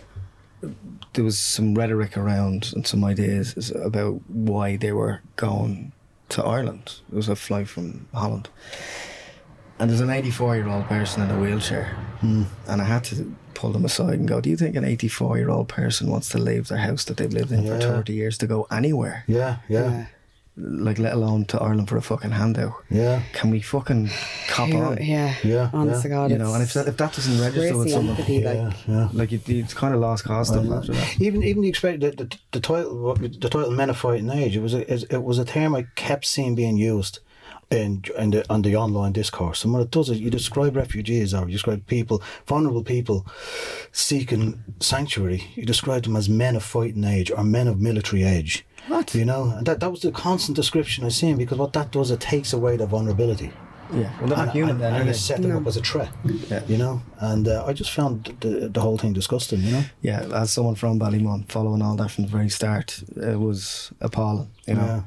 There 1.13 1.25
was 1.29 1.37
some 1.55 1.69
rhetoric 1.81 2.13
around 2.23 2.59
and 2.75 2.83
some 2.87 3.03
ideas 3.13 3.71
about 3.89 4.15
why 4.51 4.77
they 4.83 4.93
were 5.01 5.15
going 5.35 5.91
to 6.31 6.43
Ireland. 6.43 6.99
It 7.11 7.15
was 7.15 7.29
a 7.29 7.35
flight 7.35 7.67
from 7.67 8.07
Holland, 8.13 8.49
and 9.79 9.89
there's 9.89 10.01
an 10.01 10.09
84 10.09 10.55
year 10.55 10.67
old 10.67 10.85
person 10.85 11.23
in 11.23 11.31
a 11.31 11.39
wheelchair, 11.39 11.85
hmm. 12.19 12.43
and 12.67 12.81
I 12.81 12.85
had 12.85 13.03
to 13.05 13.35
pull 13.53 13.71
them 13.71 13.85
aside 13.85 14.19
and 14.19 14.27
go, 14.27 14.41
"Do 14.41 14.49
you 14.49 14.57
think 14.57 14.75
an 14.75 14.85
84 14.85 15.37
year 15.37 15.49
old 15.49 15.67
person 15.67 16.09
wants 16.09 16.29
to 16.29 16.37
leave 16.37 16.67
their 16.67 16.79
house 16.79 17.03
that 17.05 17.17
they've 17.17 17.31
lived 17.31 17.51
in 17.51 17.65
for 17.65 17.79
30 17.79 18.13
years 18.13 18.37
to 18.39 18.47
go 18.47 18.67
anywhere? 18.71 19.23
Yeah, 19.27 19.57
yeah, 19.69 20.07
Like, 20.57 20.99
let 20.99 21.13
alone 21.13 21.45
to 21.45 21.61
Ireland 21.61 21.87
for 21.87 21.95
a 21.95 22.01
fucking 22.01 22.31
handout? 22.31 22.73
yeah, 22.89 23.21
Can 23.31 23.51
we 23.51 23.61
fucking 23.61 24.09
cop 24.49 24.69
Who- 24.69 24.77
on? 24.77 24.97
yeah 25.01 25.33
Yeah, 25.43 25.69
honest 25.73 25.99
yeah. 25.99 26.01
to 26.03 26.09
God 26.09 26.31
You 26.31 26.37
know, 26.37 26.53
and 26.53 26.61
if 26.61 26.73
that, 26.73 26.87
if 26.89 26.97
that 26.97 27.13
doesn't 27.13 27.39
register 27.39 27.59
where's 27.61 27.77
with 27.77 27.89
someone, 27.91 28.15
empathy 28.17 28.33
yeah, 28.39 28.51
like 28.67 28.87
yeah. 28.87 29.09
like 29.13 29.31
it, 29.31 29.47
it's 29.49 29.73
kind 29.73 29.93
of 29.95 30.01
lost 30.01 30.25
cause 30.25 30.49
stuff 30.49 30.69
after 30.69 30.91
that. 30.91 31.21
Even 31.21 31.41
even 31.43 31.61
the 31.63 31.69
expect 31.69 32.01
the, 32.01 32.11
the, 32.11 32.37
the 32.51 32.59
title 32.59 33.13
the 33.15 33.49
title 33.49 33.71
Men 33.71 33.89
of 33.89 33.97
Fighting 33.97 34.29
Age 34.29 34.55
it 34.57 34.61
was 34.61 34.73
a 34.73 34.81
it 35.15 35.23
was 35.23 35.39
a 35.39 35.45
term 35.45 35.73
I 35.73 35.85
kept 35.95 36.25
seeing 36.25 36.53
being 36.53 36.75
used 36.77 37.19
in 37.69 38.03
in 38.17 38.31
the 38.31 38.45
on 38.51 38.61
the 38.63 38.75
online 38.75 39.13
discourse 39.13 39.63
and 39.63 39.71
what 39.73 39.81
it 39.81 39.89
does 39.91 40.09
is 40.09 40.19
you 40.19 40.29
describe 40.29 40.75
refugees 40.75 41.33
or 41.33 41.45
you 41.45 41.53
describe 41.53 41.87
people 41.87 42.21
vulnerable 42.45 42.83
people 42.83 43.25
seeking 43.93 44.61
sanctuary 44.81 45.43
you 45.55 45.65
describe 45.65 46.03
them 46.03 46.15
as 46.17 46.27
men 46.27 46.55
of 46.57 46.63
fighting 46.63 47.05
age 47.05 47.31
or 47.31 47.43
men 47.43 47.67
of 47.69 47.79
military 47.79 48.23
age 48.23 48.65
What? 48.87 49.13
you 49.15 49.25
know 49.25 49.53
and 49.57 49.65
that 49.67 49.79
that 49.79 49.91
was 49.91 50.01
the 50.01 50.11
constant 50.11 50.55
description 50.55 51.05
I 51.05 51.09
seen 51.09 51.37
because 51.37 51.57
what 51.57 51.73
that 51.73 51.91
does 51.91 52.11
it 52.11 52.19
takes 52.19 52.53
away 52.53 52.77
the 52.77 52.85
vulnerability 52.87 53.51
Yeah, 53.93 54.09
well, 54.19 54.27
they're 54.29 54.37
not 54.37 54.39
and, 54.39 54.51
human 54.51 54.71
and, 54.71 54.79
then, 54.81 54.93
and 54.93 55.01
are 55.03 55.09
I 55.09 55.11
they? 55.11 55.17
set 55.29 55.41
them 55.41 55.51
up 55.57 55.67
as 55.67 55.75
a 55.77 55.81
threat. 55.81 56.09
Yeah. 56.49 56.63
You 56.71 56.77
know, 56.77 57.01
and 57.19 57.45
uh, 57.47 57.65
I 57.69 57.73
just 57.73 57.91
found 57.91 58.13
the 58.39 58.69
the 58.75 58.79
whole 58.79 58.97
thing 58.97 59.13
disgusting. 59.13 59.59
You 59.67 59.71
know. 59.71 59.83
Yeah, 60.01 60.41
as 60.41 60.51
someone 60.53 60.75
from 60.75 60.97
Ballymun, 60.99 61.43
following 61.55 61.81
all 61.81 61.97
that 61.97 62.09
from 62.11 62.23
the 62.25 62.31
very 62.37 62.49
start, 62.49 63.03
it 63.17 63.37
was 63.47 63.91
appalling. 63.99 64.47
You 64.67 64.75
know, 64.75 64.85
Yeah. 64.85 65.01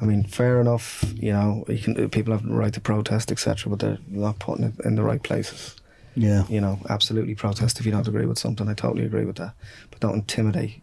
I 0.00 0.04
mean, 0.10 0.22
fair 0.24 0.60
enough. 0.60 1.04
You 1.26 1.32
know, 1.36 1.64
you 1.68 1.78
can 1.84 2.10
people 2.10 2.32
have 2.32 2.44
the 2.46 2.54
right 2.62 2.74
to 2.74 2.80
protest, 2.80 3.32
etc., 3.32 3.70
but 3.70 3.78
they're 3.80 3.98
not 4.08 4.38
putting 4.38 4.64
it 4.68 4.74
in 4.86 4.94
the 4.94 5.02
right 5.02 5.22
places. 5.28 5.74
Yeah. 6.18 6.44
You 6.48 6.60
know, 6.60 6.78
absolutely 6.90 7.34
protest 7.34 7.78
if 7.78 7.86
you 7.86 7.92
don't 7.92 8.06
agree 8.08 8.26
with 8.26 8.38
something. 8.38 8.68
I 8.68 8.74
totally 8.74 9.06
agree 9.06 9.24
with 9.24 9.36
that, 9.36 9.54
but 9.90 10.00
don't 10.00 10.14
intimidate 10.14 10.82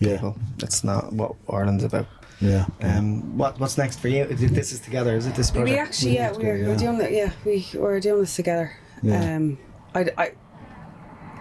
Yeah. 0.00 0.14
people. 0.16 0.36
That's 0.58 0.82
not 0.82 1.12
what 1.12 1.34
Ireland's 1.48 1.84
about. 1.84 2.06
Yeah. 2.40 2.66
Um, 2.82 3.38
what 3.38 3.58
what's 3.60 3.78
next 3.78 4.00
for 4.00 4.08
you? 4.08 4.24
This 4.26 4.72
is 4.72 4.80
together, 4.80 5.16
is 5.16 5.26
it? 5.26 5.34
This 5.34 5.50
project? 5.50 5.70
We 5.70 5.78
actually, 5.78 6.14
yeah, 6.16 6.32
we're, 6.32 6.66
we're 6.68 6.76
doing 6.76 7.00
it. 7.00 7.12
Yeah, 7.12 7.30
we 7.46 7.66
we're 7.74 8.00
doing 8.00 8.20
this 8.20 8.36
together. 8.36 8.76
Yeah. 9.02 9.36
Um, 9.36 9.58
I, 9.94 10.10
I, 10.18 10.32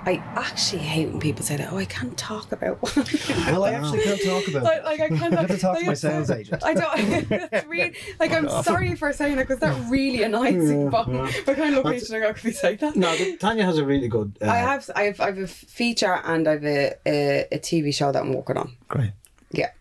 I 0.07 0.22
actually 0.36 0.84
hate 0.84 1.10
when 1.10 1.19
people 1.19 1.44
say 1.44 1.57
that. 1.57 1.73
Oh, 1.73 1.77
I 1.77 1.86
can't 1.86 2.15
talk 2.15 2.52
about. 2.52 2.80
Well, 2.82 3.64
I 3.64 3.72
actually 3.72 4.03
can't 4.03 4.22
talk 4.23 4.48
about 4.48 4.64
like, 4.64 4.77
it. 4.77 4.86
like 4.86 4.99
I 5.02 5.07
can't. 5.10 5.34
I 5.34 5.41
have 5.41 5.48
to 5.49 5.57
talk 5.57 5.77
to 5.80 5.80
like, 5.80 5.86
my 5.88 5.91
it's- 5.94 6.02
sales 6.02 6.30
agent. 6.30 6.64
I 6.69 6.73
don't. 6.76 7.32
It's 7.53 7.65
really 7.68 7.95
like 8.19 8.32
I'm 8.32 8.48
sorry 8.64 8.95
for 8.95 9.11
saying 9.14 9.38
that 9.38 9.48
because 9.48 9.61
that 9.61 9.90
really 9.90 10.22
annoys 10.23 10.53
me. 10.53 10.90
But 10.90 11.07
yeah. 11.07 11.32
I 11.48 11.53
kind 11.56 11.76
of 11.76 11.84
look 11.84 11.95
at 11.95 12.03
each 12.03 12.10
other 12.10 12.23
and 12.23 12.36
go, 12.36 12.40
"Can 12.40 12.48
we 12.48 12.53
say 12.53 12.76
that?" 12.76 12.95
No, 12.95 13.15
but 13.18 13.40
Tanya 13.40 13.65
has 13.65 13.77
a 13.77 13.86
really 13.86 14.07
good. 14.07 14.38
Uh, 14.41 14.49
I 14.49 14.57
have, 14.57 14.90
I 14.95 15.03
have, 15.03 15.19
I 15.19 15.26
have 15.27 15.38
a 15.40 15.48
feature 15.48 16.22
and 16.23 16.48
I 16.48 16.52
have 16.52 16.65
a, 16.65 16.94
a, 17.06 17.48
a 17.53 17.60
TV 17.60 17.94
show 17.94 18.11
that 18.11 18.22
I'm 18.22 18.34
working 18.34 18.57
on. 18.57 18.76
Great. 18.88 19.11
Yeah. 19.52 19.72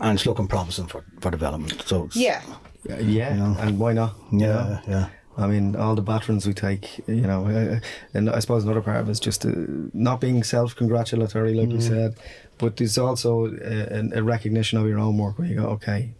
and 0.00 0.18
it's 0.18 0.26
looking 0.26 0.48
promising 0.48 0.86
for, 0.86 1.04
for 1.20 1.30
development. 1.30 1.82
So 1.86 2.04
it's, 2.04 2.16
Yeah. 2.16 2.42
Yeah, 2.84 2.98
yeah, 2.98 3.56
and 3.60 3.78
why 3.78 3.92
not? 3.92 4.16
you 4.32 4.40
Yeah, 4.40 4.80
yeah. 4.88 5.08
I 5.36 5.46
mean, 5.46 5.76
all 5.76 5.94
the 5.94 6.02
batterings 6.02 6.46
we 6.46 6.52
take, 6.52 6.98
you 7.08 7.22
know, 7.22 7.46
uh, 7.46 7.80
and 8.12 8.28
I 8.28 8.38
suppose 8.40 8.64
another 8.64 8.82
part 8.82 8.98
of 9.00 9.08
it 9.08 9.12
is 9.12 9.20
just 9.20 9.46
uh, 9.46 9.50
not 9.94 10.20
being 10.20 10.42
self-congratulatory, 10.42 11.54
like 11.54 11.70
you 11.70 11.78
Mm. 11.78 11.88
said, 11.88 12.14
but 12.58 12.76
there's 12.76 12.98
also 12.98 13.46
a, 13.46 14.10
a 14.14 14.22
recognition 14.22 14.78
of 14.78 14.86
your 14.86 14.98
own 14.98 15.16
work 15.16 15.38
where 15.38 15.48
you 15.48 15.54
go, 15.56 15.66
okay, 15.68 16.10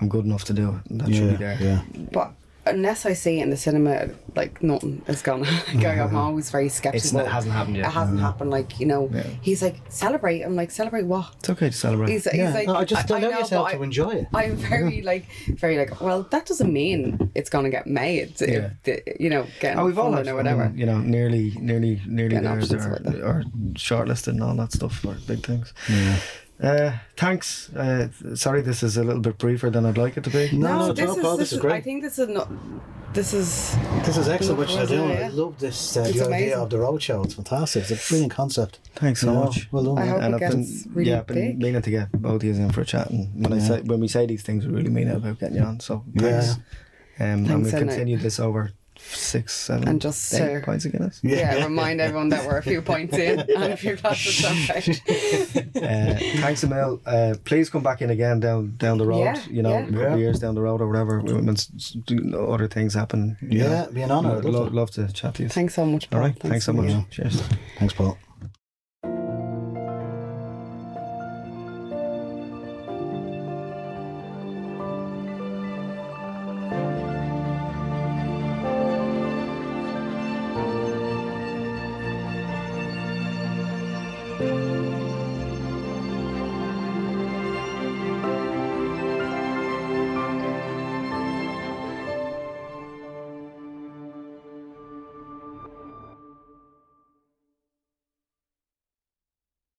I'm 0.00 0.08
good 0.08 0.24
enough 0.24 0.44
to 0.44 0.52
do 0.52 0.68
it, 0.76 0.90
and 0.90 1.00
that 1.00 1.12
should 1.14 1.30
be 1.30 1.36
there. 1.36 1.58
Yeah. 1.60 1.82
But 2.12 2.32
unless 2.66 3.06
I 3.06 3.12
see 3.12 3.40
it 3.40 3.42
in 3.42 3.50
the 3.50 3.56
cinema, 3.56 4.08
like 4.34 4.62
nothing 4.62 5.02
is 5.06 5.22
gonna. 5.22 5.42
like, 5.74 5.74
I'm 5.74 5.82
mm-hmm. 5.82 6.16
always 6.16 6.50
very 6.50 6.68
skeptical. 6.68 7.20
it 7.20 7.26
hasn't 7.28 7.52
happened 7.54 7.76
yet. 7.76 7.86
It 7.86 7.92
hasn't 7.92 8.18
No. 8.18 8.22
happened. 8.24 8.50
Like 8.50 8.80
you 8.80 8.86
know, 8.86 9.10
Yeah. 9.12 9.22
he's 9.40 9.62
like 9.62 9.76
celebrate. 9.88 10.42
I'm 10.42 10.56
like 10.56 10.70
celebrate 10.70 11.04
what? 11.04 11.34
It's 11.38 11.50
okay 11.50 11.70
to 11.70 11.76
celebrate. 11.76 12.10
He's, 12.10 12.30
he's 12.30 12.54
like, 12.54 12.66
no, 12.66 12.76
I 12.76 12.84
just 12.84 13.08
allow 13.10 13.18
know, 13.20 13.30
yourself 13.30 13.68
but 13.70 13.76
to 13.78 13.82
enjoy 13.82 14.10
it. 14.10 14.26
I'm 14.34 14.56
very 14.56 15.02
like, 15.12 15.26
very 15.48 15.78
like. 15.78 16.00
Well, 16.00 16.22
that 16.24 16.46
doesn't 16.46 16.72
mean 16.72 17.30
it's 17.34 17.50
gonna 17.50 17.70
get 17.70 17.86
made. 17.86 18.40
Yeah. 18.40 18.46
If 18.46 18.82
the, 18.82 19.02
you 19.20 19.30
know, 19.30 19.46
getting 19.60 19.78
Oh, 19.78 19.86
we've 19.86 19.98
all 19.98 20.12
funding 20.12 20.26
had 20.26 20.32
or 20.32 20.36
whatever. 20.36 20.64
fun, 20.64 20.78
you 20.78 20.86
know, 20.86 20.98
nearly, 20.98 21.54
nearly, 21.58 22.00
nearly 22.06 22.36
Getting 22.40 22.80
there, 23.02 23.24
or, 23.24 23.38
or 23.38 23.42
shortlisted 23.74 24.28
and 24.28 24.42
all 24.42 24.54
that 24.56 24.72
stuff 24.72 24.98
for 24.98 25.14
big 25.26 25.44
things. 25.44 25.72
Yeah. 25.88 26.18
Uh, 26.62 26.92
thanks. 27.16 27.70
Uh, 27.74 28.08
sorry, 28.34 28.62
this 28.62 28.82
is 28.82 28.96
a 28.96 29.04
little 29.04 29.20
bit 29.20 29.36
briefer 29.38 29.68
than 29.70 29.84
I'd 29.84 29.98
like 29.98 30.16
it 30.16 30.24
to 30.24 30.30
be. 30.30 30.50
No, 30.56 30.78
no, 30.78 30.92
this, 30.92 31.04
Joe 31.06 31.14
is, 31.16 31.22
Paul, 31.22 31.36
this, 31.36 31.50
this 31.50 31.52
is 31.52 31.58
I 31.58 31.62
great. 31.62 31.84
think 31.84 32.02
this 32.02 32.18
is 32.18 32.28
not. 32.28 32.48
This 33.12 33.34
is. 33.34 33.76
This 34.04 34.16
is 34.16 34.28
excellent 34.28 34.58
what 34.58 34.68
you're 34.70 34.80
Wasn't 34.80 35.00
doing. 35.00 35.18
I 35.24 35.28
love 35.28 35.58
this, 35.58 35.96
uh, 35.96 36.04
It's 36.08 36.18
the 36.18 36.32
idea 36.32 36.58
of 36.58 36.70
the 36.70 36.78
roadshow. 36.78 37.24
It's 37.24 37.34
fantastic. 37.34 37.90
It's 37.90 38.06
a 38.06 38.08
brilliant 38.08 38.32
concept. 38.32 38.78
Thanks 38.94 39.20
so 39.20 39.28
You 39.28 39.32
know, 39.34 39.44
much. 39.44 39.68
Well 39.72 39.84
done. 39.84 39.98
I 39.98 40.06
hope 40.06 40.22
and 40.22 40.34
it 40.34 40.42
I've 40.42 40.50
been, 40.50 40.60
gets 40.62 40.86
really 40.92 41.10
yeah, 41.10 41.18
I've 41.18 41.26
been 41.26 41.36
big. 41.36 41.58
meaning 41.58 41.82
to 41.82 41.90
get 41.90 42.12
both 42.12 42.36
of 42.36 42.44
you 42.44 42.54
in 42.54 42.70
for 42.72 42.80
a 42.80 42.84
chat, 42.86 43.10
and 43.10 43.34
when 43.42 43.52
I 43.52 43.58
say 43.58 43.82
when 43.82 44.00
we 44.00 44.08
say 44.08 44.24
these 44.26 44.42
things, 44.42 44.66
we 44.66 44.72
really 44.74 44.90
mean 44.90 45.08
it 45.08 45.16
about 45.16 45.38
getting 45.38 45.56
you 45.56 45.62
on. 45.62 45.80
So 45.80 46.04
thanks. 46.16 46.54
Um, 47.18 47.46
and 47.46 47.46
we'll 47.62 47.74
Anna. 47.74 47.78
continue 47.86 48.16
this 48.18 48.38
over 48.40 48.72
six, 48.98 49.54
seven, 49.54 49.88
And 49.88 50.00
just, 50.00 50.32
eight 50.34 50.56
uh, 50.56 50.64
pints 50.64 50.84
of 50.84 50.92
Guinness. 50.92 51.20
Yeah, 51.22 51.64
remind 51.64 52.00
everyone 52.00 52.28
that 52.30 52.46
we're 52.46 52.58
a 52.58 52.62
few 52.62 52.82
points 52.82 53.16
in 53.16 53.40
and 53.56 53.72
a 53.72 53.76
few 53.76 53.96
glasses 53.96 54.44
of 54.44 54.52
champagne. 54.56 54.96
Uh, 55.76 56.18
thanks 56.40 56.62
a 56.62 56.66
mil. 56.68 57.00
Uh, 57.06 57.34
please 57.44 57.70
come 57.70 57.82
back 57.82 58.02
in 58.02 58.10
again 58.10 58.40
down 58.40 58.74
down 58.76 58.98
the 58.98 59.06
road. 59.06 59.20
Yeah, 59.24 59.40
you 59.50 59.62
know, 59.62 59.70
yeah. 59.70 59.78
a 59.80 59.84
couple 59.86 60.00
Yeah. 60.00 60.12
of 60.14 60.18
years 60.20 60.38
down 60.38 60.54
the 60.54 60.62
road 60.62 60.80
or 60.80 60.88
whatever. 60.88 61.20
When 61.20 61.48
s- 61.50 61.70
s- 61.76 61.90
do- 62.06 62.38
other 62.48 62.68
things 62.68 62.94
happen. 62.94 63.36
you 63.42 63.60
Yeah, 63.60 63.68
know. 63.84 63.90
be 63.92 64.02
an 64.02 64.10
honour, 64.10 64.42
Lo- 64.42 64.62
love 64.62 64.74
love, 64.74 64.90
to. 64.92 65.08
chat 65.12 65.34
to 65.36 65.42
you. 65.44 65.48
Thanks 65.48 65.74
so 65.74 65.84
much. 65.86 66.04
All 66.12 66.18
Paul. 66.18 66.28
right. 66.28 66.38
Thanks, 66.38 66.64
so 66.64 66.72
much. 66.72 66.86
being 66.86 67.06
Cheers. 67.10 67.42
Thanks, 67.78 67.94
Paul. 67.94 68.18